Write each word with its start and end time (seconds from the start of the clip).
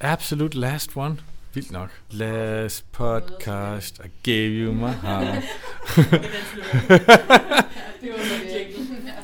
Absolute 0.00 0.54
last 0.54 0.96
one. 0.96 1.18
Vildt 1.54 1.72
nok. 1.72 1.90
Last 2.10 2.84
podcast, 2.92 4.00
I 4.04 4.08
gave 4.22 4.50
you 4.50 4.72
my 4.72 4.88
heart. 4.88 5.42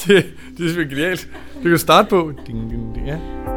det, 0.06 0.32
det 0.58 0.78
er 0.78 0.84
genialt. 0.84 1.28
Det 1.54 1.62
kan 1.62 1.70
du 1.70 1.78
starte 1.78 2.08
på. 2.08 2.32
Ding, 2.46 2.70
ding, 2.70 2.94
ding, 2.94 3.06
ja. 3.06 3.55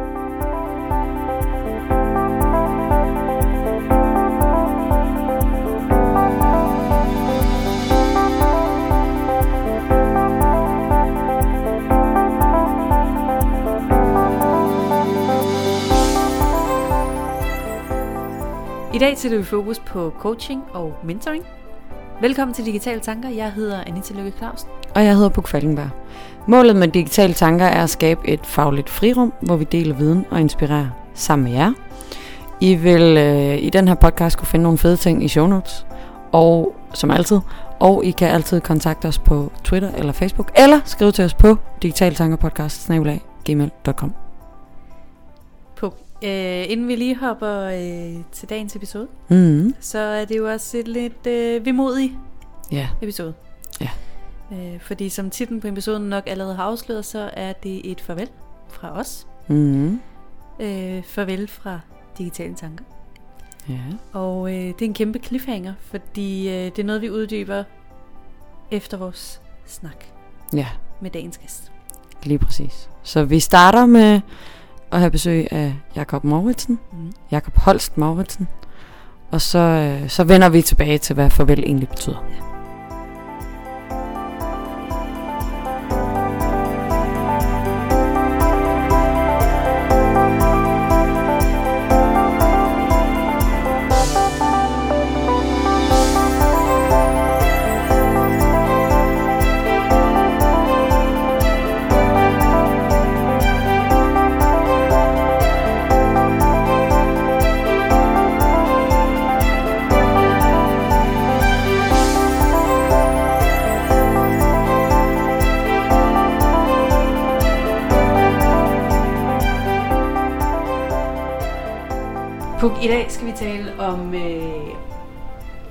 I 18.94 18.98
dag 18.98 19.18
sætter 19.18 19.38
vi 19.38 19.44
fokus 19.44 19.78
på 19.78 20.12
coaching 20.18 20.62
og 20.72 20.94
mentoring. 21.04 21.44
Velkommen 22.20 22.54
til 22.54 22.66
Digitale 22.66 23.00
Tanker. 23.00 23.28
Jeg 23.28 23.52
hedder 23.52 23.84
Anita 23.86 24.14
Lykke 24.14 24.32
Clausen. 24.38 24.68
Og 24.94 25.04
jeg 25.04 25.14
hedder 25.14 25.28
Puk 25.28 25.48
Falkenberg. 25.48 25.90
Målet 26.46 26.76
med 26.76 26.88
Digitale 26.88 27.32
Tanker 27.32 27.66
er 27.66 27.82
at 27.82 27.90
skabe 27.90 28.28
et 28.28 28.46
fagligt 28.46 28.90
frirum, 28.90 29.32
hvor 29.40 29.56
vi 29.56 29.64
deler 29.64 29.94
viden 29.94 30.26
og 30.30 30.40
inspirerer 30.40 30.86
sammen 31.14 31.44
med 31.44 31.52
jer. 31.52 31.72
I 32.60 32.74
vil 32.74 33.16
øh, 33.16 33.62
i 33.62 33.70
den 33.70 33.88
her 33.88 33.94
podcast 33.94 34.38
kunne 34.38 34.48
finde 34.48 34.62
nogle 34.62 34.78
fede 34.78 34.96
ting 34.96 35.24
i 35.24 35.28
show 35.28 35.46
notes, 35.46 35.86
og 36.32 36.74
som 36.94 37.10
altid. 37.10 37.40
Og 37.80 38.04
I 38.04 38.10
kan 38.10 38.28
altid 38.28 38.60
kontakte 38.60 39.08
os 39.08 39.18
på 39.18 39.52
Twitter 39.64 39.90
eller 39.90 40.12
Facebook, 40.12 40.50
eller 40.56 40.80
skrive 40.84 41.12
til 41.12 41.24
os 41.24 41.34
på 41.34 41.56
digitaltankerpodcast.gmail.com 41.82 44.19
øh, 46.24 46.70
inden 46.70 46.88
vi 46.88 46.96
lige 46.96 47.16
hopper 47.16 47.60
øh, 47.60 48.22
til 48.32 48.48
dagens 48.48 48.76
episode, 48.76 49.08
mm. 49.28 49.74
så 49.80 49.98
er 49.98 50.24
det 50.24 50.36
jo 50.36 50.50
også 50.50 50.78
et 50.78 50.88
lidt 50.88 51.26
øh, 51.26 51.66
vemodig 51.66 52.18
Ja, 52.72 52.88
episode. 53.02 53.34
Ja. 53.80 53.88
Øh, 54.52 54.80
fordi 54.80 55.08
som 55.08 55.30
titlen 55.30 55.60
på 55.60 55.66
episoden 55.68 56.02
nok 56.02 56.24
allerede 56.26 56.54
har 56.54 56.64
afsløret, 56.64 57.04
så 57.04 57.30
er 57.32 57.52
det 57.52 57.90
et 57.90 58.00
farvel 58.00 58.28
fra 58.68 58.98
os. 58.98 59.26
mm. 59.48 60.00
Øh, 60.60 61.02
farvel 61.04 61.48
fra 61.48 61.80
Digitale 62.18 62.54
Tanker. 62.54 62.84
ja. 63.68 63.74
Og 64.12 64.50
øh, 64.52 64.56
det 64.64 64.82
er 64.82 64.86
en 64.86 64.94
kæmpe 64.94 65.18
cliffhanger, 65.18 65.74
fordi 65.80 66.48
øh, 66.48 66.54
det 66.54 66.78
er 66.78 66.84
noget, 66.84 67.02
vi 67.02 67.10
uddyber 67.10 67.64
efter 68.70 68.96
vores 68.96 69.40
snak 69.66 70.04
ja, 70.54 70.66
med 71.00 71.10
dagens 71.10 71.38
gæst. 71.38 71.72
lige 72.22 72.38
præcis. 72.38 72.88
Så 73.02 73.24
vi 73.24 73.40
starter 73.40 73.86
med 73.86 74.20
at 74.92 74.98
have 75.00 75.10
besøg 75.10 75.48
af 75.50 75.74
Jakob 75.96 76.24
Mauritsen, 76.24 76.78
Mm. 76.92 77.12
Jakob 77.30 77.56
Holst 77.56 77.98
Mauritsen. 77.98 78.48
Og 79.30 79.40
så, 79.40 79.58
øh, 79.58 80.08
så 80.08 80.24
vender 80.24 80.48
vi 80.48 80.62
tilbage 80.62 80.98
til, 80.98 81.14
hvad 81.14 81.30
farvel 81.30 81.58
egentlig 81.66 81.88
betyder. 81.88 82.16
Puk, 82.16 82.49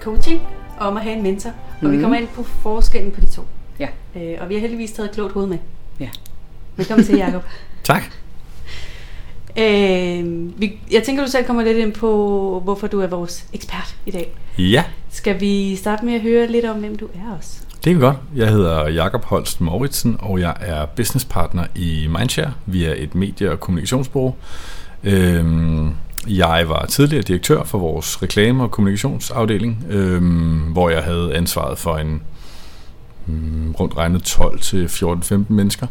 coaching, 0.10 0.42
og 0.80 0.88
om 0.88 0.98
at 0.98 1.04
have 1.04 1.16
en 1.16 1.24
mentor. 1.24 1.50
Og 1.50 1.56
mm. 1.82 1.92
vi 1.92 1.96
Mhm. 1.96 2.04
kommer 2.04 2.18
ind 2.18 2.28
på 2.28 2.44
forskellen 2.44 3.12
på 3.12 3.22
de 3.22 3.26
to. 3.28 3.42
Ja. 3.80 3.88
Øh, 4.16 4.38
og 4.42 4.50
vi 4.50 4.54
har 4.54 4.62
heldigvis 4.62 4.92
taget 4.92 5.10
et 5.10 5.16
klogt 5.16 5.34
hoved 5.34 5.48
med. 5.48 5.58
Ja. 6.00 6.10
Velkommen 6.76 7.06
til, 7.06 7.18
Jacob. 7.18 7.44
Tak. 7.84 8.04
øh, 9.58 10.60
vi, 10.62 10.80
jeg 10.92 11.04
tænker, 11.04 11.26
du 11.26 11.32
selv 11.32 11.46
kommer 11.46 11.64
lidt 11.64 11.78
ind 11.78 11.94
på, 11.94 12.62
hvorfor 12.64 12.88
du 12.88 13.00
er 13.02 13.08
vores 13.08 13.46
ekspert 13.54 13.96
i 14.06 14.12
dag. 14.12 14.36
Ja, 14.58 14.84
Skal 15.10 15.40
vi 15.42 15.76
starte 15.76 16.06
med 16.06 16.14
at 16.14 16.22
høre 16.22 16.48
lidt 16.48 16.66
om, 16.66 16.80
hvem 16.80 16.98
du 16.98 17.06
er 17.06 17.36
også? 17.38 17.60
det 17.84 17.92
er 17.94 18.00
godt. 18.00 18.18
Jeg 18.36 18.48
hedder 18.50 18.88
Jakob 18.90 19.24
Holst 19.26 19.62
Mauritsen, 19.62 20.18
og 20.20 20.40
jeg 20.40 20.56
er 20.62 20.86
businesspartner 20.86 21.64
i 21.76 22.08
Mindshare. 22.18 22.54
Vi 22.66 22.86
er 22.86 22.94
et 22.98 23.16
medie- 23.16 23.52
og 23.52 23.60
kommunikationsbureau. 23.60 24.36
Øhm, 25.04 25.90
jeg 26.28 26.70
var 26.70 26.86
tidligere 26.86 27.24
direktør 27.24 27.64
for 27.64 27.78
vores 27.78 28.24
reklame- 28.24 28.64
og 28.64 28.72
kommunikationsafdeling, 28.72 29.86
øhm, 29.90 30.60
hvor 30.60 30.90
jeg 30.90 31.04
havde 31.04 31.36
ansvaret 31.36 31.78
for 31.78 31.98
en 31.98 32.22
mm, 33.26 33.72
rundt 33.80 33.98
regnet 33.98 34.40
12-14-15 34.40 35.54
mennesker, 35.54 35.88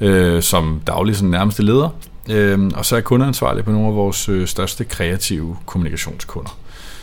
øh, 0.00 0.42
som 0.42 0.80
daglig 0.86 1.16
sådan 1.16 1.30
nærmeste 1.30 1.62
leder. 1.62 1.88
Øhm, 2.30 2.72
og 2.74 2.84
så 2.84 2.94
er 2.94 2.98
jeg 2.98 3.04
kundeansvarlig 3.04 3.64
på 3.64 3.70
nogle 3.70 3.88
af 3.88 3.94
vores 3.94 4.28
øh, 4.28 4.46
største 4.46 4.84
kreative 4.84 5.56
kommunikationskunder. 5.66 6.58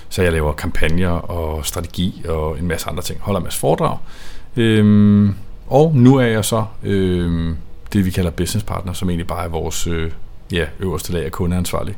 Så 0.10 0.22
jeg 0.22 0.32
laver 0.32 0.54
kampagner 0.54 1.10
og 1.10 1.66
strategi 1.66 2.24
og 2.28 2.60
en 2.60 2.68
masse 2.68 2.90
andre 2.90 3.04
ting. 3.04 3.20
Holder 3.22 3.40
en 3.40 3.44
masse 3.44 3.60
foredrag. 3.60 3.98
Øhm, 4.56 5.36
og 5.68 5.92
nu 5.96 6.16
er 6.16 6.26
jeg 6.26 6.46
så 6.46 6.66
øh, 6.84 7.56
det, 7.94 8.06
vi 8.06 8.12
kalder 8.12 8.32
business 8.32 8.66
partner, 8.66 8.94
som 8.94 9.10
egentlig 9.10 9.28
bare 9.28 9.44
er 9.46 9.50
vores 9.50 9.88
øh, 9.88 10.12
ja, 10.52 10.66
øverste 10.80 11.14
lag 11.14 11.26
af 11.26 11.32
kundeansvarlig. 11.32 11.96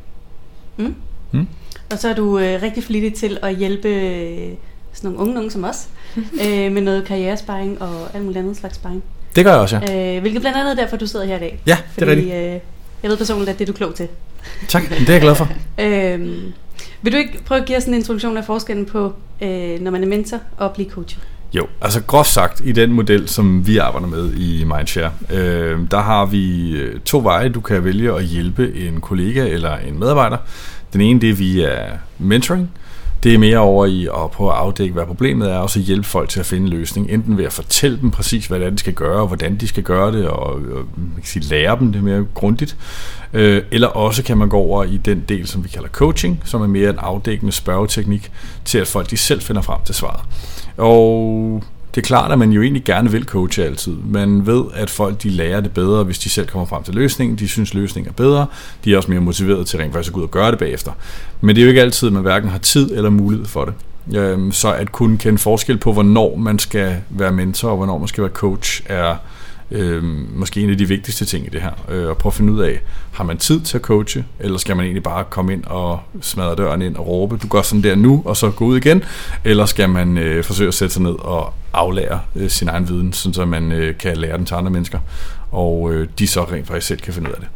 Mm. 0.78 0.96
Mm. 1.32 1.48
Og 1.92 2.00
så 2.00 2.10
er 2.10 2.14
du 2.14 2.40
øh, 2.40 2.62
rigtig 2.62 2.84
flittig 2.84 3.14
til 3.14 3.38
at 3.42 3.56
hjælpe 3.56 3.88
øh, 3.90 4.54
sådan 4.94 5.12
nogle 5.12 5.20
unge 5.20 5.34
nogen 5.34 5.52
som 5.52 5.64
os 5.64 5.88
øh, 6.46 6.72
med 6.72 6.82
noget 6.82 7.06
karrieresparing 7.06 7.82
og 7.82 8.16
alt 8.16 8.24
muligt 8.24 8.40
andet 8.40 8.58
slags 8.58 8.76
sparring. 8.76 9.04
Det 9.36 9.46
gør 9.46 9.52
jeg 9.52 9.62
også, 9.62 9.80
ja. 9.88 10.16
Øh, 10.16 10.22
hvilket 10.22 10.42
blandt 10.42 10.58
andet 10.58 10.72
er 10.72 10.76
derfor, 10.76 10.98
du 10.98 11.08
sidder 11.08 11.26
her 11.26 11.36
i 11.36 11.40
dag. 11.40 11.60
Ja, 11.68 11.78
det 11.96 12.04
er 12.04 12.08
rigtigt. 12.12 12.34
øh, 12.36 12.60
jeg 13.04 13.12
ved 13.12 13.18
personligt, 13.18 13.50
at 13.50 13.60
det 13.60 13.70
er 13.70 13.74
du 13.74 13.78
klog 13.78 13.96
til. 13.96 14.08
Tak, 14.68 14.90
det 14.90 15.10
er 15.10 15.14
jeg 15.14 15.22
glad 15.22 15.36
for. 15.36 15.50
Øh, 15.80 16.44
vil 17.02 17.14
du 17.14 17.18
ikke 17.18 17.40
prøve 17.46 17.62
at 17.62 17.68
give 17.68 17.78
os 17.78 17.84
en 17.84 17.94
introduktion 17.94 18.38
af 18.38 18.46
forskellen 18.46 18.86
på, 18.86 19.14
øh, 19.42 19.80
når 19.80 19.92
man 19.92 20.04
er 20.04 20.08
mentor 20.08 20.40
og 20.58 20.72
blive 20.74 20.90
coach? 20.90 21.18
Jo, 21.56 21.68
altså 21.82 22.02
groft 22.02 22.30
sagt, 22.30 22.62
i 22.66 22.72
den 22.72 22.92
model, 22.92 23.30
som 23.30 23.68
vi 23.68 23.78
arbejder 23.78 24.08
med 24.08 24.34
i 24.34 24.64
Mindshare, 24.64 25.12
øh, 25.30 25.80
der 25.92 26.02
har 26.02 26.26
vi 26.26 26.72
øh, 26.72 27.00
to 27.00 27.20
veje, 27.20 27.50
du 27.50 27.62
kan 27.62 27.84
vælge 27.84 28.14
at 28.14 28.24
hjælpe 28.24 28.76
en 28.88 29.02
kollega 29.02 29.48
eller 29.48 29.78
en 29.78 30.00
medarbejder. 30.00 30.38
Den 30.94 31.02
ene, 31.02 31.22
det 31.22 31.30
er 31.30 31.34
via 31.34 31.70
mentoring. 32.20 32.72
Det 33.26 33.34
er 33.34 33.38
mere 33.38 33.58
over 33.58 33.86
i 33.86 34.06
at 34.06 34.32
prøve 34.32 34.52
at 34.52 34.58
afdække, 34.58 34.94
hvad 34.94 35.06
problemet 35.06 35.52
er, 35.52 35.58
og 35.58 35.70
så 35.70 35.80
hjælpe 35.80 36.08
folk 36.08 36.30
til 36.30 36.40
at 36.40 36.46
finde 36.46 36.64
en 36.64 36.70
løsning. 36.70 37.10
Enten 37.10 37.38
ved 37.38 37.46
at 37.46 37.54
fortælle 37.54 38.02
dem 38.02 38.12
præcis, 38.12 38.48
hvad 38.48 38.60
det 38.60 38.66
er, 38.66 38.70
de 38.70 38.78
skal 38.78 38.94
gøre, 38.94 39.22
og 39.22 39.28
hvordan 39.28 39.56
de 39.56 39.68
skal 39.68 39.84
gøre 39.84 40.12
det, 40.12 40.28
og, 40.28 40.44
og 40.44 40.60
man 40.96 41.16
kan 41.16 41.26
sige, 41.26 41.46
lære 41.50 41.78
dem 41.80 41.92
det 41.92 42.04
mere 42.04 42.26
grundigt. 42.34 42.78
Øh, 43.34 43.64
eller 43.72 43.88
også 43.88 44.24
kan 44.24 44.38
man 44.38 44.50
gå 44.50 44.58
over 44.58 44.84
i 44.84 44.98
den 44.98 45.24
del, 45.30 45.48
som 45.48 45.64
vi 45.64 45.70
kalder 45.70 45.90
coaching, 45.90 46.42
som 46.46 46.62
er 46.62 46.68
mere 46.68 46.90
en 46.90 47.00
afdækkende 47.00 47.52
spørgeteknik, 47.52 48.32
til 48.66 48.78
at 48.78 48.88
folk 48.88 49.10
de 49.10 49.18
selv 49.18 49.42
finder 49.42 49.62
frem 49.62 49.80
til 49.86 49.96
svaret. 49.96 50.22
Og 50.78 51.64
det 51.96 52.02
er 52.02 52.06
klart, 52.06 52.32
at 52.32 52.40
man 52.40 52.52
jo 52.52 52.62
egentlig 52.62 52.84
gerne 52.84 53.12
vil 53.12 53.24
coache 53.24 53.64
altid. 53.64 53.94
Man 54.06 54.46
ved, 54.46 54.64
at 54.74 54.90
folk 54.90 55.24
de 55.24 55.30
lærer 55.30 55.62
det 55.62 55.72
bedre, 55.72 56.04
hvis 56.04 56.20
de 56.20 56.30
selv 56.30 56.48
kommer 56.48 56.66
frem 56.66 56.84
til 56.84 56.96
løsningen. 56.96 57.38
De 57.38 57.48
synes, 57.48 57.74
løsningen 57.74 58.10
er 58.10 58.14
bedre. 58.14 58.46
De 58.86 58.94
er 58.94 58.98
også 58.98 59.12
mere 59.12 59.22
motiveret 59.22 59.68
til 59.68 59.80
rent 59.80 59.94
faktisk 59.94 60.10
at 60.10 60.14
gå 60.14 60.20
ud 60.20 60.24
og 60.26 60.32
gøre 60.32 60.52
det 60.52 60.60
bagefter. 60.60 60.92
Men 61.42 61.56
det 61.56 61.62
er 61.62 61.66
jo 61.66 61.70
ikke 61.70 61.82
altid, 61.82 62.08
at 62.08 62.14
man 62.14 62.22
hverken 62.22 62.50
har 62.50 62.58
tid 62.58 62.92
eller 62.92 63.10
mulighed 63.10 63.46
for 63.46 63.66
det. 63.66 63.74
Øhm, 64.18 64.52
så 64.52 64.74
at 64.74 64.92
kunne 64.92 65.18
kende 65.18 65.38
forskel 65.38 65.78
på, 65.78 65.94
hvornår 65.94 66.36
man 66.36 66.60
skal 66.60 66.96
være 67.10 67.32
mentor 67.32 67.70
og 67.70 67.78
hvornår 67.78 67.98
man 67.98 68.08
skal 68.08 68.22
være 68.22 68.32
coach, 68.32 68.82
er 68.86 69.16
øh, 69.72 70.04
måske 70.38 70.62
en 70.62 70.70
af 70.70 70.78
de 70.78 70.88
vigtigste 70.88 71.26
ting 71.26 71.46
i 71.46 71.50
det 71.50 71.62
her. 71.62 71.72
Øh, 71.90 72.10
at 72.10 72.18
prøve 72.18 72.30
at 72.30 72.34
finde 72.34 72.54
ud 72.54 72.60
af, 72.60 72.82
har 73.12 73.24
man 73.24 73.38
tid 73.38 73.62
til 73.62 73.78
at 73.78 73.82
coache, 73.82 74.26
eller 74.40 74.58
skal 74.58 74.76
man 74.76 74.86
egentlig 74.86 75.04
bare 75.04 75.24
komme 75.30 75.54
ind 75.54 75.64
og 75.66 76.00
smadre 76.22 76.56
døren 76.56 76.82
ind 76.82 76.96
og 76.96 77.08
råbe, 77.08 77.38
du 77.38 77.48
gør 77.48 77.62
sådan 77.62 77.84
der 77.84 77.96
nu, 77.96 78.22
og 78.26 78.38
så 78.38 78.52
gå 78.52 78.66
ud 78.66 78.78
igen, 78.78 79.04
eller 79.44 79.66
skal 79.66 79.90
man 79.90 80.18
øh, 80.18 80.44
forsøge 80.44 80.68
at 80.68 80.74
sætte 80.74 80.94
sig 80.94 81.04
ned 81.04 81.16
og 81.20 81.54
aflære 81.74 82.20
øh, 82.36 82.50
sin 82.50 82.68
egen 82.68 82.90
viden, 82.90 83.14
sådan 83.14 83.34
så 83.34 83.46
man 83.46 83.72
øh, 83.72 83.98
kan 83.98 84.18
lære 84.18 84.38
den 84.38 84.46
til 84.46 84.56
andre 84.56 84.72
mennesker, 84.72 85.00
og 85.52 85.94
øh, 85.94 86.08
de 86.20 86.28
så 86.28 86.44
rent 86.44 86.68
faktisk 86.68 86.88
selv 86.88 87.00
kan 87.00 87.14
finde 87.14 87.30
ud 87.30 87.34
af 87.34 87.40
det. 87.40 87.50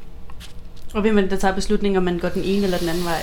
Og 0.93 1.01
hvem 1.01 1.17
er 1.17 1.21
det, 1.21 1.31
der 1.31 1.37
tager 1.37 1.55
beslutninger, 1.55 1.99
om 1.99 2.03
man 2.03 2.19
går 2.19 2.29
den 2.29 2.43
ene 2.45 2.63
eller 2.63 2.77
den 2.77 2.89
anden 2.89 3.03
vej? 3.05 3.21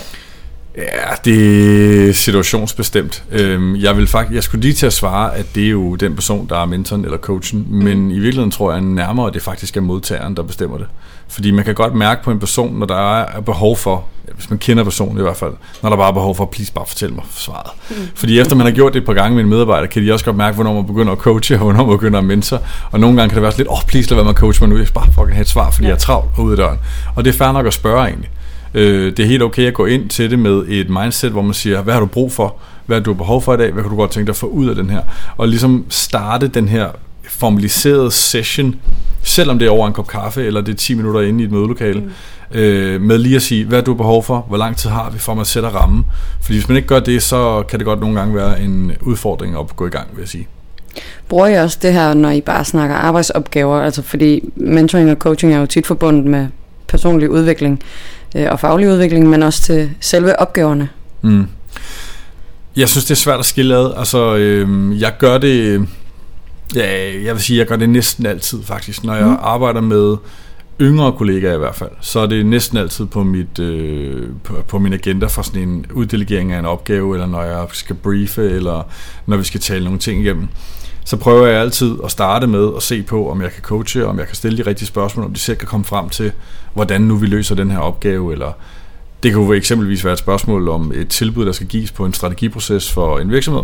Ja, 0.76 1.14
det 1.25 2.08
er 2.08 2.12
situationsbestemt. 2.12 3.25
Øhm, 3.32 3.76
jeg 3.76 3.96
vil 3.96 4.06
faktisk, 4.06 4.34
jeg 4.34 4.43
skulle 4.43 4.62
lige 4.62 4.75
til 4.75 4.87
at 4.87 4.93
svare, 4.93 5.37
at 5.37 5.46
det 5.55 5.64
er 5.67 5.70
jo 5.70 5.94
den 5.94 6.14
person, 6.14 6.46
der 6.49 6.56
er 6.56 6.67
mentoren 6.67 7.05
eller 7.05 7.19
coachen, 7.19 7.67
mm. 7.70 7.76
men 7.76 8.11
i 8.11 8.14
virkeligheden 8.19 8.50
tror 8.50 8.73
jeg 8.73 8.81
nærmere, 8.81 9.26
at 9.26 9.34
det 9.34 9.43
faktisk 9.43 9.76
er 9.76 9.81
modtageren, 9.81 10.37
der 10.37 10.43
bestemmer 10.43 10.78
det. 10.78 10.87
Fordi 11.28 11.50
man 11.50 11.64
kan 11.64 11.75
godt 11.75 11.94
mærke 11.94 12.25
på 12.25 12.31
en 12.31 12.38
person, 12.38 12.78
når 12.78 12.87
der 12.87 13.20
er 13.20 13.40
behov 13.40 13.76
for, 13.76 14.05
hvis 14.34 14.50
man 14.50 14.58
kender 14.58 14.84
personen 14.84 15.19
i 15.19 15.23
hvert 15.23 15.37
fald, 15.37 15.52
når 15.82 15.90
der 15.90 15.96
bare 15.96 16.08
er 16.08 16.12
behov 16.12 16.37
for, 16.37 16.44
please 16.44 16.73
bare 16.73 16.87
fortæl 16.87 17.12
mig 17.12 17.25
svaret. 17.31 17.70
Mm. 17.90 17.96
Fordi 18.14 18.40
efter 18.40 18.56
man 18.56 18.67
har 18.67 18.72
gjort 18.72 18.93
det 18.93 19.00
et 19.00 19.06
par 19.06 19.14
gange 19.14 19.34
med 19.34 19.44
en 19.44 19.50
medarbejder, 19.50 19.87
kan 19.87 20.02
de 20.02 20.12
også 20.12 20.25
godt 20.25 20.37
mærke, 20.37 20.55
hvornår 20.55 20.75
man 20.75 20.87
begynder 20.87 21.12
at 21.12 21.19
coache, 21.19 21.56
og 21.56 21.62
hvornår 21.62 21.87
man 21.87 21.99
begynder 21.99 22.19
at 22.19 22.25
mentor. 22.25 22.61
Og 22.90 23.00
nogle 23.00 23.17
gange 23.17 23.29
kan 23.29 23.37
det 23.37 23.43
være 23.43 23.52
lidt, 23.56 23.69
åh, 23.69 23.75
oh, 23.75 23.81
please 23.88 24.11
lad 24.11 24.17
være 24.17 24.25
med 24.25 24.31
at 24.31 24.37
coache 24.37 24.67
mig 24.67 24.69
nu, 24.70 24.79
jeg 24.79 24.87
skal 24.87 24.94
bare 24.94 25.12
fucking 25.12 25.32
have 25.32 25.43
et 25.43 25.49
svar, 25.49 25.70
fordi 25.70 25.84
ja. 25.84 25.88
jeg 25.88 25.94
er 25.94 26.00
travlt 26.00 26.38
ude 26.38 26.50
af 26.50 26.56
døren. 26.56 26.79
Og 27.14 27.25
det 27.25 27.34
er 27.34 27.38
fair 27.38 27.52
nok 27.52 27.67
at 27.67 27.72
spørge 27.72 28.06
egentlig. 28.06 28.31
Øh, 28.76 29.17
det 29.17 29.19
er 29.19 29.26
helt 29.26 29.43
okay 29.43 29.62
at 29.62 29.75
gå 29.75 29.87
ind 29.87 30.08
til 30.08 30.31
det 30.31 30.38
med 30.38 30.64
et 30.69 30.90
mindset, 30.90 31.31
hvor 31.31 31.43
man 31.43 31.55
siger, 31.55 31.82
hvad 31.82 31.94
har 31.94 32.00
du 32.00 32.06
brug 32.06 32.32
for? 32.32 32.56
Hvad 32.87 32.96
har 32.96 33.05
du 33.05 33.14
behov 33.14 33.43
for 33.43 33.55
i 33.55 33.56
dag? 33.56 33.73
Hvad 33.73 33.82
kan 33.82 33.90
du 33.90 33.96
godt 33.96 34.11
tænke 34.11 34.26
dig 34.26 34.32
at 34.32 34.37
få 34.37 34.46
ud 34.46 34.69
af 34.69 34.75
den 34.75 34.90
her? 34.90 35.00
Og 35.37 35.49
ligesom 35.49 35.87
starte 35.88 36.49
den 36.49 36.69
her 36.69 36.88
formaliserede 37.28 38.11
session, 38.11 38.75
selvom 39.23 39.58
det 39.58 39.67
er 39.67 39.70
over 39.70 39.87
en 39.87 39.93
kop 39.93 40.06
kaffe, 40.06 40.44
eller 40.44 40.61
det 40.61 40.73
er 40.73 40.76
10 40.76 40.94
minutter 40.94 41.20
inde 41.20 41.43
i 41.43 41.46
et 41.46 41.52
mødelokale, 41.52 42.00
mm. 42.00 42.58
øh, 42.58 43.00
med 43.00 43.19
lige 43.19 43.37
at 43.37 43.43
sige, 43.43 43.64
hvad 43.64 43.82
du 43.82 43.90
har 43.90 43.96
behov 43.96 44.23
for, 44.23 44.44
hvor 44.49 44.56
lang 44.56 44.76
tid 44.76 44.90
har 44.90 45.11
vi 45.11 45.19
for, 45.19 45.32
at 45.32 45.37
man 45.37 45.44
sætter 45.44 45.70
rammen. 45.70 46.06
Fordi 46.40 46.58
hvis 46.58 46.69
man 46.69 46.76
ikke 46.76 46.88
gør 46.88 47.00
det, 47.00 47.22
så 47.22 47.62
kan 47.69 47.79
det 47.79 47.87
godt 47.87 48.00
nogle 48.00 48.19
gange 48.19 48.34
være 48.34 48.61
en 48.61 48.93
udfordring 49.00 49.58
at 49.58 49.76
gå 49.76 49.87
i 49.87 49.90
gang, 49.90 50.08
vil 50.12 50.20
jeg 50.20 50.29
sige. 50.29 50.49
Bruger 51.29 51.46
I 51.46 51.55
også 51.55 51.79
det 51.82 51.93
her, 51.93 52.14
når 52.14 52.31
I 52.31 52.40
bare 52.40 52.64
snakker 52.64 52.96
arbejdsopgaver? 52.96 53.81
Altså 53.81 54.02
fordi 54.02 54.52
mentoring 54.56 55.11
og 55.11 55.17
coaching 55.17 55.55
er 55.55 55.58
jo 55.58 55.67
tit 55.67 55.87
forbundet 55.87 56.25
med 56.25 56.46
personlig 56.88 57.31
udvikling 57.31 57.83
øh, 58.37 58.47
og 58.50 58.61
faglig 58.61 58.88
udvikling, 58.88 59.29
men 59.29 59.43
også 59.43 59.62
til 59.62 59.91
selve 60.00 60.41
opgaverne. 60.41 60.88
Mm. 61.23 61.47
Jeg 62.77 62.88
synes, 62.88 63.05
det 63.05 63.11
er 63.11 63.17
svært 63.17 63.38
at 63.38 63.47
skille 63.47 63.77
ad. 63.77 63.93
Altså, 63.97 64.37
øh, 64.37 65.00
jeg 65.00 65.15
gør 65.19 65.38
det... 65.38 65.88
Ja, 66.75 67.23
jeg 67.25 67.35
vil 67.35 67.43
sige, 67.43 67.59
jeg 67.59 67.67
gør 67.67 67.77
det 67.77 67.88
næsten 67.88 68.27
altid 68.27 68.62
faktisk. 68.62 69.05
Når 69.05 69.15
jeg 69.15 69.27
mm. 69.27 69.37
arbejder 69.41 69.81
med 69.81 70.17
yngre 70.81 71.12
kollegaer 71.12 71.55
i 71.55 71.59
hvert 71.59 71.75
fald, 71.75 71.91
så 72.00 72.21
er 72.21 72.27
det 72.27 72.47
næsten 72.47 72.79
altid 72.79 73.06
på, 73.06 73.23
mit, 73.23 73.59
øh, 73.59 74.29
på, 74.44 74.55
på 74.69 74.79
min 74.79 74.93
agenda 74.93 75.27
for 75.27 75.43
sådan 75.43 75.62
en 75.62 75.87
uddelegering 75.93 76.53
af 76.53 76.59
en 76.59 76.65
opgave, 76.65 77.15
eller 77.15 77.27
når 77.27 77.43
jeg 77.43 77.67
skal 77.73 77.97
briefe, 77.97 78.50
eller 78.50 78.89
når 79.27 79.37
vi 79.37 79.44
skal 79.44 79.61
tale 79.61 79.85
nogle 79.85 79.99
ting 79.99 80.23
igennem 80.23 80.49
så 81.06 81.17
prøver 81.17 81.47
jeg 81.47 81.61
altid 81.61 81.94
at 82.05 82.11
starte 82.11 82.47
med 82.47 82.70
at 82.76 82.82
se 82.82 83.03
på, 83.03 83.31
om 83.31 83.43
jeg 83.43 83.53
kan 83.53 83.62
coache, 83.62 84.06
om 84.06 84.19
jeg 84.19 84.26
kan 84.26 84.37
stille 84.37 84.58
de 84.58 84.62
rigtige 84.70 84.88
spørgsmål, 84.88 85.25
om 85.25 85.35
de 85.35 85.41
selv 85.41 85.56
kan 85.56 85.69
komme 85.69 85.85
frem 85.85 86.08
til, 86.08 86.32
hvordan 86.75 87.00
nu 87.00 87.17
vi 87.17 87.26
løser 87.26 87.55
den 87.55 87.70
her 87.70 87.79
opgave, 87.79 88.32
eller 88.32 88.53
det 89.23 89.32
kan 89.32 89.53
eksempelvis 89.53 90.05
være 90.05 90.12
et 90.12 90.19
spørgsmål 90.19 90.69
om 90.69 90.93
et 90.94 91.08
tilbud, 91.08 91.47
der 91.47 91.53
skal 91.53 91.67
gives 91.67 91.93
på 91.93 92.05
en 92.05 92.12
strategiproces 92.12 92.93
for 92.93 93.19
en 93.19 93.31
virksomhed. 93.31 93.62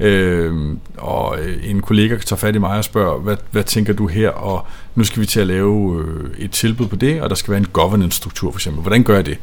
Øhm, 0.00 0.70
øh, 0.70 0.76
og 0.96 1.38
en 1.62 1.80
kollega 1.80 2.16
tager 2.16 2.38
fat 2.38 2.54
i 2.54 2.58
mig 2.58 2.78
og 2.78 2.84
spørger, 2.84 3.18
hvad, 3.18 3.36
hvad 3.50 3.64
tænker 3.64 3.92
du 3.92 4.06
her, 4.06 4.30
og 4.30 4.66
nu 4.94 5.04
skal 5.04 5.20
vi 5.20 5.26
til 5.26 5.40
at 5.40 5.46
lave 5.46 6.04
øh, 6.04 6.44
et 6.44 6.50
tilbud 6.50 6.86
på 6.86 6.96
det, 6.96 7.22
og 7.22 7.30
der 7.30 7.36
skal 7.36 7.50
være 7.50 7.58
en 7.58 7.66
governance-struktur 7.72 8.50
for 8.52 8.58
eksempel. 8.58 8.82
Hvordan 8.82 9.02
gør 9.02 9.14
jeg 9.14 9.26
det? 9.26 9.38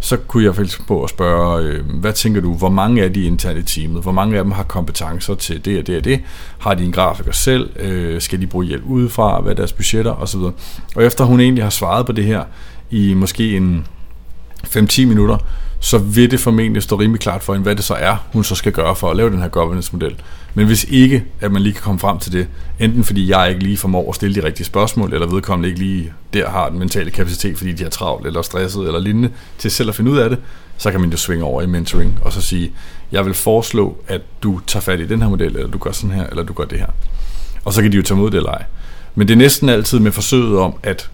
Så 0.00 0.16
kunne 0.16 0.44
jeg 0.44 0.54
faktisk 0.54 0.86
på 0.86 1.04
at 1.04 1.10
spørge, 1.10 1.62
øh, 1.62 1.84
hvad 2.00 2.12
tænker 2.12 2.40
du, 2.40 2.54
hvor 2.54 2.68
mange 2.68 3.02
af 3.02 3.12
de 3.12 3.22
interne 3.22 3.60
i 3.60 3.62
teamet, 3.62 4.02
hvor 4.02 4.12
mange 4.12 4.38
af 4.38 4.44
dem 4.44 4.52
har 4.52 4.62
kompetencer 4.62 5.34
til 5.34 5.64
det 5.64 5.78
og 5.78 5.86
det 5.86 5.96
og 5.96 6.04
det, 6.04 6.20
har 6.58 6.74
de 6.74 6.84
en 6.84 6.92
grafiker 6.92 7.32
selv, 7.32 7.70
øh, 7.80 8.20
skal 8.20 8.40
de 8.40 8.46
bruge 8.46 8.64
hjælp 8.66 8.84
udefra, 8.86 9.40
hvad 9.40 9.52
er 9.52 9.56
deres 9.56 9.72
budgetter? 9.72 10.12
Osv. 10.12 10.40
Og 10.96 11.04
efter 11.04 11.24
hun 11.24 11.40
egentlig 11.40 11.64
har 11.64 11.70
svaret 11.70 12.06
på 12.06 12.12
det 12.12 12.24
her 12.24 12.44
i 12.90 13.14
måske 13.14 13.56
en 13.56 13.86
5-10 14.66 15.06
minutter, 15.06 15.38
så 15.84 15.98
vil 15.98 16.30
det 16.30 16.40
formentlig 16.40 16.82
stå 16.82 16.96
rimelig 16.96 17.20
klart 17.20 17.42
for 17.42 17.52
hende, 17.52 17.62
hvad 17.62 17.76
det 17.76 17.84
så 17.84 17.94
er, 17.94 18.16
hun 18.32 18.44
så 18.44 18.54
skal 18.54 18.72
gøre 18.72 18.96
for 18.96 19.10
at 19.10 19.16
lave 19.16 19.30
den 19.30 19.38
her 19.38 19.48
governance-model. 19.48 20.16
Men 20.54 20.66
hvis 20.66 20.84
ikke, 20.84 21.24
at 21.40 21.52
man 21.52 21.62
lige 21.62 21.72
kan 21.72 21.82
komme 21.82 21.98
frem 21.98 22.18
til 22.18 22.32
det, 22.32 22.48
enten 22.80 23.04
fordi 23.04 23.30
jeg 23.30 23.48
ikke 23.48 23.62
lige 23.62 23.76
formår 23.76 24.08
at 24.08 24.14
stille 24.14 24.34
de 24.34 24.46
rigtige 24.46 24.66
spørgsmål, 24.66 25.14
eller 25.14 25.26
vedkommende 25.26 25.68
ikke 25.68 25.80
lige 25.80 26.12
der 26.34 26.50
har 26.50 26.68
den 26.68 26.78
mentale 26.78 27.10
kapacitet, 27.10 27.58
fordi 27.58 27.72
de 27.72 27.84
er 27.84 27.88
travlt, 27.88 28.26
eller 28.26 28.42
stresset, 28.42 28.86
eller 28.86 29.00
lignende, 29.00 29.30
til 29.58 29.70
selv 29.70 29.88
at 29.88 29.94
finde 29.94 30.10
ud 30.10 30.18
af 30.18 30.30
det, 30.30 30.38
så 30.78 30.90
kan 30.90 31.00
man 31.00 31.10
jo 31.10 31.16
svinge 31.16 31.44
over 31.44 31.62
i 31.62 31.66
mentoring, 31.66 32.18
og 32.22 32.32
så 32.32 32.40
sige, 32.40 32.72
jeg 33.12 33.24
vil 33.24 33.34
foreslå, 33.34 33.96
at 34.08 34.20
du 34.42 34.60
tager 34.66 34.80
fat 34.80 35.00
i 35.00 35.06
den 35.06 35.22
her 35.22 35.28
model, 35.28 35.56
eller 35.56 35.70
du 35.70 35.78
gør 35.78 35.92
sådan 35.92 36.16
her, 36.16 36.26
eller 36.26 36.42
du 36.42 36.52
gør 36.52 36.64
det 36.64 36.78
her. 36.78 36.88
Og 37.64 37.72
så 37.72 37.82
kan 37.82 37.92
de 37.92 37.96
jo 37.96 38.02
tage 38.02 38.18
mod 38.18 38.30
det 38.30 38.36
eller 38.36 38.50
ej. 38.50 38.64
Men 39.14 39.28
det 39.28 39.34
er 39.34 39.38
næsten 39.38 39.68
altid 39.68 39.98
med 39.98 40.12
forsøget 40.12 40.58
om, 40.58 40.74
at 40.82 41.10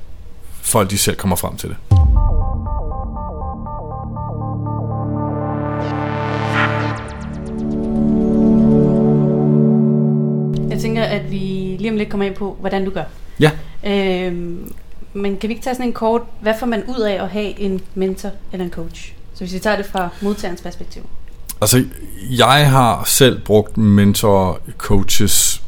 folk 0.63 0.91
de 0.91 0.99
selv 0.99 1.17
kommer 1.17 1.37
frem 1.37 1.57
til 1.57 1.69
det. 1.69 1.77
Lige 11.81 11.91
om 11.91 11.97
lidt 11.97 12.09
kommer 12.09 12.27
ind 12.27 12.35
på, 12.35 12.57
hvordan 12.61 12.85
du 12.85 12.91
gør. 12.91 13.05
Ja. 13.41 13.51
Øhm, 13.87 14.73
men 15.13 15.37
kan 15.37 15.49
vi 15.49 15.55
ikke 15.55 15.65
tage 15.65 15.75
sådan 15.75 15.87
en 15.87 15.93
kort, 15.93 16.23
hvad 16.41 16.55
får 16.59 16.67
man 16.67 16.83
ud 16.89 17.01
af 17.01 17.23
at 17.23 17.29
have 17.29 17.61
en 17.61 17.81
mentor 17.95 18.31
eller 18.53 18.65
en 18.65 18.71
coach? 18.71 19.13
Så 19.35 19.45
hvis 19.45 19.55
vi 19.55 19.59
tager 19.59 19.77
det 19.77 19.87
fra 19.87 20.09
modtagerens 20.21 20.63
perspektiv. 20.63 21.03
Altså, 21.61 21.85
jeg 22.31 22.71
har 22.71 23.03
selv 23.07 23.41
brugt 23.41 23.77
mentor 23.77 24.61
coaches 24.79 25.63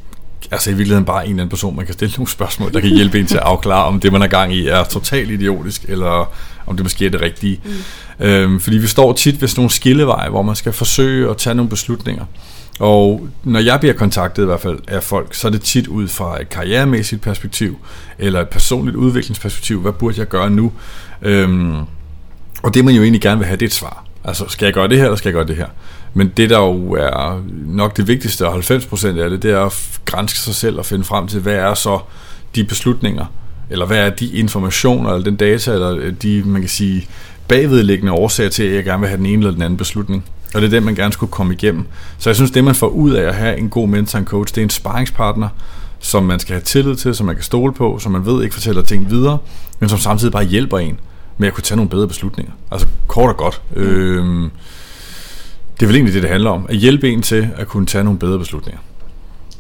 altså 0.52 0.70
i 0.70 0.72
virkeligheden 0.72 1.04
bare 1.04 1.24
en 1.24 1.30
eller 1.30 1.42
anden 1.42 1.50
person, 1.50 1.76
man 1.76 1.86
kan 1.86 1.94
stille 1.94 2.14
nogle 2.16 2.30
spørgsmål, 2.30 2.72
der 2.72 2.80
kan 2.80 2.90
hjælpe 2.90 3.20
en 3.20 3.26
til 3.26 3.36
at 3.36 3.42
afklare, 3.42 3.84
om 3.84 4.00
det, 4.00 4.12
man 4.12 4.22
er 4.22 4.26
gang 4.26 4.54
i, 4.54 4.68
er 4.68 4.84
totalt 4.84 5.30
idiotisk, 5.30 5.84
eller 5.88 6.32
om 6.66 6.76
det 6.76 6.84
måske 6.84 7.06
er 7.06 7.10
det 7.10 7.20
rigtige. 7.20 7.60
Mm. 7.64 8.26
Øhm, 8.26 8.60
fordi 8.60 8.78
vi 8.78 8.86
står 8.86 9.12
tit 9.12 9.40
ved 9.40 9.48
sådan 9.48 9.60
nogle 9.60 9.70
skilleveje, 9.70 10.28
hvor 10.28 10.42
man 10.42 10.56
skal 10.56 10.72
forsøge 10.72 11.30
at 11.30 11.36
tage 11.36 11.54
nogle 11.54 11.68
beslutninger. 11.68 12.24
Og 12.78 13.28
når 13.44 13.60
jeg 13.60 13.80
bliver 13.80 13.94
kontaktet 13.94 14.42
i 14.42 14.46
hvert 14.46 14.60
fald 14.60 14.78
af 14.88 15.02
folk, 15.02 15.34
så 15.34 15.48
er 15.48 15.52
det 15.52 15.62
tit 15.62 15.86
ud 15.86 16.08
fra 16.08 16.40
et 16.40 16.48
karrieremæssigt 16.48 17.22
perspektiv, 17.22 17.78
eller 18.18 18.40
et 18.40 18.48
personligt 18.48 18.96
udviklingsperspektiv. 18.96 19.80
Hvad 19.80 19.92
burde 19.92 20.18
jeg 20.18 20.28
gøre 20.28 20.50
nu? 20.50 20.72
Øhm, 21.22 21.76
og 22.62 22.74
det 22.74 22.84
man 22.84 22.94
jo 22.94 23.02
egentlig 23.02 23.20
gerne 23.20 23.38
vil 23.38 23.46
have, 23.46 23.56
det 23.56 23.62
er 23.62 23.68
et 23.68 23.72
svar. 23.72 24.04
Altså, 24.24 24.44
skal 24.48 24.66
jeg 24.66 24.74
gøre 24.74 24.88
det 24.88 24.96
her, 24.98 25.04
eller 25.04 25.16
skal 25.16 25.28
jeg 25.28 25.34
gøre 25.34 25.46
det 25.46 25.56
her? 25.56 25.66
Men 26.14 26.32
det, 26.36 26.50
der 26.50 26.58
jo 26.58 26.92
er 26.92 27.42
nok 27.66 27.96
det 27.96 28.08
vigtigste, 28.08 28.48
og 28.48 28.58
90% 28.58 29.06
af 29.06 29.30
det, 29.30 29.42
det 29.42 29.50
er 29.50 29.60
at 29.60 30.00
grænse 30.04 30.36
sig 30.36 30.54
selv 30.54 30.78
og 30.78 30.86
finde 30.86 31.04
frem 31.04 31.28
til, 31.28 31.40
hvad 31.40 31.54
er 31.54 31.74
så 31.74 31.98
de 32.54 32.64
beslutninger, 32.64 33.26
eller 33.70 33.86
hvad 33.86 33.98
er 33.98 34.10
de 34.10 34.26
informationer, 34.26 35.10
eller 35.10 35.24
den 35.24 35.36
data, 35.36 35.72
eller 35.72 36.10
de, 36.10 36.42
man 36.46 36.60
kan 36.62 36.68
sige, 36.68 37.08
bagvedliggende 37.48 38.12
årsager 38.12 38.50
til, 38.50 38.62
at 38.62 38.74
jeg 38.74 38.84
gerne 38.84 39.00
vil 39.00 39.08
have 39.08 39.18
den 39.18 39.26
ene 39.26 39.36
eller 39.36 39.50
den 39.50 39.62
anden 39.62 39.76
beslutning. 39.76 40.24
Og 40.54 40.60
det 40.60 40.66
er 40.66 40.70
det, 40.70 40.82
man 40.82 40.94
gerne 40.94 41.12
skulle 41.12 41.32
komme 41.32 41.54
igennem. 41.54 41.86
Så 42.18 42.30
jeg 42.30 42.36
synes, 42.36 42.50
det 42.50 42.64
man 42.64 42.74
får 42.74 42.86
ud 42.86 43.10
af 43.10 43.22
at 43.28 43.34
have 43.34 43.58
en 43.58 43.68
god 43.68 43.88
mentor 43.88 44.18
og 44.18 44.24
coach, 44.24 44.54
det 44.54 44.60
er 44.60 44.64
en 44.64 44.70
sparringspartner, 44.70 45.48
som 45.98 46.22
man 46.24 46.40
skal 46.40 46.52
have 46.52 46.62
tillid 46.62 46.96
til, 46.96 47.14
som 47.14 47.26
man 47.26 47.34
kan 47.34 47.44
stole 47.44 47.72
på, 47.72 47.98
som 47.98 48.12
man 48.12 48.26
ved 48.26 48.42
ikke 48.42 48.54
fortæller 48.54 48.82
ting 48.82 49.10
videre, 49.10 49.38
men 49.80 49.88
som 49.88 49.98
samtidig 49.98 50.32
bare 50.32 50.44
hjælper 50.44 50.78
en 50.78 51.00
med 51.38 51.48
at 51.48 51.54
kunne 51.54 51.62
tage 51.62 51.76
nogle 51.76 51.88
bedre 51.88 52.08
beslutninger. 52.08 52.52
Altså 52.70 52.86
kort 53.06 53.28
og 53.28 53.36
godt. 53.36 53.62
Mm. 53.76 53.82
Øhm, 53.82 54.50
det 55.74 55.82
er 55.82 55.86
vel 55.86 55.96
egentlig 55.96 56.14
det, 56.14 56.22
det 56.22 56.30
handler 56.30 56.50
om. 56.50 56.66
At 56.68 56.76
hjælpe 56.76 57.10
en 57.10 57.22
til 57.22 57.48
at 57.56 57.68
kunne 57.68 57.86
tage 57.86 58.04
nogle 58.04 58.18
bedre 58.18 58.38
beslutninger. 58.38 58.80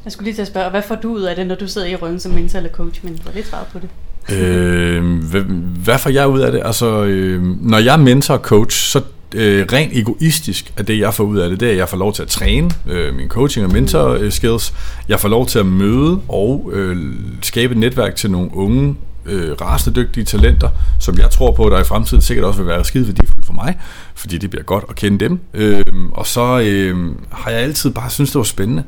Jeg 0.04 0.12
skulle 0.12 0.24
lige 0.24 0.34
til 0.34 0.42
at 0.42 0.48
spørge, 0.48 0.70
hvad 0.70 0.82
får 0.82 0.94
du 0.94 1.12
ud 1.14 1.22
af 1.22 1.36
det, 1.36 1.46
når 1.46 1.54
du 1.54 1.68
sidder 1.68 1.86
i 1.86 1.96
ryggen 1.96 2.20
som 2.20 2.32
mentor 2.32 2.56
eller 2.56 2.70
coach? 2.70 3.00
Men 3.04 3.18
hvor 3.22 3.32
lidt 3.34 3.46
svaret 3.46 3.66
på 3.72 3.78
det. 3.78 3.88
Øh, 4.36 5.22
hvad, 5.30 5.40
hvad 5.84 5.98
får 5.98 6.10
jeg 6.10 6.28
ud 6.28 6.40
af 6.40 6.52
det? 6.52 6.62
Altså, 6.64 7.04
øh, 7.04 7.42
når 7.42 7.78
jeg 7.78 7.92
er 7.92 7.98
mentor 7.98 8.34
og 8.34 8.40
coach, 8.40 8.78
så 8.78 9.02
øh, 9.34 9.66
rent 9.72 9.92
egoistisk 9.92 10.72
at 10.76 10.88
det, 10.88 10.98
jeg 10.98 11.14
får 11.14 11.24
ud 11.24 11.38
af 11.38 11.50
det, 11.50 11.60
det 11.60 11.66
er, 11.66 11.72
at 11.72 11.78
jeg 11.78 11.88
får 11.88 11.96
lov 11.96 12.12
til 12.12 12.22
at 12.22 12.28
træne 12.28 12.70
øh, 12.86 13.14
min 13.14 13.28
coaching 13.28 13.66
og 13.66 13.72
mentor 13.72 14.08
øh, 14.08 14.32
skills. 14.32 14.74
Jeg 15.08 15.20
får 15.20 15.28
lov 15.28 15.46
til 15.46 15.58
at 15.58 15.66
møde 15.66 16.20
og 16.28 16.70
øh, 16.72 16.96
skabe 17.42 17.72
et 17.72 17.78
netværk 17.78 18.16
til 18.16 18.30
nogle 18.30 18.50
unge, 18.54 18.96
øh, 19.26 19.52
rasende 19.60 20.00
dygtige 20.00 20.24
talenter, 20.24 20.68
som 20.98 21.18
jeg 21.18 21.30
tror 21.30 21.52
på, 21.52 21.68
der 21.68 21.80
i 21.80 21.84
fremtiden 21.84 22.22
sikkert 22.22 22.46
også 22.46 22.62
vil 22.62 22.68
være 22.68 22.84
skide 22.84 23.06
værdifuldt 23.06 23.46
for 23.46 23.52
mig, 23.52 23.78
fordi 24.14 24.38
det 24.38 24.50
bliver 24.50 24.64
godt 24.64 24.84
at 24.88 24.94
kende 24.94 25.18
dem. 25.18 25.40
Øh, 25.54 25.84
og 26.12 26.26
så 26.26 26.60
øh, 26.60 26.96
har 27.30 27.50
jeg 27.50 27.60
altid 27.60 27.90
bare 27.90 28.10
synes 28.10 28.30
det 28.30 28.38
var 28.38 28.44
spændende. 28.44 28.84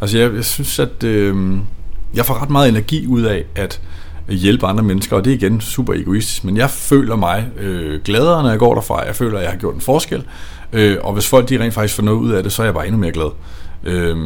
Altså 0.00 0.18
jeg, 0.18 0.34
jeg 0.34 0.44
synes, 0.44 0.78
at 0.78 1.04
øh, 1.04 1.56
jeg 2.14 2.26
får 2.26 2.42
ret 2.42 2.50
meget 2.50 2.68
energi 2.68 3.06
ud 3.06 3.22
af, 3.22 3.44
at 3.54 3.80
hjælpe 4.28 4.66
andre 4.66 4.84
mennesker, 4.84 5.16
og 5.16 5.24
det 5.24 5.30
er 5.30 5.34
igen 5.34 5.60
super 5.60 5.94
egoistisk, 5.94 6.44
men 6.44 6.56
jeg 6.56 6.70
føler 6.70 7.16
mig 7.16 7.48
øh, 7.58 8.00
gladere, 8.04 8.42
når 8.42 8.50
jeg 8.50 8.58
går 8.58 8.74
derfra. 8.74 9.06
Jeg 9.06 9.16
føler, 9.16 9.38
at 9.38 9.44
jeg 9.44 9.50
har 9.50 9.58
gjort 9.58 9.74
en 9.74 9.80
forskel, 9.80 10.24
øh, 10.72 10.96
og 11.00 11.12
hvis 11.12 11.28
folk 11.28 11.48
de 11.48 11.60
rent 11.60 11.74
faktisk 11.74 11.94
får 11.94 12.02
noget 12.02 12.18
ud 12.18 12.30
af 12.30 12.42
det, 12.42 12.52
så 12.52 12.62
er 12.62 12.66
jeg 12.66 12.74
bare 12.74 12.86
endnu 12.86 13.00
mere 13.00 13.12
glad. 13.12 13.30
Øh, 13.84 14.16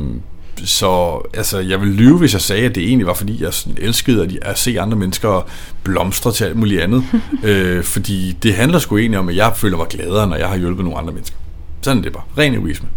så 0.64 1.20
altså, 1.34 1.58
jeg 1.58 1.80
vil 1.80 1.88
lyve, 1.88 2.18
hvis 2.18 2.32
jeg 2.32 2.40
sagde, 2.40 2.66
at 2.66 2.74
det 2.74 2.82
egentlig 2.82 3.06
var, 3.06 3.14
fordi 3.14 3.42
jeg 3.42 3.52
elskede 3.76 4.22
at, 4.22 4.38
at 4.42 4.58
se 4.58 4.80
andre 4.80 4.96
mennesker 4.98 5.48
blomstre 5.84 6.32
til 6.32 6.44
alt 6.44 6.56
muligt 6.56 6.80
andet. 6.82 7.04
øh, 7.44 7.84
fordi 7.84 8.36
det 8.42 8.54
handler 8.54 8.78
sgu 8.78 8.98
egentlig 8.98 9.18
om, 9.18 9.28
at 9.28 9.36
jeg 9.36 9.52
føler 9.56 9.76
mig 9.76 9.86
gladere, 9.88 10.26
når 10.26 10.36
jeg 10.36 10.48
har 10.48 10.56
hjulpet 10.56 10.84
nogle 10.84 10.98
andre 10.98 11.12
mennesker. 11.12 11.36
Sådan 11.82 11.98
er 11.98 12.02
det 12.02 12.12
bare. 12.12 12.22
Ren 12.38 12.54
egoisme. 12.54 12.88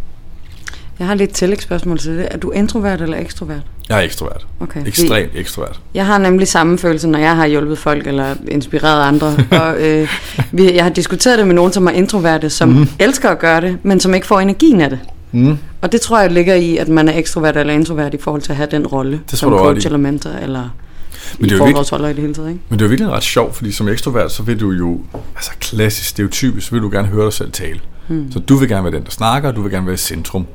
Jeg 1.04 1.08
har 1.08 1.16
lidt 1.16 1.34
tillægsspørgsmål 1.34 1.98
til 1.98 2.18
det. 2.18 2.28
Er 2.32 2.38
du 2.38 2.52
introvert 2.52 3.02
eller 3.02 3.18
ekstrovert? 3.18 3.62
Jeg 3.90 3.98
er 3.98 4.02
ekstrovert. 4.02 4.48
Okay. 4.60 4.88
Ekstremt 4.88 5.32
ekstrovert. 5.36 5.80
Jeg 5.94 6.06
har 6.06 6.18
nemlig 6.18 6.48
samme 6.48 6.78
følelse, 6.78 7.08
når 7.08 7.20
jeg 7.20 7.36
har 7.36 7.48
hjulpet 7.48 7.78
folk 7.78 8.08
eller 8.08 8.36
inspireret 8.48 9.08
andre. 9.08 9.28
og 9.62 9.82
øh, 9.82 10.10
vi, 10.52 10.74
jeg 10.76 10.84
har 10.84 10.90
diskuteret 10.90 11.40
det 11.40 11.48
med 11.48 11.56
nogen, 11.56 11.74
som 11.74 11.88
er 11.88 11.92
introverte, 11.92 12.50
som 12.50 12.70
mm. 12.70 12.88
elsker 13.00 13.30
at 13.30 13.40
gøre 13.40 13.62
det, 13.62 13.78
men 13.84 14.00
som 14.00 14.14
ikke 14.14 14.28
får 14.28 14.40
energien 14.40 14.82
af 14.82 14.90
det. 14.90 15.00
Mm. 15.32 15.58
Og 15.82 15.92
det 15.92 16.02
tror 16.02 16.20
jeg 16.20 16.32
ligger 16.32 16.56
i, 16.56 16.78
at 16.78 16.88
man 16.88 17.10
er 17.10 17.18
ekstrovert 17.18 17.58
eller 17.58 17.74
introvert 17.74 18.14
i 18.14 18.18
forhold 18.18 18.42
til 18.42 18.52
at 18.52 18.56
have 18.56 18.68
den 18.72 18.88
rolle 18.88 19.22
som 19.28 19.52
du 19.52 19.58
coach 19.58 19.86
eller 19.86 20.00
mentor, 20.00 20.30
eller 20.30 20.70
Men 21.40 21.50
det 21.50 21.56
er 21.56 21.58
jo 21.58 21.66
virkelig, 21.66 22.10
i 22.10 22.14
det 22.14 22.22
hele 22.22 22.34
taget. 22.34 22.50
Ikke? 22.50 22.62
men 22.70 22.80
det 22.80 22.86
er 22.86 22.88
jo 22.88 22.90
virkelig 22.90 23.12
ret 23.12 23.24
sjovt, 23.24 23.56
fordi 23.56 23.72
som 23.72 23.88
ekstrovert, 23.88 24.32
så 24.32 24.44
vil 24.44 24.60
du 24.60 24.72
jo, 24.72 25.02
altså 25.36 25.52
klassisk, 25.60 26.10
stereotypisk, 26.10 26.68
så 26.68 26.72
vil 26.76 26.82
du 26.82 26.90
gerne 26.90 27.08
høre 27.08 27.26
dig 27.26 27.34
selv 27.34 27.52
tale. 27.52 27.80
Mm. 28.08 28.32
Så 28.32 28.40
du 28.40 28.56
vil 28.56 28.70
gerne 28.70 28.84
være 28.84 28.94
den, 28.94 29.04
der 29.04 29.12
snakker, 29.12 29.50
og 29.50 29.56
du 29.56 29.62
vil 29.62 29.72
gerne 29.72 29.86
være 29.86 29.94
i 29.94 29.98
centrum, 29.98 30.46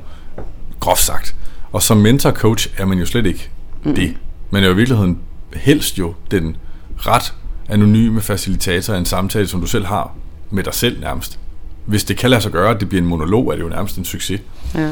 groft 0.79 1.01
sagt. 1.01 1.35
Og 1.71 1.81
som 1.81 1.97
mentor 1.97 2.31
coach 2.31 2.69
er 2.77 2.85
man 2.85 2.97
jo 2.97 3.05
slet 3.05 3.25
ikke 3.25 3.49
mm. 3.83 3.95
det. 3.95 4.15
Man 4.51 4.63
er 4.63 4.67
jo 4.67 4.73
i 4.73 4.75
virkeligheden 4.75 5.19
helst 5.53 5.99
jo 5.99 6.13
den 6.31 6.57
ret 6.97 7.33
anonyme 7.69 8.21
facilitator 8.21 8.93
af 8.93 8.97
en 8.97 9.05
samtale, 9.05 9.47
som 9.47 9.61
du 9.61 9.67
selv 9.67 9.85
har 9.85 10.15
med 10.49 10.63
dig 10.63 10.73
selv 10.73 11.01
nærmest. 11.01 11.39
Hvis 11.85 12.03
det 12.03 12.17
kan 12.17 12.29
lade 12.29 12.41
sig 12.41 12.51
gøre, 12.51 12.71
at 12.71 12.79
det 12.79 12.89
bliver 12.89 13.01
en 13.01 13.07
monolog, 13.07 13.47
er 13.47 13.55
det 13.55 13.63
jo 13.63 13.69
nærmest 13.69 13.97
en 13.97 14.05
succes. 14.05 14.41
Ja. 14.75 14.89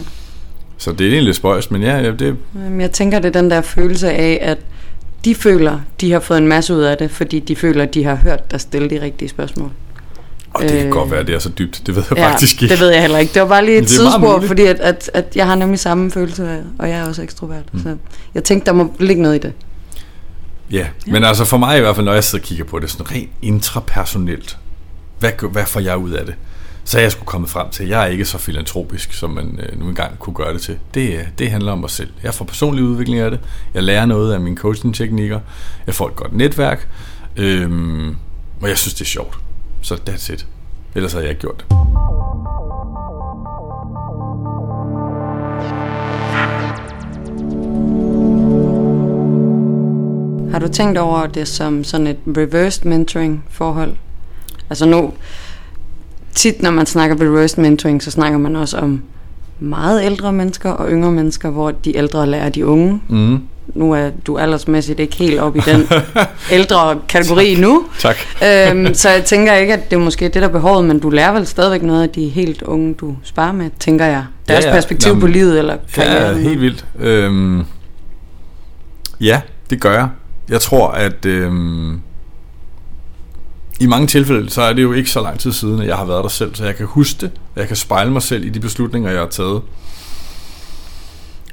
Så 0.77 0.91
det 0.91 1.01
er 1.01 1.05
egentlig 1.05 1.23
lidt 1.23 1.35
spøjst, 1.35 1.71
men 1.71 1.81
ja, 1.81 2.11
det, 2.11 2.37
Jeg 2.79 2.91
tænker, 2.91 3.19
det 3.19 3.35
er 3.35 3.41
den 3.41 3.51
der 3.51 3.61
følelse 3.61 4.11
af, 4.11 4.39
at 4.41 4.57
de 5.25 5.35
føler, 5.35 5.79
de 6.01 6.11
har 6.11 6.19
fået 6.19 6.37
en 6.37 6.47
masse 6.47 6.73
ud 6.73 6.81
af 6.81 6.97
det, 6.97 7.11
fordi 7.11 7.39
de 7.39 7.55
føler, 7.55 7.85
de 7.85 8.03
har 8.03 8.15
hørt 8.15 8.51
dig 8.51 8.61
stille 8.61 8.89
de 8.89 9.01
rigtige 9.01 9.29
spørgsmål. 9.29 9.71
Og 10.57 10.61
det 10.69 10.71
kan 10.71 10.85
Øh, 10.85 10.91
godt 10.91 11.11
være, 11.11 11.19
at 11.19 11.27
det 11.27 11.35
er 11.35 11.39
så 11.39 11.49
dybt. 11.49 11.81
Det 11.85 11.95
ved 11.95 12.03
jeg 12.09 12.17
faktisk 12.17 12.61
ikke. 12.63 12.73
det 12.73 12.81
ved 12.81 12.89
jeg 12.89 13.01
heller 13.01 13.17
ikke. 13.17 13.33
Det 13.33 13.41
var 13.41 13.47
bare 13.47 13.65
lige 13.65 13.77
et 13.77 13.87
tidsspur, 13.87 14.41
fordi 14.47 14.61
at, 14.65 14.79
at, 14.79 15.11
at 15.13 15.35
jeg 15.35 15.45
har 15.47 15.55
nemlig 15.55 15.79
samme 15.79 16.11
følelse, 16.11 16.49
af- 16.49 16.61
og 16.79 16.89
jeg 16.89 16.97
er 16.99 17.07
også 17.07 17.21
ekstrovert. 17.21 17.73
Mm. 17.73 17.83
Så 17.83 17.95
jeg 18.35 18.43
tænkte, 18.43 18.65
der 18.65 18.73
må 18.73 18.93
ligge 18.99 19.21
noget 19.21 19.35
i 19.35 19.39
det. 19.39 19.53
Ja, 20.71 20.87
men 21.07 21.23
altså 21.23 21.45
for 21.45 21.57
mig 21.57 21.77
i 21.77 21.81
hvert 21.81 21.95
fald, 21.95 22.05
når 22.05 22.13
jeg 22.13 22.23
sidder 22.23 22.43
og 22.43 22.47
kigger 22.47 22.63
på 22.65 22.79
det, 22.79 22.89
sådan 22.91 23.11
rent 23.11 23.29
intrapersonelt, 23.41 24.57
hvad, 25.19 25.31
hvad 25.51 25.65
får 25.65 25.79
jeg 25.79 25.97
ud 25.97 26.11
af 26.11 26.25
det? 26.25 26.35
Så 26.83 26.99
jeg 26.99 27.11
skulle 27.11 27.25
kommet 27.27 27.49
frem 27.49 27.69
til, 27.69 27.83
at 27.83 27.89
jeg 27.89 28.01
er 28.03 28.07
ikke 28.07 28.25
så 28.25 28.37
filantropisk, 28.37 29.13
som 29.13 29.29
man 29.29 29.59
øh, 29.63 29.79
nu 29.79 29.87
engang 29.87 30.19
kunne 30.19 30.33
gøre 30.33 30.53
det 30.53 30.61
til. 30.61 30.77
Det, 30.93 31.13
øh, 31.13 31.23
det 31.39 31.51
handler 31.51 31.71
om 31.71 31.77
mig 31.77 31.89
selv. 31.89 32.09
Jeg 32.23 32.33
får 32.33 32.45
personlig 32.45 32.83
udvikling 32.83 33.19
af 33.19 33.31
det. 33.31 33.39
Jeg 33.73 33.83
lærer 33.83 34.05
noget 34.05 34.33
af 34.33 34.39
mine 34.39 34.57
coaching-teknikker. 34.57 35.39
Jeg 35.87 35.95
får 35.95 36.07
et 36.07 36.15
godt 36.15 36.33
netværk. 36.33 36.87
Øhm, 37.37 38.15
og 38.61 38.69
jeg 38.69 38.77
synes, 38.77 38.93
det 38.93 39.01
er 39.01 39.05
sjovt. 39.05 39.37
Så 39.81 39.95
that's 40.09 40.33
it. 40.33 40.47
Ellers 40.95 41.13
havde 41.13 41.25
jeg 41.25 41.29
ikke 41.29 41.41
gjort 41.41 41.65
det. 41.69 41.77
Har 50.51 50.59
du 50.59 50.67
tænkt 50.67 50.97
over 50.97 51.27
det 51.27 51.47
som 51.47 51.83
sådan 51.83 52.07
et 52.07 52.17
reversed 52.27 52.85
mentoring 52.85 53.43
forhold? 53.49 53.93
Altså 54.69 54.85
nu, 54.85 55.13
tit 56.33 56.61
når 56.61 56.71
man 56.71 56.85
snakker 56.85 57.15
reversed 57.21 57.61
mentoring, 57.61 58.03
så 58.03 58.11
snakker 58.11 58.39
man 58.39 58.55
også 58.55 58.77
om 58.77 59.01
meget 59.59 60.03
ældre 60.03 60.33
mennesker 60.33 60.69
og 60.69 60.89
yngre 60.91 61.11
mennesker, 61.11 61.49
hvor 61.49 61.71
de 61.71 61.97
ældre 61.97 62.27
lærer 62.27 62.49
de 62.49 62.65
unge. 62.65 63.01
Mm. 63.09 63.39
Nu 63.73 63.91
er 63.93 64.09
du 64.27 64.37
aldersmæssigt 64.37 64.99
ikke 64.99 65.15
helt 65.15 65.39
op 65.39 65.55
i 65.55 65.59
den 65.59 65.87
ældre 66.57 66.99
kategori 67.09 67.55
nu. 67.55 67.83
Tak. 67.99 68.15
øhm, 68.43 68.93
så 68.93 69.09
jeg 69.09 69.25
tænker 69.25 69.53
ikke, 69.53 69.73
at 69.73 69.89
det 69.89 69.95
er 69.95 69.99
måske 69.99 70.25
det, 70.25 70.33
der 70.33 70.47
er 70.47 70.51
behovet, 70.51 70.85
men 70.85 70.99
du 70.99 71.09
lærer 71.09 71.31
vel 71.31 71.47
stadigvæk 71.47 71.81
noget 71.81 72.03
af 72.03 72.09
de 72.09 72.27
helt 72.29 72.61
unge, 72.61 72.93
du 72.93 73.15
sparer 73.23 73.51
med, 73.51 73.69
tænker 73.79 74.05
jeg. 74.05 74.25
Deres 74.47 74.63
Ja, 74.63 74.69
ja, 74.69 74.73
ja. 74.73 74.77
perspektiv 74.77 75.09
Jamen, 75.09 75.21
på 75.21 75.27
livet 75.27 75.59
eller 75.59 75.73
Ja, 75.73 75.79
karrieren. 76.01 76.37
helt 76.39 76.61
vildt. 76.61 76.85
Øhm, 76.99 77.63
ja, 79.21 79.41
det 79.69 79.81
gør 79.81 79.93
jeg. 79.93 80.09
Jeg 80.49 80.61
tror, 80.61 80.87
at 80.87 81.25
øhm, 81.25 81.99
i 83.79 83.85
mange 83.87 84.07
tilfælde, 84.07 84.49
så 84.49 84.61
er 84.61 84.73
det 84.73 84.81
jo 84.81 84.93
ikke 84.93 85.09
så 85.09 85.21
lang 85.21 85.39
tid 85.39 85.51
siden, 85.51 85.81
at 85.81 85.87
jeg 85.87 85.95
har 85.95 86.05
været 86.05 86.23
der 86.23 86.29
selv, 86.29 86.55
så 86.55 86.65
jeg 86.65 86.75
kan 86.75 86.85
huske 86.85 87.17
det, 87.21 87.31
jeg 87.55 87.67
kan 87.67 87.75
spejle 87.75 88.11
mig 88.11 88.21
selv 88.21 88.45
i 88.45 88.49
de 88.49 88.59
beslutninger, 88.59 89.11
jeg 89.11 89.19
har 89.19 89.27
taget. 89.27 89.61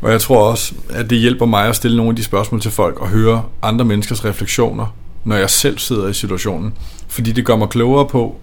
Og 0.05 0.13
jeg 0.13 0.21
tror 0.21 0.51
også, 0.51 0.75
at 0.91 1.11
det 1.11 1.19
hjælper 1.19 1.47
mig 1.47 1.69
at 1.69 1.77
stille 1.77 1.97
nogle 1.97 2.11
af 2.11 2.17
de 2.17 2.25
spørgsmål 2.25 2.61
til 2.61 2.71
folk 2.71 3.01
og 3.01 3.09
høre 3.09 3.43
andre 3.63 3.85
menneskers 3.85 4.25
refleksioner, 4.25 4.95
når 5.25 5.37
jeg 5.37 5.51
selv 5.51 5.79
sidder 5.79 6.09
i 6.09 6.13
situationen. 6.13 6.75
Fordi 7.09 7.33
det 7.33 7.45
gør 7.45 7.57
mig 7.57 7.69
klogere 7.69 8.07
på, 8.07 8.37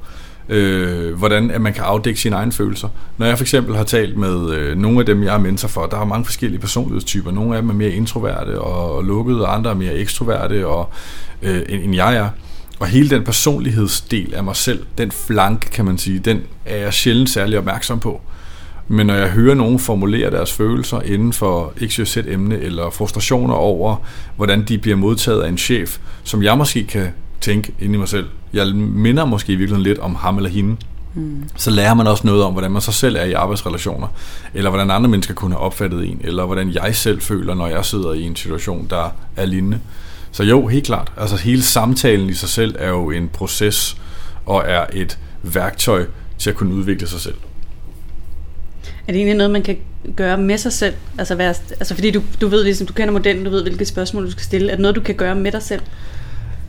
øh, 0.49 1.17
hvordan 1.17 1.51
at 1.51 1.61
man 1.61 1.73
kan 1.73 1.83
afdække 1.83 2.19
sine 2.19 2.35
egne 2.35 2.51
følelser. 2.51 2.87
Når 3.17 3.25
jeg 3.25 3.37
for 3.37 3.43
eksempel 3.43 3.75
har 3.75 3.83
talt 3.83 4.17
med 4.17 4.49
øh, 4.53 4.77
nogle 4.77 4.99
af 4.99 5.05
dem, 5.05 5.23
jeg 5.23 5.33
er 5.33 5.39
mentor 5.39 5.67
for, 5.67 5.85
der 5.85 5.97
er 5.99 6.05
mange 6.05 6.25
forskellige 6.25 6.59
personlighedstyper. 6.59 7.31
Nogle 7.31 7.55
af 7.55 7.61
dem 7.61 7.69
er 7.69 7.73
mere 7.73 7.91
introverte 7.91 8.61
og 8.61 9.03
lukkede, 9.03 9.41
og 9.41 9.55
andre 9.55 9.71
er 9.71 9.75
mere 9.75 9.93
ekstroverte, 9.93 10.67
og, 10.67 10.89
øh, 11.41 11.61
end, 11.69 11.83
end 11.83 11.95
jeg 11.95 12.15
er. 12.15 12.29
Og 12.79 12.87
hele 12.87 13.09
den 13.09 13.23
personlighedsdel 13.23 14.33
af 14.33 14.43
mig 14.43 14.55
selv, 14.55 14.85
den 14.97 15.11
flanke, 15.11 15.69
kan 15.69 15.85
man 15.85 15.97
sige, 15.97 16.19
den 16.19 16.41
er 16.65 16.77
jeg 16.77 16.93
sjældent 16.93 17.29
særlig 17.29 17.57
opmærksom 17.57 17.99
på. 17.99 18.21
Men 18.91 19.07
når 19.07 19.13
jeg 19.13 19.29
hører 19.29 19.55
nogen 19.55 19.79
formulere 19.79 20.31
deres 20.31 20.53
følelser 20.53 21.01
inden 21.01 21.33
for 21.33 21.73
XYZ-emne 21.87 22.59
eller 22.59 22.89
frustrationer 22.89 23.53
over, 23.53 23.95
hvordan 24.35 24.63
de 24.63 24.77
bliver 24.77 24.97
modtaget 24.97 25.41
af 25.41 25.49
en 25.49 25.57
chef, 25.57 25.97
som 26.23 26.43
jeg 26.43 26.57
måske 26.57 26.83
kan 26.83 27.07
tænke 27.41 27.73
ind 27.79 27.93
i 27.93 27.97
mig 27.97 28.07
selv, 28.07 28.25
jeg 28.53 28.75
minder 28.75 29.25
måske 29.25 29.53
i 29.53 29.55
virkeligheden 29.55 29.83
lidt 29.83 29.99
om 29.99 30.15
ham 30.15 30.37
eller 30.37 30.49
hende, 30.49 30.77
mm. 31.13 31.43
så 31.55 31.71
lærer 31.71 31.93
man 31.93 32.07
også 32.07 32.27
noget 32.27 32.43
om, 32.43 32.51
hvordan 32.51 32.71
man 32.71 32.81
så 32.81 32.91
selv 32.91 33.15
er 33.15 33.23
i 33.23 33.33
arbejdsrelationer, 33.33 34.07
eller 34.53 34.69
hvordan 34.69 34.91
andre 34.91 35.09
mennesker 35.09 35.33
kunne 35.33 35.51
have 35.51 35.61
opfattet 35.61 36.09
en, 36.09 36.21
eller 36.23 36.45
hvordan 36.45 36.73
jeg 36.73 36.95
selv 36.95 37.21
føler, 37.21 37.53
når 37.53 37.67
jeg 37.67 37.85
sidder 37.85 38.13
i 38.13 38.21
en 38.23 38.35
situation, 38.35 38.87
der 38.89 39.15
er 39.35 39.45
lignende. 39.45 39.79
Så 40.31 40.43
jo, 40.43 40.67
helt 40.67 40.85
klart. 40.85 41.11
Altså 41.17 41.37
hele 41.37 41.61
samtalen 41.61 42.29
i 42.29 42.33
sig 42.33 42.49
selv 42.49 42.75
er 42.79 42.89
jo 42.89 43.11
en 43.11 43.29
proces, 43.29 43.97
og 44.45 44.63
er 44.65 44.85
et 44.93 45.19
værktøj 45.43 46.05
til 46.37 46.49
at 46.49 46.55
kunne 46.55 46.73
udvikle 46.73 47.07
sig 47.07 47.19
selv. 47.19 47.35
Er 49.11 49.13
det 49.13 49.19
egentlig 49.19 49.37
noget, 49.37 49.51
man 49.51 49.61
kan 49.61 49.77
gøre 50.15 50.37
med 50.37 50.57
sig 50.57 50.73
selv? 50.73 50.93
Altså, 51.17 51.35
være, 51.35 51.53
altså 51.79 51.95
fordi 51.95 52.11
du, 52.11 52.21
du 52.41 52.47
ved 52.47 52.63
ligesom, 52.63 52.87
du 52.87 52.93
kender 52.93 53.11
modellen, 53.11 53.45
du 53.45 53.49
ved, 53.49 53.63
hvilke 53.63 53.85
spørgsmål 53.85 54.25
du 54.25 54.31
skal 54.31 54.43
stille. 54.43 54.67
Er 54.67 54.75
det 54.75 54.81
noget, 54.81 54.95
du 54.95 55.01
kan 55.01 55.15
gøre 55.15 55.35
med 55.35 55.51
dig 55.51 55.63
selv? 55.63 55.81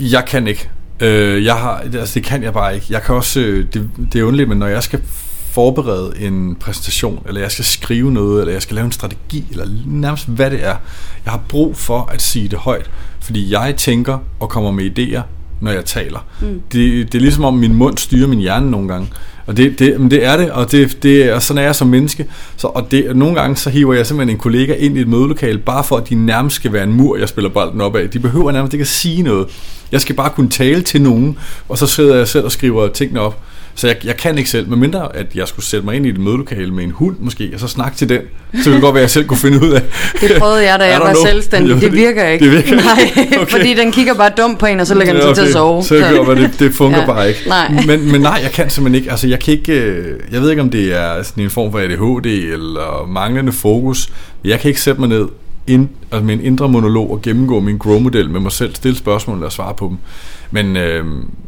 Jeg 0.00 0.24
kan 0.28 0.46
ikke. 0.46 0.68
Øh, 1.00 1.44
jeg 1.44 1.54
har, 1.54 1.84
altså 1.94 2.14
det 2.14 2.24
kan 2.24 2.42
jeg 2.42 2.52
bare 2.52 2.74
ikke. 2.74 2.86
Jeg 2.90 3.02
kan 3.02 3.14
også, 3.14 3.40
øh, 3.40 3.66
det, 3.74 3.90
det 4.12 4.20
er 4.20 4.22
underligt, 4.24 4.48
men 4.48 4.58
når 4.58 4.66
jeg 4.66 4.82
skal 4.82 5.00
forberede 5.46 6.12
en 6.20 6.54
præsentation, 6.54 7.22
eller 7.28 7.40
jeg 7.40 7.50
skal 7.50 7.64
skrive 7.64 8.12
noget, 8.12 8.40
eller 8.40 8.52
jeg 8.52 8.62
skal 8.62 8.74
lave 8.74 8.84
en 8.84 8.92
strategi, 8.92 9.44
eller 9.50 9.66
nærmest 9.86 10.28
hvad 10.28 10.50
det 10.50 10.64
er, 10.64 10.76
jeg 11.24 11.32
har 11.32 11.40
brug 11.48 11.76
for 11.76 12.10
at 12.12 12.22
sige 12.22 12.48
det 12.48 12.58
højt, 12.58 12.90
fordi 13.20 13.52
jeg 13.52 13.74
tænker 13.76 14.18
og 14.40 14.48
kommer 14.48 14.70
med 14.70 14.98
idéer, 14.98 15.22
når 15.60 15.70
jeg 15.72 15.84
taler. 15.84 16.26
Mm. 16.40 16.62
Det, 16.72 17.12
det 17.12 17.18
er 17.18 17.22
ligesom 17.22 17.44
om 17.44 17.54
min 17.54 17.74
mund 17.74 17.98
styrer 17.98 18.28
min 18.28 18.38
hjerne 18.38 18.70
nogle 18.70 18.88
gange. 18.88 19.08
Og 19.46 19.56
det, 19.56 19.78
det, 19.78 20.00
men 20.00 20.10
det 20.10 20.24
er 20.24 20.36
det, 20.36 20.50
og 20.50 20.72
det, 20.72 21.02
det 21.02 21.22
er, 21.22 21.38
sådan 21.38 21.58
er 21.58 21.62
jeg 21.62 21.76
som 21.76 21.88
menneske. 21.88 22.26
Så, 22.56 22.66
og 22.66 22.90
det, 22.90 23.16
nogle 23.16 23.40
gange 23.40 23.56
så 23.56 23.70
hiver 23.70 23.94
jeg 23.94 24.06
simpelthen 24.06 24.36
en 24.36 24.40
kollega 24.40 24.74
ind 24.74 24.96
i 24.96 25.00
et 25.00 25.08
mødelokale, 25.08 25.58
bare 25.58 25.84
for 25.84 25.96
at 25.96 26.08
de 26.08 26.14
nærmest 26.14 26.56
skal 26.56 26.72
være 26.72 26.84
en 26.84 26.92
mur, 26.92 27.16
jeg 27.16 27.28
spiller 27.28 27.50
bolden 27.50 27.80
op 27.80 27.96
af. 27.96 28.10
De 28.10 28.18
behøver 28.18 28.52
nærmest 28.52 28.74
ikke 28.74 28.82
at 28.82 28.88
sige 28.88 29.22
noget. 29.22 29.48
Jeg 29.92 30.00
skal 30.00 30.14
bare 30.14 30.30
kunne 30.30 30.50
tale 30.50 30.82
til 30.82 31.02
nogen, 31.02 31.38
og 31.68 31.78
så 31.78 31.86
sidder 31.86 32.16
jeg 32.16 32.28
selv 32.28 32.44
og 32.44 32.52
skriver 32.52 32.88
tingene 32.88 33.20
op. 33.20 33.42
Så 33.74 33.86
jeg, 33.86 33.96
jeg 34.04 34.16
kan 34.16 34.38
ikke 34.38 34.50
selv, 34.50 34.68
medmindre 34.68 35.16
at 35.16 35.26
jeg 35.34 35.48
skulle 35.48 35.66
sætte 35.66 35.84
mig 35.86 35.96
ind 35.96 36.06
i 36.06 36.08
et 36.08 36.18
mødelokale 36.18 36.70
med 36.74 36.84
en 36.84 36.90
hund 36.90 37.16
måske, 37.20 37.50
og 37.54 37.60
så 37.60 37.68
snakke 37.68 37.96
til 37.96 38.08
den, 38.08 38.20
så 38.52 38.58
ville 38.64 38.72
det 38.74 38.80
godt 38.82 38.94
være, 38.94 39.00
at 39.00 39.02
jeg 39.02 39.10
selv 39.10 39.26
kunne 39.26 39.38
finde 39.38 39.62
ud 39.62 39.70
af. 39.72 39.82
Det 40.20 40.30
prøvede 40.38 40.70
jeg, 40.70 40.78
da 40.80 40.84
jeg 40.92 41.00
var 41.00 41.16
selvstændig. 41.26 41.80
Det 41.80 41.92
virker 41.92 42.28
ikke. 42.28 42.44
Det 42.44 42.52
virker 42.52 42.74
Nej, 42.74 43.10
ikke. 43.16 43.38
okay. 43.40 43.50
fordi 43.50 43.74
den 43.74 43.92
kigger 43.92 44.14
bare 44.14 44.30
dumt 44.36 44.58
på 44.58 44.66
en, 44.66 44.80
og 44.80 44.86
så 44.86 44.94
lægger 44.94 45.14
den 45.14 45.22
sig 45.22 45.34
til 45.34 45.42
at 45.42 45.52
sove. 45.52 45.82
Så 45.82 45.94
det 45.94 46.04
gør, 46.10 46.24
hvad 46.24 46.36
det, 46.36 46.50
det 46.58 46.74
fungerer 46.74 47.00
Ja. 47.00 47.06
ja. 47.10 47.14
bare 47.14 47.28
ikke. 47.28 47.40
Nej. 47.48 47.70
Men, 47.86 48.12
men 48.12 48.20
nej, 48.20 48.40
jeg 48.42 48.50
kan 48.52 48.70
simpelthen 48.70 48.94
ikke. 49.00 49.10
Altså, 49.10 49.28
jeg 49.28 49.40
kan 49.40 49.54
ikke... 49.54 49.72
øh, 49.72 50.18
Jeg 50.32 50.40
ved 50.42 50.50
ikke, 50.50 50.62
om 50.62 50.70
det 50.70 50.94
er 51.00 51.22
sådan 51.22 51.44
en 51.44 51.50
form 51.50 51.72
for 51.72 51.78
ADHD 51.78 52.26
eller 52.52 53.06
manglende 53.08 53.52
fokus. 53.52 54.08
Jeg 54.44 54.60
kan 54.60 54.68
ikke 54.68 54.80
sætte 54.80 55.00
mig 55.00 55.08
ned 55.08 55.24
ind, 55.66 55.88
altså 56.12 56.24
med 56.24 56.34
en 56.34 56.44
indre 56.44 56.68
monolog 56.68 57.10
og 57.10 57.22
gennemgå 57.22 57.60
min 57.60 57.78
grow-model 57.78 58.30
med 58.30 58.40
mig 58.40 58.52
selv, 58.52 58.74
stille 58.74 58.96
spørgsmål 58.98 59.42
og 59.44 59.52
svare 59.52 59.74
på 59.74 59.86
dem. 59.88 59.96
Men 60.52 60.76
øh, 60.76 61.04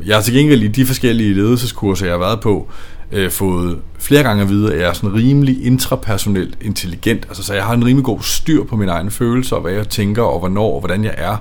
jeg 0.07 0.17
har 0.17 0.23
til 0.23 0.35
gengæld 0.35 0.63
i 0.63 0.69
de 0.69 0.87
forskellige 0.87 1.35
ledelseskurser, 1.35 2.07
jeg 2.07 2.13
har 2.15 2.19
været 2.19 2.41
på, 2.41 2.69
øh, 3.13 3.31
fået 3.31 3.79
flere 3.99 4.23
gange 4.23 4.43
at 4.43 4.49
vide, 4.49 4.73
at 4.75 4.81
jeg 4.81 4.89
er 4.89 4.93
sådan 4.93 5.15
rimelig 5.15 5.65
intrapersonelt 5.67 6.59
intelligent. 6.61 7.25
Altså, 7.29 7.43
så 7.43 7.55
jeg 7.55 7.65
har 7.65 7.75
en 7.75 7.85
rimelig 7.85 8.05
god 8.05 8.21
styr 8.23 8.65
på 8.65 8.77
mine 8.77 8.93
egne 8.93 9.11
følelser, 9.11 9.57
og 9.57 9.63
hvad 9.63 9.73
jeg 9.73 9.89
tænker, 9.89 10.23
og 10.23 10.39
hvornår, 10.39 10.73
og 10.75 10.81
hvordan 10.81 11.05
jeg 11.05 11.15
er. 11.17 11.37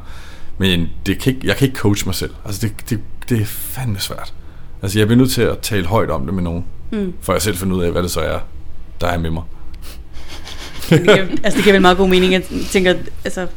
Men 0.57 0.87
det 1.05 1.19
kan 1.19 1.33
ikke, 1.35 1.47
jeg 1.47 1.57
kan 1.57 1.67
ikke 1.67 1.77
coache 1.77 2.05
mig 2.05 2.15
selv. 2.15 2.31
Altså, 2.45 2.61
det, 2.67 2.89
det, 2.89 2.99
det 3.29 3.41
er 3.41 3.45
fandme 3.45 3.99
svært. 3.99 4.33
Altså, 4.81 4.99
jeg 4.99 5.07
bliver 5.07 5.17
nødt 5.17 5.31
til 5.31 5.41
at 5.41 5.59
tale 5.59 5.85
højt 5.85 6.09
om 6.09 6.25
det 6.25 6.33
med 6.33 6.43
nogen, 6.43 6.65
Mm. 6.91 7.13
for 7.21 7.33
jeg 7.33 7.41
selv 7.41 7.57
finder 7.57 7.75
ud 7.75 7.83
af, 7.83 7.91
hvad 7.91 8.03
det 8.03 8.11
så 8.11 8.19
er, 8.19 8.39
der 9.01 9.07
er 9.07 9.17
med 9.19 9.29
mig. 9.29 9.43
Det 10.89 11.01
giver, 11.01 11.17
altså, 11.43 11.57
det 11.57 11.63
giver 11.63 11.73
vel 11.73 11.81
meget 11.81 11.97
god 11.97 12.09
mening. 12.09 12.33
Jeg 12.33 12.43
tænker, 12.71 12.93
altså, 13.25 13.47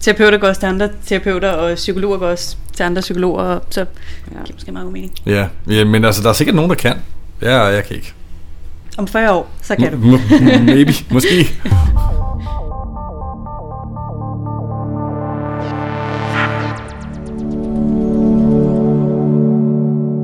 terapeuter 0.00 0.38
går 0.38 0.48
også 0.48 0.60
til 0.60 0.66
andre 0.66 0.88
terapeuter, 1.06 1.50
og 1.50 1.74
psykologer 1.74 2.18
går 2.18 2.26
også 2.26 2.56
til 2.72 2.82
andre 2.82 3.00
psykologer, 3.00 3.42
og 3.42 3.62
så 3.70 3.80
Ja. 3.80 3.84
det 4.38 4.44
giver 4.46 4.54
måske 4.56 4.72
meget 4.72 4.84
god 4.84 4.92
mening. 4.92 5.12
Ja, 5.26 5.46
ja 5.68 5.84
men 5.84 6.04
altså, 6.04 6.22
der 6.22 6.28
er 6.28 6.32
sikkert 6.32 6.56
nogen, 6.56 6.70
der 6.70 6.76
kan. 6.76 6.96
Ja, 7.42 7.62
jeg 7.62 7.84
kan 7.84 7.96
ikke. 7.96 8.12
Om 8.98 9.08
40 9.08 9.32
år, 9.32 9.50
så 9.62 9.76
kan 9.76 9.92
du. 9.92 10.18
Maybe, 10.64 10.92
måske. 11.14 11.48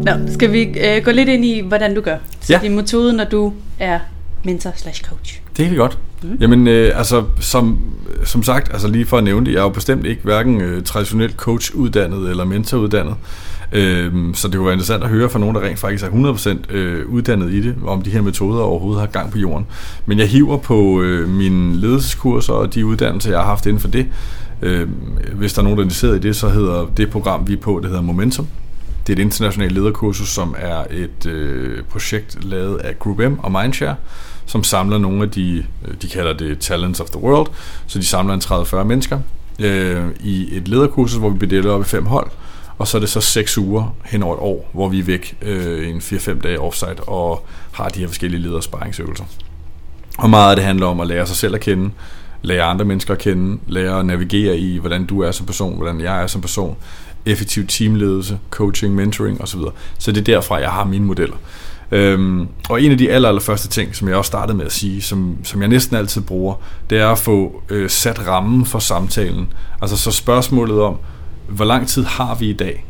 Nå, 0.06 0.12
skal 0.33 0.52
vi 0.52 0.62
øh, 0.62 1.04
gå 1.04 1.11
lidt 1.11 1.28
ind 1.28 1.45
i, 1.45 1.61
hvordan 1.61 1.95
du 1.95 2.00
gør? 2.00 2.16
Så 2.40 2.52
Ja. 2.52 2.59
din 2.62 2.76
metode, 2.76 3.12
når 3.12 3.25
du 3.25 3.52
er 3.78 3.99
mentor 4.45 4.73
slash 4.76 5.02
coach. 5.04 5.40
Det 5.57 5.65
kan 5.65 5.71
vi 5.71 5.77
godt. 5.77 5.99
Mm. 6.23 6.37
Jamen, 6.41 6.69
øh, 6.69 6.99
altså, 6.99 7.25
som, 7.41 7.79
som 8.25 8.43
sagt, 8.43 8.73
altså 8.73 8.89
lige 8.89 9.07
for 9.07 9.19
at 9.19 9.25
nævne 9.25 9.47
det, 9.47 9.53
jeg 9.53 9.59
er 9.59 9.63
jo 9.63 9.69
bestemt 9.69 10.07
ikke 10.07 10.23
hverken 10.23 10.61
øh, 10.61 10.85
traditionelt 10.85 11.37
coach-uddannet 11.37 12.31
eller 12.31 12.45
mentoruddannet. 12.45 13.15
Øh, 13.73 14.35
så 14.35 14.49
det 14.49 14.57
kunne 14.57 14.65
være 14.65 14.75
interessant 14.75 15.05
at 15.05 15.09
høre 15.09 15.29
fra 15.29 15.39
nogen, 15.39 15.55
der 15.57 15.63
rent 15.63 15.79
faktisk 15.79 16.05
er 16.05 16.09
100% 16.71 16.75
øh, 16.75 17.09
uddannet 17.09 17.53
i 17.53 17.63
det, 17.63 17.75
om 17.87 18.03
de 18.03 18.11
her 18.11 18.23
metoder 18.23 18.63
overhovedet 18.63 19.01
har 19.01 19.07
gang 19.07 19.33
på 19.33 19.39
jorden. 19.39 19.67
Men 20.07 20.19
jeg 20.19 20.29
hiver 20.29 20.57
på 20.57 21.03
øh, 21.03 21.29
mine 21.29 21.77
ledelseskurser 21.77 22.53
og 22.53 22.75
de 22.75 22.87
uddannelser, 22.87 23.31
jeg 23.31 23.39
har 23.39 23.47
haft 23.47 23.67
inden 23.67 23.81
for 23.81 23.89
det. 23.89 24.07
Øh, 24.63 24.89
hvis 25.35 25.53
der 25.53 25.61
er 25.61 25.63
nogen, 25.63 25.79
der 25.79 25.83
er 25.83 25.87
interesseret 25.87 26.17
i 26.17 26.29
det, 26.29 26.37
så 26.37 26.49
hedder 26.49 26.87
det 26.97 27.11
program, 27.11 27.49
vi 27.49 27.53
er 27.53 27.61
på, 27.61 27.79
det 27.83 27.89
hedder 27.89 28.03
Momentum. 28.03 28.47
Det 29.07 29.13
er 29.13 29.17
et 29.17 29.23
internationalt 29.23 29.73
lederkursus, 29.73 30.29
som 30.29 30.55
er 30.59 30.85
et 30.91 31.27
øh, 31.27 31.85
projekt 31.85 32.45
lavet 32.45 32.77
af 32.77 32.99
Group 32.99 33.19
M 33.19 33.39
og 33.39 33.53
Mindshare, 33.53 33.95
som 34.47 34.65
samler 34.65 34.99
nogle 34.99 35.23
af 35.23 35.31
de, 35.31 35.67
øh, 35.88 35.95
de 36.03 36.09
kalder 36.09 36.33
det 36.33 36.59
Talents 36.59 37.00
of 37.00 37.11
the 37.11 37.23
World, 37.23 37.47
så 37.87 37.99
de 37.99 38.05
samler 38.05 38.35
en 38.35 38.41
30-40 38.41 38.83
mennesker 38.83 39.19
øh, 39.59 40.05
i 40.21 40.57
et 40.57 40.69
lederkursus, 40.69 41.19
hvor 41.19 41.31
vi 41.31 41.38
bliver 41.38 41.50
delt 41.50 41.67
op 41.67 41.81
i 41.81 41.85
fem 41.85 42.07
hold, 42.07 42.31
og 42.79 42.88
så 42.88 42.97
er 42.97 43.00
det 43.00 43.09
så 43.09 43.21
seks 43.21 43.59
uger 43.59 43.95
hen 44.05 44.23
over 44.23 44.35
et 44.35 44.41
år, 44.41 44.71
hvor 44.73 44.88
vi 44.88 44.99
er 44.99 45.05
væk 45.05 45.37
øh, 45.43 45.88
en 45.88 45.99
4-5 45.99 46.41
dage 46.41 46.61
offsite 46.61 47.00
og 47.00 47.47
har 47.73 47.88
de 47.88 48.00
her 48.00 48.07
forskellige 48.07 48.43
ledersparringsøvelser. 48.43 49.25
Og 50.19 50.31
meget 50.31 50.50
af 50.50 50.57
det 50.57 50.65
handler 50.65 50.87
om 50.87 51.00
at 51.00 51.07
lære 51.07 51.26
sig 51.26 51.37
selv 51.37 51.55
at 51.55 51.61
kende, 51.61 51.91
lære 52.43 52.62
andre 52.62 52.85
mennesker 52.85 53.15
at 53.15 53.21
kende, 53.21 53.59
lære 53.67 53.99
at 53.99 54.07
navigere 54.07 54.59
i, 54.59 54.79
hvordan 54.79 55.07
du 55.07 55.21
er 55.21 55.31
som 55.31 55.47
person, 55.47 55.76
hvordan 55.76 56.00
jeg 56.00 56.23
er 56.23 56.26
som 56.26 56.41
person, 56.41 56.76
effektiv 57.26 57.67
teamledelse, 57.67 58.38
coaching, 58.50 58.95
mentoring 58.95 59.43
osv. 59.43 59.61
Så 59.99 60.12
det 60.12 60.21
er 60.21 60.25
derfra, 60.25 60.57
jeg 60.57 60.71
har 60.71 60.85
mine 60.85 61.05
modeller. 61.05 61.37
Øhm, 61.90 62.49
og 62.69 62.83
en 62.83 62.93
af 62.93 62.99
de 62.99 63.11
aller, 63.11 63.28
aller 63.28 63.40
første 63.40 63.69
ting, 63.69 63.97
som 63.97 64.09
jeg 64.09 64.16
også 64.16 64.28
startede 64.28 64.57
med 64.57 64.66
at 64.66 64.73
sige, 64.73 65.02
som, 65.02 65.37
som 65.43 65.61
jeg 65.61 65.69
næsten 65.69 65.97
altid 65.97 66.21
bruger, 66.21 66.55
det 66.90 66.99
er 66.99 67.09
at 67.09 67.19
få 67.19 67.62
øh, 67.69 67.90
sat 67.90 68.26
rammen 68.26 68.66
for 68.66 68.78
samtalen. 68.78 69.52
Altså 69.83 69.97
så 69.97 70.11
spørgsmålet 70.11 70.81
om, 70.81 70.97
hvor 71.49 71.64
lang 71.64 71.88
tid 71.88 72.05
har 72.05 72.35
vi 72.35 72.50
i 72.50 72.52
dag? 72.52 72.85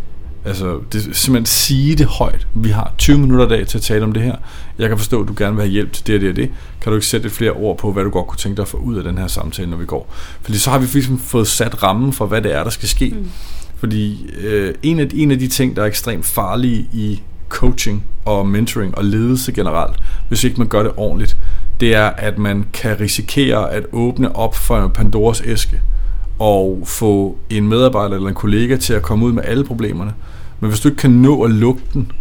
Altså, 0.45 0.81
det 0.93 0.99
er 0.99 1.13
simpelthen 1.13 1.47
sige 1.47 1.97
det 1.97 2.07
højt. 2.07 2.47
Vi 2.55 2.69
har 2.69 2.93
20 2.99 3.19
minutter 3.19 3.47
i 3.47 3.49
dag 3.49 3.67
til 3.67 3.79
at 3.79 3.83
tale 3.83 4.05
om 4.05 4.13
det 4.13 4.23
her. 4.23 4.37
Jeg 4.79 4.89
kan 4.89 4.99
forstå, 4.99 5.23
at 5.23 5.29
du 5.29 5.35
gerne 5.39 5.57
vil 5.57 5.63
have 5.63 5.73
hjælp 5.73 5.93
til 5.93 6.07
det 6.07 6.15
og 6.15 6.21
det 6.21 6.31
og 6.31 6.37
det. 6.37 6.51
Kan 6.81 6.93
du 6.93 6.97
ikke 6.97 7.07
sætte 7.07 7.27
et 7.27 7.33
flere 7.33 7.51
ord 7.51 7.79
på, 7.79 7.93
hvad 7.93 8.05
du 8.05 8.11
godt 8.11 8.27
kunne 8.27 8.39
tænke 8.39 8.57
dig 8.57 8.63
at 8.63 8.69
få 8.69 8.77
ud 8.77 8.97
af 8.97 9.05
den 9.05 9.19
her 9.19 9.27
samtale, 9.27 9.71
når 9.71 9.77
vi 9.77 9.85
går? 9.85 10.15
Fordi 10.43 10.59
så 10.59 10.71
har 10.71 10.79
vi 10.79 10.87
ligesom 10.93 11.19
fået 11.19 11.49
sat 11.49 11.83
rammen 11.83 12.13
for, 12.13 12.27
hvad 12.27 12.43
det 12.43 12.55
er, 12.55 12.63
der 12.63 12.71
skal 12.71 12.89
ske. 12.89 13.09
Mm. 13.09 13.31
Fordi 13.77 14.31
øh, 14.39 14.75
en, 14.83 15.01
af, 15.01 15.09
en 15.15 15.31
af 15.31 15.39
de 15.39 15.49
ting, 15.49 15.77
der 15.77 15.83
er 15.83 15.87
ekstremt 15.87 16.27
farlige 16.27 16.89
i 16.93 17.23
coaching 17.49 18.05
og 18.25 18.47
mentoring 18.47 18.99
og 18.99 19.05
ledelse 19.05 19.53
generelt, 19.53 19.97
hvis 20.29 20.45
ikke 20.45 20.59
man 20.59 20.69
gør 20.69 20.83
det 20.83 20.93
ordentligt, 20.97 21.37
det 21.81 21.95
er, 21.95 22.07
at 22.07 22.39
man 22.39 22.65
kan 22.73 23.01
risikere 23.01 23.73
at 23.73 23.87
åbne 23.93 24.37
op 24.37 24.55
for 24.55 24.79
en 24.79 24.91
Pandoras 24.91 25.43
æske 25.47 25.81
og 26.39 26.83
få 26.85 27.39
en 27.51 27.69
medarbejder 27.69 28.17
eller 28.17 28.29
en 28.29 28.35
kollega 28.35 28.77
til 28.77 28.93
at 28.95 29.03
komme 29.03 29.27
ud 29.27 29.33
med 29.33 29.43
alle 29.47 29.65
problemerne. 29.65 30.15
Men 30.61 30.71
hvis 30.71 30.81
du 30.81 30.89
ikke 30.89 30.99
kan 30.99 31.11
nå 31.11 31.43
at 31.43 31.51
lukke 31.51 31.83
den 31.95 32.13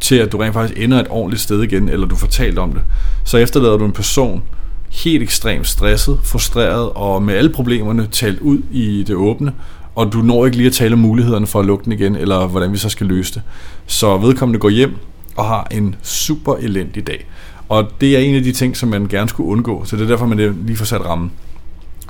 til, 0.00 0.14
at 0.14 0.32
du 0.32 0.38
rent 0.38 0.54
faktisk 0.54 0.80
ender 0.80 1.00
et 1.00 1.06
ordentligt 1.10 1.42
sted 1.42 1.62
igen, 1.62 1.88
eller 1.88 2.06
du 2.06 2.16
får 2.16 2.26
talt 2.26 2.58
om 2.58 2.72
det, 2.72 2.82
så 3.24 3.38
efterlader 3.38 3.76
du 3.76 3.84
en 3.84 3.92
person 3.92 4.42
helt 4.90 5.22
ekstremt 5.22 5.66
stresset, 5.66 6.18
frustreret 6.22 6.90
og 6.90 7.22
med 7.22 7.34
alle 7.34 7.50
problemerne 7.50 8.06
talt 8.06 8.40
ud 8.40 8.58
i 8.70 9.04
det 9.06 9.16
åbne, 9.16 9.52
og 9.94 10.12
du 10.12 10.18
når 10.18 10.46
ikke 10.46 10.56
lige 10.56 10.66
at 10.66 10.72
tale 10.72 10.92
om 10.92 10.98
mulighederne 10.98 11.46
for 11.46 11.60
at 11.60 11.66
lukke 11.66 11.84
den 11.84 11.92
igen, 11.92 12.16
eller 12.16 12.46
hvordan 12.46 12.72
vi 12.72 12.78
så 12.78 12.88
skal 12.88 13.06
løse 13.06 13.34
det. 13.34 13.42
Så 13.86 14.16
vedkommende 14.16 14.58
går 14.58 14.68
hjem 14.68 14.96
og 15.36 15.44
har 15.44 15.68
en 15.70 15.94
super 16.02 16.54
elendig 16.54 17.06
dag. 17.06 17.26
Og 17.68 17.90
det 18.00 18.16
er 18.16 18.18
en 18.18 18.34
af 18.34 18.42
de 18.42 18.52
ting, 18.52 18.76
som 18.76 18.88
man 18.88 19.06
gerne 19.06 19.28
skulle 19.28 19.48
undgå, 19.48 19.84
så 19.84 19.96
det 19.96 20.02
er 20.02 20.06
derfor, 20.06 20.26
man 20.26 20.56
lige 20.66 20.76
får 20.76 20.84
sat 20.84 21.00
rammen. 21.00 21.32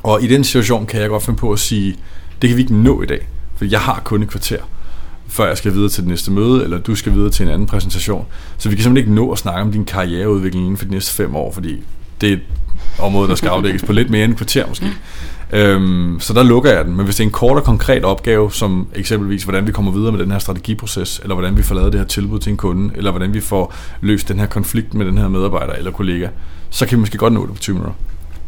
Og 0.03 0.23
i 0.23 0.27
den 0.27 0.45
situation 0.45 0.87
kan 0.87 1.01
jeg 1.01 1.09
godt 1.09 1.23
finde 1.23 1.39
på 1.39 1.53
at 1.53 1.59
sige, 1.59 1.97
det 2.43 2.49
kan 2.51 2.57
vi 2.57 2.63
ikke 2.63 2.75
nå 2.75 3.03
i 3.03 3.07
dag, 3.07 3.29
for 3.57 3.65
jeg 3.65 3.81
har 3.81 4.01
kun 4.05 4.23
et 4.23 4.29
kvarter, 4.29 4.59
før 5.29 5.47
jeg 5.47 5.59
skal 5.59 5.73
videre 5.73 5.89
til 5.89 6.03
det 6.03 6.09
næste 6.09 6.31
møde, 6.31 6.65
eller 6.65 6.79
du 6.79 6.95
skal 6.95 7.13
videre 7.13 7.31
til 7.31 7.47
en 7.47 7.53
anden 7.53 7.67
præsentation. 7.67 8.27
Så 8.59 8.69
vi 8.69 8.75
kan 8.75 8.83
simpelthen 8.83 9.09
ikke 9.09 9.21
nå 9.23 9.33
at 9.33 9.39
snakke 9.39 9.61
om 9.61 9.73
din 9.73 9.85
karriereudvikling 9.85 10.65
inden 10.65 10.77
for 10.77 10.85
de 10.85 10.91
næste 10.91 11.15
fem 11.15 11.37
år, 11.37 11.53
fordi 11.53 11.83
det 12.21 12.29
er 12.29 12.33
et 12.33 12.43
område, 12.99 13.29
der 13.29 13.35
skal 13.35 13.49
afdækkes 13.49 13.83
på 13.83 13.93
lidt 13.93 14.11
mere 14.11 14.25
end 14.25 14.33
et 14.33 14.39
kvarter 14.39 14.69
måske. 14.69 14.87
Øhm, 15.53 16.21
så 16.21 16.33
der 16.33 16.43
lukker 16.43 16.73
jeg 16.73 16.85
den. 16.85 16.97
Men 16.97 17.05
hvis 17.05 17.17
det 17.17 17.25
er 17.25 17.27
en 17.27 17.33
kort 17.33 17.57
og 17.57 17.65
konkret 17.65 18.05
opgave, 18.05 18.53
som 18.53 18.89
eksempelvis, 18.95 19.43
hvordan 19.43 19.67
vi 19.67 19.73
kommer 19.73 19.93
videre 19.93 20.13
med 20.13 20.21
den 20.21 20.31
her 20.31 20.39
strategiproces, 20.39 21.21
eller 21.23 21.35
hvordan 21.35 21.57
vi 21.57 21.63
får 21.63 21.75
lavet 21.75 21.93
det 21.93 22.01
her 22.01 22.07
tilbud 22.07 22.39
til 22.39 22.51
en 22.51 22.57
kunde, 22.57 22.97
eller 22.97 23.11
hvordan 23.11 23.35
vi 23.35 23.41
får 23.41 23.75
løst 24.01 24.29
den 24.29 24.39
her 24.39 24.47
konflikt 24.47 24.95
med 24.95 25.07
den 25.07 25.19
her 25.19 25.29
medarbejder 25.29 25.73
eller 25.73 25.91
kollega, 25.91 26.29
så 26.71 26.87
kan 26.87 26.99
vi 26.99 27.01
måske 27.01 27.19
godt 27.19 27.33
nå 27.33 27.47
det 27.47 27.55
på 27.55 27.61
20 27.61 27.75
minutter. 27.75 27.95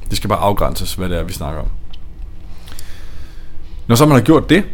Det 0.09 0.17
skal 0.17 0.29
bare 0.29 0.39
afgrænses, 0.39 0.95
hvad 0.95 1.09
det 1.09 1.19
er, 1.19 1.23
vi 1.23 1.33
snakker 1.33 1.61
om. 1.61 1.69
Når 3.87 3.97
så 3.97 4.07
man 4.07 4.15
har 4.15 4.25
gjort 4.25 4.51
det, 4.51 4.65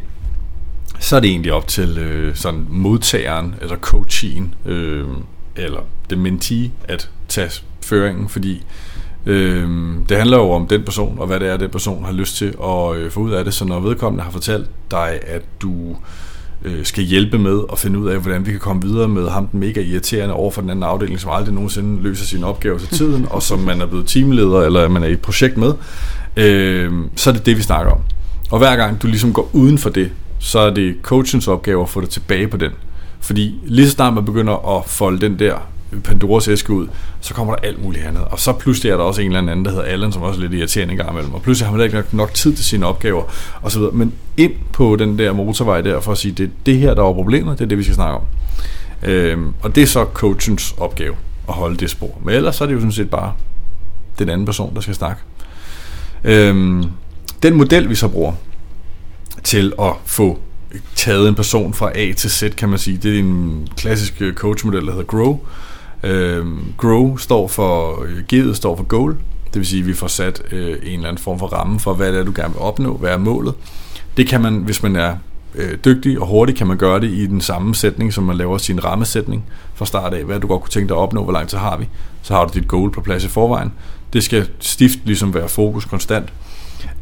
så 0.98 1.16
er 1.16 1.20
det 1.20 1.30
egentlig 1.30 1.52
op 1.52 1.68
til 1.68 1.98
øh, 1.98 2.34
sådan 2.34 2.66
modtageren, 2.68 3.54
eller 3.60 3.76
coachen, 3.76 4.54
øh, 4.66 5.06
eller 5.56 5.80
det 6.10 6.18
mentee, 6.18 6.70
at 6.84 7.10
tage 7.28 7.50
føringen, 7.82 8.28
fordi 8.28 8.64
øh, 9.26 9.68
det 10.08 10.16
handler 10.16 10.36
jo 10.36 10.50
om 10.50 10.66
den 10.66 10.82
person, 10.82 11.18
og 11.18 11.26
hvad 11.26 11.40
det 11.40 11.48
er, 11.48 11.56
den 11.56 11.70
person 11.70 12.04
har 12.04 12.12
lyst 12.12 12.36
til 12.36 12.54
at 12.64 12.96
øh, 12.96 13.10
få 13.10 13.20
ud 13.20 13.30
af 13.30 13.44
det. 13.44 13.54
Så 13.54 13.64
når 13.64 13.80
vedkommende 13.80 14.24
har 14.24 14.30
fortalt 14.30 14.70
dig, 14.90 15.18
at 15.26 15.42
du 15.62 15.96
øh, 16.64 16.84
skal 16.84 17.04
hjælpe 17.04 17.38
med 17.38 17.60
at 17.72 17.78
finde 17.78 17.98
ud 17.98 18.08
af, 18.08 18.18
hvordan 18.18 18.46
vi 18.46 18.50
kan 18.50 18.60
komme 18.60 18.82
videre 18.82 19.08
med 19.08 19.28
ham, 19.28 19.46
den 19.46 19.60
mega 19.60 19.80
irriterende 19.80 20.34
over 20.34 20.50
for 20.50 20.60
den 20.60 20.70
anden 20.70 20.82
afdeling, 20.82 21.20
som 21.20 21.30
aldrig 21.34 21.54
nogensinde 21.54 22.02
løser 22.02 22.24
sin 22.24 22.44
opgave 22.44 22.78
til 22.78 22.88
tiden, 22.88 23.26
og 23.30 23.42
som 23.42 23.58
man 23.58 23.80
er 23.80 23.86
blevet 23.86 24.06
teamleder, 24.06 24.60
eller 24.60 24.88
man 24.88 25.02
er 25.02 25.06
i 25.06 25.12
et 25.12 25.20
projekt 25.20 25.56
med, 25.56 25.72
øh, 26.36 26.92
så 27.16 27.30
er 27.30 27.34
det 27.34 27.46
det, 27.46 27.56
vi 27.56 27.62
snakker 27.62 27.92
om. 27.92 28.00
Og 28.50 28.58
hver 28.58 28.76
gang 28.76 29.02
du 29.02 29.06
ligesom 29.06 29.32
går 29.32 29.50
uden 29.52 29.78
for 29.78 29.90
det, 29.90 30.10
så 30.38 30.58
er 30.58 30.70
det 30.70 30.94
coachens 31.02 31.48
opgave 31.48 31.82
at 31.82 31.88
få 31.88 32.00
dig 32.00 32.08
tilbage 32.08 32.48
på 32.48 32.56
den. 32.56 32.70
Fordi 33.20 33.60
lige 33.64 33.86
så 33.86 33.92
snart 33.92 34.14
man 34.14 34.24
begynder 34.24 34.78
at 34.78 34.84
folde 34.86 35.20
den 35.20 35.38
der 35.38 35.54
Pandoras 36.04 36.48
æske 36.48 36.72
ud, 36.72 36.88
så 37.20 37.34
kommer 37.34 37.54
der 37.54 37.62
alt 37.68 37.82
muligt 37.82 38.04
andet. 38.04 38.24
Og 38.24 38.38
så 38.38 38.52
pludselig 38.52 38.92
er 38.92 38.96
der 38.96 39.04
også 39.04 39.22
en 39.22 39.26
eller 39.26 39.52
anden, 39.52 39.64
der 39.64 39.70
hedder 39.70 39.84
Allen, 39.84 40.12
som 40.12 40.22
også 40.22 40.40
er 40.40 40.42
lidt 40.42 40.54
irriterende 40.60 40.96
gang 40.96 41.10
imellem. 41.10 41.34
Og 41.34 41.42
pludselig 41.42 41.68
har 41.68 41.76
man 41.76 41.84
ikke 41.84 41.96
nok, 41.96 42.12
nok 42.12 42.34
tid 42.34 42.54
til 42.54 42.64
sine 42.64 42.86
opgaver, 42.86 43.22
og 43.62 43.70
så 43.70 43.78
videre. 43.78 43.92
Men 43.92 44.12
ind 44.36 44.52
på 44.72 44.96
den 44.96 45.18
der 45.18 45.32
motorvej 45.32 45.80
der, 45.80 46.00
for 46.00 46.12
at 46.12 46.18
sige, 46.18 46.32
det 46.32 46.44
er 46.44 46.50
det 46.66 46.78
her, 46.78 46.94
der 46.94 47.04
er 47.04 47.12
problemet, 47.12 47.58
det 47.58 47.64
er 47.64 47.68
det, 47.68 47.78
vi 47.78 47.82
skal 47.82 47.94
snakke 47.94 48.16
om. 48.16 48.22
Øhm, 49.02 49.54
og 49.62 49.74
det 49.74 49.82
er 49.82 49.86
så 49.86 50.04
coachens 50.04 50.74
opgave, 50.78 51.14
at 51.48 51.54
holde 51.54 51.76
det 51.76 51.90
spor. 51.90 52.18
Men 52.24 52.34
ellers 52.34 52.56
så 52.56 52.64
er 52.64 52.68
det 52.68 52.74
jo 52.74 52.80
sådan 52.80 52.92
set 52.92 53.10
bare 53.10 53.32
den 54.18 54.28
anden 54.28 54.46
person, 54.46 54.74
der 54.74 54.80
skal 54.80 54.94
snakke. 54.94 55.22
Øhm, 56.24 56.84
den 57.42 57.54
model, 57.54 57.88
vi 57.88 57.94
så 57.94 58.08
bruger 58.08 58.32
til 59.44 59.72
at 59.80 59.92
få 60.04 60.38
taget 60.94 61.28
en 61.28 61.34
person 61.34 61.74
fra 61.74 61.90
A 61.94 62.12
til 62.12 62.30
Z, 62.30 62.44
kan 62.56 62.68
man 62.68 62.78
sige. 62.78 62.96
Det 62.96 63.14
er 63.14 63.18
en 63.18 63.68
klassisk 63.76 64.22
coachmodel, 64.34 64.86
der 64.86 64.90
hedder 64.90 65.04
GROW. 65.04 65.40
Øhm, 66.02 66.72
GROW 66.76 67.16
står 67.16 67.48
for, 67.48 68.04
øh, 68.04 68.22
G'et 68.32 68.54
står 68.54 68.76
for 68.76 68.84
goal, 68.84 69.16
det 69.44 69.58
vil 69.58 69.66
sige, 69.66 69.80
at 69.80 69.86
vi 69.86 69.94
får 69.94 70.06
sat 70.06 70.42
øh, 70.52 70.68
en 70.82 70.92
eller 70.92 71.08
anden 71.08 71.22
form 71.22 71.38
for 71.38 71.46
ramme 71.46 71.80
for, 71.80 71.94
hvad 71.94 72.12
det 72.12 72.20
er, 72.20 72.24
du 72.24 72.32
gerne 72.36 72.54
vil 72.54 72.62
opnå, 72.62 72.96
hvad 72.96 73.10
er 73.10 73.18
målet. 73.18 73.54
Det 74.16 74.26
kan 74.26 74.40
man, 74.40 74.54
hvis 74.54 74.82
man 74.82 74.96
er 74.96 75.16
øh, 75.54 75.78
dygtig 75.84 76.20
og 76.20 76.26
hurtig, 76.26 76.56
kan 76.56 76.66
man 76.66 76.76
gøre 76.76 77.00
det 77.00 77.10
i 77.10 77.26
den 77.26 77.40
samme 77.40 77.74
sætning, 77.74 78.12
som 78.12 78.24
man 78.24 78.36
laver 78.36 78.58
sin 78.58 78.84
rammesætning 78.84 79.44
fra 79.74 79.86
start 79.86 80.14
af. 80.14 80.24
Hvad 80.24 80.40
du 80.40 80.46
godt 80.46 80.62
kunne 80.62 80.70
tænke 80.70 80.88
dig 80.88 80.96
at 80.96 81.00
opnå, 81.00 81.24
hvor 81.24 81.32
lang 81.32 81.48
tid 81.48 81.58
har 81.58 81.76
vi. 81.76 81.88
Så 82.22 82.34
har 82.34 82.44
du 82.44 82.50
dit 82.54 82.68
goal 82.68 82.90
på 82.90 83.00
plads 83.00 83.24
i 83.24 83.28
forvejen. 83.28 83.72
Det 84.12 84.24
skal 84.24 84.48
stift 84.60 84.98
ligesom 85.04 85.34
være 85.34 85.48
fokus 85.48 85.84
konstant. 85.84 86.32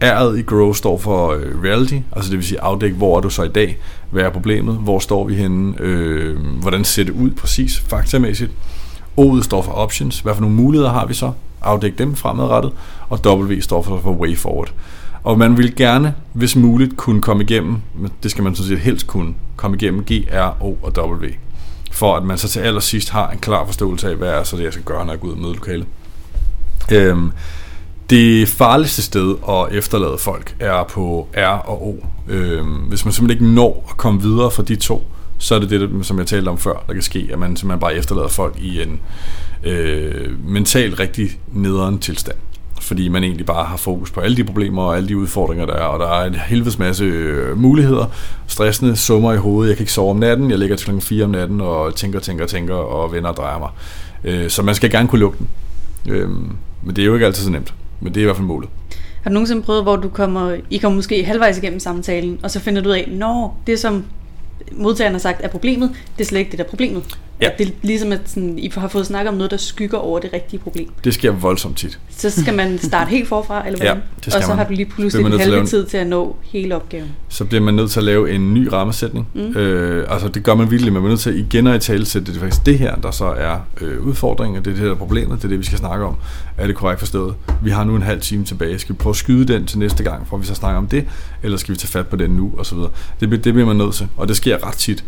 R'et 0.05 0.39
i 0.39 0.43
Grow 0.43 0.73
står 0.73 0.99
for 0.99 1.33
øh, 1.33 1.63
reality, 1.65 1.99
altså 2.13 2.31
det 2.31 2.39
vil 2.39 2.47
sige 2.47 2.61
afdække, 2.61 2.97
hvor 2.97 3.17
er 3.17 3.21
du 3.21 3.31
så 3.31 3.43
i 3.43 3.49
dag, 3.49 3.79
hvad 4.11 4.23
er 4.23 4.31
problemet, 4.31 4.77
hvor 4.77 4.99
står 4.99 5.25
vi 5.25 5.35
henne, 5.35 5.75
øh, 5.81 6.37
hvordan 6.61 6.85
ser 6.85 7.05
det 7.05 7.13
ud 7.13 7.31
præcis, 7.31 7.81
faktamæssigt. 7.81 8.51
O'et 9.19 9.43
står 9.45 9.63
for 9.63 9.73
options, 9.73 10.21
hvad 10.21 10.35
for 10.35 10.41
nogle 10.41 10.57
muligheder 10.57 10.93
har 10.93 11.07
vi 11.07 11.15
så, 11.15 11.33
afdæk 11.63 11.99
dem 11.99 12.15
fremadrettet, 12.17 12.73
og 13.09 13.19
W 13.27 13.61
står 13.61 13.83
for, 13.83 14.01
for 14.01 14.11
way 14.11 14.37
forward. 14.37 14.73
Og 15.23 15.39
man 15.39 15.57
vil 15.57 15.77
gerne, 15.77 16.15
hvis 16.33 16.57
muligt, 16.57 16.97
kunne 16.97 17.23
komme 17.23 17.43
igennem, 17.43 17.77
det 18.23 18.31
skal 18.31 18.45
man 18.45 18.55
sådan 18.55 18.69
set 18.69 18.79
helst 18.79 19.07
kunne, 19.07 19.35
komme 19.57 19.77
igennem 19.77 20.05
G, 20.05 20.11
R, 20.33 20.63
O 20.63 20.77
og 20.83 21.11
W, 21.11 21.27
for 21.93 22.17
at 22.17 22.23
man 22.23 22.39
så 22.39 22.49
til 22.49 22.61
allersidst 22.61 23.11
har 23.11 23.31
en 23.31 23.39
klar 23.39 23.67
forståelse 23.67 24.11
af, 24.11 24.17
hvad 24.17 24.29
er 24.29 24.43
så 24.43 24.57
det, 24.57 24.65
jeg 24.65 24.73
skal 24.73 24.85
gøre, 24.85 25.05
når 25.05 25.13
jeg 25.13 25.21
går 25.21 25.29
ud 25.29 25.33
og 25.33 25.39
møder 25.39 25.55
lokalet. 25.55 25.87
Øhm, 26.93 27.33
det 28.11 28.49
farligste 28.49 29.03
sted 29.03 29.35
at 29.49 29.79
efterlade 29.79 30.19
folk 30.19 30.57
er 30.61 30.85
på 30.85 31.29
R 31.37 31.69
og 31.69 31.87
O. 31.87 31.97
Øhm, 32.29 32.75
hvis 32.75 33.05
man 33.05 33.13
simpelthen 33.13 33.45
ikke 33.45 33.55
når 33.55 33.87
at 33.91 33.97
komme 33.97 34.23
videre 34.23 34.51
fra 34.51 34.63
de 34.63 34.77
to, 34.77 35.07
så 35.39 35.55
er 35.55 35.59
det 35.59 35.71
det, 35.71 36.07
som 36.07 36.19
jeg 36.19 36.27
talte 36.27 36.49
om 36.49 36.59
før, 36.59 36.85
der 36.87 36.93
kan 36.93 37.03
ske, 37.03 37.29
at 37.33 37.39
man 37.39 37.57
simpelthen 37.57 37.81
bare 37.81 37.95
efterlader 37.95 38.29
folk 38.29 38.57
i 38.61 38.83
en, 38.83 39.01
øh, 39.65 40.49
mentalt 40.49 41.01
rigtig 41.01 41.29
nederen 41.53 41.99
tilstand 41.99 42.37
fordi 42.81 43.09
man 43.09 43.25
egentlig 43.25 43.47
bare 43.47 43.65
har 43.65 43.77
fokus 43.77 44.11
på 44.11 44.21
alle 44.21 44.37
de 44.37 44.45
problemer 44.45 44.83
og 44.83 44.97
alle 44.97 45.09
de 45.09 45.17
udfordringer, 45.17 45.67
der 45.67 45.75
er, 45.75 45.85
og 45.85 46.01
der 46.01 46.07
er 46.07 46.25
en 46.25 46.35
helvedes 46.35 46.79
masse 46.79 47.05
øh, 47.05 47.59
muligheder, 47.59 48.07
stressende 48.47 48.97
summer 48.97 49.33
i 49.33 49.37
hovedet, 49.37 49.69
jeg 49.69 49.77
kan 49.77 49.83
ikke 49.83 49.93
sove 49.93 50.11
om 50.11 50.17
natten, 50.17 50.51
jeg 50.51 50.59
ligger 50.59 50.77
til 50.77 50.85
klokken 50.85 51.03
4 51.03 51.25
om 51.25 51.31
natten 51.31 51.61
og 51.61 51.95
tænker, 51.95 52.21
tænker, 52.21 52.47
tænker 52.47 52.75
og 52.75 53.13
vender 53.13 53.31
og 53.31 53.37
drejer 53.37 53.59
mig. 53.59 53.69
Øh, 54.25 54.51
så 54.51 54.63
man 54.63 54.75
skal 54.75 54.91
gerne 54.91 55.09
kunne 55.09 55.19
lukke 55.19 55.39
den. 55.39 55.49
Øh, 56.13 56.29
men 56.83 56.97
det 56.97 56.99
er 56.99 57.07
jo 57.07 57.15
ikke 57.15 57.27
altid 57.27 57.45
så 57.45 57.51
nemt, 57.51 57.75
men 58.01 58.15
det 58.15 58.21
er 58.21 58.23
i 58.23 58.25
hvert 58.25 58.37
fald 58.37 58.47
målet. 58.47 58.69
Har 59.23 59.31
du 59.31 59.35
nogensinde 59.35 59.63
prøvet, 59.63 59.83
hvor 59.83 59.97
du 59.97 60.09
kommer, 60.09 60.57
I 60.71 60.79
kommer 60.79 60.97
måske 60.97 61.25
halvvejs 61.25 61.59
igennem 61.59 61.81
samtalen, 61.81 62.39
og 62.43 62.51
så 62.51 62.61
finder 62.61 62.83
du 62.83 62.89
ud 62.89 62.95
af, 62.95 63.09
når 63.13 63.61
det 63.67 63.79
som 63.79 64.05
modtageren 64.73 65.15
har 65.15 65.21
sagt 65.21 65.45
er 65.45 65.49
problemet, 65.49 65.97
det 66.17 66.25
er 66.25 66.29
slet 66.29 66.47
ikke 66.47 66.51
det, 66.51 66.59
der 66.59 66.65
er 66.65 66.69
problemet. 66.69 67.19
Ja. 67.41 67.47
At 67.47 67.59
det 67.59 67.67
er 67.67 67.71
ligesom, 67.83 68.13
at 68.13 68.21
sådan, 68.27 68.59
I 68.59 68.73
har 68.75 68.89
fået 68.89 69.07
snakket 69.07 69.29
om 69.29 69.35
noget, 69.35 69.51
der 69.51 69.57
skygger 69.57 69.99
over 69.99 70.19
det 70.19 70.33
rigtige 70.33 70.61
problem. 70.61 70.89
Det 71.05 71.15
sker 71.15 71.31
voldsomt 71.31 71.77
tit. 71.79 71.99
Så 72.11 72.31
skal 72.31 72.55
man 72.55 72.79
starte 72.79 73.11
helt 73.11 73.29
forfra, 73.29 73.67
eller 73.67 73.79
hvad? 73.79 73.89
Ja, 73.89 73.95
det 73.95 74.33
skal 74.33 74.37
Og 74.37 74.43
så 74.43 74.49
man. 74.49 74.59
har 74.59 74.65
du 74.65 74.73
lige 74.73 74.87
pludselig 74.87 75.27
en 75.27 75.41
halve 75.41 75.67
tid 75.67 75.87
til 75.87 75.97
at 75.97 76.07
nå 76.07 76.37
hele 76.43 76.77
opgaven. 76.77 77.09
Så 77.29 77.45
bliver 77.45 77.63
man 77.63 77.75
nødt 77.75 77.91
til 77.91 78.01
at 78.01 78.05
lave 78.05 78.31
en 78.31 78.55
ny 78.55 78.69
rammesætning. 78.73 79.29
Mm. 79.35 79.41
Øh, 79.41 80.07
altså 80.11 80.29
det 80.29 80.43
gør 80.43 80.55
man 80.55 80.71
virkelig, 80.71 80.93
man 80.93 81.05
er 81.05 81.09
nødt 81.09 81.21
til 81.21 81.39
igen 81.39 81.67
at 81.67 81.85
i 81.85 81.87
tale 81.87 82.07
sætte, 82.07 82.27
det 82.27 82.37
er 82.37 82.41
faktisk 82.41 82.67
det 82.67 82.79
her, 82.79 82.95
der 82.97 83.11
så 83.11 83.25
er 83.25 83.59
øh, 83.81 84.07
udfordringen, 84.07 84.65
det 84.65 84.71
er 84.71 84.75
det, 84.75 84.85
der 84.85 84.91
er 84.91 84.95
problemet, 84.95 85.39
det 85.39 85.45
er 85.45 85.49
det, 85.49 85.59
vi 85.59 85.65
skal 85.65 85.79
snakke 85.79 86.05
om. 86.05 86.15
Er 86.57 86.67
det 86.67 86.77
korrekt 86.77 86.99
forstået? 86.99 87.35
Vi 87.63 87.71
har 87.71 87.85
nu 87.85 87.97
en 87.97 88.03
halv 88.03 88.21
time 88.21 88.45
tilbage. 88.45 88.79
Skal 88.79 88.95
vi 88.95 88.99
prøve 88.99 89.13
at 89.13 89.17
skyde 89.17 89.53
den 89.53 89.67
til 89.67 89.79
næste 89.79 90.05
gang, 90.05 90.29
for 90.29 90.37
at 90.37 90.43
vi 90.43 90.47
så 90.47 90.55
snakker 90.55 90.79
om 90.79 90.87
det, 90.87 91.05
eller 91.43 91.59
skal 91.59 91.73
vi 91.73 91.79
tage 91.79 91.89
fat 91.91 92.07
på 92.07 92.17
den 92.17 92.31
nu, 92.31 92.53
og 92.59 92.67
så 92.67 92.75
videre. 92.75 92.91
Det, 93.21 93.31
det 93.31 93.55
bliver 93.55 93.67
man 93.67 93.77
nødt 93.77 93.95
til, 93.95 94.09
og 94.17 94.29
det 94.29 94.37
sker 94.37 94.67
ret 94.67 94.75
tit. 94.75 95.05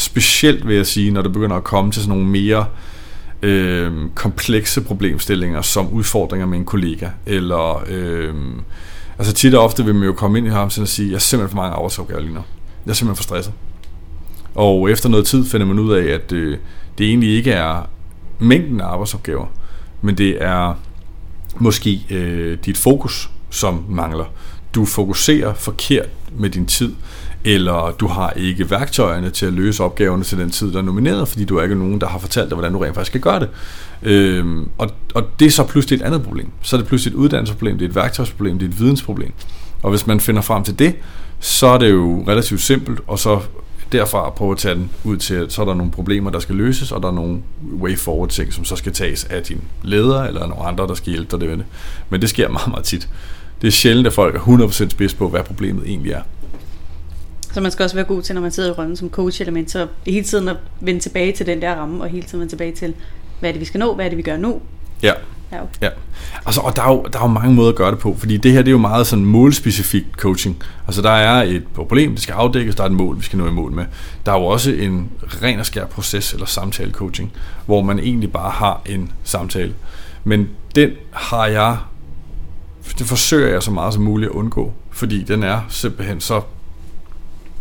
Specielt 0.00 0.68
vil 0.68 0.76
jeg 0.76 0.86
sige, 0.86 1.10
når 1.10 1.22
det 1.22 1.32
begynder 1.32 1.56
at 1.56 1.64
komme 1.64 1.92
til 1.92 2.02
sådan 2.02 2.18
nogle 2.18 2.30
mere 2.30 2.66
øh, 3.42 3.92
komplekse 4.14 4.80
problemstillinger, 4.80 5.62
som 5.62 5.88
udfordringer 5.88 6.46
med 6.46 6.58
en 6.58 6.64
kollega, 6.64 7.08
eller... 7.26 7.84
Øh, 7.86 8.34
altså 9.18 9.32
tit 9.32 9.54
og 9.54 9.64
ofte 9.64 9.84
vil 9.84 9.94
man 9.94 10.04
jo 10.04 10.12
komme 10.12 10.38
ind 10.38 10.46
i 10.46 10.50
ham 10.50 10.70
og 10.80 10.88
sige, 10.88 11.08
jeg 11.08 11.14
er 11.14 11.18
simpelthen 11.18 11.50
for 11.50 11.62
mange 11.62 11.74
arbejdsopgaver 11.74 12.20
lige 12.20 12.34
nu. 12.34 12.40
Jeg 12.86 12.90
er 12.90 12.94
simpelthen 12.94 13.16
for 13.16 13.22
stresset. 13.22 13.52
Og 14.54 14.90
efter 14.90 15.08
noget 15.08 15.26
tid 15.26 15.44
finder 15.44 15.66
man 15.66 15.78
ud 15.78 15.92
af, 15.92 16.04
at 16.04 16.32
øh, 16.32 16.58
det 16.98 17.06
egentlig 17.06 17.36
ikke 17.36 17.52
er 17.52 17.88
mængden 18.38 18.80
af 18.80 18.86
arbejdsopgaver, 18.86 19.46
men 20.02 20.18
det 20.18 20.42
er 20.42 20.74
måske 21.58 22.06
øh, 22.10 22.58
dit 22.64 22.76
fokus, 22.76 23.30
som 23.50 23.84
mangler. 23.88 24.24
Du 24.74 24.84
fokuserer 24.84 25.54
forkert 25.54 26.08
med 26.36 26.50
din 26.50 26.66
tid, 26.66 26.94
eller 27.44 27.94
du 28.00 28.06
har 28.06 28.30
ikke 28.30 28.70
værktøjerne 28.70 29.30
til 29.30 29.46
at 29.46 29.52
løse 29.52 29.84
opgaverne 29.84 30.24
til 30.24 30.38
den 30.38 30.50
tid, 30.50 30.72
der 30.72 30.78
er 30.78 30.82
nomineret, 30.82 31.28
fordi 31.28 31.44
du 31.44 31.56
er 31.56 31.62
ikke 31.62 31.74
nogen, 31.74 32.00
der 32.00 32.06
har 32.06 32.18
fortalt 32.18 32.50
dig, 32.50 32.54
hvordan 32.54 32.72
du 32.72 32.78
rent 32.78 32.94
faktisk 32.94 33.10
skal 33.10 33.20
gøre 33.20 33.40
det. 33.40 33.48
Øhm, 34.02 34.68
og, 34.78 34.90
og 35.14 35.24
det 35.38 35.46
er 35.46 35.50
så 35.50 35.64
pludselig 35.64 35.96
et 35.96 36.02
andet 36.02 36.22
problem. 36.22 36.48
Så 36.62 36.76
er 36.76 36.80
det 36.80 36.88
pludselig 36.88 37.14
et 37.14 37.16
uddannelsesproblem, 37.16 37.78
det 37.78 37.84
er 37.84 37.88
et 37.88 37.94
værktøjsproblem, 37.94 38.58
det 38.58 38.66
er 38.66 38.70
et 38.70 38.80
vidensproblem. 38.80 39.32
Og 39.82 39.90
hvis 39.90 40.06
man 40.06 40.20
finder 40.20 40.42
frem 40.42 40.64
til 40.64 40.78
det, 40.78 40.94
så 41.40 41.66
er 41.66 41.78
det 41.78 41.90
jo 41.90 42.24
relativt 42.28 42.60
simpelt, 42.60 43.00
og 43.06 43.18
så 43.18 43.40
derfra 43.92 44.30
prøve 44.30 44.52
at 44.52 44.58
tage 44.58 44.74
den 44.74 44.90
ud 45.04 45.16
til, 45.16 45.34
at 45.34 45.52
så 45.52 45.62
er 45.62 45.66
der 45.66 45.74
nogle 45.74 45.92
problemer, 45.92 46.30
der 46.30 46.38
skal 46.38 46.54
løses, 46.54 46.92
og 46.92 47.02
der 47.02 47.08
er 47.08 47.12
nogle 47.12 47.38
way 47.80 47.98
forward 47.98 48.28
ting, 48.28 48.52
som 48.52 48.64
så 48.64 48.76
skal 48.76 48.92
tages 48.92 49.24
af 49.24 49.42
din 49.42 49.60
leder, 49.82 50.22
eller 50.22 50.46
nogle 50.46 50.64
andre, 50.64 50.86
der 50.86 50.94
skal 50.94 51.12
hjælpe 51.12 51.36
dig 51.36 51.48
med 51.48 51.56
det. 51.56 51.66
Men 52.10 52.20
det 52.20 52.30
sker 52.30 52.48
meget, 52.48 52.68
meget 52.68 52.84
tit. 52.84 53.08
Det 53.62 53.68
er 53.68 53.72
sjældent, 53.72 54.06
at 54.06 54.12
folk 54.12 54.34
er 54.34 54.40
100% 54.40 54.88
spids 54.88 55.14
på, 55.14 55.28
hvad 55.28 55.42
problemet 55.42 55.88
egentlig 55.88 56.12
er. 56.12 56.22
Så 57.52 57.60
man 57.60 57.70
skal 57.70 57.82
også 57.82 57.96
være 57.96 58.04
god 58.04 58.22
til, 58.22 58.34
når 58.34 58.42
man 58.42 58.50
sidder 58.50 58.68
i 58.68 58.72
rollen 58.72 58.96
som 58.96 59.10
coach 59.10 59.40
eller 59.40 59.52
mentor, 59.52 59.88
hele 60.06 60.26
tiden 60.26 60.48
at 60.48 60.56
vende 60.80 61.00
tilbage 61.00 61.32
til 61.32 61.46
den 61.46 61.62
der 61.62 61.74
ramme, 61.74 62.02
og 62.02 62.08
hele 62.08 62.26
tiden 62.26 62.40
vende 62.40 62.52
tilbage 62.52 62.72
til, 62.72 62.94
hvad 63.40 63.50
er 63.50 63.52
det, 63.52 63.60
vi 63.60 63.64
skal 63.64 63.80
nå, 63.80 63.94
hvad 63.94 64.04
er 64.04 64.08
det, 64.08 64.18
vi 64.18 64.22
gør 64.22 64.36
nu. 64.36 64.60
Ja. 65.02 65.12
Ja, 65.52 65.62
okay. 65.62 65.82
ja. 65.82 65.88
Altså, 66.46 66.60
og 66.60 66.76
der 66.76 66.82
er, 66.82 66.92
jo, 66.92 67.06
der 67.12 67.18
er 67.18 67.22
jo 67.22 67.28
mange 67.28 67.54
måder 67.54 67.68
at 67.68 67.74
gøre 67.74 67.90
det 67.90 67.98
på, 67.98 68.16
fordi 68.18 68.36
det 68.36 68.52
her 68.52 68.58
det 68.58 68.68
er 68.68 68.72
jo 68.72 68.78
meget 68.78 69.06
sådan 69.06 69.24
målspecifik 69.24 70.04
coaching. 70.12 70.62
Altså 70.86 71.02
der 71.02 71.10
er 71.10 71.42
et 71.42 71.66
problem, 71.74 72.10
det 72.10 72.22
skal 72.22 72.32
afdækkes, 72.32 72.74
der 72.74 72.82
er 72.82 72.86
et 72.86 72.92
mål, 72.92 73.18
vi 73.18 73.22
skal 73.22 73.38
nå 73.38 73.48
i 73.48 73.50
mål 73.50 73.72
med. 73.72 73.84
Der 74.26 74.32
er 74.32 74.38
jo 74.38 74.44
også 74.44 74.70
en 74.70 75.10
ren 75.42 75.58
og 75.60 75.66
skær 75.66 75.86
proces 75.86 76.32
eller 76.32 76.46
samtale 76.46 76.92
coaching, 76.92 77.32
hvor 77.66 77.82
man 77.82 77.98
egentlig 77.98 78.32
bare 78.32 78.50
har 78.50 78.82
en 78.86 79.12
samtale. 79.24 79.74
Men 80.24 80.48
den 80.74 80.90
har 81.12 81.46
jeg, 81.46 81.76
det 82.98 83.06
forsøger 83.06 83.48
jeg 83.48 83.62
så 83.62 83.70
meget 83.70 83.94
som 83.94 84.02
muligt 84.02 84.30
at 84.30 84.34
undgå, 84.34 84.72
fordi 84.90 85.22
den 85.22 85.42
er 85.42 85.60
simpelthen 85.68 86.20
så 86.20 86.40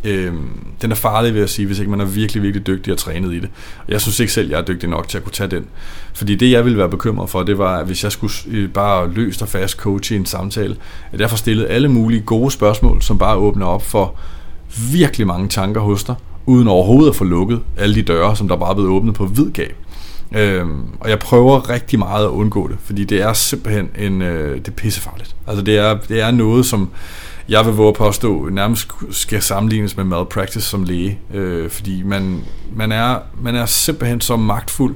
øh, 0.03 0.33
den 0.81 0.91
er 0.91 0.95
farlig, 0.95 1.33
vil 1.33 1.39
jeg 1.39 1.49
sige, 1.49 1.65
hvis 1.65 1.79
ikke 1.79 1.91
man 1.91 2.01
er 2.01 2.05
virkelig, 2.05 2.43
virkelig 2.43 2.67
dygtig 2.67 2.93
og 2.93 2.99
trænet 2.99 3.33
i 3.33 3.39
det. 3.39 3.49
Og 3.87 3.91
jeg 3.91 4.01
synes 4.01 4.19
ikke 4.19 4.33
selv, 4.33 4.49
jeg 4.49 4.57
er 4.59 4.65
dygtig 4.65 4.89
nok 4.89 5.07
til 5.07 5.17
at 5.17 5.23
kunne 5.23 5.33
tage 5.33 5.49
den. 5.49 5.65
Fordi 6.13 6.35
det, 6.35 6.51
jeg 6.51 6.65
ville 6.65 6.77
være 6.77 6.89
bekymret 6.89 7.29
for, 7.29 7.43
det 7.43 7.57
var, 7.57 7.77
at 7.77 7.85
hvis 7.85 8.03
jeg 8.03 8.11
skulle 8.11 8.33
øh, 8.47 8.69
bare 8.69 9.11
løst 9.11 9.41
og 9.41 9.47
fast 9.47 9.77
coache 9.77 10.15
i 10.15 10.19
en 10.19 10.25
samtale, 10.25 10.75
at 11.11 11.19
jeg 11.19 11.29
får 11.29 11.37
stillet 11.37 11.67
alle 11.69 11.87
mulige 11.87 12.21
gode 12.21 12.51
spørgsmål, 12.51 13.01
som 13.01 13.17
bare 13.17 13.35
åbner 13.35 13.65
op 13.65 13.85
for 13.85 14.15
virkelig 14.91 15.27
mange 15.27 15.47
tanker 15.47 15.81
hos 15.81 16.03
dig, 16.03 16.15
uden 16.45 16.67
overhovedet 16.67 17.09
at 17.09 17.15
få 17.15 17.23
lukket 17.23 17.59
alle 17.77 17.95
de 17.95 18.01
døre, 18.01 18.35
som 18.35 18.47
der 18.47 18.55
bare 18.55 18.69
er 18.69 18.73
blevet 18.73 18.91
åbnet 18.91 19.15
på 19.15 19.25
vid 19.25 19.51
gab. 19.51 19.75
Øhm, 20.35 20.83
og 20.99 21.09
jeg 21.09 21.19
prøver 21.19 21.69
rigtig 21.69 21.99
meget 21.99 22.25
at 22.25 22.29
undgå 22.29 22.67
det, 22.67 22.77
fordi 22.83 23.03
det 23.03 23.21
er 23.21 23.33
simpelthen 23.33 23.89
en, 23.99 24.21
øh, 24.21 24.57
det 24.57 24.67
er 24.67 24.71
pissefarligt. 24.71 25.35
Altså 25.47 25.63
det 25.63 25.77
er, 25.77 25.97
det 26.09 26.21
er 26.21 26.31
noget, 26.31 26.65
som 26.65 26.89
jeg 27.49 27.65
vil 27.65 27.73
våge 27.73 27.87
at 27.87 27.95
påstå, 27.95 28.49
nærmest 28.49 28.91
skal 29.11 29.41
sammenlignes 29.41 29.97
med 29.97 30.05
malpractice 30.05 30.61
som 30.61 30.83
læge, 30.83 31.19
øh, 31.33 31.69
fordi 31.69 32.03
man, 32.03 32.43
man, 32.75 32.91
er, 32.91 33.19
man 33.41 33.55
er 33.55 33.65
simpelthen 33.65 34.21
så 34.21 34.35
magtfuld, 34.35 34.95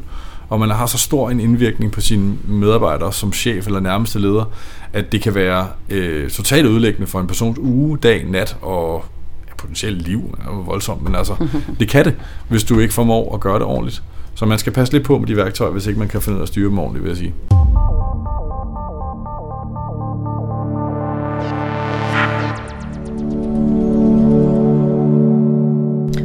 og 0.49 0.59
man 0.59 0.69
har 0.69 0.85
så 0.85 0.97
stor 0.97 1.29
en 1.29 1.39
indvirkning 1.39 1.91
på 1.91 2.01
sine 2.01 2.37
medarbejdere 2.47 3.13
som 3.13 3.33
chef 3.33 3.67
eller 3.67 3.79
nærmeste 3.79 4.19
leder, 4.19 4.45
at 4.93 5.11
det 5.11 5.21
kan 5.21 5.35
være 5.35 5.67
øh, 5.89 6.29
totalt 6.29 6.67
ødelæggende 6.67 7.07
for 7.07 7.19
en 7.19 7.27
persons 7.27 7.59
uge, 7.59 7.97
dag, 7.97 8.25
nat 8.25 8.57
og 8.61 9.05
ja, 9.47 9.53
potentielt 9.57 10.01
liv. 10.01 10.21
Det 10.37 10.47
er 10.47 10.55
jo 10.55 10.61
voldsomt, 10.61 11.03
men 11.03 11.15
altså, 11.15 11.35
det 11.79 11.89
kan 11.89 12.05
det, 12.05 12.15
hvis 12.49 12.63
du 12.63 12.79
ikke 12.79 12.93
formår 12.93 13.33
at 13.33 13.39
gøre 13.39 13.55
det 13.55 13.65
ordentligt. 13.65 14.03
Så 14.35 14.45
man 14.45 14.59
skal 14.59 14.73
passe 14.73 14.93
lidt 14.93 15.05
på 15.05 15.17
med 15.17 15.27
de 15.27 15.37
værktøjer, 15.37 15.71
hvis 15.71 15.87
ikke 15.87 15.99
man 15.99 16.07
kan 16.07 16.21
finde 16.21 16.35
ud 16.35 16.41
af 16.41 16.43
at 16.43 16.47
styre 16.47 16.69
dem 16.69 16.79
ordentligt, 16.79 17.03
vil 17.03 17.09
jeg 17.09 17.17
sige. 17.17 17.33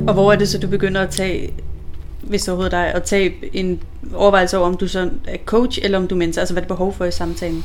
Og 0.08 0.14
hvor 0.14 0.32
er 0.32 0.36
det 0.36 0.48
så, 0.48 0.58
du 0.58 0.66
begynder 0.66 1.00
at 1.00 1.10
tage, 1.10 1.52
hvis 2.22 2.42
det 2.42 2.48
overhovedet 2.48 2.72
dig, 2.72 2.94
at 2.94 3.02
tage 3.02 3.34
en 3.52 3.80
overvejelse 4.14 4.58
over, 4.58 4.66
om 4.66 4.76
du 4.76 4.88
så 4.88 5.10
er 5.26 5.36
coach, 5.44 5.78
eller 5.82 5.98
om 5.98 6.08
du 6.08 6.14
er 6.14 6.18
mentor, 6.18 6.40
altså 6.40 6.54
hvad 6.54 6.62
er 6.62 6.64
det 6.64 6.68
behov 6.68 6.94
for 6.94 7.04
i 7.04 7.10
samtalen? 7.10 7.64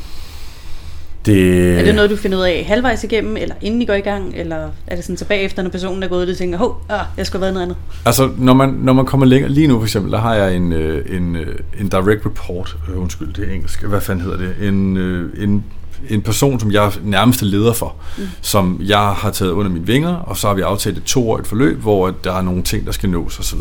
Det... 1.26 1.80
Er 1.80 1.84
det 1.84 1.96
noget, 1.96 2.10
du 2.10 2.16
finder 2.16 2.38
ud 2.38 2.44
af 2.44 2.66
halvvejs 2.68 3.04
igennem, 3.04 3.38
eller 3.38 3.56
inden 3.62 3.82
I 3.82 3.86
går 3.86 3.94
i 3.94 4.00
gang, 4.00 4.34
eller 4.36 4.70
er 4.88 4.96
det 4.96 5.04
sådan 5.04 5.18
så 5.18 5.26
bagefter, 5.26 5.64
når 5.64 5.70
personen 5.70 6.04
er 6.04 6.08
gået, 6.08 6.22
og 6.22 6.28
du 6.28 6.36
tænker, 6.36 6.58
hov, 6.58 6.86
ah, 6.90 7.06
jeg 7.18 7.26
skulle 7.26 7.40
have 7.40 7.42
været 7.42 7.54
noget 7.54 7.66
andet? 7.66 7.78
Altså, 8.06 8.30
når 8.38 8.54
man, 8.54 8.70
når 8.70 8.94
man 8.94 9.06
kommer 9.06 9.26
længere, 9.26 9.52
lige 9.52 9.68
nu 9.68 9.80
for 9.80 9.86
eksempel, 9.86 10.12
der 10.12 10.20
har 10.20 10.36
jeg 10.36 10.56
en, 10.56 10.74
øh, 10.74 11.18
en, 11.18 11.36
øh, 11.36 11.56
en 11.80 11.90
direct 11.90 12.26
report, 12.26 12.78
øh, 12.90 13.02
undskyld, 13.02 13.34
det 13.34 13.50
er 13.50 13.54
engelsk, 13.54 13.84
hvad 13.84 14.02
fanden 14.02 14.26
hedder 14.26 14.38
det, 14.38 14.68
en, 14.68 14.98
en, 15.38 15.64
en 16.10 16.22
person, 16.22 16.60
som 16.60 16.72
jeg 16.72 16.86
er 16.86 16.92
nærmeste 17.04 17.46
leder 17.46 17.74
for, 17.74 17.96
mm. 18.18 18.24
som 18.42 18.82
jeg 18.84 19.00
har 19.00 19.32
taget 19.32 19.52
under 19.52 19.72
mine 19.72 19.86
vinger, 19.86 20.16
og 20.16 20.38
så 20.38 20.48
har 20.48 20.54
vi 20.54 20.62
aftalt 20.62 20.98
et 20.98 21.04
toårigt 21.04 21.48
forløb, 21.48 21.82
hvor 21.82 22.14
der 22.24 22.34
er 22.34 22.42
nogle 22.42 22.64
ting, 22.64 22.86
der 22.86 22.92
skal 22.92 23.10
nås 23.10 23.40
osv. 23.40 23.60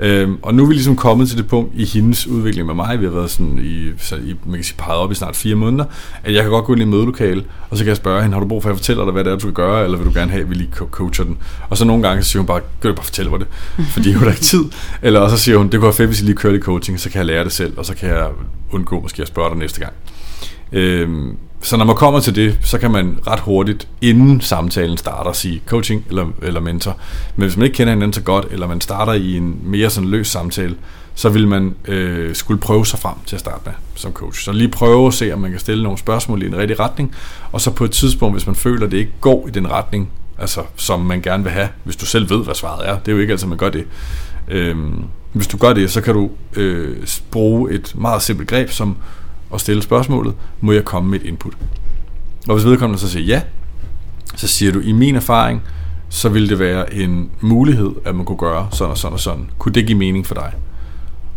Øhm, 0.00 0.36
og 0.42 0.54
nu 0.54 0.62
er 0.62 0.66
vi 0.66 0.74
ligesom 0.74 0.96
kommet 0.96 1.28
til 1.28 1.38
det 1.38 1.46
punkt 1.46 1.72
i 1.74 1.84
hendes 1.84 2.26
udvikling 2.26 2.66
med 2.66 2.74
mig, 2.74 3.00
vi 3.00 3.04
har 3.04 3.12
været 3.12 3.30
sådan 3.30 3.58
i, 3.58 3.90
så 3.98 4.16
i 4.16 4.36
man 4.46 4.54
kan 4.54 4.64
sige, 4.64 4.76
peget 4.78 4.98
op 5.00 5.12
i 5.12 5.14
snart 5.14 5.36
fire 5.36 5.54
måneder, 5.54 5.84
at 6.24 6.34
jeg 6.34 6.42
kan 6.42 6.50
godt 6.50 6.64
gå 6.64 6.72
ind 6.72 6.82
i 6.82 6.84
mødelokale, 6.84 7.44
og 7.70 7.78
så 7.78 7.84
kan 7.84 7.88
jeg 7.88 7.96
spørge 7.96 8.22
hende, 8.22 8.34
har 8.34 8.40
du 8.40 8.48
brug 8.48 8.62
for, 8.62 8.68
at 8.68 8.72
jeg 8.72 8.78
fortæller 8.78 9.04
dig, 9.04 9.12
hvad 9.12 9.24
det 9.24 9.30
er, 9.30 9.34
du 9.34 9.40
skal 9.40 9.52
gøre, 9.52 9.84
eller 9.84 9.98
vil 9.98 10.06
du 10.06 10.12
gerne 10.14 10.30
have, 10.30 10.42
at 10.42 10.50
vi 10.50 10.54
lige 10.54 10.70
coacher 10.90 11.24
den? 11.24 11.38
Og 11.70 11.76
så 11.76 11.84
nogle 11.84 12.08
gange 12.08 12.22
så 12.22 12.30
siger 12.30 12.40
hun 12.40 12.46
bare, 12.46 12.60
gør 12.80 12.88
det 12.88 12.96
bare 12.96 13.04
fortælle 13.04 13.30
mig 13.30 13.40
det, 13.40 13.48
fordi 13.94 14.12
hun 14.12 14.22
har 14.22 14.30
ikke 14.30 14.42
tid. 14.42 14.64
Eller 15.02 15.20
også 15.20 15.36
så 15.36 15.42
siger 15.42 15.58
hun, 15.58 15.66
det 15.66 15.74
kunne 15.74 15.86
være 15.86 15.92
fedt, 15.92 16.08
hvis 16.08 16.20
I 16.20 16.24
lige 16.24 16.36
kører 16.36 16.52
lidt 16.52 16.64
coaching, 16.64 17.00
så 17.00 17.10
kan 17.10 17.18
jeg 17.18 17.26
lære 17.26 17.44
det 17.44 17.52
selv, 17.52 17.78
og 17.78 17.86
så 17.86 17.94
kan 17.94 18.08
jeg 18.08 18.28
undgå 18.70 19.00
måske 19.00 19.22
at 19.22 19.28
spørge 19.28 19.50
dig 19.50 19.58
næste 19.58 19.80
gang. 19.80 19.92
Øhm, 20.72 21.36
så 21.62 21.76
når 21.76 21.84
man 21.84 21.96
kommer 21.96 22.20
til 22.20 22.34
det, 22.34 22.58
så 22.62 22.78
kan 22.78 22.90
man 22.90 23.18
ret 23.26 23.40
hurtigt, 23.40 23.88
inden 24.00 24.40
samtalen 24.40 24.96
starter, 24.96 25.32
sige 25.32 25.62
coaching 25.66 26.04
eller, 26.08 26.26
eller 26.42 26.60
mentor. 26.60 26.96
Men 27.36 27.46
hvis 27.46 27.56
man 27.56 27.64
ikke 27.64 27.76
kender 27.76 27.92
hinanden 27.92 28.12
så 28.12 28.22
godt, 28.22 28.46
eller 28.50 28.66
man 28.66 28.80
starter 28.80 29.12
i 29.12 29.36
en 29.36 29.60
mere 29.62 29.90
sådan 29.90 30.08
løs 30.08 30.28
samtale, 30.28 30.76
så 31.14 31.28
vil 31.28 31.48
man 31.48 31.74
øh, 31.88 32.34
skulle 32.34 32.60
prøve 32.60 32.86
sig 32.86 32.98
frem 32.98 33.14
til 33.26 33.36
at 33.36 33.40
starte 33.40 33.60
med 33.64 33.72
som 33.94 34.12
coach. 34.12 34.44
Så 34.44 34.52
lige 34.52 34.68
prøve 34.68 35.06
at 35.06 35.14
se, 35.14 35.32
om 35.32 35.38
man 35.38 35.50
kan 35.50 35.60
stille 35.60 35.82
nogle 35.82 35.98
spørgsmål 35.98 36.42
i 36.42 36.46
en 36.46 36.56
rigtig 36.56 36.80
retning, 36.80 37.14
og 37.52 37.60
så 37.60 37.70
på 37.70 37.84
et 37.84 37.90
tidspunkt, 37.90 38.34
hvis 38.34 38.46
man 38.46 38.56
føler, 38.56 38.86
at 38.86 38.92
det 38.92 38.98
ikke 38.98 39.12
går 39.20 39.48
i 39.48 39.50
den 39.50 39.70
retning, 39.70 40.10
altså 40.38 40.60
som 40.76 41.00
man 41.00 41.22
gerne 41.22 41.42
vil 41.42 41.52
have, 41.52 41.68
hvis 41.84 41.96
du 41.96 42.06
selv 42.06 42.30
ved, 42.30 42.44
hvad 42.44 42.54
svaret 42.54 42.88
er. 42.88 42.98
Det 42.98 43.08
er 43.08 43.12
jo 43.12 43.18
ikke 43.18 43.32
altid, 43.32 43.48
man 43.48 43.58
gør 43.58 43.70
det. 43.70 43.86
Øh, 44.48 44.76
hvis 45.32 45.46
du 45.46 45.56
gør 45.56 45.72
det, 45.72 45.90
så 45.90 46.00
kan 46.00 46.14
du 46.14 46.30
øh, 46.56 46.96
bruge 47.30 47.72
et 47.72 47.94
meget 47.94 48.22
simpelt 48.22 48.48
greb, 48.48 48.70
som 48.70 48.96
og 49.50 49.60
stille 49.60 49.82
spørgsmålet, 49.82 50.34
må 50.60 50.72
jeg 50.72 50.84
komme 50.84 51.10
med 51.10 51.20
et 51.20 51.26
input? 51.26 51.52
Og 52.48 52.54
hvis 52.54 52.66
vedkommende 52.66 53.00
så 53.00 53.08
siger 53.08 53.24
ja, 53.24 53.42
så 54.36 54.48
siger 54.48 54.72
du, 54.72 54.80
i 54.80 54.92
min 54.92 55.16
erfaring, 55.16 55.62
så 56.08 56.28
vil 56.28 56.48
det 56.48 56.58
være 56.58 56.94
en 56.94 57.30
mulighed, 57.40 57.90
at 58.04 58.14
man 58.14 58.24
kunne 58.24 58.38
gøre 58.38 58.68
sådan 58.72 58.90
og 58.90 58.98
sådan 58.98 59.12
og 59.12 59.20
sådan. 59.20 59.50
Kunne 59.58 59.72
det 59.72 59.86
give 59.86 59.98
mening 59.98 60.26
for 60.26 60.34
dig? 60.34 60.52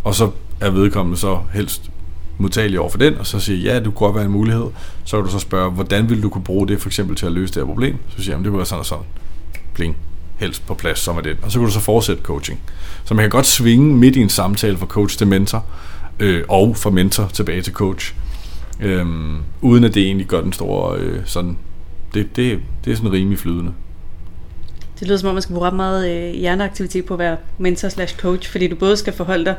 Og 0.04 0.16
så 0.16 0.32
er 0.60 0.70
vedkommende 0.70 1.18
så 1.18 1.40
helst 1.54 1.92
modtagelig 2.38 2.80
over 2.80 2.90
for 2.90 2.98
den, 2.98 3.18
og 3.18 3.28
så 3.28 3.40
siger 3.40 3.74
ja, 3.74 3.76
det 3.76 3.84
kunne 3.84 3.94
godt 3.94 4.16
være 4.16 4.26
en 4.26 4.32
mulighed. 4.32 4.66
Så 5.04 5.18
kan 5.18 5.26
du 5.26 5.32
så 5.32 5.40
spørge, 5.40 5.72
hvordan 5.72 6.10
vil 6.10 6.24
du 6.24 6.30
kunne 6.30 6.44
bruge 6.44 6.68
det 6.68 6.82
for 6.82 6.90
eksempel 6.90 7.16
til 7.16 7.26
at 7.26 7.32
løse 7.32 7.54
det 7.54 7.62
her 7.62 7.68
problem? 7.68 7.98
Så 8.10 8.24
siger 8.24 8.36
jeg, 8.36 8.44
det 8.44 8.50
kunne 8.50 8.58
være 8.58 8.66
sådan 8.66 8.80
og 8.80 8.86
sådan. 8.86 9.04
Pling. 9.74 9.96
Helst 10.38 10.68
på 10.68 10.74
plads, 10.74 11.00
som 11.00 11.18
er 11.18 11.22
det. 11.22 11.38
Og 11.42 11.52
så 11.52 11.60
kan 11.60 11.68
du 11.68 11.74
så 11.74 11.80
fortsætte 11.80 12.24
coaching. 12.24 12.60
Så 13.06 13.14
man 13.14 13.24
kan 13.24 13.30
godt 13.30 13.46
svinge 13.46 13.96
midt 13.96 14.16
i 14.16 14.22
en 14.22 14.30
samtale 14.30 14.78
fra 14.78 14.86
coach 14.86 15.18
til 15.18 15.28
mentor, 15.28 15.66
øh, 16.22 16.44
og 16.50 16.78
fra 16.78 16.90
mentor 16.90 17.28
tilbage 17.28 17.62
til 17.62 17.74
coach. 17.74 18.16
Øhm, 18.80 19.38
uden 19.62 19.84
at 19.84 19.94
det 19.94 20.04
egentlig 20.04 20.28
gør 20.28 20.42
den 20.42 20.54
store 20.54 20.98
øh, 20.98 21.22
sådan 21.26 21.58
det, 22.14 22.36
det, 22.36 22.60
det 22.86 22.92
er 22.92 22.96
sådan 22.96 23.12
rimelig 23.12 23.40
flydende. 23.40 23.74
Det 25.00 25.08
lyder 25.08 25.18
som 25.18 25.30
om, 25.30 25.36
man 25.36 25.42
skal 25.42 25.54
bruge 25.54 25.68
ret 25.68 25.76
meget 25.76 26.10
øh, 26.10 26.34
hjerneaktivitet 26.34 27.06
på 27.06 27.14
at 27.14 27.20
være 27.20 27.38
mentor 27.58 27.90
slash 27.90 28.18
coach, 28.18 28.52
fordi 28.52 28.68
du 28.68 28.76
både 28.76 28.98
skal 28.98 29.14
forholde 29.14 29.46
dig 29.46 29.56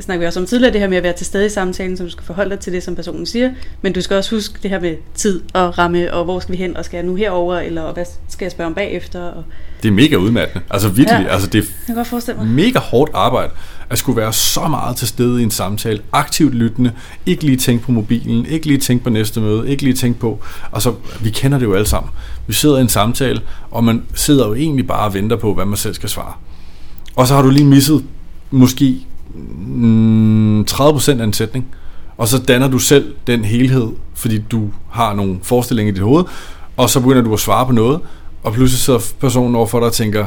snakker 0.00 0.20
vi 0.20 0.26
også 0.26 0.40
om 0.40 0.46
tidligere, 0.46 0.72
det 0.72 0.80
her 0.80 0.88
med 0.88 0.96
at 0.96 1.02
være 1.02 1.12
til 1.12 1.26
stede 1.26 1.46
i 1.46 1.48
samtalen, 1.48 1.96
så 1.96 2.04
du 2.04 2.10
skal 2.10 2.24
forholde 2.24 2.50
dig 2.50 2.58
til 2.58 2.72
det, 2.72 2.82
som 2.82 2.94
personen 2.94 3.26
siger, 3.26 3.50
men 3.82 3.92
du 3.92 4.00
skal 4.00 4.16
også 4.16 4.34
huske 4.34 4.58
det 4.62 4.70
her 4.70 4.80
med 4.80 4.96
tid 5.14 5.40
og 5.54 5.78
ramme, 5.78 6.14
og 6.14 6.24
hvor 6.24 6.40
skal 6.40 6.52
vi 6.52 6.56
hen, 6.56 6.76
og 6.76 6.84
skal 6.84 6.96
jeg 6.96 7.06
nu 7.06 7.14
herover 7.14 7.58
eller 7.58 7.92
hvad 7.92 8.04
skal 8.28 8.44
jeg 8.44 8.52
spørge 8.52 8.68
om 8.68 8.74
bagefter? 8.74 9.20
Og... 9.20 9.44
Det 9.82 9.88
er 9.88 9.92
mega 9.92 10.16
udmattende. 10.16 10.64
Altså 10.70 10.88
virkelig, 10.88 11.24
ja, 11.26 11.32
altså 11.32 11.48
det 11.48 11.64
er 11.88 12.44
mega 12.44 12.78
hårdt 12.78 13.10
arbejde 13.14 13.50
at 13.90 13.98
skulle 13.98 14.16
være 14.16 14.32
så 14.32 14.68
meget 14.68 14.96
til 14.96 15.08
stede 15.08 15.40
i 15.40 15.42
en 15.44 15.50
samtale, 15.50 16.00
aktivt 16.12 16.54
lyttende, 16.54 16.92
ikke 17.26 17.44
lige 17.44 17.56
tænke 17.56 17.84
på 17.84 17.92
mobilen, 17.92 18.46
ikke 18.46 18.66
lige 18.66 18.78
tænke 18.78 19.04
på 19.04 19.10
næste 19.10 19.40
møde, 19.40 19.70
ikke 19.70 19.82
lige 19.82 19.94
tænke 19.94 20.20
på, 20.20 20.40
altså 20.72 20.94
vi 21.20 21.30
kender 21.30 21.58
det 21.58 21.66
jo 21.66 21.74
alle 21.74 21.86
sammen. 21.86 22.10
Vi 22.46 22.54
sidder 22.54 22.78
i 22.78 22.80
en 22.80 22.88
samtale, 22.88 23.40
og 23.70 23.84
man 23.84 24.02
sidder 24.14 24.48
jo 24.48 24.54
egentlig 24.54 24.86
bare 24.86 25.06
og 25.06 25.14
venter 25.14 25.36
på, 25.36 25.54
hvad 25.54 25.64
man 25.64 25.76
selv 25.76 25.94
skal 25.94 26.08
svare. 26.08 26.32
Og 27.16 27.26
så 27.26 27.34
har 27.34 27.42
du 27.42 27.50
lige 27.50 27.64
misset 27.64 28.04
måske 28.50 29.06
Mm, 29.66 30.60
30% 30.60 31.20
af 31.20 31.24
en 31.24 31.32
sætning, 31.32 31.66
og 32.16 32.28
så 32.28 32.38
danner 32.38 32.68
du 32.68 32.78
selv 32.78 33.14
den 33.26 33.44
helhed, 33.44 33.88
fordi 34.14 34.38
du 34.38 34.70
har 34.90 35.14
nogle 35.14 35.38
forestillinger 35.42 35.92
i 35.92 35.94
dit 35.94 36.02
hoved, 36.02 36.24
og 36.76 36.90
så 36.90 37.00
begynder 37.00 37.22
du 37.22 37.32
at 37.32 37.40
svare 37.40 37.66
på 37.66 37.72
noget, 37.72 38.00
og 38.42 38.52
pludselig 38.52 38.80
sidder 38.80 39.00
personen 39.20 39.54
overfor 39.54 39.78
dig 39.78 39.86
og 39.86 39.92
tænker, 39.92 40.26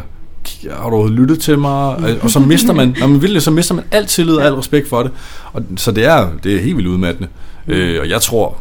har 0.72 0.90
du 0.90 0.96
overhovedet 0.96 1.20
lyttet 1.20 1.40
til 1.40 1.60
mig? 1.60 1.96
Og 2.22 2.30
så 2.30 2.40
mister 2.40 2.74
man, 2.74 2.96
når 3.00 3.08
man 3.08 3.22
vil 3.22 3.34
det, 3.34 3.44
så 3.44 3.52
mister 3.52 3.76
man 3.76 3.84
alt 3.92 4.10
tillid 4.10 4.36
og 4.36 4.46
al 4.46 4.54
respekt 4.54 4.90
for 4.90 5.04
det. 5.04 5.12
Og, 5.54 5.64
så 5.78 5.92
det 5.92 6.06
er, 6.06 6.30
det 6.44 6.56
er 6.56 6.62
helt 6.62 6.78
vildt 6.78 6.90
udmattende. 6.90 7.28
Øh, 7.68 8.02
og 8.02 8.10
jeg 8.10 8.22
tror, 8.22 8.58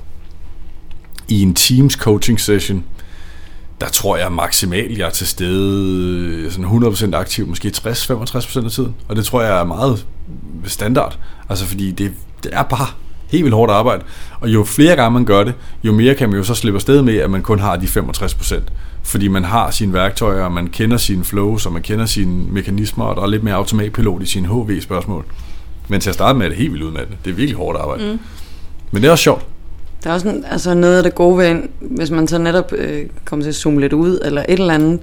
i 1.28 1.42
en 1.42 1.54
Teams 1.54 1.92
coaching 1.92 2.40
session, 2.40 2.84
der 3.80 3.88
tror 3.88 4.16
jeg 4.16 4.32
maksimalt, 4.32 4.98
jeg 4.98 5.06
er 5.06 5.10
til 5.10 5.26
stede 5.26 6.50
sådan 6.52 6.64
100% 6.64 7.16
aktiv, 7.16 7.46
måske 7.46 7.72
60-65% 7.76 8.64
af 8.64 8.70
tiden. 8.70 8.94
Og 9.08 9.16
det 9.16 9.24
tror 9.24 9.42
jeg 9.42 9.60
er 9.60 9.64
meget 9.64 10.06
standard. 10.64 11.18
Altså 11.48 11.66
fordi 11.66 11.90
det, 11.90 12.12
det 12.42 12.50
er 12.54 12.62
bare 12.62 12.86
helt 13.28 13.44
vildt 13.44 13.54
hårdt 13.54 13.72
arbejde. 13.72 14.02
Og 14.40 14.48
jo 14.48 14.64
flere 14.64 14.96
gange 14.96 15.10
man 15.10 15.24
gør 15.24 15.44
det, 15.44 15.54
jo 15.84 15.92
mere 15.92 16.14
kan 16.14 16.28
man 16.28 16.38
jo 16.38 16.44
så 16.44 16.54
slippe 16.54 16.76
afsted 16.76 17.02
med, 17.02 17.16
at 17.16 17.30
man 17.30 17.42
kun 17.42 17.58
har 17.58 17.76
de 17.76 17.86
65%. 17.86 18.60
Fordi 19.02 19.28
man 19.28 19.44
har 19.44 19.70
sine 19.70 19.92
værktøjer, 19.92 20.42
og 20.44 20.52
man 20.52 20.66
kender 20.66 20.96
sine 20.96 21.24
flows, 21.24 21.66
og 21.66 21.72
man 21.72 21.82
kender 21.82 22.06
sine 22.06 22.52
mekanismer, 22.52 23.04
og 23.04 23.16
der 23.16 23.22
er 23.22 23.26
lidt 23.26 23.42
mere 23.42 23.54
automatpilot 23.54 24.22
i 24.22 24.26
sine 24.26 24.48
HV-spørgsmål. 24.48 25.24
Men 25.88 26.00
til 26.00 26.08
at 26.08 26.14
starte 26.14 26.38
med 26.38 26.46
er 26.46 26.50
det 26.50 26.58
helt 26.58 26.72
vildt 26.72 26.84
udmattende. 26.84 27.18
Det 27.24 27.30
er 27.30 27.34
virkelig 27.34 27.56
hårdt 27.56 27.78
arbejde. 27.78 28.12
Mm. 28.12 28.18
Men 28.90 29.02
det 29.02 29.08
er 29.08 29.12
også 29.12 29.22
sjovt. 29.22 29.46
Der 30.04 30.10
er 30.10 30.14
også 30.14 30.28
en, 30.28 30.44
altså 30.50 30.74
noget 30.74 30.96
af 30.96 31.02
det 31.02 31.14
gode 31.14 31.38
ved, 31.38 31.62
hvis 31.80 32.10
man 32.10 32.28
så 32.28 32.38
netop 32.38 32.72
øh, 32.72 33.06
kommer 33.24 33.42
til 33.42 33.48
at 33.48 33.54
zoome 33.54 33.80
lidt 33.80 33.92
ud, 33.92 34.20
eller 34.24 34.42
et 34.48 34.58
eller 34.60 34.74
andet, 34.74 35.00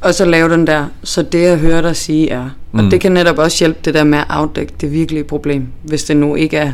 og 0.00 0.14
så 0.14 0.24
lave 0.24 0.48
den 0.48 0.66
der, 0.66 0.86
så 1.02 1.22
det 1.22 1.42
jeg 1.42 1.58
hører 1.58 1.80
dig 1.82 1.96
sige 1.96 2.30
er, 2.30 2.50
og 2.72 2.84
mm. 2.84 2.90
det 2.90 3.00
kan 3.00 3.12
netop 3.12 3.38
også 3.38 3.58
hjælpe 3.58 3.78
det 3.84 3.94
der 3.94 4.04
med 4.04 4.18
at 4.18 4.24
afdække 4.28 4.72
det 4.80 4.92
virkelige 4.92 5.24
problem, 5.24 5.66
hvis 5.82 6.04
det 6.04 6.16
nu 6.16 6.34
ikke 6.34 6.56
er 6.56 6.72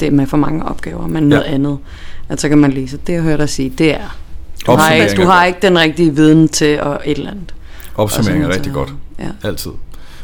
det 0.00 0.12
med 0.12 0.26
for 0.26 0.36
mange 0.36 0.64
opgaver, 0.64 1.06
men 1.06 1.22
noget 1.22 1.44
ja. 1.44 1.54
andet. 1.54 1.78
At 2.28 2.40
så 2.40 2.48
kan 2.48 2.58
man 2.58 2.72
lige, 2.72 2.88
så 2.88 2.98
det 3.06 3.12
jeg 3.12 3.22
hører 3.22 3.36
dig 3.36 3.48
sige, 3.48 3.72
det 3.78 3.94
er, 3.94 4.16
du 4.66 4.72
har, 4.72 4.92
ikke, 4.92 5.16
du 5.16 5.24
har 5.24 5.44
ikke 5.44 5.58
den 5.62 5.78
rigtige 5.78 6.14
viden 6.14 6.48
til 6.48 6.64
at 6.64 6.98
et 7.04 7.18
eller 7.18 7.30
andet. 7.30 7.54
Opsummering 7.94 8.44
er 8.44 8.48
rigtig 8.48 8.72
godt. 8.72 8.92
Ja. 9.18 9.48
Altid. 9.48 9.70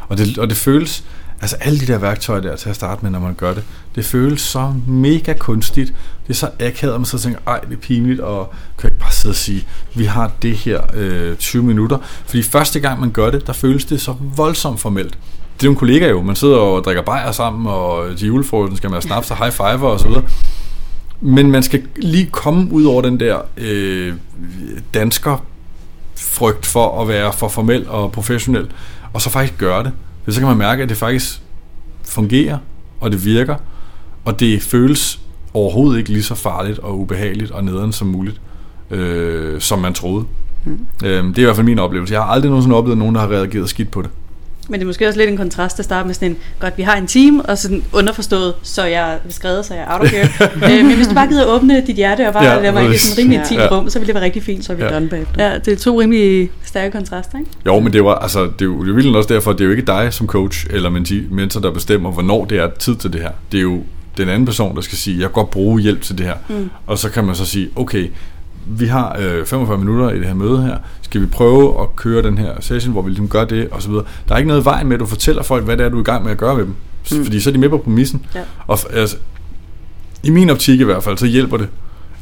Og 0.08 0.18
det, 0.18 0.38
og 0.38 0.48
det 0.48 0.56
føles, 0.56 1.04
altså 1.40 1.56
alle 1.60 1.80
de 1.80 1.86
der 1.86 1.98
værktøjer 1.98 2.40
der 2.40 2.56
til 2.56 2.68
at 2.68 2.76
starte 2.76 3.02
med, 3.02 3.10
når 3.10 3.20
man 3.20 3.34
gør 3.34 3.54
det, 3.54 3.64
det 3.94 4.04
føles 4.04 4.40
så 4.40 4.74
mega 4.86 5.32
kunstigt. 5.32 5.94
Det 6.26 6.30
er 6.30 6.34
så 6.34 6.50
akavet, 6.60 6.94
at 6.94 7.00
man 7.00 7.04
så 7.04 7.18
tænker, 7.18 7.40
ej, 7.46 7.60
det 7.60 7.72
er 7.72 7.80
pinligt, 7.80 8.20
og 8.20 8.52
kan 8.78 8.90
ikke 8.90 9.00
bare 9.00 9.12
sidde 9.12 9.32
og 9.32 9.36
sige, 9.36 9.66
vi 9.94 10.04
har 10.04 10.32
det 10.42 10.56
her 10.56 10.80
øh, 10.94 11.36
20 11.36 11.62
minutter. 11.62 11.98
Fordi 12.26 12.42
første 12.42 12.80
gang 12.80 13.00
man 13.00 13.10
gør 13.10 13.30
det, 13.30 13.46
der 13.46 13.52
føles 13.52 13.84
det 13.84 14.00
så 14.00 14.14
voldsomt 14.36 14.80
formelt. 14.80 15.18
Det 15.56 15.62
er 15.62 15.66
jo 15.66 15.70
en 15.70 15.76
kollega 15.76 16.08
jo, 16.08 16.22
man 16.22 16.36
sidder 16.36 16.56
og 16.56 16.84
drikker 16.84 17.02
bajer 17.02 17.32
sammen, 17.32 17.66
og 17.66 18.16
til 18.16 18.26
julefrokosten 18.26 18.76
skal 18.76 18.90
man 18.90 18.94
have 18.94 19.02
snaps 19.02 19.30
og 19.30 19.36
high 19.36 19.52
five 19.52 19.88
og 19.88 20.00
så 20.00 20.08
videre. 20.08 20.24
Men 21.20 21.50
man 21.50 21.62
skal 21.62 21.82
lige 21.96 22.26
komme 22.26 22.72
ud 22.72 22.84
over 22.84 23.02
den 23.02 23.20
der 23.20 23.38
øh, 23.56 24.14
dansker 24.94 25.44
frygt 26.16 26.66
for 26.66 27.02
at 27.02 27.08
være 27.08 27.32
for 27.32 27.48
formel 27.48 27.88
og 27.88 28.12
professionel, 28.12 28.70
og 29.12 29.22
så 29.22 29.30
faktisk 29.30 29.58
gøre 29.58 29.84
det. 29.84 29.92
For 30.24 30.30
så 30.30 30.40
kan 30.40 30.48
man 30.48 30.56
mærke, 30.56 30.82
at 30.82 30.88
det 30.88 30.96
faktisk 30.96 31.42
fungerer, 32.02 32.58
og 33.00 33.12
det 33.12 33.24
virker, 33.24 33.56
og 34.24 34.40
det 34.40 34.62
føles 34.62 35.20
overhovedet 35.54 35.98
ikke 35.98 36.10
lige 36.10 36.22
så 36.22 36.34
farligt 36.34 36.78
og 36.78 36.98
ubehageligt 37.00 37.50
og 37.50 37.64
nederen 37.64 37.92
som 37.92 38.08
muligt, 38.08 38.40
øh, 38.90 39.60
som 39.60 39.78
man 39.78 39.94
troede. 39.94 40.24
Mm. 40.64 40.86
Øh, 41.04 41.24
det 41.24 41.38
er 41.38 41.42
i 41.42 41.44
hvert 41.44 41.56
fald 41.56 41.66
min 41.66 41.78
oplevelse. 41.78 42.14
Jeg 42.14 42.22
har 42.22 42.30
aldrig 42.30 42.50
nogensinde 42.50 42.76
oplevet 42.76 42.98
nogen, 42.98 43.14
der 43.14 43.20
har 43.20 43.28
reageret 43.28 43.68
skidt 43.68 43.90
på 43.90 44.02
det. 44.02 44.10
Men 44.70 44.80
det 44.80 44.84
er 44.84 44.86
måske 44.86 45.08
også 45.08 45.18
lidt 45.18 45.30
en 45.30 45.36
kontrast 45.36 45.78
at 45.78 45.84
starte 45.84 46.06
med 46.06 46.14
sådan 46.14 46.30
en, 46.30 46.36
godt, 46.58 46.78
vi 46.78 46.82
har 46.82 46.96
en 46.96 47.06
team, 47.06 47.40
og 47.48 47.58
sådan 47.58 47.84
underforstået, 47.92 48.54
så 48.62 48.84
jeg 48.84 49.12
er 49.12 49.18
skrevet, 49.28 49.64
så 49.64 49.74
jeg 49.74 49.82
er 49.82 49.94
out 49.94 50.02
of 50.02 50.10
here. 50.10 50.28
øh, 50.78 50.86
men 50.86 50.96
hvis 50.96 51.06
du 51.06 51.14
bare 51.14 51.28
gider 51.28 51.46
åbne 51.46 51.82
dit 51.86 51.96
hjerte 51.96 52.26
og 52.26 52.32
bare 52.32 52.44
ja, 52.44 52.60
lade 52.60 52.72
mig 52.72 52.94
i 52.94 52.98
sådan 52.98 53.18
rimelig 53.18 53.42
team 53.48 53.60
ja. 53.60 53.76
rum, 53.76 53.90
så 53.90 53.98
vil 53.98 54.06
det 54.06 54.14
være 54.14 54.24
rigtig 54.24 54.42
fint. 54.42 54.64
Så 54.64 54.72
er 54.72 54.76
vi 54.76 54.82
ja. 54.82 54.94
done 54.94 55.08
bagefter. 55.08 55.50
Ja, 55.50 55.58
det 55.58 55.72
er 55.72 55.76
to 55.76 56.00
rimelig 56.00 56.50
stærke 56.64 56.92
kontraster, 56.92 57.38
ikke? 57.38 57.50
Jo, 57.66 57.80
men 57.80 57.92
det 57.92 58.04
var, 58.04 58.14
altså, 58.14 58.44
det 58.44 58.60
er 58.60 58.64
jo 58.64 58.86
det 58.86 59.06
er 59.06 59.16
også 59.16 59.34
derfor, 59.34 59.52
det 59.52 59.60
er 59.60 59.64
jo 59.64 59.70
ikke 59.70 59.86
dig 59.86 60.12
som 60.12 60.26
coach 60.26 60.66
eller 60.70 60.90
mentor, 61.30 61.60
der 61.60 61.70
bestemmer, 61.70 62.10
hvornår 62.10 62.44
det 62.44 62.58
er 62.58 62.68
tid 62.78 62.96
til 62.96 63.12
det 63.12 63.20
her. 63.20 63.30
Det 63.52 63.58
er 63.58 63.62
jo 63.62 63.82
den 64.16 64.28
anden 64.28 64.46
person, 64.46 64.76
der 64.76 64.82
skal 64.82 64.98
sige, 64.98 65.16
jeg 65.16 65.22
kan 65.22 65.32
godt 65.32 65.50
bruge 65.50 65.80
hjælp 65.80 66.02
til 66.02 66.18
det 66.18 66.26
her. 66.26 66.34
Mm. 66.48 66.70
Og 66.86 66.98
så 66.98 67.10
kan 67.10 67.24
man 67.24 67.34
så 67.34 67.46
sige, 67.46 67.68
okay, 67.76 68.10
vi 68.66 68.86
har 68.86 69.16
øh, 69.20 69.46
45 69.46 69.78
minutter 69.78 70.10
i 70.10 70.18
det 70.18 70.26
her 70.26 70.34
møde 70.34 70.62
her, 70.62 70.76
skal 71.02 71.20
vi 71.20 71.26
prøve 71.26 71.82
at 71.82 71.96
køre 71.96 72.22
den 72.22 72.38
her 72.38 72.60
session, 72.60 72.92
hvor 72.92 73.02
vi 73.02 73.10
ligesom 73.10 73.28
gør 73.28 73.44
det, 73.44 73.68
og 73.70 73.82
så 73.82 73.88
videre. 73.88 74.04
Der 74.28 74.34
er 74.34 74.38
ikke 74.38 74.48
noget 74.48 74.64
vej 74.64 74.82
med, 74.82 74.94
at 74.94 75.00
du 75.00 75.06
fortæller 75.06 75.42
folk, 75.42 75.64
hvad 75.64 75.76
det 75.76 75.86
er, 75.86 75.88
du 75.88 75.96
er 75.96 76.00
i 76.00 76.04
gang 76.04 76.24
med 76.24 76.32
at 76.32 76.38
gøre 76.38 76.56
ved 76.56 76.64
dem. 76.64 76.74
Mm. 77.12 77.24
Fordi 77.24 77.40
så 77.40 77.50
er 77.50 77.52
de 77.52 77.58
med 77.58 77.68
på 77.68 77.78
præmissen. 77.78 78.26
Ja. 78.34 78.40
Og 78.66 78.78
altså, 78.92 79.16
i 80.22 80.30
min 80.30 80.50
optik 80.50 80.80
i 80.80 80.84
hvert 80.84 81.02
fald, 81.02 81.18
så 81.18 81.26
hjælper 81.26 81.56
det 81.56 81.68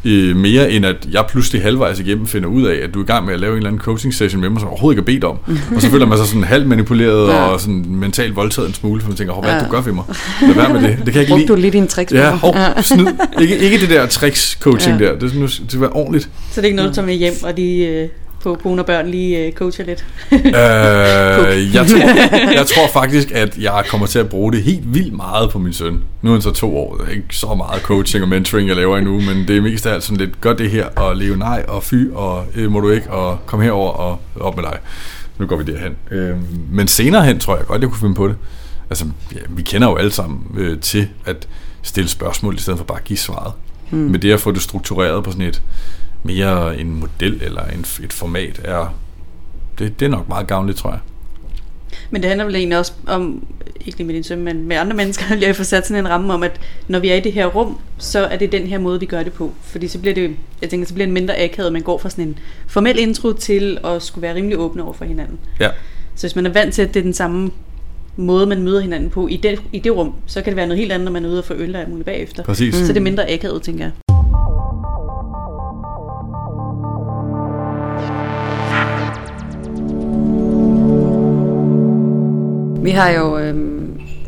øh, 0.05 0.37
mere 0.37 0.71
end 0.71 0.87
at 0.87 0.97
jeg 1.13 1.25
pludselig 1.29 1.63
halvvejs 1.63 2.01
igennem 2.01 2.27
finder 2.27 2.49
ud 2.49 2.63
af, 2.63 2.75
at 2.85 2.95
du 2.95 3.01
er 3.01 3.05
i 3.05 3.07
gang 3.07 3.27
med 3.27 3.35
at 3.35 3.41
lave 3.41 3.53
en 3.53 3.57
eller 3.57 3.69
anden 3.69 3.83
coaching 3.83 4.15
session 4.15 4.41
med 4.41 4.51
mig, 4.51 4.61
som 4.61 4.69
overhovedet 4.69 4.99
ikke 4.99 5.13
er 5.13 5.15
bedt 5.15 5.25
om. 5.25 5.39
og 5.77 5.83
så 5.83 5.91
føler 5.91 6.07
man 6.07 6.19
sig 6.19 6.27
sådan 6.27 6.45
halvt 6.45 6.67
manipuleret 6.67 7.29
ja. 7.29 7.35
og 7.35 7.61
sådan 7.61 7.85
mentalt 7.89 8.37
voldtaget 8.37 8.69
en 8.69 8.75
smule, 8.75 9.01
for 9.01 9.09
man 9.09 9.17
tænker, 9.17 9.35
hvad 9.35 9.51
ja. 9.51 9.65
du 9.65 9.71
gør 9.71 9.81
ved 9.81 9.93
mig? 9.93 10.05
Lad 10.43 10.55
være 10.55 10.73
med 10.73 10.83
det. 10.83 10.97
Det 10.97 11.05
kan 11.05 11.15
jeg 11.15 11.23
ikke 11.23 11.37
lide. 11.37 11.49
du 11.49 11.55
lige 11.55 11.71
din 11.71 11.87
tricks 11.87 12.13
Ja, 12.13 12.31
hov, 12.31 12.57
snyd. 12.83 13.07
Ikke, 13.41 13.59
ikke 13.59 13.81
det 13.81 13.91
der 13.91 14.07
tricks 14.19 14.59
coaching 14.61 15.01
ja. 15.01 15.07
der. 15.07 15.19
Det, 15.19 15.33
det 15.33 15.63
skal 15.69 15.81
være 15.81 15.91
ordentligt. 15.91 16.25
Så 16.25 16.31
det 16.55 16.59
er 16.59 16.65
ikke 16.65 16.77
noget, 16.77 16.91
du 16.91 16.95
tager 16.95 17.07
med 17.07 17.15
hjem, 17.15 17.35
og 17.43 17.57
de... 17.57 17.87
Øh 17.87 18.09
på 18.43 18.55
kone 18.63 18.83
og 18.83 18.87
børn 18.87 19.09
lige 19.09 19.49
uh, 19.49 19.55
coacher 19.55 19.85
lidt? 19.85 20.07
øh, 20.33 20.41
jeg, 21.77 21.87
tror, 21.87 22.53
jeg 22.53 22.67
tror 22.67 22.89
faktisk, 22.93 23.31
at 23.31 23.59
jeg 23.59 23.85
kommer 23.89 24.07
til 24.07 24.19
at 24.19 24.29
bruge 24.29 24.53
det 24.53 24.63
helt 24.63 24.95
vildt 24.95 25.13
meget 25.13 25.51
på 25.51 25.59
min 25.59 25.73
søn. 25.73 26.03
Nu 26.23 26.31
er 26.31 26.35
han 26.35 26.43
så 26.43 26.51
to 26.51 26.77
år. 26.77 26.97
Det 26.97 27.07
er 27.07 27.11
ikke 27.11 27.37
så 27.37 27.55
meget 27.55 27.83
coaching 27.83 28.23
og 28.23 28.29
mentoring, 28.29 28.69
jeg 28.69 28.77
laver 28.77 28.99
endnu, 28.99 29.21
men 29.21 29.49
det 29.49 29.57
er 29.57 29.61
mest 29.61 29.87
af 29.87 29.95
alt 29.95 30.05
sådan 30.05 30.17
lidt, 30.17 30.41
gør 30.41 30.53
det 30.53 30.71
her, 30.71 30.87
og 30.87 31.17
leve 31.17 31.37
nej, 31.37 31.65
og 31.69 31.83
fy, 31.83 32.11
og 32.13 32.45
øh, 32.55 32.71
må 32.71 32.81
du 32.81 32.91
ikke, 32.91 33.11
og 33.11 33.39
kom 33.47 33.61
herover 33.61 33.91
og 33.91 34.21
op 34.41 34.57
med 34.57 34.65
dig. 34.65 34.79
Nu 35.39 35.47
går 35.47 35.57
vi 35.57 35.73
derhen. 35.73 35.97
Øh, 36.11 36.37
men 36.71 36.89
senere 36.89 37.25
hen 37.25 37.41
tror 37.41 37.57
jeg 37.57 37.67
godt, 37.67 37.83
jeg 37.83 37.91
kunne 37.91 38.01
finde 38.01 38.15
på 38.15 38.29
det. 38.29 38.37
Altså, 38.91 39.05
ja, 39.35 39.39
vi 39.49 39.63
kender 39.63 39.89
jo 39.89 39.97
alle 39.97 40.11
sammen 40.11 40.41
øh, 40.57 40.81
til 40.81 41.09
at 41.27 41.49
stille 41.83 42.09
spørgsmål, 42.09 42.55
i 42.55 42.59
stedet 42.59 42.79
for 42.79 42.85
bare 42.85 42.99
at 42.99 43.05
give 43.05 43.17
svaret. 43.17 43.53
Hmm. 43.91 44.01
Men 44.01 44.23
det 44.23 44.33
at 44.33 44.41
få 44.41 44.53
det 44.53 44.63
struktureret 44.63 45.25
på 45.25 45.31
sådan 45.31 45.47
et 45.47 45.63
mere 46.29 46.81
en 46.81 47.01
model 47.01 47.43
eller 47.43 47.65
en, 47.65 47.81
et 48.05 48.13
format 48.13 48.61
er, 48.65 48.95
det, 49.79 50.01
det 50.01 50.07
er 50.07 50.11
nok 50.11 50.29
meget 50.29 50.47
gavnligt, 50.47 50.79
tror 50.79 50.91
jeg. 50.91 51.01
Men 52.11 52.23
det 52.23 52.29
handler 52.29 52.45
vel 52.45 52.57
egentlig 52.57 52.79
også 52.79 52.93
om, 53.07 53.47
ikke 53.87 53.99
lige 53.99 54.07
med 54.07 54.15
din 54.15 54.25
søn, 54.25 54.43
men 54.43 54.65
med 54.69 54.77
andre 54.77 54.97
mennesker, 54.97 55.25
jeg 55.41 55.57
får 55.57 55.65
sat 55.65 55.87
sådan 55.87 56.05
en 56.05 56.11
ramme 56.11 56.35
om, 56.35 56.43
at 56.43 56.61
når 56.89 56.99
vi 56.99 57.09
er 57.09 57.15
i 57.15 57.21
det 57.21 57.33
her 57.33 57.47
rum, 57.47 57.79
så 57.99 58.19
er 58.19 58.37
det 58.37 58.53
den 58.53 58.67
her 58.67 58.79
måde, 58.79 59.01
vi 59.01 59.07
gør 59.07 59.23
det 59.23 59.33
på. 59.33 59.53
Fordi 59.63 59.89
så 59.89 59.99
bliver 59.99 60.15
det, 60.15 60.37
jeg 60.63 60.71
tænker, 60.71 60.87
så 60.87 60.95
bliver 60.95 61.07
det 61.07 61.13
mindre 61.13 61.39
akavet, 61.39 61.73
man 61.73 61.83
går 61.83 61.99
fra 61.99 62.11
sådan 62.11 62.25
en 62.25 62.39
formel 62.67 62.99
intro 62.99 63.33
til 63.33 63.79
at 63.85 64.03
skulle 64.03 64.23
være 64.23 64.35
rimelig 64.35 64.59
åbne 64.59 64.83
over 64.83 64.93
for 64.93 65.05
hinanden. 65.05 65.39
Ja. 65.61 65.71
Så 66.15 66.27
hvis 66.27 66.37
man 66.37 66.47
er 66.47 66.53
vant 66.53 66.75
til, 66.75 66.83
at 66.83 66.95
det 66.95 67.01
er 67.01 67.05
den 67.05 67.15
samme 67.15 67.51
måde, 68.17 68.47
man 68.47 68.63
møder 68.63 68.81
hinanden 68.81 69.11
på 69.11 69.29
i 69.29 69.37
det, 69.37 69.63
i 69.73 69.79
det 69.79 69.97
rum, 69.97 70.15
så 70.27 70.43
kan 70.43 70.51
det 70.51 70.57
være 70.57 70.67
noget 70.67 70.79
helt 70.79 70.93
andet, 70.93 71.05
når 71.05 71.13
man 71.13 71.25
er 71.25 71.29
ude 71.29 71.39
og 71.39 71.45
få 71.45 71.55
øl 71.55 71.77
og 71.77 71.91
muligt 71.91 72.07
bagefter. 72.07 72.43
Præcis. 72.43 72.75
Så 72.75 72.89
det 72.89 72.97
er 72.97 73.01
mindre 73.01 73.31
akavet, 73.31 73.63
tænker 73.63 73.85
jeg. 73.85 74.08
Vi 82.89 82.93
har 82.93 83.09
jo 83.09 83.39
øh, 83.39 83.55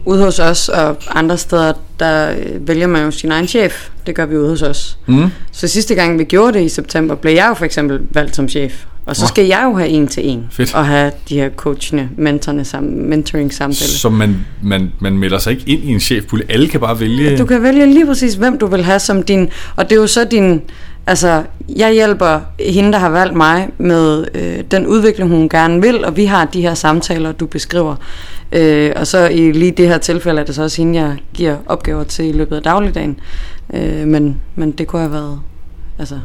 ude 0.05 0.25
hos 0.25 0.39
os 0.39 0.69
og 0.69 0.97
andre 1.11 1.39
steder, 1.39 1.73
der 2.01 2.31
øh, 2.31 2.69
vælger 2.69 2.87
man 2.87 3.05
jo 3.05 3.11
sin 3.11 3.33
egen 3.33 3.49
chef. 3.49 3.89
Det 4.07 4.15
gør 4.15 4.27
vi 4.27 4.37
ude 4.37 4.49
hos 4.49 4.63
os. 4.63 4.99
Mm. 5.07 5.31
Så 5.53 5.69
sidste 5.69 5.95
gang 5.95 6.19
vi 6.19 6.25
gjorde 6.25 6.59
det 6.59 6.65
i 6.65 6.69
september, 6.69 7.15
blev 7.15 7.35
jeg 7.35 7.47
jo 7.49 7.55
for 7.55 7.65
eksempel 7.65 8.01
valgt 8.11 8.37
som 8.37 8.49
chef. 8.49 8.85
Og 9.07 9.17
så 9.17 9.23
Nå. 9.23 9.27
skal 9.27 9.47
jeg 9.47 9.63
jo 9.65 9.77
have 9.77 9.89
en 9.89 10.09
til 10.09 10.29
en. 10.29 10.47
Fedt. 10.51 10.75
Og 10.75 10.87
have 10.87 11.13
de 11.29 11.35
her 11.35 11.51
coachende, 11.57 12.09
mentorne 12.17 12.65
sammen, 12.65 13.11
mentoring 13.11 13.55
samtaler. 13.55 13.89
Så 13.89 14.09
man, 14.09 14.37
man, 14.63 14.93
man 15.01 15.19
melder 15.19 15.39
sig 15.39 15.51
ikke 15.51 15.65
ind 15.67 15.85
i 15.85 15.89
en 15.89 16.01
chefpulje. 16.01 16.45
Alle 16.49 16.69
kan 16.69 16.81
bare 16.81 17.01
vælge... 17.01 17.39
Du 17.39 17.45
kan 17.45 17.63
vælge 17.63 17.87
lige 17.87 18.07
præcis, 18.07 18.35
hvem 18.35 18.59
du 18.59 18.67
vil 18.67 18.85
have 18.85 18.99
som 18.99 19.23
din... 19.23 19.49
Og 19.77 19.91
det 19.91 19.97
er 19.97 20.01
jo 20.01 20.07
så 20.07 20.25
din... 20.25 20.61
Altså, 21.07 21.43
jeg 21.77 21.93
hjælper 21.93 22.41
hende, 22.61 22.93
der 22.93 22.99
har 22.99 23.11
valgt 23.11 23.37
mig, 23.37 23.69
med 23.79 24.25
øh, 24.35 24.65
den 24.71 24.87
udvikling, 24.87 25.31
hun 25.31 25.49
gerne 25.49 25.83
vil, 25.83 26.05
og 26.05 26.17
vi 26.17 26.25
har 26.25 26.45
de 26.45 26.61
her 26.61 26.75
samtaler, 26.75 27.33
du 27.33 27.47
beskriver. 27.47 27.97
Øh, 28.53 28.93
og 28.97 29.07
så 29.07 29.29
i 29.29 29.53
lige 29.53 29.73
det 29.73 29.89
her 29.89 29.99
tilfælde 29.99 30.41
er 30.41 30.45
det 30.45 30.55
så 30.55 30.63
også 30.63 30.83
hende, 30.83 31.01
jeg 31.01 31.17
giver 31.35 31.57
opgaver 31.67 32.05
til 32.05 32.25
i 32.25 32.33
løbet 32.33 32.57
af 32.57 32.63
dagligdagen. 32.63 33.21
Øh, 33.75 34.07
men, 34.07 34.41
men 34.55 34.71
det 34.71 34.87
kunne 34.87 35.03
have 35.03 35.13
været 35.13 35.41
altså, 35.99 36.19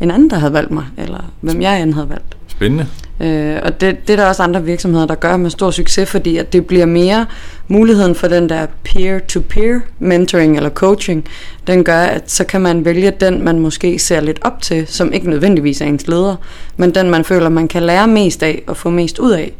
en 0.00 0.10
anden, 0.10 0.30
der 0.30 0.36
havde 0.36 0.52
valgt 0.52 0.70
mig, 0.70 0.84
eller 0.96 1.32
hvem 1.40 1.62
jeg 1.62 1.82
end 1.82 1.94
havde 1.94 2.08
valgt. 2.08 2.36
Spændende. 2.46 2.86
Øh, 3.20 3.56
og 3.62 3.80
det, 3.80 3.96
det 4.06 4.12
er 4.12 4.16
der 4.16 4.26
også 4.26 4.42
andre 4.42 4.64
virksomheder, 4.64 5.06
der 5.06 5.14
gør 5.14 5.36
med 5.36 5.50
stor 5.50 5.70
succes, 5.70 6.10
fordi 6.10 6.36
at 6.36 6.52
det 6.52 6.66
bliver 6.66 6.86
mere 6.86 7.26
muligheden 7.68 8.14
for 8.14 8.28
den 8.28 8.48
der 8.48 8.66
peer-to-peer 8.84 9.80
mentoring 9.98 10.56
eller 10.56 10.70
coaching, 10.70 11.24
den 11.66 11.84
gør, 11.84 12.00
at 12.00 12.30
så 12.30 12.44
kan 12.44 12.60
man 12.60 12.84
vælge 12.84 13.10
den, 13.10 13.44
man 13.44 13.58
måske 13.58 13.98
ser 13.98 14.20
lidt 14.20 14.38
op 14.42 14.62
til, 14.62 14.86
som 14.86 15.12
ikke 15.12 15.30
nødvendigvis 15.30 15.80
er 15.80 15.86
ens 15.86 16.06
leder, 16.06 16.36
men 16.76 16.94
den, 16.94 17.10
man 17.10 17.24
føler, 17.24 17.48
man 17.48 17.68
kan 17.68 17.82
lære 17.82 18.08
mest 18.08 18.42
af 18.42 18.62
og 18.66 18.76
få 18.76 18.90
mest 18.90 19.18
ud 19.18 19.30
af. 19.30 19.52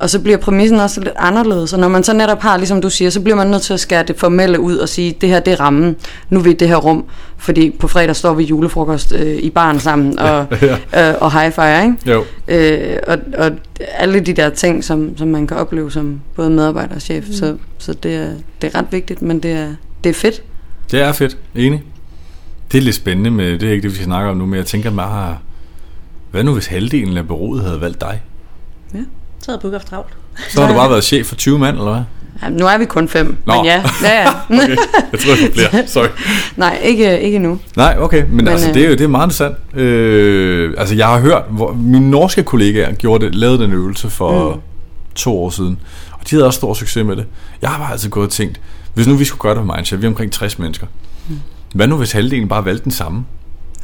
Og 0.00 0.10
så 0.10 0.20
bliver 0.20 0.38
præmissen 0.38 0.80
også 0.80 1.00
lidt 1.00 1.14
anderledes, 1.16 1.72
og 1.72 1.78
når 1.78 1.88
man 1.88 2.04
så 2.04 2.12
netop 2.12 2.40
har, 2.40 2.56
ligesom 2.56 2.80
du 2.80 2.90
siger, 2.90 3.10
så 3.10 3.20
bliver 3.20 3.36
man 3.36 3.46
nødt 3.46 3.62
til 3.62 3.74
at 3.74 3.80
skære 3.80 4.02
det 4.02 4.18
formelle 4.18 4.60
ud 4.60 4.76
og 4.76 4.88
sige, 4.88 5.16
det 5.20 5.28
her 5.28 5.40
det 5.40 5.52
er 5.52 5.60
rammen, 5.60 5.96
nu 6.30 6.38
er 6.38 6.42
vi 6.42 6.50
i 6.50 6.54
det 6.54 6.68
her 6.68 6.76
rum, 6.76 7.04
fordi 7.36 7.70
på 7.70 7.88
fredag 7.88 8.16
står 8.16 8.34
vi 8.34 8.44
julefrokost 8.44 9.12
øh, 9.12 9.36
i 9.36 9.50
baren 9.50 9.80
sammen 9.80 10.18
og, 10.18 10.46
øh, 10.98 11.14
og 11.20 11.40
high-fire, 11.40 11.84
ikke? 11.84 11.96
Jo. 12.06 12.24
Øh, 12.48 12.96
og, 13.06 13.18
og 13.38 13.50
alle 13.78 14.20
de 14.20 14.32
der 14.32 14.50
ting, 14.50 14.84
som, 14.84 15.16
som 15.16 15.28
man 15.28 15.46
kan 15.46 15.56
opleve 15.56 15.92
som 15.92 16.20
både 16.36 16.50
medarbejder 16.50 16.94
og 16.94 17.02
chef. 17.02 17.26
Mm. 17.26 17.32
Så, 17.32 17.56
så 17.78 17.92
det, 17.92 18.14
er, 18.14 18.30
det 18.62 18.74
er 18.74 18.78
ret 18.78 18.86
vigtigt, 18.90 19.22
men 19.22 19.40
det 19.40 19.52
er, 19.52 19.68
det 20.04 20.10
er 20.10 20.14
fedt. 20.14 20.42
Det 20.90 21.00
er 21.00 21.12
fedt. 21.12 21.38
Enig. 21.54 21.82
Det 22.72 22.78
er 22.78 22.82
lidt 22.82 22.96
spændende, 22.96 23.30
med, 23.30 23.58
det 23.58 23.68
er 23.68 23.72
ikke 23.72 23.82
det, 23.82 23.90
vi 23.90 23.94
skal 23.94 24.04
snakke 24.04 24.30
om 24.30 24.36
nu, 24.36 24.46
men 24.46 24.56
jeg 24.56 24.66
tænker 24.66 24.90
bare, 24.90 25.38
hvad 26.30 26.44
nu 26.44 26.52
hvis 26.52 26.66
halvdelen 26.66 27.16
af 27.16 27.28
bureauet 27.28 27.62
havde 27.62 27.80
valgt 27.80 28.00
dig? 28.00 28.22
Så 29.40 29.50
havde 29.50 29.60
Book 29.60 29.72
haft 29.72 29.88
travlt. 29.88 30.12
Så 30.50 30.60
har 30.60 30.68
du 30.68 30.74
bare 30.74 30.90
været 30.90 31.04
chef 31.04 31.26
for 31.26 31.34
20 31.34 31.58
mand, 31.58 31.76
eller 31.76 31.92
hvad? 31.92 32.02
Ja, 32.42 32.48
nu 32.48 32.66
er 32.66 32.78
vi 32.78 32.84
kun 32.84 33.08
fem, 33.08 33.36
Nå. 33.46 33.54
men 33.54 33.64
ja. 33.64 33.82
ja, 34.02 34.22
ja. 34.22 34.30
Okay, 34.62 34.76
jeg 35.12 35.20
tror, 35.20 35.34
det 35.34 35.64
er 35.64 35.68
flere. 35.70 35.88
Sorry. 35.88 36.08
Nej, 36.56 36.80
ikke, 36.82 37.20
ikke 37.20 37.38
nu. 37.38 37.58
Nej, 37.76 37.96
okay, 37.98 38.22
men, 38.22 38.36
men 38.36 38.48
altså, 38.48 38.68
øh, 38.68 38.74
det 38.74 38.84
er 38.84 38.88
jo 38.88 38.92
det 38.92 39.00
er 39.00 39.08
meget 39.08 39.26
interessant. 39.26 39.56
Øh, 39.74 40.74
altså, 40.78 40.94
jeg 40.94 41.06
har 41.06 41.20
hørt, 41.20 41.42
hvor 41.50 41.72
mine 41.72 42.10
norske 42.10 42.42
kollegaer 42.42 42.92
gjorde 42.92 43.26
det, 43.26 43.34
lavede 43.34 43.58
den 43.58 43.72
øvelse 43.72 44.10
for 44.10 44.54
mm. 44.54 44.60
to 45.14 45.42
år 45.42 45.50
siden, 45.50 45.78
og 46.12 46.30
de 46.30 46.36
havde 46.36 46.46
også 46.46 46.56
stor 46.56 46.74
succes 46.74 47.04
med 47.04 47.16
det. 47.16 47.26
Jeg 47.62 47.70
har 47.70 47.78
bare 47.78 47.92
altid 47.92 48.10
gået 48.10 48.26
og 48.26 48.32
tænkt, 48.32 48.60
hvis 48.94 49.06
nu 49.06 49.14
vi 49.14 49.24
skulle 49.24 49.40
gøre 49.40 49.54
det 49.54 49.66
på 49.66 49.72
Mindshare, 49.74 50.00
vi 50.00 50.06
er 50.06 50.10
omkring 50.10 50.32
60 50.32 50.58
mennesker, 50.58 50.86
mm. 51.28 51.40
hvad 51.74 51.86
nu 51.86 51.96
hvis 51.96 52.12
halvdelen 52.12 52.48
bare 52.48 52.64
valgte 52.64 52.84
den 52.84 52.92
samme? 52.92 53.24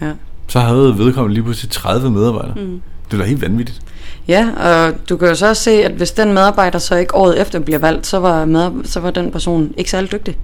Ja. 0.01 0.11
Så 0.49 0.61
havde 0.61 0.99
vedkommende 0.99 1.35
lige 1.35 1.45
pludselig 1.45 1.71
30 1.71 2.11
medarbejdere. 2.11 2.55
Mm. 2.57 2.81
Det 3.11 3.17
er 3.17 3.23
da 3.23 3.29
helt 3.29 3.43
vanvittigt. 3.43 3.81
Ja, 4.29 4.49
og 4.57 4.93
du 5.09 5.17
kan 5.17 5.29
jo 5.29 5.35
så 5.35 5.49
også 5.49 5.63
se, 5.63 5.71
at 5.85 5.93
hvis 5.93 6.11
den 6.11 6.33
medarbejder 6.33 6.79
så 6.79 6.95
ikke 6.95 7.15
året 7.15 7.41
efter 7.41 7.59
bliver 7.59 7.79
valgt, 7.79 8.07
så 8.07 8.19
var, 8.19 8.45
med, 8.45 8.71
så 8.85 9.01
var 9.01 9.11
den 9.11 9.31
person 9.31 9.73
ikke 9.77 9.91
særlig 9.91 10.13
dygtig. 10.13 10.37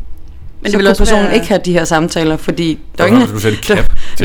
Men 0.62 0.70
så 0.70 0.72
det 0.72 0.78
vil 0.78 0.84
kunne 0.86 0.90
også 0.90 1.04
personen 1.04 1.24
være- 1.24 1.34
ikke 1.34 1.48
have 1.48 1.60
de 1.64 1.72
her 1.72 1.84
samtaler, 1.84 2.36
fordi 2.36 2.78
der 2.98 3.04
er 3.04 3.08
ingen... 3.08 3.26
du 3.26 3.38
sætte 3.40 3.58
cap 3.58 3.92
til 4.16 4.24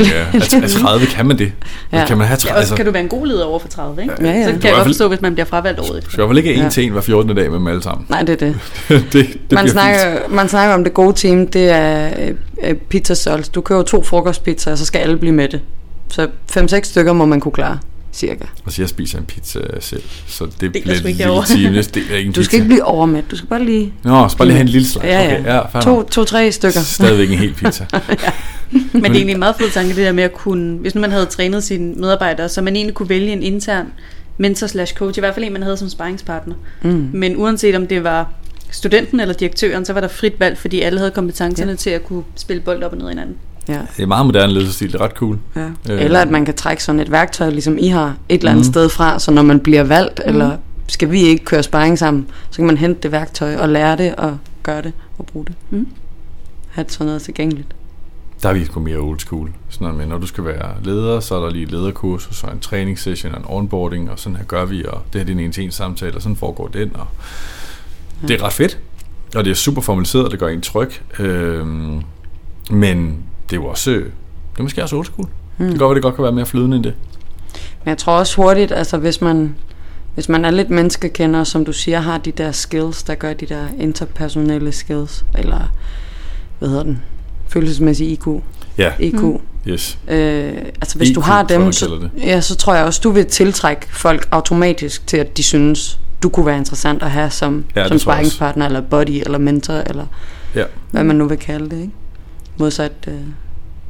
at 0.62 0.70
30 0.70 1.06
kan 1.06 1.26
man 1.26 1.38
det. 1.38 1.52
Ja. 1.92 1.98
Ja. 2.00 2.06
Kan 2.06 2.18
man 2.18 2.26
have 2.26 2.34
Ja, 2.34 2.48
30? 2.48 2.50
også 2.52 2.58
Altså, 2.60 2.74
kan 2.74 2.86
du 2.86 2.90
være 2.92 3.02
en 3.02 3.08
god 3.08 3.26
leder 3.26 3.44
over 3.44 3.58
for 3.58 3.68
30, 3.68 4.02
ikke? 4.02 4.14
Ja, 4.20 4.26
ja. 4.32 4.44
Så 4.44 4.50
kan 4.52 4.62
jeg 4.64 4.72
godt 4.72 4.86
forstå, 4.86 5.08
hvis 5.08 5.20
man 5.20 5.34
bliver 5.34 5.46
fravalgt 5.46 5.80
året 5.80 6.04
du 6.04 6.10
skal 6.10 6.22
i 6.22 6.26
hvert 6.26 6.28
fald 6.28 6.38
ikke 6.38 6.54
en 6.54 6.62
Ja. 6.62 6.68
til 6.68 6.84
en 6.84 6.92
hver 6.92 7.00
14. 7.00 7.36
dag 7.36 7.50
med 7.50 7.58
dem 7.58 7.66
alle 7.66 7.82
sammen. 7.82 8.06
Nej, 8.08 8.22
det 8.22 8.42
er 8.42 8.46
det. 8.46 8.56
det, 9.12 9.12
det 9.12 9.52
man, 9.52 9.68
snakker, 9.68 10.00
fint. 10.20 10.34
man 10.34 10.48
snakker 10.48 10.74
om 10.74 10.84
det 10.84 10.94
gode 10.94 11.12
team, 11.12 11.46
det 11.46 11.70
er 11.70 12.10
øh, 12.18 12.34
øh, 12.64 12.74
pizza 12.74 13.14
sauce. 13.14 13.50
Du 13.54 13.60
køber 13.60 13.82
to 13.82 14.02
frokostpizzaer, 14.02 14.72
og 14.72 14.78
så 14.78 14.84
skal 14.84 14.98
alle 14.98 15.16
blive 15.16 15.32
med 15.34 15.48
det. 15.48 15.60
Så 16.10 16.26
5-6 16.58 16.80
stykker 16.82 17.12
må 17.12 17.24
man 17.24 17.40
kunne 17.40 17.52
klare, 17.52 17.78
cirka. 18.18 18.44
Altså, 18.66 18.82
jeg 18.82 18.88
spiser 18.88 19.18
en 19.18 19.24
pizza 19.24 19.60
selv, 19.80 20.02
så 20.26 20.44
det, 20.44 20.66
er 20.66 20.70
bliver 20.70 20.94
ikke 20.94 21.06
lille 21.08 21.44
team. 21.46 21.72
Det 21.74 21.94
det 21.94 22.02
er 22.10 22.16
ikke 22.16 22.26
en 22.28 22.32
Du 22.32 22.44
skal 22.44 22.50
pizza. 22.50 22.56
ikke 22.56 22.66
blive 22.66 22.84
overmæt, 22.84 23.24
du 23.30 23.36
skal 23.36 23.48
bare 23.48 23.64
lige... 23.64 23.92
Nå, 24.04 24.28
så 24.28 24.36
bare 24.36 24.48
lige 24.48 24.56
have 24.56 24.62
en 24.62 24.68
lille 24.68 24.88
slag. 24.88 25.04
Ja, 25.04 25.22
ja. 25.22 25.38
Okay, 25.38 25.44
ja 25.44 25.66
fair 25.66 25.80
To, 25.82 25.96
nok. 25.96 26.10
to-tre 26.10 26.52
stykker. 26.52 26.80
Stadigvæk 26.80 27.30
en 27.30 27.38
hel 27.38 27.54
pizza. 27.54 27.86
Men 28.70 28.80
det 28.92 29.10
er 29.10 29.14
egentlig 29.14 29.32
en 29.32 29.38
meget 29.38 29.56
fed 29.58 29.70
tanke, 29.70 29.88
det 29.88 29.96
der 29.96 30.12
med 30.12 30.24
at 30.24 30.32
kunne, 30.32 30.76
hvis 30.78 30.94
nu 30.94 31.00
man 31.00 31.10
havde 31.10 31.26
trænet 31.26 31.64
sine 31.64 31.94
medarbejdere, 31.94 32.48
så 32.48 32.62
man 32.62 32.76
egentlig 32.76 32.94
kunne 32.94 33.08
vælge 33.08 33.32
en 33.32 33.42
intern 33.42 33.86
mentor 34.38 34.66
slash 34.66 34.94
coach, 34.94 35.18
i 35.18 35.20
hvert 35.20 35.34
fald 35.34 35.44
en, 35.46 35.52
man 35.52 35.62
havde 35.62 35.76
som 35.76 35.88
sparringspartner. 35.88 36.54
Mm. 36.82 37.10
Men 37.12 37.36
uanset 37.36 37.74
om 37.74 37.86
det 37.86 38.04
var 38.04 38.32
studenten 38.70 39.20
eller 39.20 39.34
direktøren, 39.34 39.84
så 39.84 39.92
var 39.92 40.00
der 40.00 40.08
frit 40.08 40.40
valg, 40.40 40.58
fordi 40.58 40.80
alle 40.80 40.98
havde 40.98 41.10
kompetencerne 41.10 41.70
ja. 41.70 41.76
til 41.76 41.90
at 41.90 42.04
kunne 42.04 42.22
spille 42.36 42.62
bold 42.62 42.82
op 42.82 42.92
og 42.92 42.98
ned 42.98 43.06
i 43.06 43.08
hinanden. 43.08 43.36
Ja. 43.68 43.80
Det 43.96 44.02
er 44.02 44.06
meget 44.06 44.26
moderne 44.26 44.52
ledelsesstil, 44.52 44.92
det 44.92 45.00
er 45.00 45.04
ret 45.04 45.10
cool. 45.12 45.38
Ja. 45.56 45.60
Øh. 45.90 46.02
Eller 46.04 46.20
at 46.20 46.30
man 46.30 46.44
kan 46.44 46.54
trække 46.54 46.84
sådan 46.84 47.00
et 47.00 47.10
værktøj, 47.10 47.50
ligesom 47.50 47.78
I 47.78 47.88
har, 47.88 48.16
et 48.28 48.38
eller 48.38 48.50
andet 48.50 48.66
Mhm. 48.66 48.72
sted 48.72 48.88
fra, 48.88 49.18
så 49.18 49.30
når 49.30 49.42
man 49.42 49.60
bliver 49.60 49.82
valgt, 49.84 50.20
eller 50.24 50.56
skal 50.86 51.10
vi 51.10 51.20
ikke 51.20 51.44
køre 51.44 51.62
sparring 51.62 51.98
sammen, 51.98 52.26
så 52.50 52.56
kan 52.56 52.66
man 52.66 52.76
hente 52.76 53.00
det 53.02 53.12
værktøj 53.12 53.56
og 53.56 53.68
lære 53.68 53.96
det 53.96 54.14
og 54.14 54.38
gøre 54.62 54.82
det 54.82 54.92
og 55.18 55.26
bruge 55.26 55.44
det. 55.46 55.54
Mhm. 55.70 55.86
Have 56.68 56.84
sådan 56.88 57.06
noget 57.06 57.22
tilgængeligt. 57.22 57.68
Der 58.42 58.48
er 58.48 58.52
vi 58.52 58.64
sgu 58.64 58.80
mere 58.80 58.96
old 58.96 59.18
school. 59.18 59.50
Sådan 59.68 59.84
noget 59.84 59.98
med, 59.98 60.06
når 60.06 60.18
du 60.18 60.26
skal 60.26 60.44
være 60.44 60.70
leder, 60.84 61.20
så 61.20 61.34
er 61.34 61.40
der 61.44 61.50
lige 61.50 61.62
et 61.64 61.70
lederkursus, 61.70 62.44
og 62.44 62.52
en 62.52 62.60
træningssession, 62.60 63.32
og 63.34 63.38
en 63.38 63.44
onboarding, 63.48 64.10
og 64.10 64.18
sådan 64.18 64.36
her 64.36 64.44
gør 64.44 64.64
vi, 64.64 64.84
og 64.84 65.00
det 65.12 65.20
her 65.20 65.24
det 65.26 65.32
er 65.32 65.38
en 65.38 65.44
en-til-en 65.44 65.70
samtale, 65.70 66.14
og 66.16 66.22
sådan 66.22 66.36
foregår 66.36 66.68
den, 66.68 66.90
og 66.96 67.06
det 68.28 68.40
er 68.40 68.44
ret 68.44 68.52
fedt. 68.52 68.78
Og 69.36 69.44
det 69.44 69.50
er 69.50 69.54
super 69.54 69.80
formaliseret, 69.82 70.24
og 70.24 70.30
det 70.30 70.38
gør 70.38 70.48
en 70.48 70.60
tryg. 70.60 70.90
Øhm, 71.18 72.00
men 72.70 73.16
det 73.50 73.56
er 73.56 73.60
jo 73.60 73.66
også, 73.66 73.90
øh, 73.90 74.04
det 74.52 74.58
er 74.58 74.62
måske 74.62 74.82
også 74.82 74.96
old 74.96 75.04
school. 75.04 75.28
Mm. 75.58 75.64
Det 75.64 75.68
kan 75.70 75.78
godt 75.78 75.88
være, 75.90 75.94
det 75.94 76.02
godt 76.02 76.14
kan 76.14 76.22
være 76.24 76.32
mere 76.32 76.46
flydende 76.46 76.76
end 76.76 76.84
det. 76.84 76.94
Men 77.84 77.88
jeg 77.90 77.98
tror 77.98 78.12
også 78.18 78.36
hurtigt, 78.36 78.72
altså 78.72 78.96
hvis 78.98 79.20
man, 79.20 79.54
hvis 80.14 80.28
man 80.28 80.44
er 80.44 80.50
lidt 80.50 80.70
menneskekender, 80.70 81.44
som 81.44 81.64
du 81.64 81.72
siger, 81.72 82.00
har 82.00 82.18
de 82.18 82.32
der 82.32 82.52
skills, 82.52 83.02
der 83.02 83.14
gør 83.14 83.32
de 83.32 83.46
der 83.46 83.62
interpersonelle 83.78 84.72
skills, 84.72 85.24
eller 85.38 85.72
hvad 86.58 86.68
hedder 86.68 86.82
den, 86.82 87.02
følelsesmæssig 87.48 88.10
IQ, 88.10 88.26
Ja, 88.78 88.92
EQ. 89.00 89.14
Mm. 89.22 89.38
yes. 89.68 89.98
Øh, 90.08 90.52
altså 90.80 90.98
hvis 90.98 91.10
EQ, 91.10 91.14
du 91.14 91.20
har 91.20 91.42
dem, 91.42 91.72
så, 91.72 92.08
ja, 92.18 92.40
så 92.40 92.56
tror 92.56 92.74
jeg 92.74 92.84
også, 92.84 93.00
du 93.04 93.10
vil 93.10 93.26
tiltrække 93.26 93.86
folk 93.90 94.28
automatisk 94.30 95.06
til, 95.06 95.16
at 95.16 95.36
de 95.36 95.42
synes, 95.42 96.00
du 96.22 96.28
kunne 96.28 96.46
være 96.46 96.56
interessant 96.58 97.02
at 97.02 97.10
have 97.10 97.30
som, 97.30 97.64
Ja, 97.76 97.88
som 97.88 97.98
sparringspartner, 97.98 98.66
eller 98.66 98.80
buddy, 98.80 99.10
eller 99.24 99.38
mentor, 99.38 99.74
eller 99.74 100.06
Ja. 100.54 100.64
hvad 100.90 101.04
man 101.04 101.16
nu 101.16 101.28
vil 101.28 101.38
kalde 101.38 101.64
det, 101.70 101.76
ikke? 101.80 101.92
Modsat, 102.58 102.92
øh, 103.08 103.20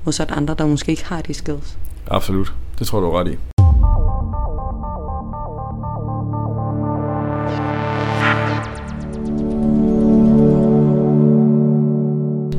modsat 0.04 0.30
andre, 0.30 0.54
der 0.58 0.66
måske 0.66 0.90
ikke 0.90 1.04
har 1.04 1.20
de 1.20 1.34
skills. 1.34 1.78
Absolut. 2.06 2.54
Det 2.78 2.86
tror 2.86 3.00
du 3.00 3.06
er 3.06 3.20
ret 3.20 3.28
i. 3.32 3.36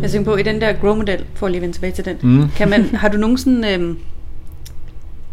Jeg 0.01 0.11
tænker 0.11 0.31
på, 0.31 0.37
i 0.37 0.43
den 0.43 0.61
der 0.61 0.73
grow-model, 0.73 1.25
for 1.35 1.45
at 1.45 1.51
lige 1.51 1.61
vende 1.61 1.75
tilbage 1.75 1.91
til 1.93 2.05
den, 2.05 2.17
Mm. 2.21 2.47
kan 2.55 2.69
man, 2.69 2.83
har 2.95 3.09
du 3.09 3.17
nogen 3.17 3.37
sådan 3.37 3.65
øhm, 3.73 3.97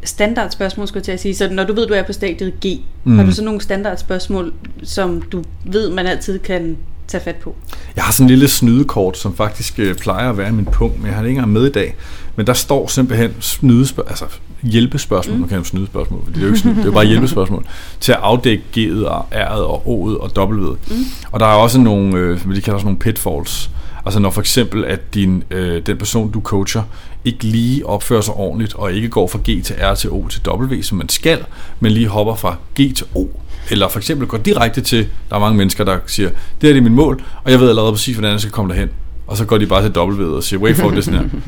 standardspørgsmål, 0.05 0.87
skulle 0.89 0.99
jeg 0.99 1.05
til 1.05 1.13
at 1.13 1.21
sige, 1.21 1.35
så 1.35 1.49
når 1.53 1.65
du 1.65 1.73
ved, 1.73 1.87
du 1.87 1.95
er 1.95 2.03
på 2.03 2.13
stadiet 2.13 2.53
G, 2.67 2.67
Mm. 3.05 3.13
mm. 3.13 3.19
har 3.19 3.25
du 3.27 3.33
så 3.33 3.45
nogle 3.45 3.61
standardspørgsmål, 3.61 4.53
som 4.83 5.23
du 5.23 5.43
ved, 5.65 5.91
man 5.91 6.07
altid 6.07 6.39
kan 6.39 6.77
tage 7.09 7.25
fat 7.25 7.37
på? 7.37 7.55
Jeg 7.97 8.05
har 8.05 8.13
sådan 8.13 8.25
en 8.25 8.31
lille 8.31 8.49
snydekort, 8.49 9.19
som 9.19 9.37
faktisk 9.37 9.79
øh, 9.79 9.95
plejer 9.95 10.31
at 10.31 10.39
være 10.39 10.49
i 10.49 10.53
min 10.53 10.65
punkt, 10.65 10.99
men 10.99 11.07
jeg 11.07 11.15
har 11.15 11.23
det 11.23 11.29
ikke 11.29 11.39
engang 11.39 11.53
med 11.53 11.67
i 11.67 11.73
dag. 11.73 11.97
Men 12.37 12.47
der 12.47 12.53
står 12.53 12.87
simpelthen 12.87 13.35
snydespørgsmål, 13.41 14.11
altså 14.11 14.25
hjælpespørgsmål, 14.63 15.37
mm. 15.37 15.41
nu 15.41 15.47
kan 15.47 15.59
jo 15.59 15.65
snydespørgsmål, 15.65 16.21
for 16.25 16.31
det 16.31 16.39
er 16.39 16.43
jo 16.43 16.47
ikke 16.47 16.59
snyd, 16.59 16.75
det 16.75 16.81
er 16.81 16.85
jo 16.85 16.93
bare 16.93 17.07
hjælpespørgsmål, 17.07 17.67
til 18.01 18.13
at 18.13 18.19
afdække 18.23 18.63
G'et 18.77 19.07
og 19.07 19.27
R'et 19.33 19.61
og 19.61 19.83
O'et 19.87 20.37
og 20.37 20.51
W'et. 20.51 20.95
Mm. 20.95 21.05
Og 21.33 21.41
der 21.41 21.47
er 21.47 21.55
også 21.55 21.81
nogle, 21.81 22.19
øh, 22.19 22.41
de 22.41 22.45
kalder 22.45 22.61
sådan 22.61 22.85
nogle 22.85 22.99
pitfalls. 22.99 23.71
Altså 24.07 24.21
når 24.21 24.31
for 24.31 24.41
eksempel, 24.41 24.85
at 24.85 25.15
din, 25.15 25.45
øh, 25.51 25.87
den 25.87 25.99
person, 25.99 26.31
du 26.31 26.41
coacher, 26.41 26.83
ikke 27.25 27.45
lige 27.45 27.87
opfører 27.87 28.21
sig 28.21 28.35
ordentligt, 28.35 28.75
og 28.75 28.93
ikke 28.93 29.09
går 29.09 29.27
fra 29.27 29.39
G 29.39 29.65
til 29.65 29.77
R 29.79 29.95
til 29.95 30.11
O 30.11 30.29
til 30.29 30.41
W, 30.49 30.83
som 30.83 30.99
man 30.99 31.09
skal, 31.09 31.45
men 31.81 31.93
lige 31.93 32.09
hopper 32.09 32.35
fra 32.35 32.57
G 32.81 32.95
til 32.95 33.07
O. 33.15 33.27
Eller 33.71 33.89
for 33.89 33.99
eksempel 33.99 34.27
går 34.27 34.39
direkte 34.39 34.81
til, 34.81 35.09
der 35.31 35.37
er 35.37 35.41
mange 35.41 35.57
mennesker, 35.57 35.85
der 35.85 35.99
siger, 36.07 36.29
det 36.29 36.39
her 36.63 36.69
det 36.69 36.77
er 36.77 36.83
mit 36.83 36.93
mål, 36.93 37.23
og 37.45 37.51
jeg 37.51 37.61
ved 37.61 37.69
allerede 37.69 37.93
præcis, 37.93 38.17
hvordan 38.17 38.33
jeg 38.33 38.41
skal 38.41 38.53
komme 38.53 38.73
derhen. 38.73 38.89
Og 39.27 39.37
så 39.37 39.45
går 39.45 39.59
de 39.59 39.67
bare 39.67 39.83
til 39.83 39.99
W 39.99 40.37
og 40.37 40.43
siger, 40.43 40.61
wait 40.61 40.77
for 40.77 40.91
det 40.91 41.05
sådan 41.05 41.21
her. 41.21 41.29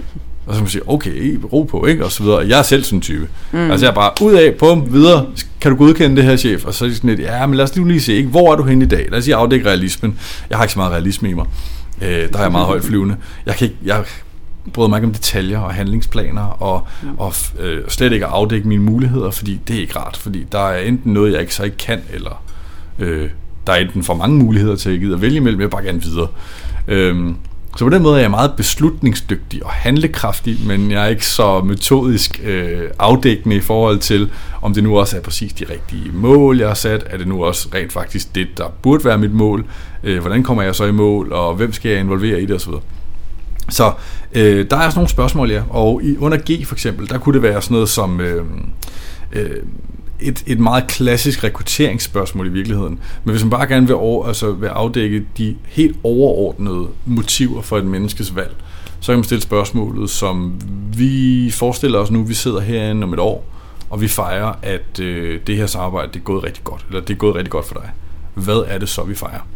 Og 0.46 0.54
så 0.54 0.60
man 0.60 0.70
sige, 0.70 0.82
okay, 0.86 1.38
ro 1.52 1.62
på, 1.62 1.86
ikke? 1.86 2.04
Og 2.04 2.12
så 2.12 2.22
videre. 2.22 2.38
Jeg 2.48 2.58
er 2.58 2.62
selv 2.62 2.84
sådan 2.84 2.96
en 2.96 3.00
type. 3.00 3.28
Mm. 3.52 3.70
Altså 3.70 3.86
jeg 3.86 3.90
er 3.90 3.94
bare 3.94 4.12
ud 4.20 4.32
af, 4.32 4.54
på 4.54 4.86
videre, 4.90 5.26
kan 5.60 5.70
du 5.70 5.76
godkende 5.76 6.16
det 6.16 6.24
her, 6.24 6.36
chef? 6.36 6.64
Og 6.64 6.74
så 6.74 6.84
er 6.84 6.88
det 6.88 6.96
sådan 6.96 7.10
lidt, 7.10 7.20
ja, 7.20 7.46
men 7.46 7.56
lad 7.56 7.64
os 7.64 7.76
lige 7.76 8.00
se, 8.00 8.14
ikke? 8.14 8.28
Hvor 8.28 8.52
er 8.52 8.56
du 8.56 8.62
henne 8.62 8.84
i 8.84 8.88
dag? 8.88 9.06
Lad 9.10 9.18
os 9.18 9.24
lige 9.24 9.34
afdække 9.34 9.66
realismen. 9.66 10.18
Jeg 10.50 10.58
har 10.58 10.64
ikke 10.64 10.72
så 10.72 10.78
meget 10.78 10.92
realisme 10.92 11.30
i 11.30 11.34
mig. 11.34 11.46
Øh, 12.02 12.08
der 12.08 12.38
er 12.38 12.42
jeg 12.42 12.52
meget 12.52 12.66
højt 12.66 12.84
flyvende. 12.84 13.16
Jeg 13.46 13.54
kan 13.54 13.64
ikke, 13.64 13.76
jeg 13.84 14.04
bryder 14.72 14.88
mig 14.88 14.96
ikke 14.96 15.06
om 15.06 15.12
detaljer 15.12 15.58
og 15.58 15.74
handlingsplaner, 15.74 16.42
og, 16.42 16.86
mm. 17.02 17.18
og 17.18 17.34
øh, 17.58 17.82
slet 17.88 18.12
ikke 18.12 18.26
at 18.26 18.32
afdække 18.32 18.68
mine 18.68 18.82
muligheder, 18.82 19.30
fordi 19.30 19.60
det 19.68 19.76
er 19.76 19.80
ikke 19.80 19.98
rart, 19.98 20.16
fordi 20.16 20.46
der 20.52 20.68
er 20.68 20.78
enten 20.78 21.12
noget, 21.12 21.32
jeg 21.32 21.40
ikke 21.40 21.54
så 21.54 21.64
ikke 21.64 21.76
kan, 21.76 22.00
eller 22.12 22.42
øh, 22.98 23.30
der 23.66 23.72
er 23.72 23.76
enten 23.76 24.02
for 24.02 24.14
mange 24.14 24.36
muligheder 24.36 24.76
til, 24.76 24.88
at 24.88 24.92
jeg 24.92 25.00
gider 25.00 25.14
at 25.14 25.22
vælge 25.22 25.36
imellem, 25.36 25.60
jeg 25.60 25.70
bare 25.70 25.84
gerne 25.84 26.02
videre. 26.02 26.28
Øh, 26.88 27.34
så 27.76 27.84
på 27.84 27.90
den 27.90 28.02
måde 28.02 28.16
er 28.16 28.20
jeg 28.20 28.30
meget 28.30 28.52
beslutningsdygtig 28.56 29.64
og 29.64 29.70
handlekraftig, 29.70 30.58
men 30.66 30.90
jeg 30.90 31.04
er 31.04 31.08
ikke 31.08 31.26
så 31.26 31.60
metodisk 31.60 32.40
øh, 32.44 32.90
afdækkende 32.98 33.56
i 33.56 33.60
forhold 33.60 33.98
til, 33.98 34.30
om 34.62 34.74
det 34.74 34.82
nu 34.82 34.98
også 34.98 35.16
er 35.16 35.20
præcis 35.20 35.52
de 35.52 35.64
rigtige 35.70 36.10
mål, 36.12 36.58
jeg 36.58 36.68
har 36.68 36.74
sat. 36.74 37.04
Er 37.06 37.16
det 37.16 37.28
nu 37.28 37.44
også 37.44 37.68
rent 37.74 37.92
faktisk 37.92 38.34
det, 38.34 38.48
der 38.58 38.64
burde 38.82 39.04
være 39.04 39.18
mit 39.18 39.32
mål? 39.32 39.64
Øh, 40.02 40.20
hvordan 40.20 40.42
kommer 40.42 40.62
jeg 40.62 40.74
så 40.74 40.84
i 40.84 40.92
mål, 40.92 41.32
og 41.32 41.54
hvem 41.54 41.72
skal 41.72 41.90
jeg 41.90 42.00
involvere 42.00 42.42
i 42.42 42.46
det 42.46 42.56
osv.? 42.56 42.72
Så 43.68 43.92
øh, 44.32 44.70
der 44.70 44.76
er 44.76 44.90
sådan 44.90 44.92
nogle 44.94 45.08
spørgsmål, 45.08 45.50
ja. 45.50 45.62
Og 45.70 46.02
i, 46.02 46.16
under 46.16 46.38
G 46.38 46.66
for 46.66 46.74
eksempel, 46.74 47.08
der 47.08 47.18
kunne 47.18 47.34
det 47.34 47.42
være 47.42 47.62
sådan 47.62 47.74
noget 47.74 47.88
som... 47.88 48.20
Øh, 48.20 48.44
øh, 49.32 49.50
et, 50.20 50.42
et 50.46 50.60
meget 50.60 50.86
klassisk 50.86 51.44
rekrutteringsspørgsmål 51.44 52.46
i 52.46 52.50
virkeligheden. 52.50 52.98
Men 53.24 53.30
hvis 53.30 53.42
man 53.42 53.50
bare 53.50 53.66
gerne 53.66 53.86
vil, 53.86 53.96
over, 53.96 54.26
altså 54.26 54.52
vil 54.52 54.66
afdække 54.66 55.24
de 55.38 55.56
helt 55.66 55.96
overordnede 56.02 56.86
motiver 57.06 57.62
for 57.62 57.78
et 57.78 57.84
menneskes 57.84 58.36
valg, 58.36 58.56
så 59.00 59.12
kan 59.12 59.18
man 59.18 59.24
stille 59.24 59.42
spørgsmålet, 59.42 60.10
som 60.10 60.60
vi 60.96 61.50
forestiller 61.50 61.98
os 61.98 62.10
nu, 62.10 62.22
vi 62.22 62.34
sidder 62.34 62.60
herinde 62.60 63.04
om 63.04 63.12
et 63.12 63.18
år, 63.18 63.44
og 63.90 64.00
vi 64.00 64.08
fejrer, 64.08 64.52
at 64.62 65.00
øh, 65.00 65.40
det 65.46 65.56
her 65.56 65.66
samarbejde 65.66 66.12
det 66.12 66.18
er 66.18 66.24
gået 66.24 66.44
rigtig 66.44 66.64
godt, 66.64 66.86
eller 66.88 67.00
det 67.00 67.14
er 67.14 67.18
gået 67.18 67.34
rigtig 67.34 67.50
godt 67.50 67.66
for 67.66 67.74
dig. 67.74 67.90
Hvad 68.34 68.64
er 68.66 68.78
det 68.78 68.88
så, 68.88 69.02
vi 69.02 69.14
fejrer? 69.14 69.46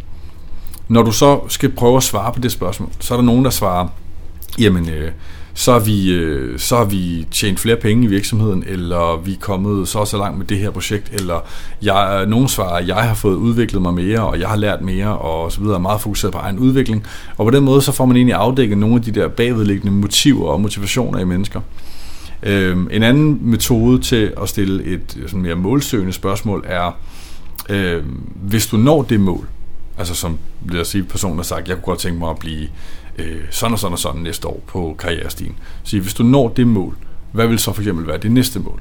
Når 0.88 1.02
du 1.02 1.12
så 1.12 1.40
skal 1.48 1.72
prøve 1.72 1.96
at 1.96 2.02
svare 2.02 2.32
på 2.32 2.40
det 2.40 2.52
spørgsmål, 2.52 2.88
så 3.00 3.14
er 3.14 3.18
der 3.18 3.24
nogen, 3.24 3.44
der 3.44 3.50
svarer, 3.50 3.88
jamen, 4.58 4.88
øh, 4.88 5.10
så 5.54 5.72
har, 5.72 5.78
vi, 5.78 6.12
øh, 6.12 6.58
så 6.58 6.76
har 6.76 6.84
vi 6.84 7.26
tjent 7.30 7.60
flere 7.60 7.76
penge 7.76 8.04
i 8.04 8.06
virksomheden, 8.06 8.64
eller 8.66 9.20
vi 9.24 9.32
er 9.32 9.38
kommet 9.40 9.88
så 9.88 10.04
så 10.04 10.18
langt 10.18 10.38
med 10.38 10.46
det 10.46 10.58
her 10.58 10.70
projekt, 10.70 11.12
eller 11.12 11.40
jeg, 11.82 12.26
nogen 12.26 12.48
svarer, 12.48 12.76
at 12.76 12.88
jeg 12.88 12.96
har 12.96 13.14
fået 13.14 13.34
udviklet 13.34 13.82
mig 13.82 13.94
mere, 13.94 14.20
og 14.20 14.40
jeg 14.40 14.48
har 14.48 14.56
lært 14.56 14.82
mere, 14.82 15.18
og 15.18 15.52
så 15.52 15.60
videre, 15.60 15.80
meget 15.80 16.00
fokuseret 16.00 16.32
på 16.32 16.38
egen 16.38 16.58
udvikling. 16.58 17.06
Og 17.36 17.46
på 17.46 17.50
den 17.50 17.64
måde, 17.64 17.82
så 17.82 17.92
får 17.92 18.06
man 18.06 18.16
egentlig 18.16 18.34
afdækket 18.34 18.78
nogle 18.78 18.96
af 18.96 19.02
de 19.02 19.10
der 19.10 19.28
bagvedliggende 19.28 19.92
motiver 19.92 20.48
og 20.48 20.60
motivationer 20.60 21.18
i 21.18 21.24
mennesker. 21.24 21.60
Øh, 22.42 22.76
en 22.90 23.02
anden 23.02 23.38
metode 23.42 23.98
til 24.02 24.32
at 24.42 24.48
stille 24.48 24.84
et 24.84 25.16
øh, 25.20 25.28
sådan 25.28 25.42
mere 25.42 25.54
målsøgende 25.54 26.12
spørgsmål 26.12 26.64
er, 26.66 26.96
øh, 27.68 28.02
hvis 28.34 28.66
du 28.66 28.76
når 28.76 29.02
det 29.02 29.20
mål, 29.20 29.48
altså 29.98 30.14
som 30.14 30.38
lad 30.68 30.80
os 30.80 30.88
sige, 30.88 31.04
personen 31.04 31.36
har 31.36 31.42
sagt, 31.42 31.68
jeg 31.68 31.76
kunne 31.76 31.84
godt 31.84 31.98
tænke 31.98 32.18
mig 32.18 32.30
at 32.30 32.38
blive 32.38 32.68
øh, 33.18 33.40
sådan 33.50 33.72
og 33.72 33.78
sådan 33.78 33.92
og 33.92 33.98
sådan 33.98 34.20
næste 34.20 34.48
år 34.48 34.62
på 34.66 34.96
karrierestien. 34.98 35.54
Så 35.82 36.00
hvis 36.00 36.14
du 36.14 36.22
når 36.22 36.48
det 36.48 36.66
mål, 36.66 36.96
hvad 37.32 37.46
vil 37.46 37.58
så 37.58 37.72
for 37.72 37.82
eksempel 37.82 38.06
være 38.06 38.18
det 38.18 38.32
næste 38.32 38.60
mål? 38.60 38.80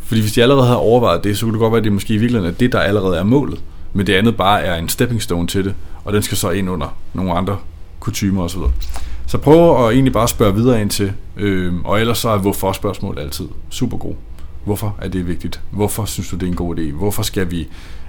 Fordi 0.00 0.20
hvis 0.20 0.32
de 0.32 0.42
allerede 0.42 0.66
har 0.66 0.74
overvejet 0.74 1.24
det, 1.24 1.38
så 1.38 1.46
kunne 1.46 1.52
det 1.52 1.60
godt 1.60 1.72
være, 1.72 1.78
at 1.78 1.84
det 1.84 1.92
måske 1.92 2.14
i 2.14 2.16
virkeligheden 2.16 2.54
er 2.54 2.58
det, 2.58 2.72
der 2.72 2.80
allerede 2.80 3.16
er 3.16 3.24
målet. 3.24 3.62
Men 3.92 4.06
det 4.06 4.14
andet 4.14 4.36
bare 4.36 4.62
er 4.62 4.74
en 4.74 4.88
stepping 4.88 5.22
stone 5.22 5.46
til 5.46 5.64
det, 5.64 5.74
og 6.04 6.12
den 6.12 6.22
skal 6.22 6.36
så 6.36 6.50
ind 6.50 6.70
under 6.70 6.96
nogle 7.14 7.32
andre 7.32 7.58
kutumer 8.00 8.42
osv. 8.42 8.60
Så 9.26 9.38
prøv 9.38 9.86
at 9.86 9.92
egentlig 9.92 10.12
bare 10.12 10.28
spørge 10.28 10.54
videre 10.54 10.80
ind 10.80 10.90
til, 10.90 11.12
øh, 11.36 11.74
og 11.84 12.00
ellers 12.00 12.18
så 12.18 12.28
er 12.28 12.38
hvorfor 12.38 12.72
spørgsmål 12.72 13.18
altid 13.18 13.48
super 13.70 13.96
god. 13.96 14.14
Hvorfor 14.64 14.96
er 15.02 15.08
det 15.08 15.28
vigtigt? 15.28 15.60
Hvorfor 15.70 16.04
synes 16.04 16.28
du, 16.28 16.36
det 16.36 16.42
er 16.42 16.50
en 16.50 16.56
god 16.56 16.78
idé? 16.78 16.92
Hvorfor 16.92 17.22
skal 17.22 17.50
vi, 17.50 17.68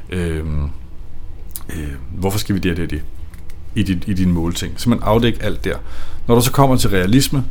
øh, 0.09 0.45
øh, 1.69 1.93
hvorfor 2.11 2.39
skal 2.39 2.55
vi 2.55 2.59
det 2.59 2.71
og 2.71 2.77
det 2.77 2.83
og 2.83 2.89
det? 2.89 3.01
I, 3.75 3.83
dit, 3.83 4.03
i 4.07 4.13
dine 4.13 4.33
målting. 4.33 4.73
Så 4.77 4.89
man 4.89 4.99
afdækker 5.01 5.45
alt 5.45 5.63
der. 5.65 5.75
Når 6.27 6.35
du 6.35 6.41
så 6.41 6.51
kommer 6.51 6.75
til 6.75 6.89
realisme, 6.89 7.43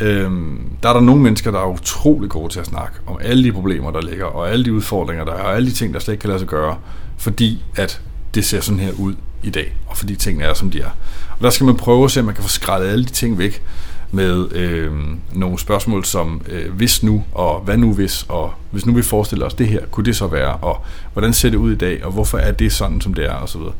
øhm, 0.00 0.60
der 0.82 0.88
er 0.88 0.92
der 0.92 1.00
nogle 1.00 1.22
mennesker, 1.22 1.50
der 1.50 1.60
er 1.60 1.66
utrolig 1.66 2.30
gode 2.30 2.52
til 2.52 2.60
at 2.60 2.66
snakke 2.66 2.96
om 3.06 3.16
alle 3.20 3.44
de 3.44 3.52
problemer, 3.52 3.90
der 3.90 4.00
ligger, 4.00 4.24
og 4.24 4.50
alle 4.50 4.64
de 4.64 4.72
udfordringer, 4.72 5.24
der 5.24 5.32
er, 5.32 5.42
og 5.42 5.56
alle 5.56 5.68
de 5.68 5.74
ting, 5.74 5.94
der 5.94 6.00
slet 6.00 6.14
ikke 6.14 6.20
kan 6.20 6.28
lade 6.28 6.38
sig 6.38 6.48
gøre, 6.48 6.76
fordi 7.16 7.64
at 7.76 8.00
det 8.34 8.44
ser 8.44 8.60
sådan 8.60 8.80
her 8.80 8.92
ud 8.98 9.14
i 9.42 9.50
dag, 9.50 9.76
og 9.86 9.96
fordi 9.96 10.16
tingene 10.16 10.44
er, 10.44 10.54
som 10.54 10.70
de 10.70 10.80
er. 10.80 10.90
Og 11.38 11.42
der 11.42 11.50
skal 11.50 11.66
man 11.66 11.76
prøve 11.76 12.04
at 12.04 12.10
se, 12.10 12.20
om 12.20 12.26
man 12.26 12.34
kan 12.34 12.44
få 12.44 12.50
skrællet 12.50 12.88
alle 12.88 13.04
de 13.04 13.10
ting 13.10 13.38
væk 13.38 13.62
med 14.10 14.52
øh, 14.52 14.92
nogle 15.32 15.58
spørgsmål 15.58 16.04
som, 16.04 16.42
øh, 16.48 16.72
hvis 16.72 17.02
nu, 17.02 17.24
og 17.32 17.60
hvad 17.60 17.76
nu 17.76 17.94
hvis, 17.94 18.26
og 18.28 18.52
hvis 18.70 18.86
nu 18.86 18.92
vi 18.92 19.02
forestiller 19.02 19.46
os 19.46 19.54
det 19.54 19.68
her, 19.68 19.86
kunne 19.90 20.04
det 20.04 20.16
så 20.16 20.26
være, 20.26 20.54
og 20.54 20.84
hvordan 21.12 21.32
ser 21.32 21.50
det 21.50 21.56
ud 21.56 21.72
i 21.72 21.76
dag, 21.76 22.04
og 22.04 22.12
hvorfor 22.12 22.38
er 22.38 22.52
det 22.52 22.72
sådan, 22.72 23.00
som 23.00 23.14
det 23.14 23.24
er, 23.24 23.34
og 23.34 23.48
så 23.48 23.58
videre. 23.58 23.74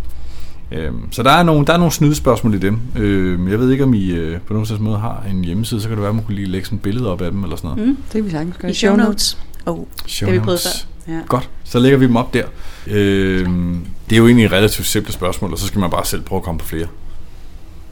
Øhm, 0.73 1.13
så 1.13 1.23
der 1.23 1.31
er 1.31 1.43
nogle, 1.43 1.67
der 1.67 1.73
er 1.73 1.77
nogle 1.77 1.93
snydespørgsmål 1.93 2.55
i 2.55 2.59
dem. 2.59 2.79
Øhm, 2.97 3.49
jeg 3.49 3.59
ved 3.59 3.71
ikke, 3.71 3.85
om 3.85 3.95
I 3.95 4.11
øh, 4.11 4.41
på 4.41 4.53
nogen 4.53 4.67
måde 4.81 4.99
har 4.99 5.25
en 5.31 5.45
hjemmeside, 5.45 5.81
så 5.81 5.89
kan 5.89 5.97
det 5.97 6.03
være, 6.03 6.09
at 6.09 6.15
man 6.15 6.25
kunne 6.25 6.35
lige 6.35 6.49
lægge 6.49 6.65
sådan 6.65 6.77
et 6.77 6.83
billede 6.83 7.13
op 7.13 7.21
af 7.21 7.31
dem 7.31 7.43
eller 7.43 7.57
sådan 7.57 7.71
noget. 7.71 7.89
Mm, 7.89 7.97
det 7.97 8.13
kan 8.13 8.25
vi 8.25 8.31
sagtens 8.31 8.57
gøre. 8.57 8.71
I 8.71 8.75
show 8.75 8.97
notes. 8.97 9.39
Oh, 9.67 9.79
show 10.07 10.31
det 10.31 10.41
vi 10.41 10.45
prøvet 10.45 10.61
før. 10.61 11.13
Ja. 11.13 11.21
Godt, 11.29 11.51
så 11.65 11.79
lægger 11.79 11.99
vi 11.99 12.07
dem 12.07 12.17
op 12.17 12.35
der. 12.35 12.45
Øhm, 12.87 13.87
det 14.11 14.17
er 14.17 14.19
jo 14.19 14.27
egentlig 14.27 14.45
et 14.45 14.53
relativt 14.53 14.87
simpelt 14.87 15.15
spørgsmål, 15.15 15.53
og 15.53 15.59
så 15.59 15.67
skal 15.67 15.81
man 15.81 15.91
bare 15.91 16.05
selv 16.05 16.23
prøve 16.23 16.37
at 16.39 16.43
komme 16.43 16.59
på 16.59 16.67
flere. 16.67 16.87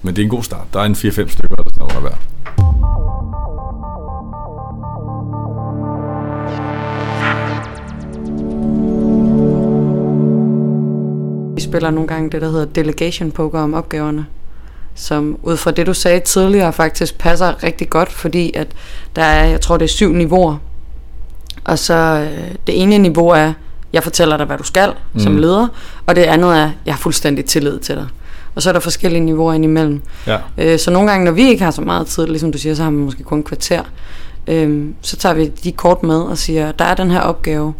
Men 0.03 0.17
det 0.17 0.23
er 0.23 0.27
en 0.27 0.31
god 0.31 0.43
start. 0.43 0.67
Der 0.73 0.81
er 0.81 0.85
en 0.85 0.93
4-5 0.93 0.97
stykker 0.97 1.57
eller 1.59 1.71
sådan 1.75 1.87
noget 1.89 2.01
hver. 2.01 2.62
Spiller 11.73 11.91
nogle 11.91 12.09
gange 12.09 12.31
det, 12.31 12.43
der 12.43 12.51
hedder 12.51 12.65
delegation 12.65 13.31
poker 13.31 13.61
om 13.61 13.75
opgaverne, 13.75 14.27
som 14.95 15.39
ud 15.43 15.57
fra 15.57 15.71
det, 15.71 15.87
du 15.87 15.95
sagde 15.95 16.21
tidligere, 16.21 16.73
faktisk 16.73 17.19
passer 17.19 17.63
rigtig 17.63 17.91
godt, 17.91 18.13
fordi 18.13 18.53
at 18.55 18.67
der 19.17 19.23
er, 19.23 19.45
jeg 19.45 19.61
tror, 19.61 19.77
det 19.77 19.85
er 19.85 19.89
syv 19.89 20.13
niveauer. 20.13 20.57
Og 21.65 21.79
så 21.79 21.95
øh, 21.95 22.55
det 22.67 22.83
ene 22.83 22.99
niveau 22.99 23.29
er, 23.29 23.53
jeg 23.93 24.03
fortæller 24.03 24.37
dig, 24.37 24.47
hvad 24.47 24.59
du 24.59 24.65
skal 24.65 24.93
mm. 25.13 25.21
som 25.21 25.37
leder, 25.37 25.69
og 26.07 26.17
det 26.17 26.23
andet 26.23 26.57
er, 26.57 26.71
jeg 26.87 26.95
har 26.95 26.99
fuldstændig 26.99 27.45
tillid 27.45 27.79
til 27.79 27.95
dig. 27.97 28.07
Og 28.55 28.63
så 28.63 28.69
er 28.69 28.73
der 28.73 28.81
forskellige 28.81 29.21
niveauer 29.21 29.53
indimellem. 29.53 30.03
Ja. 30.27 30.39
Øh, 30.59 30.79
så 30.79 30.91
nogle 30.91 31.11
gange, 31.11 31.25
når 31.25 31.33
vi 31.33 31.49
ikke 31.49 31.65
har 31.65 31.71
så 31.71 31.83
meget 31.83 32.07
tid, 32.07 32.27
ligesom 32.27 32.53
du 32.53 32.59
siger, 32.59 32.75
så 32.75 32.83
har 32.83 32.91
man 32.91 33.05
måske 33.05 33.23
kun 33.23 33.39
et 33.39 33.45
kvarter, 33.45 33.83
øh, 34.47 34.87
så 35.01 35.17
tager 35.17 35.35
vi 35.35 35.47
de 35.47 35.73
kort 35.73 36.03
med 36.03 36.21
og 36.21 36.39
siger, 36.39 36.73
der 36.73 36.85
er 36.85 36.95
den 36.95 37.11
her 37.11 37.21
opgave, 37.21 37.75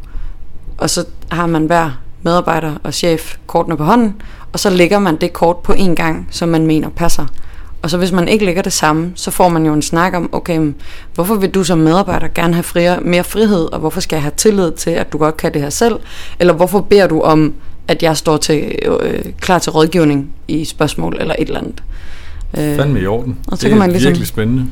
og 0.79 0.91
så 0.91 1.05
har 1.31 1.47
man 1.47 1.67
hver 1.67 1.91
medarbejder 2.23 2.75
og 2.83 2.95
chef 2.95 3.37
kortene 3.47 3.77
på 3.77 3.85
hånden, 3.85 4.15
og 4.53 4.59
så 4.59 4.71
lægger 4.71 4.99
man 4.99 5.17
det 5.17 5.33
kort 5.33 5.57
på 5.57 5.73
en 5.73 5.97
gang, 5.97 6.29
som 6.31 6.49
man 6.49 6.67
mener 6.67 6.89
passer. 6.89 7.27
Og 7.83 7.91
så 7.91 7.99
hvis 7.99 8.13
man 8.13 8.29
ikke 8.29 8.45
lægger 8.45 8.63
det 8.63 8.73
samme, 8.73 9.13
så 9.15 9.31
får 9.31 9.49
man 9.49 9.67
jo 9.67 9.73
en 9.73 9.83
snak 9.83 10.15
om, 10.15 10.29
okay, 10.33 10.73
hvorfor 11.15 11.35
vil 11.35 11.51
du 11.51 11.65
som 11.65 11.79
medarbejder 11.79 12.29
gerne 12.35 12.55
have 12.55 12.63
friere, 12.63 13.01
mere 13.01 13.25
frihed, 13.25 13.73
og 13.73 13.81
hvorfor 13.81 14.01
skal 14.01 14.17
jeg 14.17 14.23
have 14.23 14.33
tillid 14.37 14.73
til, 14.73 14.91
at 14.91 15.13
du 15.13 15.19
godt 15.19 15.37
kan 15.37 15.55
det 15.55 15.63
her 15.63 15.71
selv? 15.71 15.95
Eller 16.39 16.53
hvorfor 16.55 16.81
beder 16.81 17.07
du 17.07 17.21
om, 17.21 17.55
at 17.89 18.03
jeg 18.03 18.17
står 18.17 18.37
til, 18.37 18.79
øh, 19.01 19.25
klar 19.41 19.59
til 19.59 19.73
rådgivning 19.73 20.35
i 20.49 20.65
spørgsmål 20.65 21.17
eller 21.21 21.35
et 21.39 21.47
eller 21.47 21.61
andet? 21.61 21.83
Øh, 22.59 22.77
Fandme 22.77 23.01
i 23.01 23.07
orden. 23.07 23.39
Og 23.49 23.59
så 23.59 23.63
det 23.63 23.71
kan 23.71 23.79
man 23.79 23.91
ligesom, 23.91 24.09
virkelig 24.09 24.29
spændende. 24.29 24.67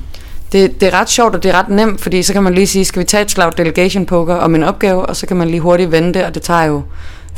Det, 0.53 0.80
det 0.80 0.94
er 0.94 1.01
ret 1.01 1.11
sjovt, 1.11 1.34
og 1.34 1.42
det 1.42 1.51
er 1.51 1.59
ret 1.59 1.68
nemt, 1.68 2.01
fordi 2.01 2.22
så 2.22 2.32
kan 2.32 2.42
man 2.42 2.55
lige 2.55 2.66
sige, 2.66 2.84
skal 2.84 3.01
vi 3.01 3.05
tage 3.05 3.22
et 3.22 3.30
slag 3.30 3.53
delegation 3.57 4.07
poker 4.07 4.34
om 4.34 4.55
en 4.55 4.62
opgave, 4.62 5.07
og 5.07 5.16
så 5.16 5.26
kan 5.26 5.36
man 5.36 5.48
lige 5.48 5.61
hurtigt 5.61 5.92
vende 5.92 6.14
det, 6.14 6.24
og 6.24 6.34
det 6.34 6.42
tager 6.42 6.64
jo 6.64 6.82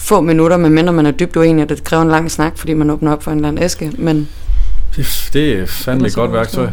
få 0.03 0.21
minutter, 0.21 0.57
medmindre 0.57 0.93
man 0.93 1.07
er 1.07 1.11
dybt 1.11 1.37
uenig, 1.37 1.63
og 1.63 1.69
det 1.69 1.85
kræver 1.85 2.03
en 2.03 2.09
lang 2.09 2.31
snak, 2.31 2.59
fordi 2.59 2.75
man 2.75 2.91
åbner 2.91 3.13
op 3.13 3.23
for 3.23 3.31
en 3.31 3.39
eller 3.39 3.49
anden 3.49 3.65
æske. 3.65 3.93
Men 3.99 4.29
det, 4.97 5.31
det 5.33 5.53
er 5.53 5.67
fandme 5.67 6.07
et 6.07 6.15
godt 6.15 6.33
værktøj. 6.33 6.69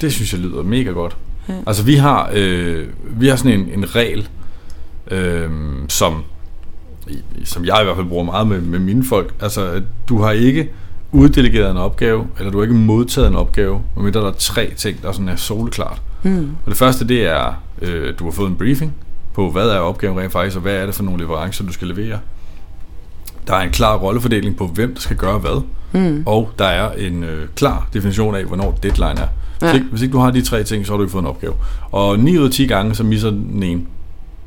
Det 0.00 0.12
synes 0.12 0.32
jeg 0.32 0.40
lyder 0.40 0.62
mega 0.62 0.90
godt. 0.90 1.16
Ja. 1.48 1.54
Altså 1.66 1.84
vi 1.84 1.94
har, 1.94 2.30
øh, 2.34 2.86
vi 3.02 3.28
har 3.28 3.36
sådan 3.36 3.60
en, 3.60 3.68
en 3.74 3.94
regel, 3.94 4.28
øh, 5.10 5.50
som, 5.88 6.22
som 7.44 7.64
jeg 7.64 7.78
i 7.80 7.84
hvert 7.84 7.96
fald 7.96 8.06
bruger 8.06 8.24
meget 8.24 8.46
med, 8.46 8.60
med 8.60 8.78
mine 8.78 9.04
folk. 9.04 9.34
Altså, 9.40 9.82
du 10.08 10.22
har 10.22 10.30
ikke 10.30 10.70
uddelegeret 11.12 11.70
en 11.70 11.76
opgave, 11.76 12.26
eller 12.38 12.50
du 12.50 12.58
har 12.58 12.62
ikke 12.62 12.74
modtaget 12.74 13.28
en 13.28 13.36
opgave, 13.36 13.82
medmindre 13.96 14.20
der 14.20 14.28
er 14.28 14.32
tre 14.38 14.72
ting, 14.76 15.02
der 15.02 15.12
sådan 15.12 15.28
er 15.28 15.36
soleklart. 15.36 16.02
Mm. 16.22 16.50
Og 16.64 16.70
det 16.70 16.76
første, 16.76 17.08
det 17.08 17.26
er, 17.26 17.62
øh, 17.82 18.14
du 18.18 18.24
har 18.24 18.30
fået 18.30 18.48
en 18.48 18.56
briefing 18.56 18.94
på, 19.34 19.50
hvad 19.50 19.68
er 19.68 19.78
opgaven 19.78 20.18
rent 20.18 20.32
faktisk, 20.32 20.56
og 20.56 20.62
hvad 20.62 20.74
er 20.74 20.86
det 20.86 20.94
for 20.94 21.02
nogle 21.02 21.20
leverancer, 21.20 21.64
du 21.64 21.72
skal 21.72 21.88
levere 21.88 22.18
der 23.48 23.54
er 23.54 23.60
en 23.60 23.70
klar 23.70 23.96
rollefordeling 23.96 24.56
på, 24.56 24.66
hvem 24.66 24.94
der 24.94 25.00
skal 25.00 25.16
gøre 25.16 25.38
hvad, 25.38 25.62
mm. 25.92 26.22
og 26.26 26.50
der 26.58 26.64
er 26.64 26.92
en 26.92 27.24
øh, 27.24 27.48
klar 27.56 27.88
definition 27.92 28.34
af, 28.34 28.44
hvornår 28.44 28.78
deadline 28.82 29.20
er. 29.20 29.28
Ja. 29.62 29.66
Hvis, 29.66 29.74
ikke, 29.74 29.86
hvis 29.90 30.02
ikke 30.02 30.12
du 30.12 30.18
har 30.18 30.30
de 30.30 30.42
tre 30.42 30.64
ting, 30.64 30.86
så 30.86 30.92
har 30.92 30.96
du 30.96 31.02
ikke 31.02 31.12
fået 31.12 31.22
en 31.22 31.28
opgave. 31.28 31.54
Og 31.90 32.18
9 32.18 32.38
ud 32.38 32.44
af 32.44 32.50
10 32.50 32.66
gange, 32.66 32.94
så 32.94 33.04
misser 33.04 33.30
den 33.30 33.62
ene. 33.62 33.82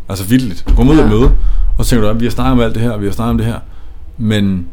Altså 0.09 0.25
vildt. 0.25 0.69
Du 0.69 0.75
kommer 0.75 0.93
ud 0.93 0.97
ja. 0.97 1.03
og 1.03 1.09
møde, 1.09 1.31
og 1.77 1.85
så 1.85 1.89
tænker 1.89 2.07
du, 2.07 2.09
at 2.09 2.19
vi 2.19 2.25
har 2.25 2.31
snakket 2.31 2.51
om 2.51 2.59
alt 2.59 2.75
det 2.75 2.83
her, 2.83 2.97
vi 2.97 3.05
har 3.05 3.13
snakket 3.13 3.31
om 3.31 3.37
det 3.37 3.47
her, 3.47 3.59
men 4.17 4.67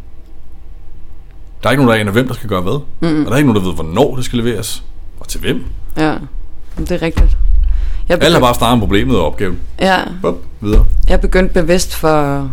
der 1.63 1.69
er 1.69 1.71
ikke 1.71 1.85
nogen, 1.85 1.95
der 1.95 2.01
aner, 2.01 2.13
hvem 2.13 2.27
der 2.27 2.35
skal 2.35 2.49
gøre 2.49 2.63
hvad. 2.63 2.81
Mm. 3.01 3.21
Og 3.21 3.27
der 3.27 3.33
er 3.33 3.37
ikke 3.37 3.53
nogen, 3.53 3.65
der 3.65 3.69
ved, 3.69 3.75
hvornår 3.75 4.17
det 4.17 4.25
skal 4.25 4.39
leveres, 4.39 4.85
og 5.21 5.29
til 5.29 5.41
hvem. 5.41 5.65
Ja. 5.97 6.15
Det 6.79 6.91
er 6.91 7.03
rigtigt. 7.03 7.37
Jeg 8.09 8.23
Alle 8.23 8.35
har 8.35 8.41
bare 8.41 8.55
startet 8.55 8.81
problemet 8.81 9.17
og 9.17 9.27
opgaven. 9.27 9.59
Ja. 9.81 9.99
Bup, 10.23 10.37
videre. 10.61 10.85
Jeg 11.09 11.21
begyndte 11.21 11.55
bevidst 11.55 11.95
for 11.97 12.51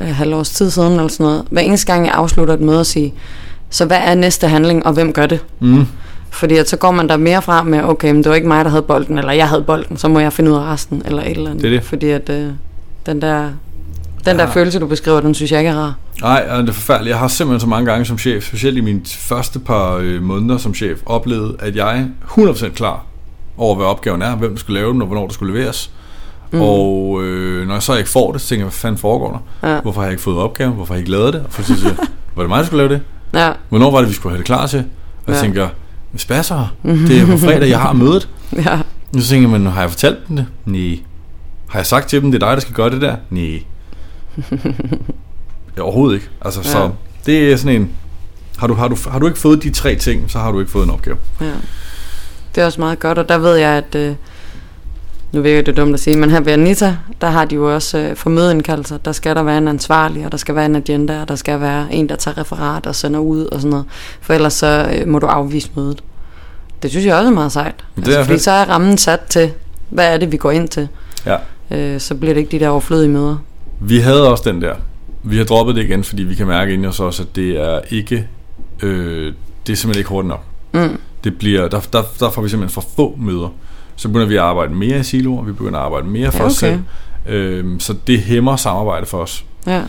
øh, 0.00 0.06
halvårs 0.06 0.50
tid 0.50 0.70
siden 0.70 0.92
eller 0.92 1.08
sådan 1.08 1.26
noget. 1.26 1.44
Hver 1.50 1.62
eneste 1.62 1.92
gang 1.92 2.06
jeg 2.06 2.14
afslutter 2.14 2.54
et 2.54 2.60
møde 2.60 2.80
at 2.80 2.86
sige, 2.86 3.14
så 3.70 3.84
hvad 3.84 3.98
er 4.04 4.14
næste 4.14 4.48
handling, 4.48 4.86
og 4.86 4.92
hvem 4.92 5.12
gør 5.12 5.26
det? 5.26 5.40
Mm. 5.60 5.86
Fordi 6.30 6.56
at 6.56 6.68
så 6.68 6.76
går 6.76 6.90
man 6.90 7.08
der 7.08 7.16
mere 7.16 7.42
fra 7.42 7.62
med, 7.62 7.82
okay, 7.84 8.10
men 8.12 8.22
det 8.22 8.28
var 8.28 8.34
ikke 8.34 8.48
mig, 8.48 8.64
der 8.64 8.70
havde 8.70 8.82
bolden, 8.82 9.18
eller 9.18 9.32
jeg 9.32 9.48
havde 9.48 9.62
bolden, 9.62 9.96
så 9.96 10.08
må 10.08 10.18
jeg 10.20 10.32
finde 10.32 10.50
ud 10.50 10.56
af 10.56 10.60
resten, 10.60 11.02
eller 11.04 11.22
et 11.22 11.30
eller 11.30 11.50
andet. 11.50 11.62
Det 11.62 11.72
er 11.74 11.78
det. 11.78 11.84
Fordi 11.88 12.08
at 12.10 12.28
øh, 12.30 12.50
den 13.06 13.20
der, 13.22 13.42
den 14.24 14.36
der 14.38 14.44
Ja. 14.44 14.50
følelse, 14.50 14.78
du 14.78 14.86
beskriver, 14.86 15.20
den 15.20 15.34
synes 15.34 15.52
jeg 15.52 15.60
ikke 15.60 15.70
er 15.70 15.76
rar. 15.76 15.94
Nej, 16.22 16.46
og 16.50 16.62
det 16.62 16.68
er 16.68 16.72
forfærdeligt. 16.72 17.10
Jeg 17.10 17.18
har 17.18 17.28
simpelthen 17.28 17.60
så 17.60 17.66
mange 17.66 17.90
gange 17.90 18.04
som 18.04 18.18
chef, 18.18 18.46
specielt 18.46 18.76
i 18.78 18.80
mine 18.80 19.00
første 19.06 19.58
par 19.58 19.94
øh, 19.96 20.22
måneder 20.22 20.58
som 20.58 20.74
chef, 20.74 20.98
oplevet, 21.06 21.56
at 21.58 21.76
jeg 21.76 21.98
er 21.98 22.04
100% 22.52 22.68
klar 22.68 23.04
over, 23.56 23.76
hvad 23.76 23.86
opgaven 23.86 24.22
er, 24.22 24.36
hvem 24.36 24.50
der 24.50 24.58
skulle 24.58 24.80
lave 24.80 24.92
den, 24.92 25.00
og 25.02 25.06
hvornår 25.06 25.26
det 25.26 25.34
skulle 25.34 25.54
leveres. 25.58 25.90
Mm. 26.52 26.60
Og 26.60 27.20
øh, 27.22 27.66
når 27.66 27.74
jeg 27.74 27.82
så 27.82 27.94
ikke 27.96 28.10
får 28.10 28.32
det, 28.32 28.40
så 28.40 28.48
tænker 28.48 28.60
jeg, 28.60 28.66
hvad 28.66 28.72
fanden 28.72 28.98
foregår 28.98 29.42
der? 29.62 29.74
Ja. 29.74 29.80
Hvorfor 29.80 30.00
har 30.00 30.06
jeg 30.06 30.12
ikke 30.12 30.22
fået 30.22 30.38
opgaven? 30.38 30.72
Hvorfor 30.74 30.94
har 30.94 30.96
jeg 30.98 31.00
ikke 31.00 31.10
lavet 31.10 31.32
det? 31.34 31.42
Og 31.46 31.52
så 31.52 31.62
siger 31.64 31.88
jeg, 31.88 31.96
var 32.36 32.42
det 32.42 32.48
mig, 32.50 32.58
der 32.58 32.64
skulle 32.66 32.88
lave 32.88 32.94
det? 32.94 33.02
Ja, 33.34 33.52
Hvornår 33.68 33.90
var 33.90 33.98
det, 34.00 34.08
vi 34.08 34.14
skulle 34.14 34.32
have 34.32 34.38
det 34.38 34.46
klar 34.46 34.66
til? 34.66 34.78
Og 34.78 34.84
jeg 35.26 35.34
Ja. 35.36 35.40
tænker, 35.40 35.68
hvad 36.10 36.18
spasser? 36.18 36.74
Det 36.82 37.20
er 37.20 37.26
på 37.26 37.36
fredag, 37.38 37.68
jeg 37.68 37.80
har 37.80 37.92
mødet. 37.92 38.28
ja, 38.66 38.78
Og 39.16 39.20
så 39.22 39.28
tænker 39.28 39.48
man, 39.48 39.66
har 39.66 39.80
jeg 39.80 39.90
fortalt 39.90 40.28
dem 40.28 40.36
det? 40.36 40.46
Nej. 40.64 40.98
Har 41.68 41.78
jeg 41.78 41.86
sagt 41.86 42.08
til 42.08 42.22
dem, 42.22 42.30
det 42.32 42.42
er 42.42 42.46
dig, 42.48 42.56
der 42.56 42.60
skal 42.60 42.74
gøre 42.74 42.90
det 42.90 43.00
der? 43.00 43.16
Nej. 43.30 43.62
ja, 45.76 45.82
overhovedet 45.82 46.14
ikke. 46.14 46.28
Altså, 46.44 46.62
så 46.62 46.78
Ja. 46.82 46.88
det 47.26 47.52
er 47.52 47.56
sådan 47.56 47.80
en... 47.80 47.90
Har 48.58 48.66
du, 48.66 48.74
har, 48.74 48.88
du, 48.88 48.96
har 49.10 49.18
du 49.18 49.26
ikke 49.26 49.38
fået 49.38 49.62
de 49.62 49.70
tre 49.70 49.94
ting, 49.94 50.30
så 50.30 50.38
har 50.38 50.52
du 50.52 50.60
ikke 50.60 50.72
fået 50.72 50.84
en 50.84 50.90
opgave. 50.90 51.16
ja. 51.40 51.50
Det 52.54 52.62
er 52.62 52.66
også 52.66 52.80
meget 52.80 52.98
godt, 52.98 53.18
og 53.18 53.28
der 53.28 53.38
ved 53.38 53.54
jeg, 53.56 53.70
at... 53.70 53.94
Øh, 53.94 54.14
nu 55.32 55.44
jeg, 55.44 55.66
det 55.66 55.76
dumt 55.76 55.94
at 55.94 56.00
sige, 56.00 56.16
men 56.16 56.30
her 56.30 56.40
ved 56.40 56.52
Anita, 56.52 56.96
der 57.20 57.30
har 57.30 57.44
de 57.44 57.54
jo 57.54 57.74
også 57.74 57.98
øh, 57.98 58.16
for 58.16 58.30
mødeindkaldelser. 58.30 58.98
Der 58.98 59.12
skal 59.12 59.36
der 59.36 59.42
være 59.42 59.58
en 59.58 59.68
ansvarlig, 59.68 60.24
og 60.26 60.32
der 60.32 60.38
skal 60.38 60.54
være 60.54 60.66
en 60.66 60.76
agenda, 60.76 61.20
og 61.20 61.28
der 61.28 61.34
skal 61.34 61.60
være 61.60 61.86
en, 61.94 62.08
der 62.08 62.16
tager 62.16 62.38
referat 62.38 62.86
og 62.86 62.94
sender 62.94 63.20
ud 63.20 63.44
og 63.44 63.60
sådan 63.60 63.70
noget. 63.70 63.84
For 64.20 64.34
ellers 64.34 64.52
så 64.52 64.90
øh, 64.98 65.08
må 65.08 65.18
du 65.18 65.26
afvise 65.26 65.70
mødet. 65.76 66.02
Det 66.82 66.90
synes 66.90 67.06
jeg 67.06 67.14
også 67.16 67.28
er 67.30 67.34
meget 67.34 67.52
sejt. 67.52 67.74
Det 67.96 68.02
Altså, 68.02 68.18
er 68.18 68.22
fordi 68.24 68.32
fedt. 68.34 68.42
så 68.42 68.50
er 68.50 68.64
rammen 68.64 68.98
sat 68.98 69.20
til, 69.20 69.50
hvad 69.90 70.14
er 70.14 70.18
det, 70.18 70.32
vi 70.32 70.36
går 70.36 70.50
ind 70.50 70.68
til. 70.68 70.88
Ja. 71.26 71.36
Øh, 71.70 72.00
så 72.00 72.14
bliver 72.14 72.34
det 72.34 72.40
ikke 72.40 72.50
de 72.50 72.60
der 72.64 72.68
overflødige 72.68 73.08
møder. 73.10 73.36
Vi 73.80 73.98
havde 73.98 74.28
også 74.30 74.50
den 74.50 74.62
der. 74.62 74.74
Vi 75.22 75.36
har 75.36 75.44
droppet 75.44 75.76
det 75.76 75.82
igen, 75.82 76.04
fordi 76.04 76.22
vi 76.22 76.34
kan 76.34 76.46
mærke 76.46 76.72
inde 76.74 76.86
hos 76.86 77.00
os, 77.00 77.20
at 77.20 77.26
det 77.36 77.50
er 77.60 77.80
ikke... 77.90 78.28
Øh, 78.82 79.32
det 79.66 79.72
er 79.72 79.76
simpelthen 79.76 80.00
ikke 80.00 80.08
hurtigt 80.10 80.28
nok. 80.28 80.42
Mm. 80.72 80.98
Det 81.24 81.38
bliver, 81.38 81.68
der, 81.68 81.80
der, 81.92 82.02
der 82.20 82.30
får 82.30 82.42
vi 82.42 82.48
simpelthen 82.48 82.74
for 82.82 82.88
få 82.96 83.16
møder. 83.18 83.48
Så 83.96 84.08
begynder 84.08 84.26
vi 84.26 84.34
at 84.36 84.42
arbejde 84.42 84.74
mere 84.74 84.98
i 84.98 85.02
siloer, 85.02 85.42
vi 85.44 85.52
begynder 85.52 85.78
at 85.78 85.84
arbejde 85.84 86.06
mere 86.06 86.32
for 86.32 86.38
Ja, 86.38 86.44
os 86.44 86.62
okay. 86.62 86.72
selv. 86.72 86.82
Øhm, 87.36 87.80
så 87.80 87.94
det 88.06 88.20
hæmmer 88.20 88.56
samarbejde 88.56 89.06
for 89.06 89.18
os. 89.18 89.44
Ja. 89.66 89.82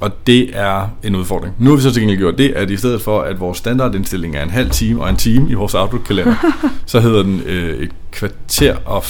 Og 0.00 0.26
det 0.26 0.50
er 0.58 0.88
en 1.02 1.16
udfordring. 1.16 1.54
Nu 1.58 1.70
har 1.70 1.76
vi 1.76 1.82
så 1.82 1.92
til 1.92 2.02
gengæld 2.02 2.18
gjort 2.18 2.38
det, 2.38 2.50
at 2.50 2.70
i 2.70 2.76
stedet 2.76 3.02
for, 3.02 3.20
at 3.20 3.40
vores 3.40 3.58
standardindstilling 3.58 4.36
er 4.36 4.42
en 4.42 4.50
halv 4.50 4.70
time 4.70 5.02
og 5.02 5.10
en 5.10 5.16
time 5.16 5.50
i 5.50 5.54
vores 5.54 5.74
Outlook-kalender, 5.74 6.34
så 6.86 7.00
hedder 7.00 7.22
den 7.22 7.40
øh, 7.46 7.78
et 7.78 7.90
kvarter 8.12 8.76
og... 8.84 9.04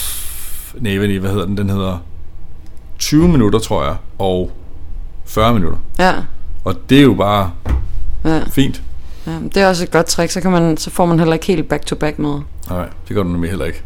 Nej, 0.80 0.96
hvad, 1.18 1.30
hedder 1.30 1.46
den? 1.46 1.56
Den 1.56 1.70
hedder 1.70 1.98
20 2.98 3.28
minutter, 3.28 3.58
tror 3.58 3.84
jeg, 3.84 3.96
og 4.18 4.50
40 5.26 5.54
minutter. 5.54 5.78
Ja. 5.98 6.14
Og 6.64 6.74
det 6.90 6.98
er 6.98 7.02
jo 7.02 7.14
bare 7.14 7.50
ja. 8.24 8.42
fint. 8.50 8.82
ja. 9.26 9.32
Det 9.54 9.56
er 9.56 9.68
også 9.68 9.84
et 9.84 9.90
godt 9.90 10.06
trick, 10.06 10.30
så, 10.30 10.40
kan 10.40 10.50
man, 10.50 10.76
så 10.76 10.90
får 10.90 11.06
man 11.06 11.18
heller 11.18 11.34
ikke 11.34 11.46
helt 11.46 11.68
back-to-back 11.68 12.18
møder. 12.18 12.40
Nej, 12.70 12.88
det 13.08 13.16
gør 13.16 13.22
du 13.22 13.28
nemlig 13.28 13.50
heller 13.50 13.64
ikke. 13.64 13.82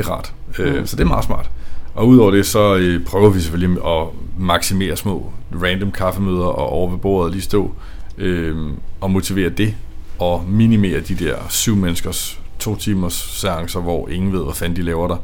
Det 0.00 0.08
er 0.08 0.12
rart. 0.12 0.32
Øh, 0.58 0.80
Mm. 0.80 0.86
Så 0.86 0.96
det 0.96 1.02
er 1.02 1.08
meget 1.08 1.24
smart. 1.24 1.50
Og 1.94 2.08
udover 2.08 2.30
det, 2.30 2.46
så 2.46 2.76
øh, 2.76 3.04
prøver 3.04 3.30
vi 3.30 3.40
selvfølgelig 3.40 3.84
at 3.86 4.06
maksimere 4.38 4.96
små 4.96 5.32
random 5.62 5.92
kaffemøder 5.92 6.44
og 6.44 6.68
over 6.68 6.90
ved 6.90 6.98
bordet 6.98 7.32
lige 7.32 7.42
stå 7.42 7.70
øh, 8.18 8.56
og 9.00 9.10
motivere 9.10 9.48
det 9.48 9.74
og 10.18 10.44
minimere 10.48 11.00
de 11.00 11.14
der 11.14 11.34
syv 11.48 11.76
menneskers 11.76 12.40
to 12.58 12.76
timers 12.76 13.12
seancer, 13.12 13.80
hvor 13.80 14.08
ingen 14.08 14.32
ved, 14.32 14.44
hvad 14.44 14.54
fanden 14.54 14.76
de 14.76 14.82
laver 14.82 15.08
der 15.08 15.16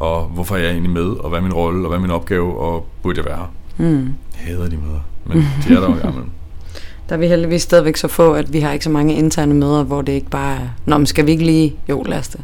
og 0.00 0.24
hvorfor 0.24 0.56
er 0.56 0.60
jeg 0.60 0.70
egentlig 0.70 0.90
med, 0.92 1.02
og 1.06 1.28
hvad 1.28 1.38
er 1.38 1.42
min 1.42 1.52
rolle, 1.52 1.84
og 1.84 1.88
hvad 1.88 1.98
er 1.98 2.02
min 2.02 2.10
opgave, 2.10 2.58
og 2.58 2.86
burde 3.02 3.18
jeg 3.18 3.24
være 3.24 3.36
her. 3.36 3.52
Mm. 3.78 3.94
Jeg 4.04 4.12
hader 4.34 4.68
de 4.68 4.76
møder, 4.76 5.00
men 5.26 5.36
de 5.38 5.74
er 5.74 5.80
der 5.80 5.88
jo 5.88 6.08
imellem. 6.08 6.30
Der 7.08 7.16
er 7.16 7.20
vi 7.20 7.26
heldigvis 7.28 7.62
stadigvæk 7.62 7.96
så 7.96 8.08
få, 8.08 8.32
at 8.32 8.52
vi 8.52 8.60
har 8.60 8.72
ikke 8.72 8.84
så 8.84 8.90
mange 8.90 9.14
interne 9.14 9.54
møder, 9.54 9.82
hvor 9.82 10.02
det 10.02 10.12
ikke 10.12 10.30
bare 10.30 10.54
er, 10.56 10.68
Nå, 10.86 10.98
men 10.98 11.06
skal 11.06 11.26
vi 11.26 11.30
ikke 11.30 11.44
lige, 11.44 11.74
jo, 11.88 12.02
lad 12.02 12.18
os 12.18 12.28
det. 12.28 12.40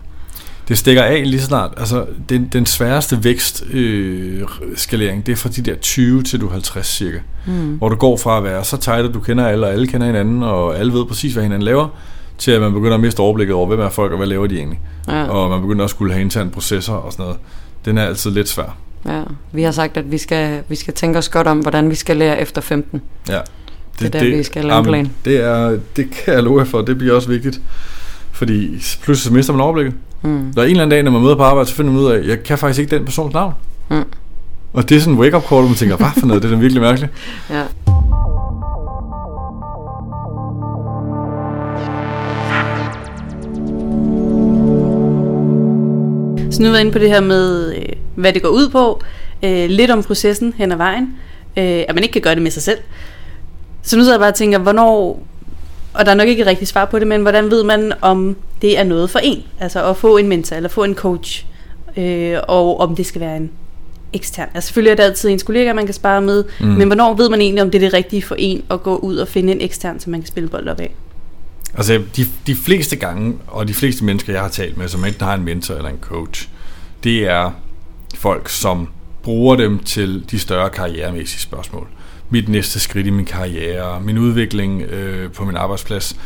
Det 0.69 0.79
stikker 0.79 1.03
af 1.03 1.23
lige 1.31 1.41
så 1.41 1.47
snart. 1.47 1.71
Altså, 1.77 2.07
den, 2.29 2.49
den 2.53 2.67
sværeste 2.67 3.25
vækstskalering, 3.25 5.21
øh, 5.21 5.27
det 5.27 5.33
er 5.33 5.37
fra 5.37 5.49
de 5.49 5.62
der 5.62 5.75
20 5.75 6.23
til 6.23 6.41
du 6.41 6.47
er 6.47 6.53
50 6.53 6.87
cirka. 6.87 7.19
Mm. 7.47 7.53
Hvor 7.75 7.89
du 7.89 7.97
går 7.97 8.17
fra 8.17 8.39
at 8.39 8.45
være 8.45 8.64
så 8.64 8.77
tight, 8.77 9.09
at 9.09 9.14
du 9.14 9.21
kender 9.21 9.47
alle, 9.47 9.67
og 9.67 9.73
alle 9.73 9.87
kender 9.87 10.07
hinanden, 10.07 10.43
og 10.43 10.79
alle 10.79 10.93
ved 10.93 11.05
præcis, 11.05 11.33
hvad 11.33 11.43
hinanden 11.43 11.64
laver, 11.64 11.89
til 12.39 12.51
at 12.51 12.61
man 12.61 12.73
begynder 12.73 12.95
at 12.95 13.01
miste 13.01 13.21
overblikket 13.21 13.55
over, 13.55 13.67
hvem 13.67 13.81
er 13.81 13.89
folk, 13.89 14.12
og 14.12 14.19
hvad 14.19 14.27
laver 14.27 14.47
de 14.47 14.57
egentlig. 14.57 14.81
Ja, 15.09 15.25
Og 15.25 15.51
man 15.51 15.61
begynder 15.61 15.83
også 15.83 15.95
at 15.95 15.97
skulle 15.97 16.12
have 16.12 16.23
interne 16.23 16.51
processer 16.51 16.93
og 16.93 17.12
sådan 17.12 17.23
noget. 17.23 17.39
Den 17.85 17.99
er 17.99 18.03
altid 18.07 18.31
lidt 18.31 18.49
svær. 18.49 18.77
ja. 19.07 19.23
Vi 19.53 19.62
har 19.62 19.71
sagt, 19.73 19.97
at 19.97 20.12
vi 20.12 20.19
skal, 20.19 20.62
vi 20.69 20.77
skal 20.77 20.95
tænke 20.95 21.19
os 21.19 21.29
godt 21.29 21.47
om, 21.47 21.59
hvordan 21.59 21.91
vi 21.91 21.95
skal 21.95 22.17
lære 22.17 22.41
efter 22.41 22.61
15. 22.61 23.03
Ja. 23.29 23.41
Det 24.01 24.14
er 24.14 24.19
der, 24.21 24.37
vi 24.37 24.43
skal 24.43 24.64
lave 24.64 24.79
en 24.79 24.85
plan. 24.85 25.11
Det, 25.25 25.37
er, 25.45 25.79
det 25.97 26.11
kan 26.11 26.35
jeg 26.35 26.43
love 26.43 26.67
for, 26.67 26.83
det 26.83 26.99
bliver 26.99 27.14
også 27.14 27.29
vigtigt. 27.29 27.61
Fordi 28.37 28.82
pludselig 29.03 29.32
mister 29.34 29.53
man 29.53 29.62
overblikket. 29.62 29.95
Mm. 30.22 30.53
Der 30.55 30.62
er 30.62 30.64
en 30.64 30.70
eller 30.70 30.82
anden 30.82 30.91
dag, 30.91 31.03
når 31.03 31.11
man 31.11 31.22
møder 31.22 31.37
på 31.37 31.43
arbejde, 31.43 31.68
så 31.68 31.74
finder 31.74 31.93
man 31.93 32.01
ud 32.01 32.11
af, 32.11 32.18
at 32.18 32.28
jeg 32.28 32.43
kan 32.43 32.59
faktisk 32.59 32.80
ikke 32.80 32.97
den 32.97 33.05
persons 33.05 33.34
navn. 33.34 33.55
Mm. 33.91 34.05
Og 34.72 34.89
det 34.89 34.97
er 34.97 35.01
sådan 35.01 35.14
en 35.14 35.20
wake-up 35.20 35.43
call, 35.49 35.61
hvor 35.61 35.68
man 35.68 35.74
tænker, 35.74 35.97
hvad 35.97 36.07
for 36.18 36.26
noget, 36.26 36.43
det 36.43 36.49
er 36.49 36.55
da 36.55 36.61
virkelig 36.61 36.82
mærkeligt. 36.82 37.12
Ja. 37.51 37.62
Så 46.51 46.62
nu 46.62 46.68
er 46.68 46.72
vi 46.72 46.80
inde 46.80 46.93
på 46.93 46.99
det 46.99 47.09
her 47.09 47.20
med, 47.20 47.74
øh, 47.74 47.82
hvad 48.14 48.32
det 48.32 48.43
går 48.43 48.49
ud 48.49 48.68
på. 48.68 49.03
Øh, 49.43 49.70
lidt 49.70 49.91
om 49.91 50.03
processen 50.03 50.55
hen 50.57 50.72
ad 50.72 50.76
vejen. 50.76 51.14
Øh, 51.57 51.84
at 51.89 51.95
man 51.95 52.03
ikke 52.03 52.12
kan 52.12 52.22
gøre 52.22 52.34
det 52.34 52.43
med 52.43 52.51
sig 52.51 52.62
selv. 52.62 52.78
Så 53.82 53.97
nu 53.97 54.03
sidder 54.03 54.14
jeg 54.14 54.20
bare 54.20 54.30
og 54.30 54.34
tænker, 54.34 54.59
hvornår... 54.59 55.26
Og 55.99 56.07
der 56.07 56.11
er 56.11 56.15
nok 56.15 56.29
ikke 56.29 56.43
et 56.43 56.47
rigtigt 56.47 56.71
svar 56.71 56.85
på 56.85 56.99
det, 56.99 57.07
men 57.07 57.23
hvordan 57.23 57.51
ved 57.51 57.65
man, 57.65 57.93
om 58.01 58.37
det 58.63 58.79
er 58.79 58.85
noget 58.85 59.11
for 59.11 59.19
en? 59.19 59.43
Altså 59.61 59.91
at 59.91 59.97
få 59.97 60.17
en 60.17 60.29
mentor 60.29 60.57
eller 60.57 60.69
få 60.69 60.85
en 60.85 60.95
coach. 60.95 61.47
Øh, 61.97 62.39
og 62.49 62.81
om 62.81 62.97
det 62.97 63.07
skal 63.07 63.21
være 63.21 63.37
en 63.37 63.51
ekstern. 64.13 64.49
Altså 64.55 64.67
selvfølgelig 64.67 64.91
er 64.91 64.97
det 64.97 65.03
altid 65.03 65.31
ens 65.31 65.43
kollega, 65.43 65.73
man 65.73 65.85
kan 65.85 65.95
spare 65.95 66.21
med. 66.21 66.45
Mm. 66.61 66.67
Men 66.67 66.87
hvornår 66.87 67.15
ved 67.15 67.29
man 67.29 67.41
egentlig, 67.41 67.63
om 67.63 67.71
det 67.71 67.79
er 67.79 67.87
det 67.87 67.95
rigtige 67.95 68.23
for 68.23 68.35
en 68.39 68.63
at 68.71 68.83
gå 68.83 68.97
ud 68.97 69.17
og 69.17 69.29
finde 69.29 69.53
en 69.53 69.61
ekstern, 69.61 70.01
som 70.01 70.11
man 70.11 70.21
kan 70.21 70.29
spille 70.29 70.49
bold 70.49 70.69
op 70.69 70.81
af? 70.81 70.95
Altså, 71.77 72.03
de, 72.17 72.27
de 72.47 72.55
fleste 72.55 72.97
gange, 72.97 73.35
og 73.47 73.69
de 73.69 73.75
fleste 73.75 74.05
mennesker, 74.05 74.33
jeg 74.33 74.43
har 74.43 74.49
talt 74.49 74.77
med, 74.77 74.89
som 74.89 75.05
enten 75.05 75.27
har 75.27 75.35
en 75.35 75.45
mentor 75.45 75.75
eller 75.75 75.91
en 75.91 75.99
coach, 76.01 76.49
det 77.05 77.29
er 77.29 77.51
folk, 78.15 78.49
som 78.49 78.89
bruger 79.23 79.57
dem 79.57 79.79
til 79.79 80.25
de 80.31 80.39
større 80.39 80.71
karrieremæssige 80.71 81.41
spørgsmål. 81.41 81.89
Mit 82.31 82.49
næste 82.49 82.81
skridt 82.81 83.07
i 83.07 83.11
min 83.11 83.24
karriere, 83.24 84.01
min 84.01 84.18
udvikling 84.18 84.83
øh, 84.83 85.33
på 85.33 85.45
min 85.45 85.57
arbejdsplads. 85.57 86.16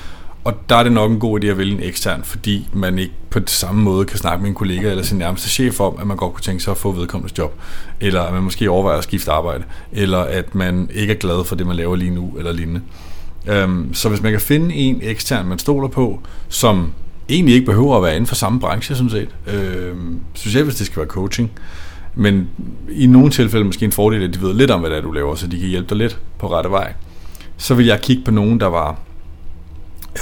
Og 0.44 0.54
der 0.68 0.76
er 0.76 0.82
det 0.82 0.92
nok 0.92 1.10
en 1.10 1.20
god 1.20 1.40
idé 1.40 1.46
at 1.46 1.58
vælge 1.58 1.74
en 1.74 1.82
ekstern, 1.82 2.24
fordi 2.24 2.68
man 2.72 2.98
ikke 2.98 3.14
på 3.30 3.40
samme 3.46 3.82
måde 3.82 4.04
kan 4.04 4.18
snakke 4.18 4.42
med 4.42 4.48
en 4.48 4.54
kollega 4.54 4.90
eller 4.90 5.02
sin 5.02 5.18
nærmeste 5.18 5.48
chef 5.48 5.80
om, 5.80 5.96
at 6.00 6.06
man 6.06 6.16
godt 6.16 6.32
kunne 6.32 6.42
tænke 6.42 6.62
sig 6.62 6.70
at 6.70 6.76
få 6.76 6.92
vedkommendes 6.92 7.38
job, 7.38 7.60
eller 8.00 8.22
at 8.22 8.32
man 8.32 8.42
måske 8.42 8.70
overvejer 8.70 8.98
at 8.98 9.04
skifte 9.04 9.30
arbejde, 9.30 9.64
eller 9.92 10.18
at 10.18 10.54
man 10.54 10.90
ikke 10.94 11.12
er 11.12 11.16
glad 11.16 11.44
for 11.44 11.56
det, 11.56 11.66
man 11.66 11.76
laver 11.76 11.96
lige 11.96 12.10
nu, 12.10 12.34
eller 12.38 12.52
lignende. 12.52 12.80
Øhm, 13.46 13.94
så 13.94 14.08
hvis 14.08 14.22
man 14.22 14.32
kan 14.32 14.40
finde 14.40 14.74
en 14.74 14.98
ekstern, 15.02 15.46
man 15.46 15.58
stoler 15.58 15.88
på, 15.88 16.20
som 16.48 16.92
egentlig 17.28 17.54
ikke 17.54 17.66
behøver 17.66 17.96
at 17.96 18.02
være 18.02 18.12
inden 18.16 18.26
for 18.26 18.34
samme 18.34 18.60
branche, 18.60 18.94
sådan 18.94 19.10
set, 19.10 19.28
øhm, 19.46 20.20
specielt 20.34 20.64
hvis 20.64 20.76
det 20.76 20.86
skal 20.86 21.00
være 21.00 21.08
coaching, 21.08 21.50
men 22.14 22.48
i 22.90 23.06
nogle 23.06 23.30
tilfælde 23.30 23.64
måske 23.64 23.84
en 23.84 23.92
fordel, 23.92 24.22
at 24.22 24.34
de 24.34 24.42
ved 24.42 24.54
lidt 24.54 24.70
om, 24.70 24.80
hvad 24.80 24.90
det 24.90 24.98
er, 24.98 25.02
du 25.02 25.12
laver, 25.12 25.34
så 25.34 25.46
de 25.46 25.58
kan 25.58 25.68
hjælpe 25.68 25.88
dig 25.88 25.96
lidt 25.96 26.18
på 26.38 26.52
rette 26.52 26.70
vej. 26.70 26.92
Så 27.56 27.74
vil 27.74 27.86
jeg 27.86 28.00
kigge 28.00 28.24
på 28.24 28.30
nogen, 28.30 28.60
der 28.60 28.66
var 28.66 28.98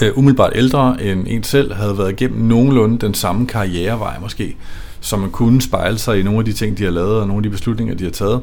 øh, 0.03 0.19
umiddelbart 0.19 0.53
ældre 0.55 1.03
end 1.03 1.27
en 1.29 1.43
selv, 1.43 1.75
havde 1.75 1.99
været 1.99 2.13
igennem 2.13 2.41
nogenlunde 2.41 2.99
den 2.99 3.15
samme 3.15 3.47
karrierevej 3.47 4.19
måske, 4.21 4.57
så 5.01 5.17
man 5.17 5.31
kunne 5.31 5.63
spejle 5.63 5.99
sig 5.99 6.21
i 6.21 6.23
nogle 6.23 6.39
af 6.39 6.45
de 6.45 6.53
ting, 6.53 6.79
de 6.79 6.85
har 6.85 6.91
lavet, 6.91 7.21
og 7.21 7.27
nogle 7.27 7.39
af 7.39 7.43
de 7.43 7.51
beslutninger, 7.51 7.95
de 7.95 8.05
har 8.05 8.11
taget. 8.11 8.43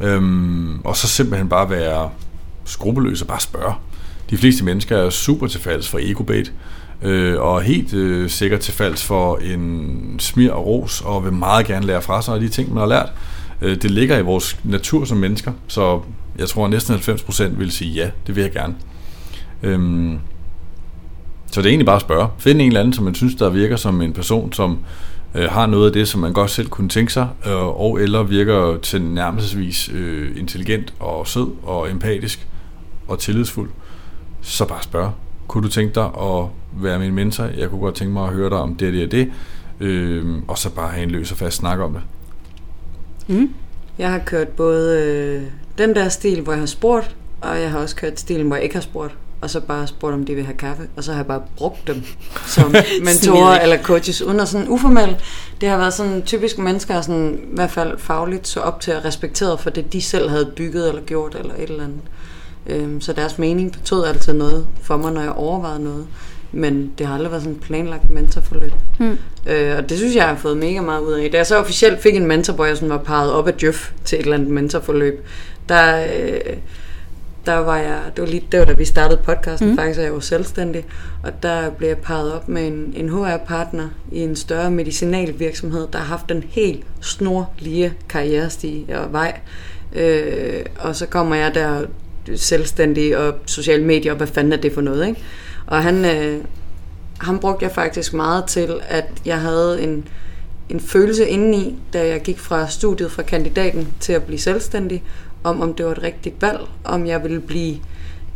Øhm, 0.00 0.80
og 0.84 0.96
så 0.96 1.08
simpelthen 1.08 1.48
bare 1.48 1.70
være 1.70 2.10
skrupelløs 2.64 3.22
og 3.22 3.28
bare 3.28 3.40
spørge. 3.40 3.74
De 4.30 4.36
fleste 4.36 4.64
mennesker 4.64 4.96
er 4.96 5.10
super 5.10 5.46
tilfalds 5.46 5.88
for 5.88 5.98
egobait, 6.02 6.52
øh, 7.02 7.40
og 7.40 7.62
helt 7.62 7.94
øh, 7.94 8.30
sikkert 8.30 8.60
tilfalds 8.60 9.04
for 9.04 9.36
en 9.36 10.16
smir 10.18 10.50
og 10.52 10.66
ros, 10.66 11.00
og 11.00 11.24
vil 11.24 11.32
meget 11.32 11.66
gerne 11.66 11.86
lære 11.86 12.02
fra 12.02 12.22
sig 12.22 12.34
af 12.34 12.40
de 12.40 12.48
ting, 12.48 12.68
man 12.68 12.78
har 12.80 12.86
lært. 12.86 13.12
Øh, 13.62 13.76
det 13.82 13.90
ligger 13.90 14.18
i 14.18 14.22
vores 14.22 14.58
natur 14.64 15.04
som 15.04 15.18
mennesker, 15.18 15.52
så 15.66 16.00
jeg 16.38 16.48
tror 16.48 16.64
at 16.64 16.70
næsten 16.70 16.94
90% 16.94 17.44
vil 17.58 17.70
sige 17.70 17.90
ja, 17.92 18.10
det 18.26 18.36
vil 18.36 18.42
jeg 18.42 18.52
gerne. 18.52 18.74
Øhm, 19.62 20.18
Så 21.50 21.60
det 21.60 21.66
er 21.66 21.70
egentlig 21.70 21.86
bare 21.86 21.96
at 21.96 22.02
spørge. 22.02 22.28
Find 22.38 22.60
en 22.60 22.66
eller 22.66 22.80
anden, 22.80 22.92
som 22.92 23.04
man 23.04 23.14
synes, 23.14 23.34
der 23.34 23.48
virker 23.50 23.76
som 23.76 24.02
en 24.02 24.12
person, 24.12 24.52
som 24.52 24.78
øh, 25.34 25.50
har 25.50 25.66
noget 25.66 25.86
af 25.86 25.92
det, 25.92 26.08
som 26.08 26.20
man 26.20 26.32
godt 26.32 26.50
selv 26.50 26.68
kunne 26.68 26.88
tænke 26.88 27.12
sig, 27.12 27.28
øh, 27.46 27.80
og 27.80 28.00
eller 28.00 28.22
virker 28.22 28.78
til 28.82 29.02
nærmestvis 29.02 29.90
øh, 29.94 30.36
intelligent 30.38 30.94
og 31.00 31.26
sød 31.26 31.48
og 31.62 31.90
empatisk 31.90 32.46
og 33.08 33.18
tillidsfuld. 33.18 33.70
Så 34.42 34.64
bare 34.68 34.82
spørg. 34.82 35.12
Kunne 35.52 35.64
du 35.64 35.68
tænke 35.68 35.94
dig 35.94 36.04
at 36.04 36.46
være 36.72 36.98
min 36.98 37.14
mentor? 37.14 37.44
Jeg 37.44 37.70
kunne 37.70 37.80
godt 37.80 37.94
tænke 37.94 38.12
mig 38.12 38.24
at 38.24 38.34
høre 38.34 38.50
dig 38.50 38.58
om 38.58 38.74
det 38.74 38.92
det 38.92 39.04
og 39.04 39.10
det. 39.10 39.32
Øh, 39.80 40.24
og 40.48 40.58
så 40.58 40.70
bare 40.70 40.88
have 40.88 41.02
en 41.02 41.10
løs 41.10 41.32
og 41.32 41.36
fast 41.36 41.56
snak 41.56 41.78
om 41.78 41.92
det. 41.92 42.02
Mm. 43.26 43.54
Jeg 43.98 44.10
har 44.10 44.18
kørt 44.18 44.48
både 44.48 45.02
øh, 45.02 45.42
den 45.78 45.94
der 45.94 46.08
stil, 46.08 46.40
hvor 46.40 46.52
jeg 46.52 46.60
har 46.60 46.66
spurgt, 46.66 47.16
og 47.40 47.60
jeg 47.60 47.70
har 47.70 47.78
også 47.78 47.96
kørt 47.96 48.20
stilen, 48.20 48.46
hvor 48.46 48.56
jeg 48.56 48.62
ikke 48.62 48.74
har 48.74 48.82
spurgt 48.82 49.16
og 49.42 49.50
så 49.50 49.60
bare 49.60 49.86
spurgt, 49.86 50.14
om 50.14 50.24
de 50.24 50.34
vil 50.34 50.44
have 50.44 50.56
kaffe, 50.56 50.82
og 50.96 51.04
så 51.04 51.12
har 51.12 51.18
jeg 51.18 51.26
bare 51.26 51.42
brugt 51.56 51.86
dem 51.86 52.02
som 52.46 52.74
mentorer 53.04 53.60
eller 53.60 53.82
coaches, 53.82 54.22
uden 54.22 54.40
at 54.40 54.48
sådan 54.48 54.68
uformel. 54.68 55.16
Det 55.60 55.68
har 55.68 55.76
været 55.76 55.94
sådan 55.94 56.22
typisk 56.22 56.58
mennesker, 56.58 57.00
sådan, 57.00 57.40
i 57.52 57.54
hvert 57.54 57.70
fald 57.70 57.98
fagligt, 57.98 58.48
så 58.48 58.60
op 58.60 58.80
til 58.80 58.90
at 58.90 59.04
respektere 59.04 59.58
for 59.58 59.70
det, 59.70 59.92
de 59.92 60.02
selv 60.02 60.30
havde 60.30 60.52
bygget 60.56 60.88
eller 60.88 61.02
gjort, 61.02 61.34
eller 61.34 61.54
et 61.54 61.70
eller 61.70 61.84
andet. 61.84 62.00
Øhm, 62.66 63.00
så 63.00 63.12
deres 63.12 63.38
mening 63.38 63.72
betød 63.72 64.04
altid 64.04 64.32
noget 64.32 64.66
for 64.82 64.96
mig, 64.96 65.12
når 65.12 65.20
jeg 65.20 65.32
overvejede 65.32 65.84
noget. 65.84 66.06
Men 66.52 66.92
det 66.98 67.06
har 67.06 67.14
aldrig 67.14 67.30
været 67.30 67.42
sådan 67.42 67.54
en 67.54 67.60
planlagt 67.60 68.10
mentorforløb. 68.10 68.72
Mm. 68.98 69.18
Øh, 69.46 69.76
og 69.78 69.88
det 69.88 69.98
synes 69.98 70.14
jeg, 70.14 70.20
jeg 70.20 70.28
har 70.28 70.36
fået 70.36 70.56
mega 70.56 70.80
meget 70.80 71.00
ud 71.00 71.12
af. 71.12 71.30
Da 71.30 71.36
jeg 71.36 71.46
så 71.46 71.56
officielt 71.56 72.02
fik 72.02 72.16
en 72.16 72.26
mentor, 72.26 72.52
hvor 72.52 72.64
jeg 72.64 72.76
sådan 72.76 72.88
var 72.90 72.98
parret 72.98 73.32
op 73.32 73.48
af 73.48 73.52
Jeff 73.62 73.90
til 74.04 74.18
et 74.18 74.22
eller 74.22 74.36
andet 74.36 74.50
mentorforløb, 74.50 75.26
der... 75.68 76.04
Øh, 76.04 76.56
der 77.46 77.56
var 77.56 77.76
jeg, 77.76 78.00
det 78.16 78.22
var 78.22 78.28
lige 78.28 78.46
det 78.52 78.60
var, 78.60 78.66
da 78.66 78.72
vi 78.72 78.84
startede 78.84 79.20
podcasten 79.24 79.70
mm. 79.70 79.76
faktisk, 79.76 79.98
og 79.98 80.04
jeg 80.04 80.12
var 80.12 80.20
selvstændig, 80.20 80.84
og 81.22 81.42
der 81.42 81.70
blev 81.70 81.88
jeg 81.88 81.98
parret 81.98 82.32
op 82.32 82.48
med 82.48 82.66
en, 82.66 82.94
en 82.96 83.08
HR-partner 83.08 83.88
i 84.12 84.18
en 84.18 84.36
større 84.36 84.70
medicinalvirksomhed, 84.70 85.88
der 85.92 85.98
har 85.98 86.04
haft 86.04 86.30
en 86.30 86.44
helt 86.48 86.84
snorlige 87.00 87.94
karrierestige 88.08 88.98
og 88.98 89.12
vej. 89.12 89.40
Øh, 89.92 90.64
og 90.78 90.96
så 90.96 91.06
kommer 91.06 91.36
jeg 91.36 91.54
der 91.54 91.84
selvstændig 92.36 93.16
og 93.16 93.34
sociale 93.46 93.84
medier, 93.84 94.12
og 94.12 94.16
hvad 94.16 94.26
fanden 94.26 94.52
er 94.52 94.56
det 94.56 94.72
for 94.72 94.80
noget, 94.80 95.06
ikke? 95.06 95.22
Og 95.66 95.82
han, 95.82 96.04
øh, 96.04 96.44
ham 97.18 97.38
brugte 97.38 97.64
jeg 97.64 97.72
faktisk 97.72 98.14
meget 98.14 98.44
til, 98.44 98.80
at 98.88 99.04
jeg 99.24 99.40
havde 99.40 99.82
en, 99.82 100.08
en 100.68 100.80
følelse 100.80 101.28
indeni, 101.28 101.78
da 101.92 102.06
jeg 102.06 102.22
gik 102.22 102.38
fra 102.38 102.68
studiet, 102.68 103.12
fra 103.12 103.22
kandidaten 103.22 103.88
til 104.00 104.12
at 104.12 104.22
blive 104.22 104.38
selvstændig, 104.38 105.02
om, 105.44 105.60
om 105.60 105.74
det 105.74 105.86
var 105.86 105.92
et 105.92 106.02
rigtigt 106.02 106.42
valg, 106.42 106.60
om 106.84 107.06
jeg 107.06 107.22
ville 107.22 107.40
blive 107.40 107.76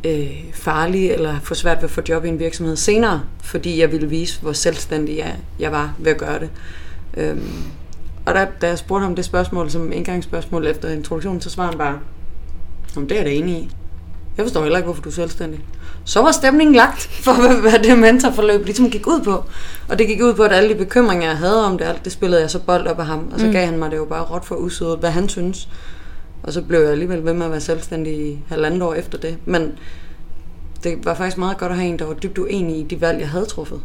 øh, 0.05 0.45
farlig 0.55 1.11
eller 1.11 1.41
få 1.43 1.55
svært 1.55 1.76
ved 1.76 1.84
at 1.84 1.91
få 1.91 2.01
job 2.09 2.24
i 2.24 2.28
en 2.28 2.39
virksomhed 2.39 2.76
senere, 2.76 3.22
fordi 3.43 3.80
jeg 3.80 3.93
ville 3.93 4.09
vise, 4.09 4.41
hvor 4.43 4.53
selvstændig 4.53 5.16
jeg, 5.16 5.37
jeg 5.59 5.72
var 5.72 5.95
ved 5.99 6.12
at 6.12 6.18
gøre 6.18 6.39
det. 6.39 6.51
Øhm, 7.16 7.62
og 8.26 8.34
da, 8.34 8.47
da 8.61 8.68
jeg 8.68 8.78
spurgte 8.78 9.05
ham 9.05 9.14
det 9.14 9.24
spørgsmål 9.24 9.70
som 9.70 9.93
indgangsspørgsmål 9.93 10.66
efter 10.66 10.89
introduktionen, 10.89 11.41
så 11.41 11.51
svarede 11.51 11.70
han 11.70 11.78
bare, 11.78 11.99
om 12.97 13.09
det 13.09 13.14
er 13.14 13.22
jeg 13.22 13.26
da 13.26 13.30
enig 13.30 13.55
i. 13.55 13.70
Jeg 14.36 14.44
forstår 14.44 14.62
heller 14.62 14.78
ikke, 14.78 14.84
hvorfor 14.86 15.03
du 15.03 15.09
er 15.09 15.12
selvstændig. 15.12 15.61
Så 16.05 16.22
var 16.22 16.32
stemningen 16.32 16.76
lagt 16.76 17.01
for, 17.01 17.61
hvad 17.61 17.78
det 17.78 17.99
mentorforløb 17.99 18.64
ligesom 18.64 18.90
gik 18.90 19.07
ud 19.07 19.22
på. 19.24 19.44
Og 19.88 19.99
det 19.99 20.07
gik 20.07 20.22
ud 20.22 20.34
på, 20.34 20.42
at 20.42 20.53
alle 20.53 20.68
de 20.68 20.74
bekymringer, 20.74 21.26
jeg 21.26 21.36
havde 21.36 21.66
om 21.66 21.78
det, 21.78 21.84
alt 21.84 22.05
det 22.05 22.12
spillede 22.12 22.40
jeg 22.40 22.51
så 22.51 22.59
bold 22.59 22.86
op 22.86 22.99
af 22.99 23.07
ham. 23.07 23.30
Og 23.32 23.40
så 23.40 23.47
mm. 23.47 23.53
gav 23.53 23.66
han 23.66 23.78
mig 23.78 23.90
det 23.90 23.97
jo 23.97 24.05
bare 24.05 24.22
råt 24.22 24.44
for 24.44 24.55
usødet, 24.55 24.99
hvad 24.99 25.11
han 25.11 25.28
synes. 25.28 25.68
Og 26.42 26.53
så 26.53 26.62
blev 26.62 26.80
jeg 26.80 26.90
alligevel 26.90 27.24
ved 27.24 27.32
med 27.32 27.47
at 27.47 27.53
være 27.53 27.61
selvstændig 27.61 28.12
i 28.12 28.38
halvandet 28.49 28.82
år 28.82 28.94
efter 28.94 29.18
det. 29.18 29.38
Men 29.44 29.72
det 30.84 31.05
var 31.05 31.14
faktisk 31.14 31.38
meget 31.38 31.59
godt 31.59 31.72
at 31.72 31.78
have 31.78 31.88
en, 31.88 31.99
der 31.99 32.05
var 32.05 32.14
dybt 32.14 32.38
uenig 32.38 32.78
i 32.78 32.82
de 32.82 33.01
valg, 33.01 33.20
jeg 33.20 33.28
havde 33.28 33.44
truffet. 33.44 33.80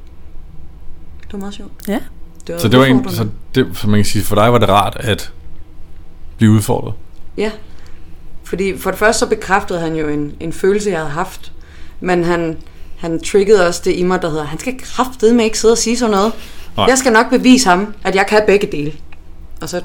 Det 1.21 1.33
var 1.33 1.39
meget 1.39 1.53
sjovt. 1.53 1.71
Ja. 1.87 1.99
Det 2.47 2.55
var 2.55 2.59
så 2.59 2.67
det 2.67 2.79
var 2.79 2.85
en, 2.85 3.09
så, 3.09 3.27
det, 3.55 3.67
så 3.73 3.87
man 3.87 3.97
kan 3.97 4.05
sige, 4.05 4.23
for 4.23 4.35
dig 4.35 4.51
var 4.51 4.57
det 4.57 4.69
rart 4.69 4.97
at 4.99 5.33
blive 6.37 6.51
udfordret? 6.51 6.93
Ja. 7.37 7.51
Fordi 8.51 8.77
for 8.77 8.89
det 8.89 8.99
første 8.99 9.19
så 9.19 9.27
bekræftede 9.27 9.79
han 9.79 9.95
jo 9.95 10.07
en, 10.07 10.33
en 10.39 10.53
følelse, 10.53 10.89
jeg 10.89 10.99
havde 10.99 11.11
haft. 11.11 11.51
Men 11.99 12.23
han, 12.23 12.57
han 12.97 13.19
triggede 13.23 13.67
også 13.67 13.81
det 13.85 13.95
i 13.95 14.03
mig, 14.03 14.21
der 14.21 14.29
hedder, 14.29 14.43
han 14.43 14.59
skal 14.59 14.73
kraftedeme 14.79 15.43
ikke 15.43 15.59
sidde 15.59 15.71
og 15.71 15.77
sige 15.77 15.97
sådan 15.97 16.11
noget. 16.11 16.31
Nej. 16.77 16.85
Jeg 16.85 16.97
skal 16.97 17.11
nok 17.11 17.29
bevise 17.29 17.69
ham, 17.69 17.93
at 18.03 18.15
jeg 18.15 18.25
kan 18.27 18.41
begge 18.47 18.67
dele. 18.71 18.93
Og 19.61 19.69
så 19.69 19.75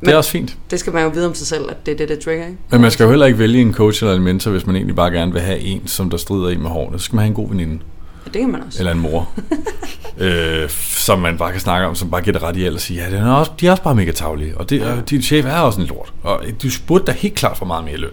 men 0.00 0.06
det 0.06 0.12
er 0.12 0.16
også 0.16 0.30
fint. 0.30 0.56
Det 0.70 0.80
skal 0.80 0.92
man 0.92 1.02
jo 1.02 1.08
vide 1.08 1.26
om 1.26 1.34
sig 1.34 1.46
selv, 1.46 1.64
at 1.70 1.86
det 1.86 1.92
er 1.92 1.96
det, 1.96 2.08
der 2.08 2.16
trigger. 2.24 2.46
Ikke? 2.46 2.58
Men 2.70 2.80
man 2.80 2.90
skal 2.90 3.04
jo 3.04 3.10
heller 3.10 3.26
ikke 3.26 3.38
vælge 3.38 3.60
en 3.60 3.74
coach 3.74 4.02
eller 4.02 4.16
en 4.16 4.22
mentor, 4.22 4.50
hvis 4.50 4.66
man 4.66 4.76
egentlig 4.76 4.96
bare 4.96 5.10
gerne 5.10 5.32
vil 5.32 5.40
have 5.40 5.58
en, 5.58 5.86
som 5.86 6.10
der 6.10 6.16
strider 6.16 6.48
i 6.48 6.56
med 6.56 6.70
hårene. 6.70 6.98
Så 6.98 7.04
skal 7.04 7.16
man 7.16 7.22
have 7.22 7.28
en 7.28 7.34
god 7.34 7.48
veninde. 7.48 7.78
Ja, 8.26 8.30
det 8.30 8.40
kan 8.40 8.50
man 8.50 8.62
også. 8.62 8.78
Eller 8.78 8.92
en 8.92 8.98
mor. 8.98 9.28
øh, 10.24 10.70
som 10.70 11.18
man 11.18 11.38
bare 11.38 11.52
kan 11.52 11.60
snakke 11.60 11.86
om, 11.86 11.94
som 11.94 12.10
bare 12.10 12.22
det 12.22 12.42
ret 12.42 12.56
i 12.56 12.64
og 12.64 12.80
sige, 12.80 13.10
ja, 13.10 13.16
er 13.16 13.32
også, 13.32 13.52
de 13.60 13.66
er 13.66 13.70
også 13.70 13.82
bare 13.82 13.94
mega 13.94 14.12
tavlige. 14.12 14.58
Og, 14.58 14.70
det, 14.70 14.80
ja. 14.80 14.92
og 14.92 15.10
din 15.10 15.22
chef 15.22 15.46
er 15.46 15.58
også 15.58 15.80
en 15.80 15.86
lort. 15.86 16.12
Og 16.22 16.42
du 16.62 16.68
burde 16.86 17.04
da 17.04 17.12
helt 17.12 17.34
klart 17.34 17.56
for 17.56 17.66
meget 17.66 17.84
mere 17.84 17.96
løn. 17.96 18.10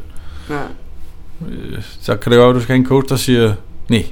Ja. 0.49 0.61
Øh, 1.47 1.83
så 2.01 2.15
kan 2.15 2.31
det 2.31 2.39
være, 2.39 2.49
at 2.49 2.55
du 2.55 2.61
skal 2.61 2.73
have 2.75 2.81
en 2.81 2.87
coach, 2.87 3.09
der 3.09 3.15
siger, 3.15 3.53
nej, 3.89 4.05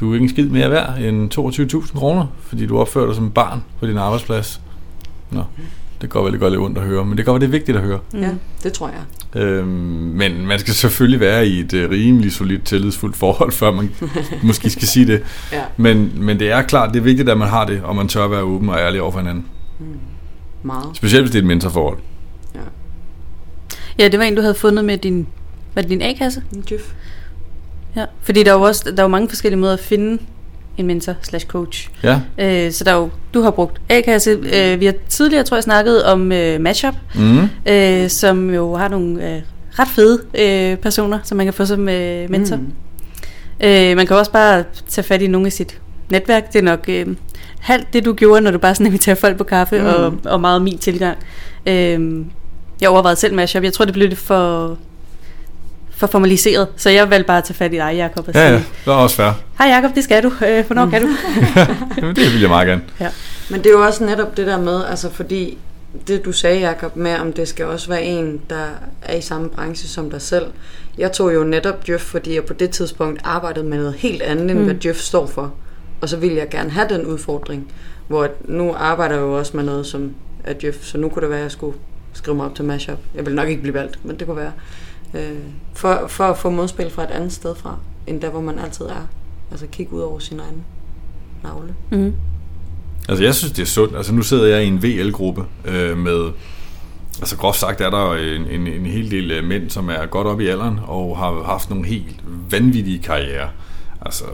du 0.00 0.10
er 0.10 0.14
ikke 0.14 0.24
en 0.24 0.28
skid 0.28 0.48
mere 0.48 0.70
værd 0.70 0.98
end 0.98 1.38
22.000 1.84 1.98
kroner, 1.98 2.26
fordi 2.40 2.66
du 2.66 2.78
opfører 2.78 3.06
dig 3.06 3.16
som 3.16 3.30
barn 3.30 3.64
på 3.80 3.86
din 3.86 3.98
arbejdsplads. 3.98 4.60
Nå. 5.30 5.44
Det 6.00 6.10
går 6.10 6.24
vel 6.24 6.38
godt 6.38 6.52
lidt 6.52 6.62
ondt 6.62 6.78
at 6.78 6.84
høre, 6.84 7.04
men 7.04 7.18
det 7.18 7.26
går 7.26 7.38
det 7.38 7.46
er 7.46 7.50
vigtigt 7.50 7.76
at 7.76 7.82
høre. 7.84 7.98
Ja, 8.14 8.30
det 8.62 8.72
tror 8.72 8.88
jeg. 8.88 9.02
Øhm, 9.34 9.68
men 10.14 10.46
man 10.46 10.58
skal 10.58 10.74
selvfølgelig 10.74 11.20
være 11.20 11.46
i 11.46 11.60
et 11.60 11.72
uh, 11.72 11.90
rimelig 11.90 12.32
solidt, 12.32 12.64
tillidsfuldt 12.64 13.16
forhold, 13.16 13.52
før 13.52 13.70
man 13.70 13.90
måske 14.42 14.70
skal 14.70 14.88
sige 14.88 15.06
det. 15.06 15.22
Ja. 15.52 15.62
Men, 15.76 16.12
men 16.16 16.38
det 16.38 16.50
er 16.50 16.62
klart, 16.62 16.90
det 16.94 16.98
er 16.98 17.04
vigtigt, 17.04 17.28
at 17.28 17.38
man 17.38 17.48
har 17.48 17.64
det, 17.66 17.82
og 17.82 17.96
man 17.96 18.08
tør 18.08 18.24
at 18.24 18.30
være 18.30 18.42
åben 18.42 18.68
og 18.68 18.78
ærlig 18.78 19.02
over 19.02 19.12
for 19.12 19.18
hinanden. 19.18 19.46
Mm. 19.78 19.86
Meget. 20.62 20.96
Specielt 20.96 21.22
hvis 21.22 21.30
det 21.30 21.38
er 21.38 21.42
et 21.42 21.46
mentorforhold. 21.46 21.98
Ja. 22.54 22.60
Ja, 23.98 24.08
det 24.08 24.18
var 24.18 24.24
en, 24.24 24.34
du 24.34 24.40
havde 24.40 24.54
fundet 24.54 24.84
med 24.84 24.98
din, 24.98 25.26
var 25.74 25.82
det 25.82 25.90
din 25.90 26.02
A-kasse? 26.02 26.42
Min 26.52 26.64
Ja, 27.96 28.04
fordi 28.22 28.42
der 28.42 28.50
er 28.50 28.58
jo 28.58 28.62
også 28.62 28.90
der 28.90 28.98
er 28.98 29.02
jo 29.02 29.08
mange 29.08 29.28
forskellige 29.28 29.60
måder 29.60 29.72
at 29.72 29.80
finde 29.80 30.18
en 30.76 30.86
mentor 30.86 31.14
slash 31.22 31.46
coach. 31.46 31.90
Ja. 32.02 32.20
Øh, 32.38 32.72
så 32.72 32.84
der 32.84 32.90
er 32.90 32.96
jo, 32.96 33.10
du 33.34 33.42
har 33.42 33.50
brugt 33.50 33.80
A-kasse. 33.88 34.30
Øh, 34.30 34.80
vi 34.80 34.86
har 34.86 34.94
tidligere, 35.08 35.44
tror 35.44 35.56
jeg, 35.56 35.64
snakket 35.64 36.04
om 36.04 36.32
øh, 36.32 36.60
Matchup, 36.60 36.94
mm. 37.14 37.48
øh, 37.68 38.10
som 38.10 38.54
jo 38.54 38.74
har 38.74 38.88
nogle 38.88 39.34
øh, 39.34 39.42
ret 39.78 39.88
fede 39.88 40.20
øh, 40.38 40.76
personer, 40.76 41.18
som 41.24 41.36
man 41.36 41.46
kan 41.46 41.54
få 41.54 41.64
som 41.64 41.88
øh, 41.88 42.30
mentor. 42.30 42.56
Mm. 42.56 42.72
Øh, 43.60 43.96
man 43.96 44.06
kan 44.06 44.16
også 44.16 44.32
bare 44.32 44.64
tage 44.88 45.04
fat 45.04 45.22
i 45.22 45.26
nogle 45.26 45.46
af 45.46 45.52
sit 45.52 45.80
netværk. 46.10 46.52
Det 46.52 46.58
er 46.58 46.62
nok 46.62 46.84
øh, 46.88 47.06
halvt 47.60 47.92
det, 47.92 48.04
du 48.04 48.12
gjorde, 48.12 48.40
når 48.40 48.50
du 48.50 48.58
bare 48.58 48.74
sådan 48.74 48.86
inviterer 48.86 49.16
folk 49.16 49.36
på 49.36 49.44
kaffe, 49.44 49.78
mm. 49.78 49.86
og, 49.86 50.14
og 50.24 50.40
meget 50.40 50.62
min 50.62 50.78
tilgang. 50.78 51.18
Øh, 51.66 52.24
jeg 52.80 52.88
overvejede 52.88 53.20
selv 53.20 53.34
Matchup. 53.34 53.62
Jeg 53.62 53.72
tror, 53.72 53.84
det 53.84 53.94
blev 53.94 54.08
lidt 54.08 54.18
for 54.18 54.78
for 55.96 56.06
formaliseret. 56.06 56.68
Så 56.76 56.90
jeg 56.90 57.10
valgte 57.10 57.26
bare 57.26 57.38
at 57.38 57.44
tage 57.44 57.54
fat 57.54 57.72
i 57.72 57.76
dig, 57.76 57.94
Jacob. 57.96 58.28
Og 58.28 58.34
ja, 58.34 58.48
ja, 58.48 58.54
det 58.54 58.64
var 58.86 58.94
også 58.94 59.16
fair. 59.16 59.30
Hej 59.58 59.68
Jacob, 59.68 59.94
det 59.94 60.04
skal 60.04 60.22
du. 60.22 60.32
Øh, 60.46 60.66
hvornår 60.66 60.84
mm. 60.84 60.90
kan 60.90 61.02
du? 61.02 61.08
Jamen, 62.00 62.16
det 62.16 62.32
vil 62.32 62.40
jeg 62.40 62.48
meget 62.48 62.68
gerne. 62.68 62.82
Ja. 63.00 63.08
Men 63.50 63.60
det 63.60 63.66
er 63.66 63.70
jo 63.70 63.84
også 63.84 64.04
netop 64.04 64.36
det 64.36 64.46
der 64.46 64.60
med, 64.60 64.84
altså 64.84 65.10
fordi 65.10 65.58
det 66.08 66.24
du 66.24 66.32
sagde, 66.32 66.60
Jacob, 66.60 66.96
med 66.96 67.18
om 67.18 67.32
det 67.32 67.48
skal 67.48 67.66
også 67.66 67.88
være 67.88 68.02
en, 68.02 68.40
der 68.50 68.66
er 69.02 69.16
i 69.16 69.20
samme 69.20 69.48
branche 69.48 69.88
som 69.88 70.10
dig 70.10 70.22
selv. 70.22 70.46
Jeg 70.98 71.12
tog 71.12 71.34
jo 71.34 71.44
netop 71.44 71.88
Jeff, 71.88 72.04
fordi 72.04 72.34
jeg 72.34 72.44
på 72.44 72.52
det 72.52 72.70
tidspunkt 72.70 73.20
arbejdede 73.24 73.64
med 73.64 73.78
noget 73.78 73.94
helt 73.94 74.22
andet, 74.22 74.50
end 74.50 74.58
mm. 74.58 74.64
hvad 74.64 74.74
Jeff 74.84 74.98
står 74.98 75.26
for. 75.26 75.54
Og 76.00 76.08
så 76.08 76.16
ville 76.16 76.36
jeg 76.36 76.48
gerne 76.48 76.70
have 76.70 76.88
den 76.88 77.06
udfordring, 77.06 77.72
hvor 78.08 78.28
nu 78.44 78.74
arbejder 78.78 79.14
jeg 79.14 79.22
jo 79.22 79.38
også 79.38 79.56
med 79.56 79.64
noget 79.64 79.86
som 79.86 80.14
er 80.44 80.54
Jeff, 80.64 80.84
så 80.84 80.98
nu 80.98 81.08
kunne 81.08 81.22
det 81.22 81.30
være, 81.30 81.38
at 81.38 81.42
jeg 81.42 81.50
skulle 81.50 81.76
skrive 82.12 82.36
mig 82.36 82.46
op 82.46 82.54
til 82.54 82.64
Mashup. 82.64 82.98
Jeg 83.14 83.26
vil 83.26 83.34
nok 83.34 83.48
ikke 83.48 83.62
blive 83.62 83.74
valgt, 83.74 84.04
men 84.04 84.18
det 84.18 84.26
kunne 84.26 84.36
være 84.36 84.52
øh, 85.14 85.38
for, 85.74 86.04
for 86.08 86.24
at 86.24 86.38
få 86.38 86.50
modspil 86.50 86.90
fra 86.90 87.02
et 87.02 87.10
andet 87.10 87.32
sted 87.32 87.54
fra, 87.54 87.76
end 88.06 88.20
der, 88.20 88.30
hvor 88.30 88.40
man 88.40 88.58
altid 88.58 88.84
er. 88.84 89.06
Altså 89.50 89.66
kigge 89.66 89.92
ud 89.92 90.00
over 90.00 90.18
sin 90.18 90.40
egen 90.40 90.64
navle. 91.42 91.74
Mm. 91.90 92.14
Altså 93.08 93.24
jeg 93.24 93.34
synes, 93.34 93.52
det 93.52 93.62
er 93.62 93.66
sundt. 93.66 93.96
Altså 93.96 94.14
nu 94.14 94.22
sidder 94.22 94.46
jeg 94.46 94.64
i 94.64 94.66
en 94.66 94.82
VL-gruppe 94.82 95.44
øh, 95.64 95.98
med, 95.98 96.30
altså 97.18 97.36
groft 97.36 97.58
sagt 97.58 97.80
er 97.80 97.90
der 97.90 98.14
en, 98.14 98.46
en, 98.46 98.66
en 98.66 98.86
hel 98.86 99.10
del 99.10 99.30
øh, 99.30 99.44
mænd, 99.44 99.70
som 99.70 99.88
er 99.88 100.06
godt 100.06 100.26
op 100.26 100.40
i 100.40 100.46
alderen 100.46 100.80
og 100.86 101.18
har 101.18 101.42
haft 101.42 101.70
nogle 101.70 101.86
helt 101.86 102.16
vanvittige 102.50 102.98
karrierer. 102.98 103.48
Altså 104.00 104.24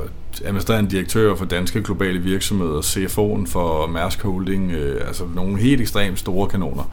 administrerende 0.44 0.90
direktør 0.90 1.34
for 1.34 1.44
danske 1.44 1.82
globale 1.82 2.18
virksomheder, 2.18 2.80
CFO'en 2.80 3.52
for 3.52 3.86
Mærsk 3.86 4.22
Holding, 4.22 4.72
øh, 4.72 5.06
altså 5.06 5.24
nogle 5.34 5.58
helt 5.58 5.80
ekstremt 5.80 6.18
store 6.18 6.48
kanoner. 6.48 6.90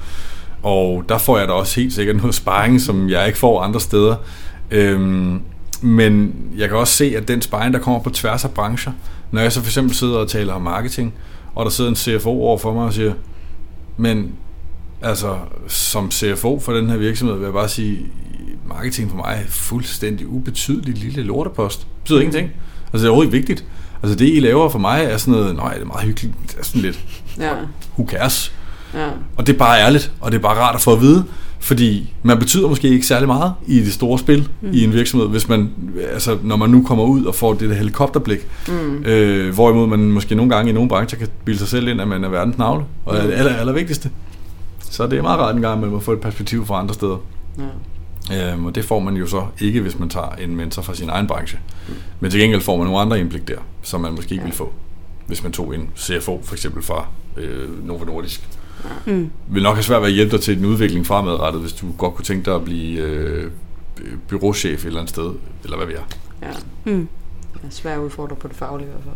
Og 0.64 1.04
der 1.10 1.18
får 1.18 1.38
jeg 1.38 1.48
da 1.48 1.54
også 1.54 1.80
helt 1.80 1.94
sikkert 1.94 2.16
noget 2.16 2.36
sparring, 2.36 2.82
som 2.82 3.10
jeg 3.10 3.28
ikke 3.28 3.40
får 3.40 3.62
andre 3.62 3.80
steder. 3.80 4.16
Øhm, 4.72 5.42
men 5.82 6.36
jeg 6.58 6.70
kan 6.70 6.78
også 6.78 6.94
se, 6.94 7.14
at 7.18 7.28
den 7.28 7.42
sparring, 7.42 7.74
der 7.74 7.80
kommer 7.80 8.00
på 8.00 8.10
tværs 8.10 8.46
af 8.46 8.52
brancher, 8.52 8.92
når 9.32 9.42
jeg 9.42 9.52
så 9.52 9.60
for 9.62 9.68
eksempel 9.68 9.96
sidder 9.96 10.18
og 10.18 10.30
taler 10.30 10.54
om 10.54 10.62
marketing, 10.62 11.14
og 11.56 11.66
der 11.66 11.72
sidder 11.72 11.90
en 11.90 11.96
CFO 11.96 12.30
over 12.42 12.58
for 12.58 12.74
mig 12.74 12.84
og 12.86 12.94
siger, 12.94 13.14
men 13.98 14.32
altså 15.02 15.38
som 15.68 16.12
CFO 16.12 16.60
for 16.60 16.74
den 16.74 16.90
her 16.90 16.98
virksomhed, 16.98 17.36
vil 17.38 17.44
jeg 17.44 17.54
bare 17.54 17.70
sige, 17.70 18.00
marketing 18.68 19.10
for 19.10 19.18
mig 19.18 19.42
er 19.46 19.50
fuldstændig 19.50 20.28
ubetydelig 20.28 20.98
lille 20.98 21.24
lortepost. 21.24 21.80
Det 21.80 21.88
betyder 22.04 22.20
ingenting. 22.20 22.50
Altså 22.94 22.98
det 22.98 23.04
er 23.04 23.10
overhovedet 23.10 23.34
vigtigt. 23.34 23.66
Altså 24.04 24.18
det, 24.18 24.26
I 24.36 24.40
laver 24.40 24.70
for 24.70 24.80
mig, 24.80 25.04
er 25.04 25.18
sådan 25.18 25.40
noget, 25.40 25.56
nej, 25.56 25.74
det 25.74 25.82
er 25.82 25.86
meget 25.86 26.04
hyggeligt, 26.06 26.36
det 26.48 26.56
er 26.60 26.64
sådan 26.64 26.82
lidt, 26.82 27.00
Ja. 27.40 27.52
who 27.98 28.08
cares? 28.10 28.54
Ja. 28.94 29.08
Og 29.36 29.48
det 29.48 29.54
er 29.54 29.58
bare 29.58 29.80
ærligt, 29.82 30.12
og 30.22 30.32
det 30.32 30.38
er 30.38 30.42
bare 30.42 30.58
rart 30.60 30.76
at 30.76 30.82
få 30.82 30.94
at 30.94 31.02
vide, 31.02 31.24
fordi 31.60 32.14
man 32.24 32.40
betyder 32.40 32.70
måske 32.70 32.88
ikke 32.88 33.06
særlig 33.06 33.28
meget 33.28 33.54
i 33.68 33.80
det 33.80 33.94
store 33.94 34.20
spil 34.20 34.50
mm. 34.62 34.70
i 34.74 34.84
en 34.84 34.94
virksomhed, 34.94 35.28
hvis 35.28 35.50
man, 35.50 35.72
altså 36.14 36.38
når 36.44 36.56
man 36.56 36.70
nu 36.70 36.84
kommer 36.84 37.04
ud 37.04 37.26
og 37.26 37.36
får 37.36 37.54
det 37.54 37.70
der 37.70 37.76
helikopterblik, 37.76 38.48
mm. 38.68 39.04
øh, 39.06 39.54
hvorimod 39.54 39.88
man 39.88 40.00
måske 40.00 40.36
nogle 40.36 40.56
gange 40.56 40.70
i 40.70 40.74
nogle 40.74 40.90
brancher 40.90 41.20
kan 41.20 41.28
bilde 41.46 41.60
sig 41.60 41.68
selv 41.68 41.88
ind, 41.88 42.02
at 42.02 42.08
man 42.08 42.24
er 42.24 42.30
verdens 42.30 42.58
navle, 42.58 42.84
og 43.06 43.18
er 43.18 43.28
det 43.28 43.34
aller, 43.34 43.56
aller 43.56 43.74
vigtigste. 43.74 44.10
Så 44.80 45.08
det 45.08 45.18
er 45.18 45.22
meget 45.22 45.40
rart 45.40 45.56
en 45.56 45.62
gang, 45.62 45.74
at 45.74 45.80
man 45.80 45.90
må 45.90 46.00
få 46.00 46.14
et 46.14 46.22
perspektiv 46.22 46.66
fra 46.66 46.80
andre 46.80 46.94
steder. 46.94 47.18
ja. 47.58 47.64
Øhm, 48.32 48.66
og 48.66 48.76
det 48.76 48.86
får 48.86 49.00
man 49.00 49.16
jo 49.16 49.28
så 49.28 49.46
ikke, 49.60 49.82
hvis 49.82 50.00
man 50.00 50.10
tager 50.10 50.30
en 50.30 50.56
mentor 50.56 50.82
fra 50.82 50.96
sin 50.96 51.10
egen 51.10 51.28
branche. 51.28 51.60
Mm. 51.88 51.94
Men 52.20 52.32
til 52.32 52.40
gengæld 52.40 52.62
får 52.62 52.78
man 52.78 52.86
nogle 52.86 53.00
andre 53.00 53.20
indblik 53.20 53.48
der, 53.48 53.58
som 53.82 54.02
man 54.02 54.14
måske 54.16 54.32
ikke 54.32 54.44
ville 54.44 54.56
få, 54.56 54.74
hvis 55.28 55.44
man 55.44 55.52
tog 55.52 55.76
en 55.76 55.90
CFO 55.98 56.42
for 56.44 56.54
eksempel 56.54 56.84
fra 56.84 57.08
øh, 57.38 57.88
Novo 57.88 58.06
Nordisk. 58.06 58.48
Mm. 59.06 59.30
Vil 59.48 59.64
nok 59.64 59.76
have 59.76 59.84
svært 59.84 60.02
ved 60.02 60.08
at 60.08 60.14
hjælpe 60.14 60.32
dig 60.32 60.44
til 60.44 60.58
en 60.58 60.66
udvikling 60.66 61.06
fremadrettet, 61.06 61.62
hvis 61.62 61.74
du 61.74 61.86
godt 61.98 62.16
kunne 62.16 62.26
tænke 62.26 62.46
dig 62.46 62.56
at 62.56 62.64
blive 62.64 63.02
øh, 63.02 63.52
byråchef 64.28 64.82
et 64.82 64.86
eller 64.86 65.00
andet 65.00 65.10
sted, 65.10 65.32
eller 65.64 65.78
hvad 65.78 65.88
vi 65.88 65.94
er. 65.94 66.08
ja. 66.42 66.52
Mm. 66.86 67.08
Det 67.54 67.64
er 67.64 67.68
svært 67.70 67.98
at 67.98 68.04
udfordre 68.04 68.36
på 68.36 68.48
det 68.48 68.56
faglige 68.56 68.88
i 68.88 68.92
hvert 68.92 69.04
fald. 69.04 69.16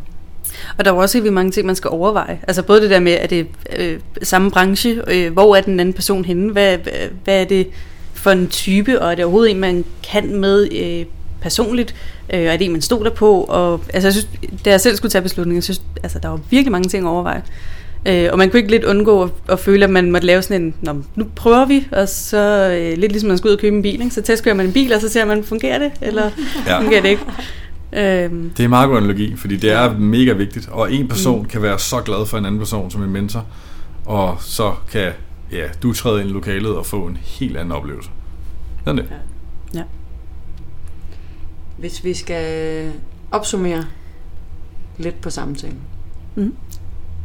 Og 0.77 0.85
der 0.85 0.91
er 0.91 0.95
jo 0.95 1.01
også 1.01 1.21
helt 1.21 1.33
mange 1.33 1.51
ting, 1.51 1.65
man 1.65 1.75
skal 1.75 1.89
overveje. 1.89 2.39
Altså 2.47 2.63
både 2.63 2.81
det 2.81 2.89
der 2.89 2.99
med, 2.99 3.11
at 3.11 3.29
det 3.29 3.47
er 3.65 3.93
øh, 3.93 3.99
samme 4.23 4.51
branche, 4.51 5.01
øh, 5.07 5.33
hvor 5.33 5.55
er 5.55 5.61
den 5.61 5.79
anden 5.79 5.93
person 5.93 6.25
henne, 6.25 6.51
hvad, 6.51 6.77
hvad, 6.77 6.93
hvad 7.23 7.41
er 7.41 7.45
det 7.45 7.67
for 8.13 8.31
en 8.31 8.47
type, 8.47 9.01
og 9.01 9.11
er 9.11 9.15
det 9.15 9.25
overhovedet 9.25 9.51
en, 9.51 9.59
man 9.59 9.85
kan 10.03 10.35
med 10.35 10.71
øh, 10.71 11.05
personligt, 11.41 11.95
øh, 12.33 12.39
og 12.39 12.45
er 12.45 12.57
det 12.57 12.65
en, 12.65 12.71
man 12.71 12.81
stoler 12.81 13.09
på, 13.11 13.43
og 13.43 13.81
altså 13.93 14.07
jeg 14.07 14.13
synes, 14.13 14.29
da 14.65 14.69
jeg 14.69 14.81
selv 14.81 14.95
skulle 14.95 15.11
tage 15.11 15.21
beslutningen, 15.21 15.55
jeg 15.55 15.63
synes, 15.63 15.81
altså 16.03 16.19
der 16.19 16.29
var 16.29 16.39
virkelig 16.49 16.71
mange 16.71 16.89
ting 16.89 17.05
at 17.05 17.09
overveje. 17.09 17.41
Øh, 18.07 18.29
og 18.31 18.37
man 18.37 18.49
kunne 18.49 18.59
ikke 18.59 18.71
lidt 18.71 18.83
undgå 18.83 19.23
at, 19.23 19.29
at 19.49 19.59
føle, 19.59 19.83
at 19.83 19.89
man 19.89 20.11
måtte 20.11 20.27
lave 20.27 20.41
sådan 20.41 20.61
en, 20.61 20.73
Nå, 20.81 21.03
nu 21.15 21.25
prøver 21.35 21.65
vi, 21.65 21.87
og 21.91 22.09
så 22.09 22.69
øh, 22.71 22.97
lidt 22.97 23.11
ligesom 23.11 23.27
man 23.27 23.37
skal 23.37 23.47
ud 23.47 23.53
og 23.53 23.59
købe 23.59 23.75
en 23.75 23.81
bil, 23.81 24.01
ikke? 24.01 24.09
så 24.09 24.21
testkører 24.21 24.55
man 24.55 24.65
en 24.65 24.73
bil, 24.73 24.93
og 24.93 25.01
så 25.01 25.09
ser 25.09 25.25
man, 25.25 25.43
fungerer 25.43 25.79
det, 25.79 25.91
eller 26.01 26.23
Ja. 26.23 26.29
ja. 26.73 26.81
fungerer 26.81 27.01
det 27.01 27.09
ikke? 27.09 27.23
Øhm, 27.93 28.49
Det 28.57 28.63
er 28.63 28.67
meget 28.67 28.89
god 28.89 28.97
analogi, 28.97 29.35
fordi 29.35 29.55
det 29.55 29.71
er 29.71 29.97
mega 29.97 30.33
vigtigt, 30.33 30.69
og 30.71 30.93
en 30.93 31.07
person 31.07 31.39
mm. 31.41 31.47
kan 31.47 31.61
være 31.61 31.79
så 31.79 32.01
glad 32.01 32.25
for 32.25 32.37
en 32.37 32.45
anden 32.45 32.59
person 32.59 32.91
som 32.91 33.03
en 33.03 33.09
mentor, 33.09 33.45
og 34.05 34.37
så 34.39 34.73
kan 34.91 35.11
ja, 35.51 35.63
du 35.83 35.93
træde 35.93 36.21
ind 36.21 36.29
i 36.29 36.33
lokalet 36.33 36.75
og 36.75 36.85
få 36.85 37.05
en 37.05 37.17
helt 37.17 37.57
anden 37.57 37.71
oplevelse. 37.71 38.09
Sådan 38.85 38.97
det. 38.97 39.05
ja. 39.73 39.81
Hvis 41.77 42.03
vi 42.03 42.13
skal 42.13 42.91
opsummere 43.31 43.85
lidt 44.97 45.21
på 45.21 45.29
samtalen. 45.29 45.77
Mm. 46.35 46.53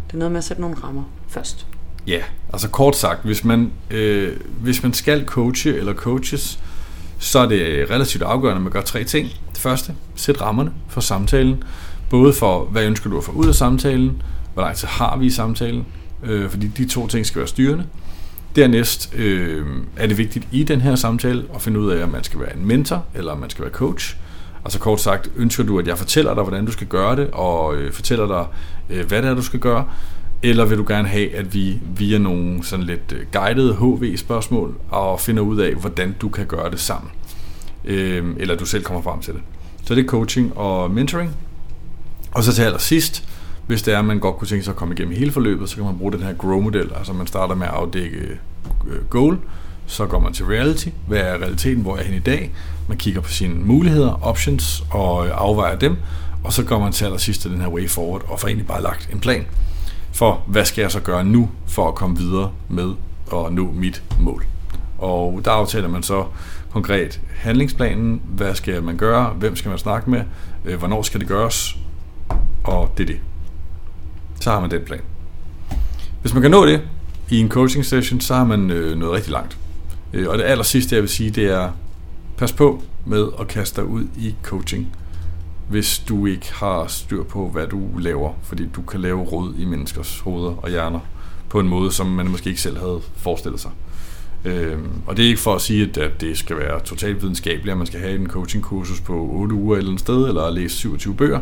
Det 0.07 0.15
er 0.15 0.19
noget 0.19 0.33
med 0.33 0.39
at 0.39 0.45
sætte 0.45 0.61
nogle 0.63 0.77
rammer 0.85 1.03
først. 1.29 1.67
Ja, 2.07 2.21
altså 2.53 2.69
kort 2.69 2.97
sagt, 2.97 3.25
hvis 3.25 3.45
man, 3.45 3.73
øh, 3.91 4.37
hvis 4.61 4.83
man 4.83 4.93
skal 4.93 5.27
coache 5.27 5.75
eller 5.77 5.95
coaches, 5.95 6.59
så 7.19 7.39
er 7.39 7.47
det 7.47 7.91
relativt 7.91 8.23
afgørende, 8.23 8.57
at 8.57 8.63
man 8.63 8.73
gør 8.73 8.81
tre 8.81 9.05
ting. 9.05 9.29
Det 9.51 9.59
første, 9.59 9.95
sæt 10.15 10.41
rammerne 10.41 10.73
for 10.89 11.01
samtalen. 11.01 11.63
Både 12.11 12.33
for, 12.33 12.65
hvad 12.65 12.85
ønsker 12.85 13.11
du 13.11 13.19
at 13.19 13.25
få 13.25 13.33
ud 13.33 13.47
af 13.47 13.55
samtalen, 13.55 14.23
hvor 14.55 14.63
lang 14.63 14.77
tid 14.77 14.89
har 14.89 15.17
vi 15.17 15.27
i 15.27 15.31
samtalen, 15.31 15.87
øh, 16.23 16.51
fordi 16.51 16.67
de 16.67 16.87
to 16.89 17.07
ting 17.07 17.27
skal 17.27 17.39
være 17.39 17.49
styrende. 17.49 17.87
Dernæst 18.57 19.15
øh, 19.15 19.67
er 19.97 20.07
det 20.07 20.19
vigtigt 20.19 20.49
i 20.53 20.65
den 20.65 20.81
her 20.81 20.95
samtale 20.95 21.45
at 21.55 21.63
finde 21.63 21.81
ud 21.81 21.91
af, 21.91 22.03
om 22.03 22.09
man 22.09 22.25
skal 22.25 22.41
være 22.41 22.57
en 22.57 22.67
mentor 22.67 23.05
eller 23.15 23.33
om 23.33 23.39
man 23.39 23.51
skal 23.51 23.63
være 23.63 23.73
coach. 23.73 24.17
Altså 24.65 24.79
kort 24.79 25.01
sagt, 25.01 25.31
ønsker 25.37 25.65
du, 25.65 25.79
at 25.79 25.87
jeg 25.87 25.99
fortæller 25.99 26.35
dig, 26.35 26.43
hvordan 26.43 26.67
du 26.67 26.73
skal 26.73 26.87
gøre 26.87 27.17
det, 27.17 27.29
og 27.33 27.77
øh, 27.77 27.93
fortæller 27.93 28.27
dig, 28.27 28.47
øh, 28.91 29.07
hvad 29.07 29.23
det 29.23 29.31
er, 29.31 29.35
du 29.35 29.43
skal 29.43 29.61
gøre, 29.61 29.85
eller 30.43 30.65
vil 30.65 30.79
du 30.79 30.85
gerne 30.89 31.09
have, 31.09 31.35
at 31.35 31.55
vi 31.55 31.79
via 31.97 32.19
nogle 32.19 32.65
sådan 32.65 32.85
lidt 32.85 33.13
øh, 33.13 33.27
guidede 33.33 33.75
HV-spørgsmål 33.75 34.75
og 34.91 35.21
finder 35.21 35.43
ud 35.43 35.59
af, 35.59 35.75
hvordan 35.75 36.17
du 36.21 36.29
kan 36.29 36.47
gøre 36.47 36.71
det 36.71 36.81
sammen, 36.81 37.11
øh, 37.85 38.25
eller 38.37 38.55
du 38.55 38.67
selv 38.67 38.85
kommer 38.85 39.03
frem 39.03 39.21
til 39.21 39.35
det. 39.35 39.43
Så 39.85 39.95
det 39.95 40.05
er 40.05 40.09
coaching 40.09 40.57
og 40.57 40.91
mentoring. 40.91 41.37
Og 42.33 42.45
så 42.45 42.53
til 42.53 42.63
allersidst, 42.63 43.29
hvis 43.67 43.83
det 43.83 43.95
er, 43.95 43.99
at 43.99 44.05
man 44.05 44.19
godt 44.19 44.37
kunne 44.37 44.49
tænke 44.49 44.65
sig 44.65 44.73
at 44.73 44.77
komme 44.77 44.95
igennem 44.95 45.17
hele 45.17 45.33
forløbet, 45.33 45.69
så 45.69 45.77
kan 45.77 45.85
man 45.85 45.99
bruge 45.99 46.13
den 46.13 46.23
her 46.23 46.33
GROW-model. 46.33 46.91
Altså 46.97 47.13
man 47.13 47.27
starter 47.27 47.55
med 47.55 47.67
at 47.67 47.73
afdække 47.73 48.17
øh, 48.87 49.05
goal, 49.11 49.39
så 49.87 50.07
går 50.07 50.21
man 50.21 50.33
til 50.33 50.45
reality. 50.45 50.89
Hvad 51.07 51.19
er 51.19 51.35
realiteten? 51.35 51.83
Hvor 51.83 51.93
er 51.93 51.97
jeg 51.97 52.05
henne 52.05 52.17
i 52.17 52.23
dag? 52.23 52.53
Man 52.89 52.99
kigger 52.99 53.21
på 53.21 53.31
sine 53.31 53.55
muligheder, 53.55 54.27
options 54.27 54.85
og 54.91 55.27
øh, 55.27 55.33
afvejer 55.35 55.79
dem. 55.79 55.97
Og 56.47 56.53
så 56.53 56.63
går 56.63 56.79
man 56.79 56.93
til 56.93 57.05
allersidst 57.05 57.41
til 57.43 57.51
den 57.51 57.61
her 57.61 57.69
way 57.69 57.89
forward 57.89 58.23
og 58.29 58.41
får 58.41 58.49
egentlig 58.49 58.67
bare 58.67 58.83
lagt 58.83 59.09
en 59.13 59.21
plan 59.21 59.47
for, 60.13 60.43
hvad 60.47 60.65
skal 60.65 60.83
jeg 60.83 60.91
så 60.91 61.01
gøre 61.01 61.25
nu 61.25 61.51
for 61.67 61.89
at 61.89 61.95
komme 61.95 62.17
videre 62.17 62.53
med 62.69 62.95
at 63.33 63.53
nå 63.53 63.73
mit 63.73 64.03
mål. 64.21 64.47
Og 64.99 65.41
der 65.45 65.51
aftaler 65.51 65.89
man 65.89 66.03
så 66.03 66.25
konkret 66.71 67.21
handlingsplanen, 67.37 68.23
hvad 68.25 68.55
skal 68.55 68.83
man 68.83 68.97
gøre, 68.97 69.31
hvem 69.31 69.57
skal 69.57 69.69
man 69.69 69.79
snakke 69.79 70.11
med, 70.11 70.23
øh, 70.65 70.79
hvornår 70.79 71.03
skal 71.03 71.21
det 71.21 71.29
gøres, 71.29 71.77
og 72.65 72.93
det 72.99 73.03
er 73.03 73.07
det. 73.07 73.21
Så 74.41 74.51
har 74.51 74.61
man 74.61 74.71
den 74.71 74.83
plan. 74.83 75.01
Hvis 76.21 76.33
man 76.33 76.43
kan 76.43 76.51
nå 76.51 76.67
det 76.67 76.83
i 77.31 77.39
en 77.39 77.49
coaching 77.49 77.85
session, 77.85 78.21
så 78.21 78.35
har 78.35 78.45
man 78.45 78.71
øh, 78.71 78.99
nået 78.99 79.13
rigtig 79.13 79.33
langt. 79.33 79.59
Øh, 80.13 80.29
og 80.29 80.39
det 80.39 80.45
aller 80.45 80.65
sidste, 80.65 80.95
jeg 80.95 81.03
vil 81.03 81.11
sige, 81.11 81.31
det 81.31 81.45
er, 81.45 81.71
pas 82.37 82.53
på 82.53 82.83
med 83.05 83.27
at 83.41 83.49
kaste 83.49 83.81
dig 83.81 83.91
ud 83.91 84.05
i 84.17 84.35
coaching, 84.43 84.97
hvis 85.69 85.99
du 86.09 86.27
ikke 86.27 86.53
har 86.55 86.87
styr 86.87 87.23
på, 87.23 87.49
hvad 87.49 87.67
du 87.67 87.81
laver, 87.99 88.33
fordi 88.43 88.67
du 88.77 88.83
kan 88.83 89.01
lave 89.01 89.23
råd 89.23 89.55
i 89.59 89.65
menneskers 89.65 90.21
hoveder 90.21 90.55
og 90.57 90.71
hjerner 90.71 91.01
på 91.49 91.61
en 91.61 91.69
måde, 91.69 91.93
som 91.93 92.07
man 92.07 92.29
måske 92.31 92.49
ikke 92.49 92.61
selv 92.61 92.79
havde 92.79 93.01
forestillet 93.17 93.61
sig. 93.61 93.71
Øhm, 94.45 94.91
og 95.07 95.17
det 95.17 95.25
er 95.25 95.29
ikke 95.29 95.41
for 95.41 95.55
at 95.55 95.61
sige, 95.61 95.91
at 96.03 96.21
det 96.21 96.39
skal 96.39 96.57
være 96.57 96.81
totalt 96.81 97.23
videnskabeligt, 97.23 97.71
at 97.71 97.79
man 97.79 97.87
skal 97.87 98.01
have 98.01 98.15
en 98.15 98.27
coachingkursus 98.27 99.01
på 99.01 99.29
8 99.33 99.55
uger 99.55 99.77
et 99.77 99.79
eller 99.79 99.93
et 99.93 100.01
sted, 100.01 100.29
eller 100.29 100.51
læse 100.51 100.77
27 100.77 101.15
bøger. 101.15 101.41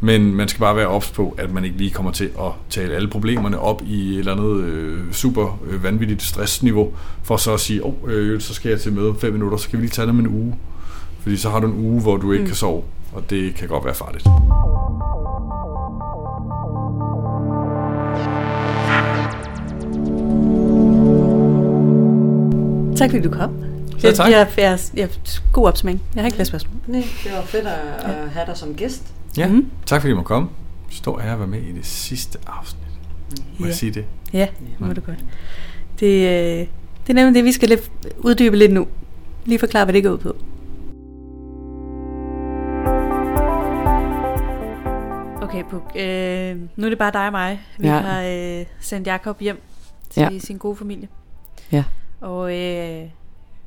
Men 0.00 0.34
man 0.34 0.48
skal 0.48 0.60
bare 0.60 0.76
være 0.76 0.86
ops 0.86 1.10
på, 1.10 1.34
at 1.38 1.52
man 1.52 1.64
ikke 1.64 1.76
lige 1.76 1.90
kommer 1.90 2.12
til 2.12 2.24
at 2.24 2.52
tale 2.70 2.94
alle 2.94 3.08
problemerne 3.08 3.58
op 3.58 3.82
i 3.86 4.12
et 4.12 4.18
eller 4.18 4.32
andet 4.32 4.64
øh, 4.64 5.12
super 5.12 5.60
øh, 5.70 5.82
vanvittigt 5.82 6.22
stressniveau, 6.22 6.92
for 7.22 7.36
så 7.36 7.54
at 7.54 7.60
sige, 7.60 7.84
åh, 7.84 7.94
oh, 8.02 8.12
øh, 8.12 8.40
så 8.40 8.54
skal 8.54 8.68
jeg 8.68 8.80
til 8.80 8.92
møde 8.92 9.08
om 9.08 9.18
5 9.18 9.32
minutter, 9.32 9.58
så 9.58 9.68
kan 9.68 9.78
vi 9.78 9.82
lige 9.82 9.90
tage 9.90 10.06
det 10.06 10.10
om 10.10 10.18
en 10.18 10.28
uge. 10.28 10.54
Fordi 11.26 11.36
så 11.36 11.50
har 11.50 11.60
du 11.60 11.66
en 11.66 11.86
uge, 11.86 12.00
hvor 12.02 12.16
du 12.16 12.32
ikke 12.32 12.42
mm. 12.42 12.46
kan 12.48 12.56
sove, 12.56 12.82
og 13.12 13.30
det 13.30 13.54
kan 13.54 13.68
godt 13.68 13.84
være 13.84 13.94
farligt. 13.94 14.24
Tak 22.96 23.10
fordi 23.10 23.22
du 23.22 23.30
kom. 23.30 23.50
Ja, 24.02 24.12
tak. 24.12 24.30
Jeg, 24.30 24.48
jeg, 24.56 24.64
jeg, 24.64 24.78
jeg, 24.96 25.08
god 25.52 25.66
opsmæng. 25.68 26.02
Jeg 26.14 26.22
har 26.22 26.26
ikke 26.26 26.34
flere 26.36 26.46
spørgsmål. 26.46 26.74
Nej, 26.86 27.04
det 27.24 27.32
var 27.32 27.42
fedt 27.42 27.66
at, 27.66 28.10
at 28.10 28.30
have 28.30 28.46
dig 28.46 28.56
som 28.56 28.74
gæst. 28.74 29.02
Ja, 29.36 29.46
Mhm. 29.48 29.56
mm. 29.56 29.66
tak 29.86 30.00
fordi 30.00 30.10
du 30.10 30.16
måtte 30.16 30.26
komme. 30.28 30.48
Stor 30.90 31.20
ære 31.20 31.32
at 31.32 31.38
være 31.38 31.48
med 31.48 31.58
i 31.62 31.72
det 31.72 31.86
sidste 31.86 32.38
afsnit. 32.46 32.82
Må 33.58 33.64
Ja. 33.64 33.66
jeg 33.66 33.74
sige 33.74 33.92
det? 33.92 34.04
Ja, 34.32 34.46
det 34.78 34.80
må 34.86 34.92
du 34.92 35.00
godt. 35.00 35.18
Det, 36.00 36.06
øh, 36.06 36.66
det 37.06 37.10
er 37.10 37.12
nemlig 37.14 37.34
det, 37.34 37.44
vi 37.44 37.52
skal 37.52 37.68
lidt 37.68 37.90
uddybe 38.18 38.56
lidt 38.56 38.72
nu. 38.72 38.86
Lige 39.44 39.58
forklare, 39.58 39.84
hvad 39.84 39.94
det 39.94 40.04
går 40.04 40.10
ud 40.10 40.18
på. 40.18 40.36
Okay, 45.48 45.64
Puk. 45.70 45.92
Øh, 45.96 46.56
nu 46.76 46.86
er 46.86 46.88
det 46.90 46.98
bare 46.98 47.12
dig 47.12 47.26
og 47.26 47.32
mig. 47.32 47.60
Vi 47.78 47.86
Ja. 47.88 47.94
ja. 47.94 48.00
har 48.00 48.22
øh, 48.60 48.66
sendt 48.80 49.06
Jakob 49.06 49.40
hjem 49.40 49.62
til 50.10 50.20
Ja. 50.20 50.28
ja. 50.32 50.38
sin 50.38 50.58
gode 50.58 50.76
familie. 50.76 51.08
Ja. 51.72 51.84
Og 52.20 52.56
øh, 52.58 53.02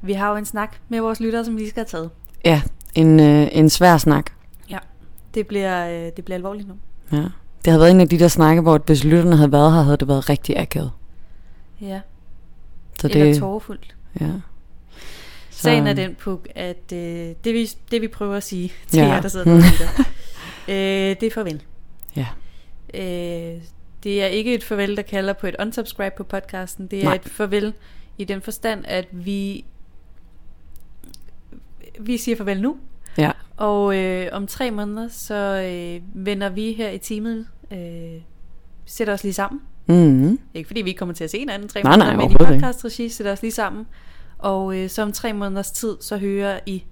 vi 0.01 0.13
har 0.13 0.29
jo 0.31 0.35
en 0.35 0.45
snak 0.45 0.75
med 0.89 0.99
vores 1.01 1.19
lyttere, 1.19 1.45
som 1.45 1.55
vi 1.55 1.59
lige 1.59 1.69
skal 1.69 1.79
have 1.79 1.85
taget. 1.87 2.09
Ja, 2.45 2.61
en, 2.95 3.19
øh, 3.19 3.47
en 3.51 3.69
svær 3.69 3.97
snak. 3.97 4.25
Det 5.33 5.47
bliver, 5.47 5.87
øh, 5.89 6.11
det 6.15 6.25
bliver 6.25 6.35
alvorligt 6.37 6.67
nu. 6.67 6.73
Ja. 7.11 7.17
Det 7.17 7.67
havde 7.67 7.79
været 7.79 7.91
en 7.91 8.01
af 8.01 8.09
de 8.09 8.19
der 8.19 8.27
snakke, 8.27 8.61
hvor 8.61 8.77
hvis 8.85 9.03
lytterne 9.03 9.35
havde 9.37 9.51
været 9.51 9.73
her, 9.73 9.81
havde 9.81 9.97
det 9.97 10.07
været 10.07 10.29
rigtig 10.29 10.59
akavet. 10.59 10.91
Ja, 11.81 11.99
Så 13.01 13.07
eller 13.07 13.23
det, 13.25 13.39
tårefuldt. 13.39 13.95
ja. 14.21 14.25
Så... 15.49 15.61
Sagen 15.61 15.87
er 15.87 15.93
den, 15.93 16.15
Puk, 16.15 16.47
at 16.55 16.91
øh, 16.93 16.99
det, 17.43 17.53
vi, 17.53 17.69
det 17.91 18.01
vi 18.01 18.07
prøver 18.07 18.35
at 18.35 18.43
sige 18.43 18.71
til 18.87 18.97
Ja. 18.99 19.05
ja. 19.05 19.13
jer, 19.13 19.21
der 19.21 19.27
sidder 19.29 19.45
derude, 19.45 19.63
øh, 20.69 21.15
det 21.19 21.23
er 21.23 21.31
farvel. 21.31 21.63
Ja. 22.15 22.27
Øh, 22.93 23.61
det 24.03 24.23
er 24.23 24.27
ikke 24.27 24.53
et 24.53 24.63
farvel, 24.63 24.97
der 24.97 25.01
kalder 25.01 25.33
på 25.33 25.47
et 25.47 25.55
unsubscribe 25.59 26.15
på 26.17 26.23
podcasten. 26.23 26.87
Det 26.87 26.99
er 26.99 27.03
Nej. 27.03 27.15
Et 27.15 27.29
farvel 27.29 27.73
i 28.17 28.23
den 28.23 28.41
forstand, 28.41 28.85
at 28.87 29.07
vi 29.11 29.65
vi 31.99 32.17
siger 32.17 32.37
farvel 32.37 32.61
nu. 32.61 32.77
Ja. 33.17 33.31
Og 33.57 33.97
øh, 33.97 34.29
om 34.31 34.47
tre 34.47 34.71
måneder, 34.71 35.07
så 35.07 35.35
øh, 35.35 36.25
vender 36.25 36.49
vi 36.49 36.73
her 36.73 36.89
i 36.89 36.97
teamet, 36.97 37.47
øh, 37.71 38.21
sætter 38.85 39.13
os 39.13 39.23
lige 39.23 39.33
sammen. 39.33 39.61
Mm-hmm. 39.87 40.39
Ikke 40.53 40.67
fordi 40.67 40.81
vi 40.81 40.89
ikke 40.89 40.97
kommer 40.97 41.15
til 41.15 41.23
at 41.23 41.29
se 41.29 41.39
hinanden 41.39 41.69
tre 41.69 41.83
Nej, 41.83 41.97
måneder, 41.97 42.15
nej, 42.15 42.27
men 42.27 42.31
i 42.31 42.35
podcast-regi 42.35 43.09
sætter 43.09 43.31
os 43.31 43.41
lige 43.41 43.51
sammen. 43.51 43.85
Og 44.37 44.77
øh, 44.77 44.89
så 44.89 45.01
om 45.01 45.11
tre 45.11 45.33
måneders 45.33 45.71
tid, 45.71 45.97
så 46.01 46.17
hører 46.17 46.59
I 46.65 46.83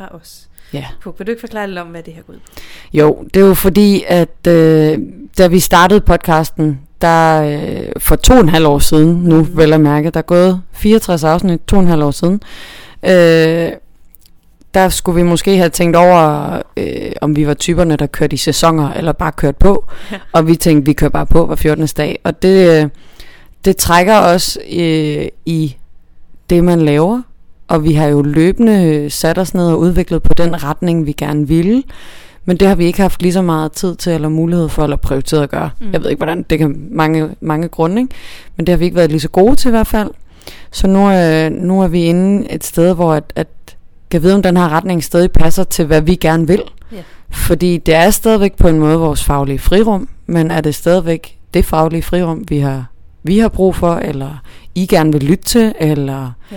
fra 0.00 0.16
os. 0.16 0.46
Ja. 0.72 0.84
Puk, 1.02 1.14
vil 1.18 1.26
du 1.26 1.30
ikke 1.30 1.40
forklare 1.40 1.66
lidt 1.66 1.78
om, 1.78 1.86
hvad 1.86 2.02
det 2.02 2.14
her 2.14 2.22
går 2.22 2.32
ud 2.32 2.38
på? 2.38 2.62
Jo, 2.92 3.24
det 3.34 3.42
er 3.42 3.46
jo 3.46 3.54
fordi, 3.54 4.04
at 4.08 4.46
øh, 4.48 4.98
da 5.38 5.46
vi 5.46 5.60
startede 5.60 6.00
podcasten, 6.00 6.80
der 7.00 7.42
øh, 7.42 7.92
for 7.98 8.16
to 8.16 8.34
og 8.34 8.40
en 8.40 8.48
halv 8.48 8.66
år 8.66 8.78
siden, 8.78 9.08
nu 9.16 9.36
Mhm. 9.36 9.56
vel 9.56 9.72
at 9.72 9.80
mærke, 9.80 10.10
der 10.10 10.18
er 10.18 10.22
gået 10.22 10.62
64 10.72 11.24
afsnit, 11.24 11.60
to 11.68 11.76
og 11.76 11.82
en 11.82 11.88
halv 11.88 12.02
år 12.02 12.10
siden, 12.10 12.40
øh, 13.02 13.72
der 14.74 14.88
skulle 14.88 15.16
vi 15.16 15.28
måske 15.28 15.56
have 15.56 15.68
tænkt 15.68 15.96
over, 15.96 16.50
øh, 16.76 17.12
om 17.20 17.36
vi 17.36 17.46
var 17.46 17.54
typerne, 17.54 17.96
der 17.96 18.06
kørte 18.06 18.34
i 18.34 18.36
sæsoner, 18.36 18.92
eller 18.92 19.12
bare 19.12 19.32
kørte 19.32 19.58
på. 19.60 19.84
Ja. 20.12 20.16
Og 20.32 20.46
vi 20.46 20.56
tænkte, 20.56 20.86
vi 20.86 20.92
kører 20.92 21.10
bare 21.10 21.26
på 21.26 21.46
hver 21.46 21.56
14. 21.56 21.86
dag. 21.86 22.18
Og 22.24 22.42
det, 22.42 22.82
øh, 22.82 22.88
det 23.64 23.76
trækker 23.76 24.16
os 24.18 24.58
øh, 24.72 25.26
i 25.46 25.76
det, 26.50 26.64
man 26.64 26.80
laver. 26.82 27.22
Og 27.70 27.84
vi 27.84 27.92
har 27.92 28.06
jo 28.06 28.22
løbende 28.22 29.10
sat 29.10 29.38
os 29.38 29.54
ned 29.54 29.66
og 29.66 29.78
udviklet 29.78 30.22
på 30.22 30.34
den 30.36 30.64
retning, 30.64 31.06
vi 31.06 31.12
gerne 31.12 31.48
ville. 31.48 31.82
Men 32.44 32.56
det 32.56 32.68
har 32.68 32.74
vi 32.74 32.84
ikke 32.84 33.00
haft 33.00 33.22
lige 33.22 33.32
så 33.32 33.42
meget 33.42 33.72
tid 33.72 33.94
til, 33.96 34.12
eller 34.12 34.28
mulighed 34.28 34.68
for, 34.68 34.82
eller 34.82 34.96
prioriteret 34.96 35.42
at 35.42 35.50
gøre. 35.50 35.70
Mm. 35.80 35.92
Jeg 35.92 36.02
ved 36.02 36.10
ikke, 36.10 36.18
hvordan. 36.18 36.44
Det 36.50 36.58
kan 36.58 36.88
mange, 36.90 37.28
mange 37.40 37.68
grunde, 37.68 38.02
ikke? 38.02 38.14
Men 38.56 38.66
det 38.66 38.72
har 38.72 38.76
vi 38.76 38.84
ikke 38.84 38.96
været 38.96 39.10
lige 39.10 39.20
så 39.20 39.28
gode 39.28 39.56
til 39.56 39.68
i 39.68 39.70
hvert 39.70 39.86
fald. 39.86 40.10
Så 40.72 40.86
nu, 40.86 41.10
øh, 41.10 41.50
nu 41.50 41.82
er 41.82 41.88
vi 41.88 42.02
inde 42.04 42.52
et 42.52 42.64
sted, 42.64 42.94
hvor 42.94 43.14
at, 43.14 43.32
at 43.36 43.48
jeg 44.12 44.22
ved, 44.22 44.32
om 44.32 44.42
den 44.42 44.56
her 44.56 44.68
retning 44.68 45.04
stadig 45.04 45.32
passer 45.32 45.64
til, 45.64 45.84
hvad 45.86 46.00
vi 46.00 46.14
gerne 46.14 46.46
vil. 46.46 46.62
Ja. 46.92 47.02
Fordi 47.30 47.78
det 47.78 47.94
er 47.94 48.10
stadigvæk 48.10 48.56
på 48.56 48.68
en 48.68 48.78
måde 48.78 48.98
vores 48.98 49.24
faglige 49.24 49.58
frirum, 49.58 50.08
men 50.26 50.50
er 50.50 50.60
det 50.60 50.74
stadigvæk 50.74 51.38
det 51.54 51.64
faglige 51.64 52.02
frirum, 52.02 52.44
vi 52.48 52.58
har, 52.58 52.86
vi 53.22 53.38
har 53.38 53.48
brug 53.48 53.76
for, 53.76 53.94
eller 53.94 54.42
I 54.74 54.86
gerne 54.86 55.12
vil 55.12 55.22
lytte 55.22 55.44
til, 55.44 55.72
eller 55.80 56.32
Ja. 56.52 56.56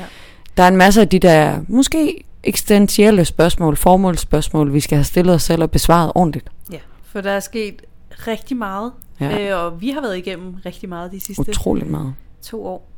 Der 0.57 0.63
er 0.63 0.67
en 0.67 0.77
masse 0.77 1.01
af 1.01 1.09
de 1.09 1.19
der 1.19 1.59
måske 1.67 2.23
eksistentielle 2.43 3.25
spørgsmål, 3.25 3.75
formålsspørgsmål, 3.77 4.73
vi 4.73 4.79
skal 4.79 4.95
have 4.95 5.03
stillet 5.05 5.35
os 5.35 5.43
selv 5.43 5.61
og 5.63 5.71
besvaret 5.71 6.11
ordentligt. 6.15 6.49
Ja, 6.71 6.77
for 7.03 7.21
der 7.21 7.31
er 7.31 7.39
sket 7.39 7.81
rigtig 8.27 8.57
meget, 8.57 8.91
Ja. 9.19 9.49
øh, 9.51 9.63
og 9.65 9.81
vi 9.81 9.89
har 9.89 10.01
været 10.01 10.17
igennem 10.17 10.55
rigtig 10.65 10.89
meget 10.89 11.11
de 11.11 11.19
sidste 11.19 11.41
Utroligt 11.49 11.89
meget. 11.89 12.13
to 12.41 12.65
år. 12.65 12.89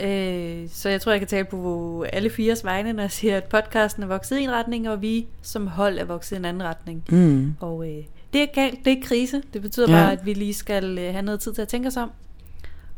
Øh, 0.00 0.68
så 0.72 0.88
jeg 0.88 1.00
tror, 1.00 1.12
jeg 1.12 1.20
kan 1.20 1.28
tale 1.28 1.44
på 1.44 2.04
alle 2.12 2.30
fires 2.30 2.64
vegne, 2.64 2.92
når 2.92 3.02
jeg 3.02 3.10
siger, 3.10 3.36
at 3.36 3.44
podcasten 3.44 4.02
er 4.02 4.06
vokset 4.06 4.38
i 4.38 4.42
en 4.42 4.50
retning, 4.50 4.88
og 4.88 5.02
vi 5.02 5.26
som 5.42 5.66
hold 5.66 5.98
er 5.98 6.04
vokset 6.04 6.36
i 6.36 6.38
en 6.38 6.44
anden 6.44 6.62
retning. 6.62 7.04
Mm. 7.10 7.54
Og 7.60 7.88
øh, 7.88 8.04
det 8.32 8.42
er 8.42 8.46
galt, 8.54 8.78
det 8.84 8.92
er 8.92 8.96
krise. 9.04 9.42
Det 9.52 9.62
betyder 9.62 9.90
ja. 9.90 10.02
bare, 10.02 10.12
at 10.12 10.26
vi 10.26 10.32
lige 10.34 10.54
skal 10.54 10.98
øh, 10.98 11.12
have 11.12 11.22
noget 11.22 11.40
tid 11.40 11.52
til 11.52 11.62
at 11.62 11.68
tænke 11.68 11.88
os 11.88 11.96
om. 11.96 12.10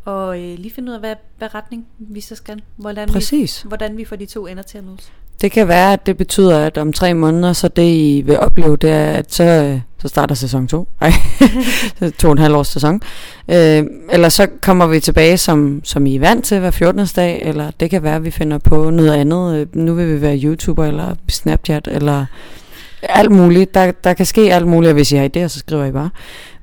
Og 0.05 0.41
øh, 0.43 0.59
lige 0.59 0.71
finde 0.75 0.89
ud 0.89 0.95
af, 0.95 1.01
hvad, 1.01 1.15
hvad 1.39 1.55
retning 1.55 1.87
vi 1.99 2.21
så 2.21 2.35
skal. 2.35 2.63
Hvordan 2.77 3.09
Præcis. 3.09 3.65
Vi, 3.65 3.69
hvordan 3.69 3.97
vi 3.97 4.05
får 4.05 4.17
de 4.17 4.27
to 4.27 4.47
ender 4.47 4.63
til 4.63 4.79
at 4.79 4.85
mødes. 4.85 5.13
Det 5.41 5.53
kan 5.53 5.69
være, 5.69 5.93
at 5.93 6.07
det 6.07 6.17
betyder, 6.17 6.59
at 6.59 6.79
om 6.79 6.93
tre 6.93 7.15
måneder, 7.15 7.53
så 7.53 7.69
det 7.69 7.83
I 7.83 8.23
vil 8.27 8.39
opleve, 8.39 8.77
det 8.77 8.91
er, 8.91 9.13
at 9.13 9.35
så, 9.35 9.45
øh, 9.45 9.81
så 10.03 10.09
starter 10.09 10.35
sæson 10.35 10.69
2. 10.69 10.89
Ej, 11.01 11.13
så 11.99 12.13
to 12.19 12.29
og 12.29 12.33
en 12.33 12.39
halv 12.39 12.55
års 12.55 12.69
sæson. 12.69 13.03
Øh, 13.49 13.85
eller 14.13 14.29
så 14.29 14.47
kommer 14.61 14.87
vi 14.87 15.01
tilbage, 15.01 15.39
som, 15.39 15.81
som 15.85 16.07
I 16.07 16.17
er 16.17 16.21
vant 16.21 16.45
til 16.45 16.59
hver 16.61 16.71
14. 16.71 17.07
dag, 17.17 17.43
eller 17.43 17.71
det 17.81 17.91
kan 17.91 18.03
være, 18.03 18.17
at 18.17 18.25
vi 18.25 18.31
finder 18.31 18.59
på 18.59 18.91
noget 18.91 19.13
andet. 19.13 19.57
Øh, 19.57 19.77
Nu 19.77 19.95
vil 19.95 20.15
vi 20.15 20.21
være 20.21 20.41
YouTuber, 20.43 20.85
eller 20.85 21.15
Snapchat, 21.29 21.89
eller 21.93 22.27
alt 23.03 23.31
muligt. 23.31 23.75
Der, 23.75 23.93
der 23.93 24.15
kan 24.15 24.27
ske 24.27 24.55
alt 24.55 24.67
muligt, 24.67 24.89
og 24.89 24.95
hvis 24.95 25.13
I 25.13 25.17
har 25.17 25.31
idéer, 25.37 25.49
så 25.49 25.59
skriver 25.59 25.85
I 25.85 25.93
bare. 25.93 26.11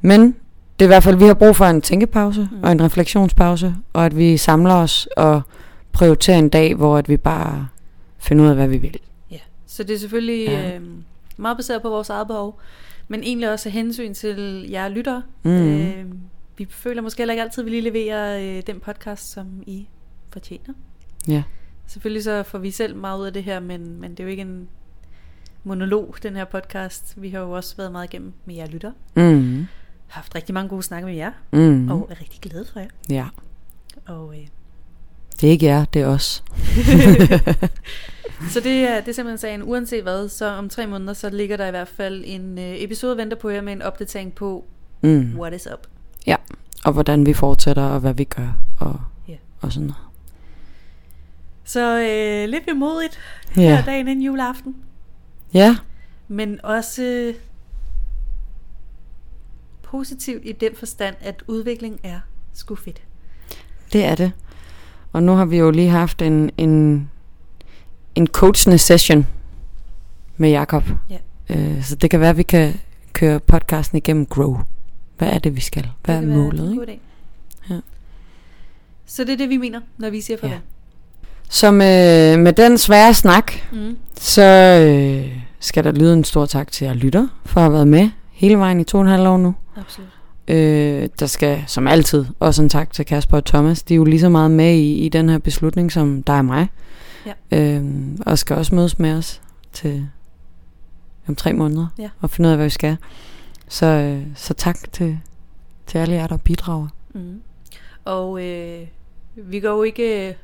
Men 0.01 0.35
det 0.79 0.85
er 0.85 0.87
i 0.89 0.93
hvert 0.93 1.03
fald, 1.03 1.15
vi 1.15 1.25
har 1.25 1.33
brug 1.33 1.55
for 1.55 1.65
en 1.65 1.81
tænkepause 1.81 2.49
Mm. 2.51 2.63
og 2.63 2.71
en 2.71 2.81
refleksionspause, 2.81 3.75
og 3.93 4.05
at 4.05 4.17
vi 4.17 4.37
samler 4.37 4.73
os 4.73 5.07
og 5.17 5.41
prioriterer 5.91 6.37
en 6.37 6.49
dag, 6.49 6.75
hvor 6.75 6.97
at 6.97 7.09
vi 7.09 7.17
bare 7.17 7.67
finder 8.17 8.43
ud 8.43 8.49
af, 8.49 8.55
hvad 8.55 8.67
vi 8.67 8.77
vil. 8.77 8.99
Ja. 9.31 9.37
Så 9.67 9.83
det 9.83 9.95
er 9.95 9.99
selvfølgelig 9.99 10.47
Ja. 10.47 10.75
øh, 10.75 10.81
meget 11.37 11.57
baseret 11.57 11.81
på 11.81 11.89
vores 11.89 12.09
eget 12.09 12.27
behov, 12.27 12.59
men 13.07 13.23
egentlig 13.23 13.51
også 13.51 13.69
af 13.69 13.73
hensyn 13.73 14.13
til 14.13 14.65
jer 14.69 14.87
lyttere. 14.89 15.23
Mm. 15.43 15.51
Øh, 15.51 16.05
vi 16.57 16.67
føler 16.69 17.01
måske 17.01 17.19
heller 17.21 17.33
ikke 17.33 17.41
altid, 17.43 17.61
at 17.61 17.65
vi 17.65 17.69
lige 17.71 17.81
leverer 17.81 18.39
øh, 18.57 18.61
den 18.67 18.79
podcast, 18.79 19.31
som 19.31 19.45
I 19.67 19.87
fortjener. 20.33 20.73
Ja. 21.27 21.43
Selvfølgelig 21.87 22.23
så 22.23 22.43
får 22.43 22.57
vi 22.57 22.71
selv 22.71 22.95
meget 22.95 23.19
ud 23.19 23.25
af 23.25 23.33
det 23.33 23.43
her, 23.43 23.59
men, 23.59 24.01
men 24.01 24.11
det 24.11 24.19
er 24.19 24.23
jo 24.23 24.29
ikke 24.29 24.41
en 24.41 24.67
monolog, 25.63 26.15
den 26.23 26.35
her 26.35 26.45
podcast. 26.45 27.13
Vi 27.17 27.29
har 27.29 27.39
jo 27.39 27.51
også 27.51 27.77
været 27.77 27.91
meget 27.91 28.05
igennem 28.13 28.33
med 28.45 28.55
jer 28.55 28.67
lyttere. 28.67 28.93
Mm. 29.15 29.65
Har 30.11 30.21
haft 30.21 30.35
rigtig 30.35 30.53
mange 30.53 30.69
gode 30.69 30.83
snakke 30.83 31.05
med 31.05 31.15
jer, 31.15 31.31
Mm. 31.51 31.91
og 31.91 32.07
er 32.11 32.19
rigtig 32.21 32.41
glade 32.41 32.65
for 32.73 32.79
jer. 32.79 32.87
Ja. 33.09 33.25
Og, 34.07 34.33
øh, 34.35 34.47
Det 35.41 35.47
er 35.47 35.51
ikke 35.51 35.65
jer, 35.65 35.85
det 35.85 36.01
er 36.01 36.07
os. 36.07 36.43
så 38.53 38.59
det 38.59 38.87
er, 38.87 38.99
det 38.99 39.07
er 39.07 39.13
simpelthen 39.13 39.37
sagen, 39.37 39.63
uanset 39.63 40.03
hvad, 40.03 40.29
så 40.29 40.45
om 40.45 40.69
tre 40.69 40.87
måneder, 40.87 41.13
så 41.13 41.29
ligger 41.29 41.57
der 41.57 41.67
i 41.67 41.71
hvert 41.71 41.87
fald 41.87 42.23
en 42.27 42.57
øh, 42.57 42.73
episode 42.83 43.17
venter 43.17 43.37
på 43.37 43.49
jer 43.49 43.61
med 43.61 43.73
en 43.73 43.81
opdatering 43.81 44.33
på, 44.33 44.65
Mm. 45.03 45.33
what 45.39 45.53
is 45.53 45.67
up. 45.73 45.87
Og 46.85 46.93
hvordan 46.93 47.25
vi 47.25 47.33
fortsætter, 47.33 47.83
og 47.83 47.99
hvad 47.99 48.13
vi 48.13 48.23
gør, 48.23 48.57
og, 48.79 49.01
Ja. 49.27 49.35
og 49.61 49.71
sådan 49.71 49.87
noget. 49.87 50.01
Så 51.63 51.99
øh, 51.99 52.49
lidt 52.49 52.67
vemodigt 52.67 53.19
Ja. 53.57 53.61
her 53.61 53.83
dagen 53.85 54.07
inden 54.07 54.25
juleaften, 54.25 54.75
Ja. 55.53 55.75
men 56.27 56.59
også 56.65 57.03
øh, 57.03 57.33
positivt 59.91 60.41
i 60.45 60.51
den 60.51 60.71
forstand, 60.75 61.15
at 61.21 61.43
udvikling 61.47 61.99
er 62.03 62.19
sgu 62.53 62.75
fedt. 62.75 63.01
Det 63.93 64.05
er 64.05 64.15
det. 64.15 64.31
Og 65.13 65.23
nu 65.23 65.31
har 65.35 65.45
vi 65.45 65.57
jo 65.57 65.71
lige 65.71 65.89
haft 65.89 66.21
en, 66.21 66.51
en, 66.57 67.09
en 68.15 68.27
coachende 68.27 68.77
session 68.77 69.27
med 70.37 70.49
Jakob. 70.49 70.83
Ja. 71.09 71.17
Øh, 71.49 71.83
så 71.83 71.95
det 71.95 72.09
kan 72.09 72.19
være, 72.19 72.29
at 72.29 72.37
vi 72.37 72.43
kan 72.43 72.73
køre 73.13 73.39
podcasten 73.39 73.97
igennem 73.97 74.25
Grow. 74.25 74.59
Hvad 75.17 75.27
er 75.29 75.39
det, 75.39 75.55
vi 75.55 75.61
skal? 75.61 75.87
Hvad 76.03 76.15
er 76.15 76.19
Det 76.19 76.29
være 76.29 76.37
målet? 76.37 76.71
Ikke? 76.89 76.99
Ja. 77.69 77.79
Så 79.05 79.23
det 79.23 79.33
er 79.33 79.37
det, 79.37 79.49
vi 79.49 79.57
mener, 79.57 79.79
når 79.97 80.09
vi 80.09 80.21
siger 80.21 80.37
farvel. 80.37 80.53
Ja. 80.53 80.59
Så 81.49 81.71
med, 81.71 82.37
med 82.37 82.53
den 82.53 82.77
svære 82.77 83.13
snak, 83.13 83.51
Mm. 83.71 83.97
så 84.19 84.41
øh, 84.89 85.37
skal 85.59 85.83
der 85.83 85.91
lyde 85.91 86.13
en 86.13 86.23
stor 86.23 86.45
tak 86.45 86.71
til 86.71 86.85
jer 86.85 86.93
lytter 86.93 87.27
for 87.45 87.59
at 87.59 87.63
have 87.63 87.73
været 87.73 87.87
med 87.87 88.09
hele 88.31 88.57
vejen 88.57 88.79
i 88.79 88.83
to 88.83 88.97
og 88.97 89.01
en 89.03 89.09
halv 89.09 89.27
år 89.27 89.37
nu. 89.37 89.55
Absolut. 89.75 90.09
Øh, 90.47 91.09
der 91.19 91.25
skal 91.25 91.63
som 91.67 91.87
altid 91.87 92.25
også 92.39 92.63
en 92.63 92.69
tak 92.69 92.93
til 92.93 93.05
Kasper 93.05 93.37
og 93.37 93.45
Thomas. 93.45 93.83
De 93.83 93.93
er 93.93 93.95
jo 93.95 94.03
lige 94.03 94.19
så 94.19 94.29
meget 94.29 94.51
med 94.51 94.73
i, 94.75 94.93
i 94.93 95.09
den 95.09 95.29
her 95.29 95.37
beslutning, 95.37 95.91
som 95.91 96.23
dig 96.23 96.37
og 96.37 96.45
mig. 96.45 96.67
Ja. 97.25 97.33
Øh, 97.77 97.85
og 98.25 98.37
skal 98.37 98.57
også 98.57 98.75
mødes 98.75 98.99
med 98.99 99.13
os 99.13 99.41
til 99.73 100.07
om 101.27 101.35
tre 101.35 101.53
måneder 101.53 101.87
Ja. 101.99 102.09
og 102.19 102.29
finde 102.29 102.47
ud 102.47 102.51
af, 102.51 102.57
hvad 102.57 102.65
vi 102.65 102.69
skal. 102.69 102.97
Så, 103.67 103.85
øh, 103.85 104.23
så 104.35 104.53
tak 104.53 104.91
til, 104.91 105.19
til 105.87 105.97
alle 105.97 106.15
jer, 106.15 106.27
der 106.27 106.37
bidrager. 106.37 106.87
Mm. 107.13 107.41
Og 108.05 108.45
øh, 108.45 108.87
vi 109.35 109.59
går 109.59 109.69
jo 109.69 109.83
ikke 109.83 110.29
øh, 110.29 110.35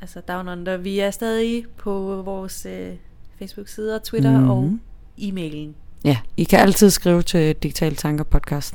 altså 0.00 0.20
down 0.20 0.48
under. 0.48 0.76
Vi 0.76 0.98
er 0.98 1.10
stadig 1.10 1.64
på 1.76 2.22
vores 2.24 2.66
øh, 2.66 2.92
Facebook-side 3.38 3.94
og 3.96 4.02
Twitter 4.02 4.40
mm. 4.40 4.50
og 4.50 4.78
e-mailen. 5.18 5.74
Ja, 6.04 6.18
I 6.36 6.44
kan 6.44 6.58
altid 6.60 6.90
skrive 6.90 7.22
til 7.22 7.54
Digital 7.54 7.96
Tanker 7.96 8.24
Podcast, 8.24 8.74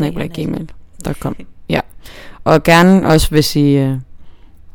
Ja. 1.70 1.80
Og 2.44 2.64
gerne 2.64 3.08
også, 3.08 3.30
hvis 3.30 3.56
I, 3.56 3.62
øh, 3.78 3.98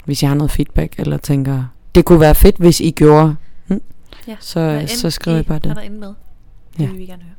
hvis 0.05 0.23
I 0.23 0.27
har 0.27 0.35
noget 0.35 0.51
feedback, 0.51 0.95
eller 0.99 1.17
tænker, 1.17 1.65
det 1.95 2.05
kunne 2.05 2.21
være 2.21 2.35
fedt, 2.35 2.57
hvis 2.57 2.81
I 2.81 2.91
gjorde, 2.91 3.37
hm? 3.69 3.83
Ja. 4.29 4.37
så, 4.41 4.61
Hvad 4.61 4.81
end 4.81 4.89
så 4.89 5.11
skriver 5.11 5.39
I 5.39 5.43
bare 5.43 5.57
Er 5.57 5.59
det. 5.61 5.77
der 5.77 5.83
inde 5.83 5.99
med? 5.99 6.09
Det 6.09 6.81
Ja. 6.81 6.87
vil 6.87 6.99
vi 6.99 7.07
gerne 7.07 7.23
høre. 7.23 7.35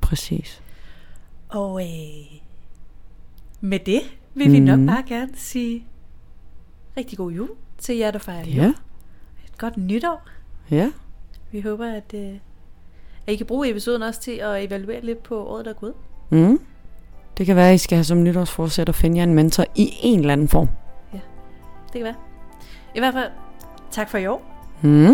Præcis. 0.00 0.60
Og 1.48 1.82
øh, 1.82 2.38
med 3.60 3.78
det 3.78 4.00
vil 4.34 4.46
mm. 4.48 4.52
vi 4.52 4.60
nok 4.60 4.78
Mhm. 4.78 4.86
bare 4.86 5.02
gerne 5.08 5.28
sige 5.34 5.84
rigtig 6.96 7.18
god 7.18 7.32
jul 7.32 7.48
til 7.78 7.96
jer, 7.96 8.10
der 8.10 8.18
fejrer 8.18 8.46
Ja, 8.48 8.62
jul. 8.64 8.74
Et 9.44 9.58
godt 9.58 9.76
nytår. 9.76 10.22
ja. 10.70 10.90
Vi 11.52 11.60
håber, 11.60 11.92
at, 11.94 12.14
øh, 12.14 12.32
at 13.26 13.32
I 13.32 13.36
kan 13.36 13.46
bruge 13.46 13.70
episoden 13.70 14.02
også 14.02 14.20
til 14.20 14.32
at 14.32 14.64
evaluere 14.64 15.00
lidt 15.00 15.22
på 15.22 15.46
året, 15.46 15.64
der 15.64 15.70
er 15.70 15.74
gået. 15.74 15.94
Mm. 16.30 16.60
Det 17.38 17.46
kan 17.46 17.56
være, 17.56 17.68
at 17.68 17.74
I 17.74 17.78
skal 17.78 17.96
have 17.96 18.04
som 18.04 18.22
nytårsforsæt 18.22 18.88
at 18.88 18.94
finde 18.94 19.16
jer 19.16 19.22
en 19.24 19.34
mentor 19.34 19.64
i 19.74 19.90
en 20.02 20.20
eller 20.20 20.32
anden 20.32 20.48
form. 20.48 20.68
Det 21.12 21.98
kan 21.98 22.04
være. 22.04 22.14
I 22.94 22.98
hvert 22.98 23.14
fald, 23.14 23.30
tak 23.90 24.08
for 24.08 24.18
i 24.18 24.26
år, 24.26 24.42
Mm. 24.82 25.10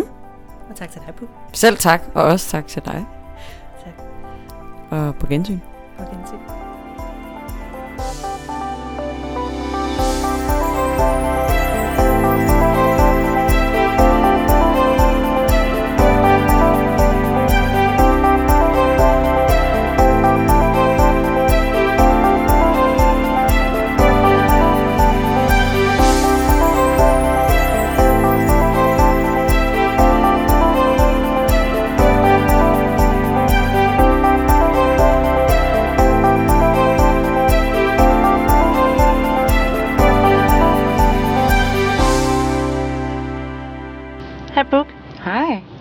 og 0.70 0.76
tak 0.76 0.90
til 0.90 1.00
dig, 1.06 1.14
Puh. 1.14 1.28
Selv 1.52 1.76
tak, 1.76 2.02
og 2.14 2.22
også 2.24 2.48
tak 2.50 2.66
til 2.66 2.82
dig. 2.84 3.06
Tak. 3.84 4.04
Og 4.90 5.14
på 5.14 5.26
gensyn. 5.26 5.58
Og 5.98 6.04
gensyn. 6.10 6.67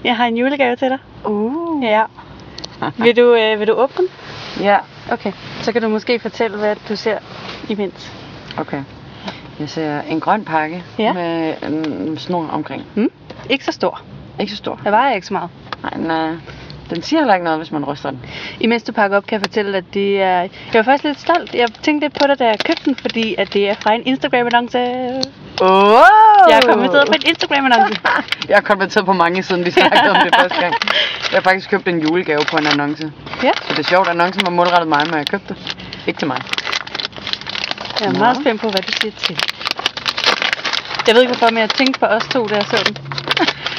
Jeg 0.07 0.17
har 0.17 0.25
en 0.25 0.37
julegave 0.37 0.75
til 0.75 0.89
dig. 0.89 0.97
Uh. 1.25 1.83
Ja. 1.83 2.03
Vil 2.97 3.17
du, 3.17 3.33
øh, 3.35 3.59
vil 3.59 3.67
du 3.67 3.73
åbne 3.73 3.97
den? 3.97 4.07
Ja, 4.65 4.77
Okay. 5.11 5.31
Så 5.61 5.71
kan 5.71 5.81
du 5.81 5.87
måske 5.87 6.19
fortælle, 6.19 6.57
hvad 6.57 6.75
du 6.89 6.95
ser 6.95 7.17
imens. 7.69 8.11
okay. 8.57 8.83
Jeg 9.59 9.69
ser 9.69 10.01
en 10.01 10.19
grøn 10.19 10.45
pakke 10.45 10.83
Ja. 10.99 11.13
med 11.13 11.53
en 11.63 12.17
snor 12.17 12.47
omkring. 12.47 12.83
Mm? 12.95 13.11
Ikke 13.49 13.65
så 13.65 13.71
stor. 13.71 14.01
Ikke 14.39 14.51
så 14.51 14.57
stor. 14.57 14.79
Der 14.83 14.89
vejer 14.89 15.15
ikke 15.15 15.27
så 15.27 15.33
meget. 15.33 15.49
Nej, 15.83 16.15
er, 16.17 16.37
den 16.89 17.01
siger 17.03 17.19
heller 17.19 17.33
ikke 17.33 17.43
noget, 17.43 17.59
hvis 17.59 17.71
man 17.71 17.85
ryster 17.85 18.09
den. 18.09 18.19
Imens 18.59 18.83
du 18.83 18.91
pakker 18.91 19.17
op, 19.17 19.25
kan 19.27 19.33
jeg 19.33 19.41
fortælle, 19.41 19.77
at 19.77 19.83
det 19.93 20.21
er... 20.21 20.39
Jeg 20.39 20.49
var 20.73 20.83
faktisk 20.83 21.03
lidt 21.03 21.19
stolt. 21.19 21.55
Jeg 21.55 21.67
tænkte 21.83 22.07
lidt 22.07 22.19
på 22.21 22.27
dig, 22.27 22.39
da 22.39 22.45
jeg 22.45 22.59
købte 22.59 22.85
den, 22.85 22.95
fordi 22.95 23.35
at 23.37 23.53
det 23.53 23.69
er 23.69 23.75
fra 23.79 23.93
en 23.93 24.03
Instagram-annonce. 24.05 24.77
Oh! 25.61 26.01
Jeg 26.49 26.57
er 26.57 26.67
kommenteret 26.71 27.07
på 27.07 27.13
en 27.13 27.29
Instagram-annonce. 27.29 28.01
Jeg 28.49 28.57
har 28.57 28.61
kommenteret 28.61 29.05
på 29.05 29.13
mange, 29.13 29.43
siden 29.43 29.65
vi 29.65 29.71
snakkede 29.71 30.09
om 30.09 30.17
det 30.23 30.35
første 30.39 30.59
gang. 30.59 30.73
Jeg 31.31 31.37
har 31.37 31.41
faktisk 31.41 31.69
købt 31.69 31.87
en 31.87 31.99
julegave 31.99 32.41
på 32.51 32.57
en 32.57 32.67
annonce. 32.67 33.11
Ja. 33.43 33.51
Så 33.61 33.73
det 33.73 33.79
er 33.79 33.89
sjovt, 33.89 34.07
at 34.07 34.11
annoncen 34.11 34.41
var 34.45 34.51
målrettet 34.51 34.87
mig, 34.87 35.01
men 35.05 35.17
jeg 35.17 35.27
købte 35.27 35.53
det. 35.53 35.77
Ikke 36.07 36.19
til 36.19 36.27
mig. 36.27 36.41
Jeg 37.99 38.07
er 38.07 38.11
Nå. 38.11 38.19
meget 38.19 38.37
spændt 38.41 38.61
på, 38.61 38.69
hvad 38.69 38.81
du 38.81 38.91
siger 39.01 39.11
til. 39.17 39.37
Jeg 41.07 41.15
ved 41.15 41.21
ikke 41.21 41.33
hvorfor, 41.33 41.53
men 41.53 41.59
jeg 41.59 41.69
tænkte 41.69 41.99
på 41.99 42.05
os 42.05 42.23
to, 42.27 42.47
da 42.47 42.55
jeg 42.55 42.63
så 42.63 42.83
den. 42.87 42.97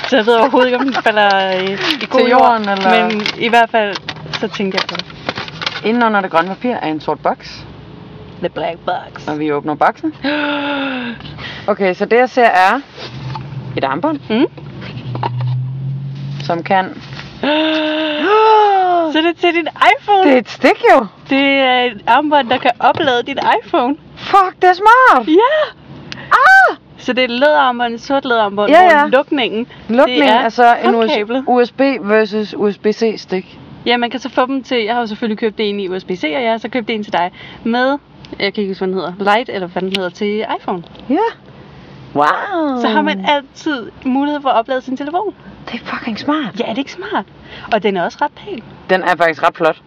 Så 0.08 0.16
jeg 0.16 0.26
ved 0.26 0.34
overhovedet 0.34 0.66
ikke, 0.68 0.78
om 0.78 0.84
den 0.84 0.94
falder 0.94 1.50
i, 1.50 1.72
i 1.72 2.06
god 2.10 2.20
Til 2.20 2.30
jorden, 2.30 2.64
jord. 2.64 2.78
eller? 2.78 3.08
Men 3.08 3.22
i 3.38 3.48
hvert 3.48 3.70
fald, 3.70 3.96
så 4.32 4.48
tænkte 4.48 4.78
jeg 4.80 4.88
på 4.88 4.94
det. 4.96 5.04
Inden 5.88 6.02
under 6.02 6.20
det 6.20 6.30
grønne 6.30 6.48
papir 6.48 6.74
er 6.74 6.88
en 6.88 7.00
sort 7.00 7.20
boks, 7.20 7.64
The 8.38 8.48
Black 8.48 8.78
Box. 8.84 9.28
og 9.28 9.38
vi 9.38 9.52
åbner 9.52 9.74
boksen. 9.74 10.14
Okay, 11.68 11.94
så 11.94 12.04
det 12.04 12.16
jeg 12.18 12.30
ser 12.30 12.44
er 12.44 12.80
et 13.76 13.84
armbånd, 13.84 14.20
Mm? 14.30 14.46
som 16.44 16.62
kan... 16.62 16.84
Så 19.12 19.18
det 19.18 19.26
er 19.26 19.40
til 19.40 19.54
din 19.54 19.68
iPhone. 19.92 20.24
Det 20.24 20.32
er 20.34 20.38
et 20.38 20.50
stik 20.50 20.82
jo! 20.94 21.06
Det 21.30 21.42
er 21.44 21.82
et 21.84 22.00
armbånd, 22.06 22.50
der 22.50 22.58
kan 22.58 22.70
oplade 22.80 23.22
din 23.22 23.38
iPhone. 23.64 23.96
Fuck, 24.16 24.54
det 24.62 24.68
er 24.68 24.74
smart! 24.74 25.28
Ja! 25.28 25.54
Ah! 26.32 26.76
Så 26.98 27.12
det 27.12 27.24
er 27.24 27.28
læderarmbånd, 27.28 27.98
sort 27.98 28.24
læderarmbånd, 28.24 28.70
Ja, 28.70 28.82
ja. 28.82 29.06
lukningen, 29.06 29.66
Lukning 29.88 30.22
det 30.22 30.30
er, 30.30 30.34
er 30.34 30.48
så 30.48 30.76
en 30.84 30.92
frontcable. 30.94 31.44
USB 31.46 31.80
versus 32.00 32.54
USB-C 32.58 33.14
stik. 33.16 33.58
Ja, 33.86 33.96
man 33.96 34.10
kan 34.10 34.20
så 34.20 34.28
få 34.28 34.46
dem 34.46 34.62
til, 34.62 34.84
jeg 34.84 34.94
har 34.94 35.00
jo 35.00 35.06
selvfølgelig 35.06 35.38
købt 35.38 35.60
en 35.60 35.80
i 35.80 35.88
USB-C, 35.88 36.24
og 36.36 36.42
jeg 36.42 36.50
har 36.50 36.58
så 36.58 36.68
købt 36.68 36.90
en 36.90 37.02
til 37.04 37.12
dig 37.12 37.32
med, 37.64 37.98
jeg 38.38 38.54
kan 38.54 38.60
ikke 38.62 38.70
huske, 38.70 38.80
hvad 38.86 38.88
den 38.88 38.94
hedder, 38.94 39.34
Light, 39.34 39.48
eller 39.48 39.68
hvad 39.68 39.82
den 39.82 39.92
hedder, 39.96 40.10
til 40.10 40.44
iPhone. 40.60 40.82
Ja. 41.10 41.16
Wow. 42.14 42.80
Så 42.80 42.88
har 42.88 43.02
man 43.02 43.24
altid 43.28 43.90
mulighed 44.04 44.40
for 44.42 44.48
at 44.48 44.56
oplade 44.56 44.80
sin 44.80 44.96
telefon. 44.96 45.34
Det 45.72 45.80
er 45.80 45.86
fucking 45.86 46.18
smart. 46.18 46.60
Ja, 46.60 46.64
er 46.64 46.68
det 46.68 46.78
ikke 46.78 46.92
smart? 46.92 47.24
Og 47.72 47.82
den 47.82 47.96
er 47.96 48.04
også 48.04 48.18
ret 48.22 48.30
pæn. 48.36 48.62
Den 48.90 49.02
er 49.02 49.16
faktisk 49.16 49.42
ret 49.42 49.56
flot. 49.56 49.82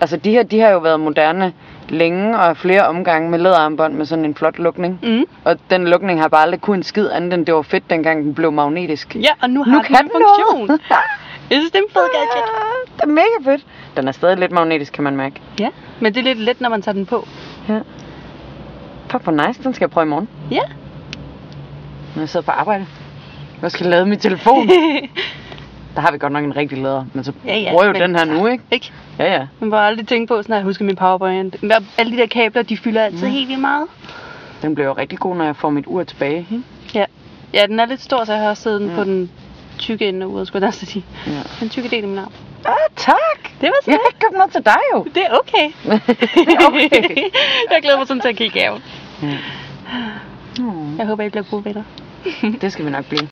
Altså, 0.00 0.16
de 0.16 0.30
her, 0.30 0.42
de 0.42 0.60
har 0.60 0.68
jo 0.68 0.78
været 0.78 1.00
moderne 1.00 1.52
længe 1.88 2.38
og 2.38 2.56
flere 2.56 2.86
omgange 2.86 3.30
med 3.30 3.38
læderarmbånd 3.38 3.94
med 3.94 4.06
sådan 4.06 4.24
en 4.24 4.34
flot 4.34 4.58
lukning. 4.58 4.98
Mm. 5.02 5.24
Og 5.44 5.56
den 5.70 5.88
lukning 5.88 6.20
har 6.20 6.28
bare 6.28 6.42
aldrig 6.42 6.60
kun 6.60 6.76
en 6.76 6.82
skid 6.82 7.10
andet 7.10 7.32
end 7.34 7.46
det 7.46 7.54
var 7.54 7.62
fedt, 7.62 7.90
dengang 7.90 8.24
den 8.24 8.34
blev 8.34 8.52
magnetisk. 8.52 9.16
Ja, 9.16 9.28
og 9.42 9.50
nu 9.50 9.64
har 9.64 9.72
nu 9.72 9.78
den 9.78 9.84
kan 9.84 10.04
en 10.04 10.10
funktion. 10.10 10.78
Jeg 11.50 11.58
synes, 11.58 11.70
det 11.72 11.78
er 11.78 11.82
en 11.82 11.90
fed 11.92 12.02
gadget. 12.12 12.44
det 12.96 13.02
er 13.02 13.06
mega 13.06 13.52
fedt. 13.52 13.66
Den 13.96 14.08
er 14.08 14.12
stadig 14.12 14.38
lidt 14.38 14.52
magnetisk, 14.52 14.92
kan 14.92 15.04
man 15.04 15.16
mærke. 15.16 15.40
Ja, 15.60 15.68
men 16.00 16.14
det 16.14 16.20
er 16.20 16.24
lidt 16.24 16.38
let, 16.38 16.60
når 16.60 16.68
man 16.68 16.82
tager 16.82 16.94
den 16.94 17.06
på. 17.06 17.28
Ja. 17.68 17.78
Fuck, 19.10 19.22
hvor 19.24 19.46
nice. 19.46 19.62
Den 19.62 19.74
skal 19.74 19.84
jeg 19.84 19.90
prøve 19.90 20.06
i 20.06 20.08
morgen, 20.08 20.28
Ja. 20.50 20.60
når 22.14 22.22
jeg 22.22 22.28
sidder 22.28 22.44
på 22.46 22.50
arbejde. 22.52 22.86
Jeg 23.62 23.70
skal 23.70 23.86
lade 23.86 24.06
min 24.06 24.18
telefon. 24.18 24.70
Der 25.94 26.00
har 26.00 26.12
vi 26.12 26.18
godt 26.18 26.32
nok 26.32 26.44
en 26.44 26.56
rigtig 26.56 26.78
lader, 26.78 27.04
men 27.12 27.24
så 27.24 27.32
Ja, 27.46 27.56
ja, 27.58 27.70
bruger 27.70 27.84
jo 27.84 27.92
men- 27.92 28.00
den 28.02 28.16
her 28.16 28.24
nu, 28.24 28.46
ikke? 28.46 28.64
ikke? 28.70 28.92
Ja, 29.18 29.32
ja. 29.32 29.46
Man 29.60 29.70
må 29.70 29.76
aldrig 29.76 30.06
tænke 30.08 30.26
på, 30.26 30.42
sådan 30.42 30.52
at 30.52 30.56
jeg 30.56 30.64
husker 30.64 30.84
min 30.84 30.96
powerpoint. 30.96 31.56
Alle 31.98 32.12
de 32.12 32.16
der 32.16 32.26
kabler, 32.26 32.62
de 32.62 32.76
fylder 32.76 33.02
altid 33.04 33.26
helt 33.28 33.48
vildt 33.48 33.60
meget. 33.60 33.86
Den 34.62 34.74
bliver 34.74 34.86
jo 34.88 34.92
rigtig 34.92 35.18
god, 35.18 35.36
når 35.36 35.44
jeg 35.44 35.56
får 35.56 35.70
mit 35.70 35.84
ur 35.86 36.02
tilbage. 36.04 36.38
Ikke? 36.50 36.62
Ja. 36.94 37.04
ja, 37.54 37.66
den 37.66 37.80
er 37.80 37.86
lidt 37.86 38.02
stor, 38.02 38.24
så 38.24 38.32
jeg 38.32 38.42
har 38.42 38.48
også 38.50 38.62
siddet 38.62 38.80
den 38.80 38.90
Ja. 38.90 38.96
på 38.96 39.04
den 39.04 39.30
tykke 39.78 40.08
ende 40.08 40.22
af 40.26 40.26
uret, 40.30 40.46
skulle 40.46 40.62
jeg 40.62 40.68
næsten 40.68 40.86
sige. 40.86 41.04
Ja. 41.26 41.32
Den 41.60 41.68
tykke 41.68 41.88
del 41.88 42.02
af 42.02 42.08
min 42.08 42.18
arm. 42.18 42.32
Ah, 42.66 42.72
tak! 42.96 43.42
Det 43.60 43.62
var 43.68 43.74
så 43.84 43.90
Jeg 43.90 43.98
har 44.02 44.08
ikke 44.08 44.18
købt 44.20 44.32
noget 44.36 44.52
til 44.52 44.64
dig 44.64 44.76
jo. 44.94 45.04
Det 45.14 45.22
er 45.26 45.30
okay. 45.38 45.66
okay. 46.68 47.16
jeg 47.72 47.82
glæder 47.82 47.98
mig 47.98 48.06
sådan 48.06 48.20
til 48.20 48.28
at 48.28 48.36
kigge 48.36 48.60
gaven. 48.60 48.82
Mm. 50.58 50.98
Jeg 50.98 51.06
håber, 51.06 51.24
I 51.24 51.28
bliver 51.28 51.44
gode 51.50 51.64
venner. 51.64 51.82
Det 52.60 52.72
skal 52.72 52.84
vi 52.84 52.90
nok 52.90 53.04
blive. 53.04 53.20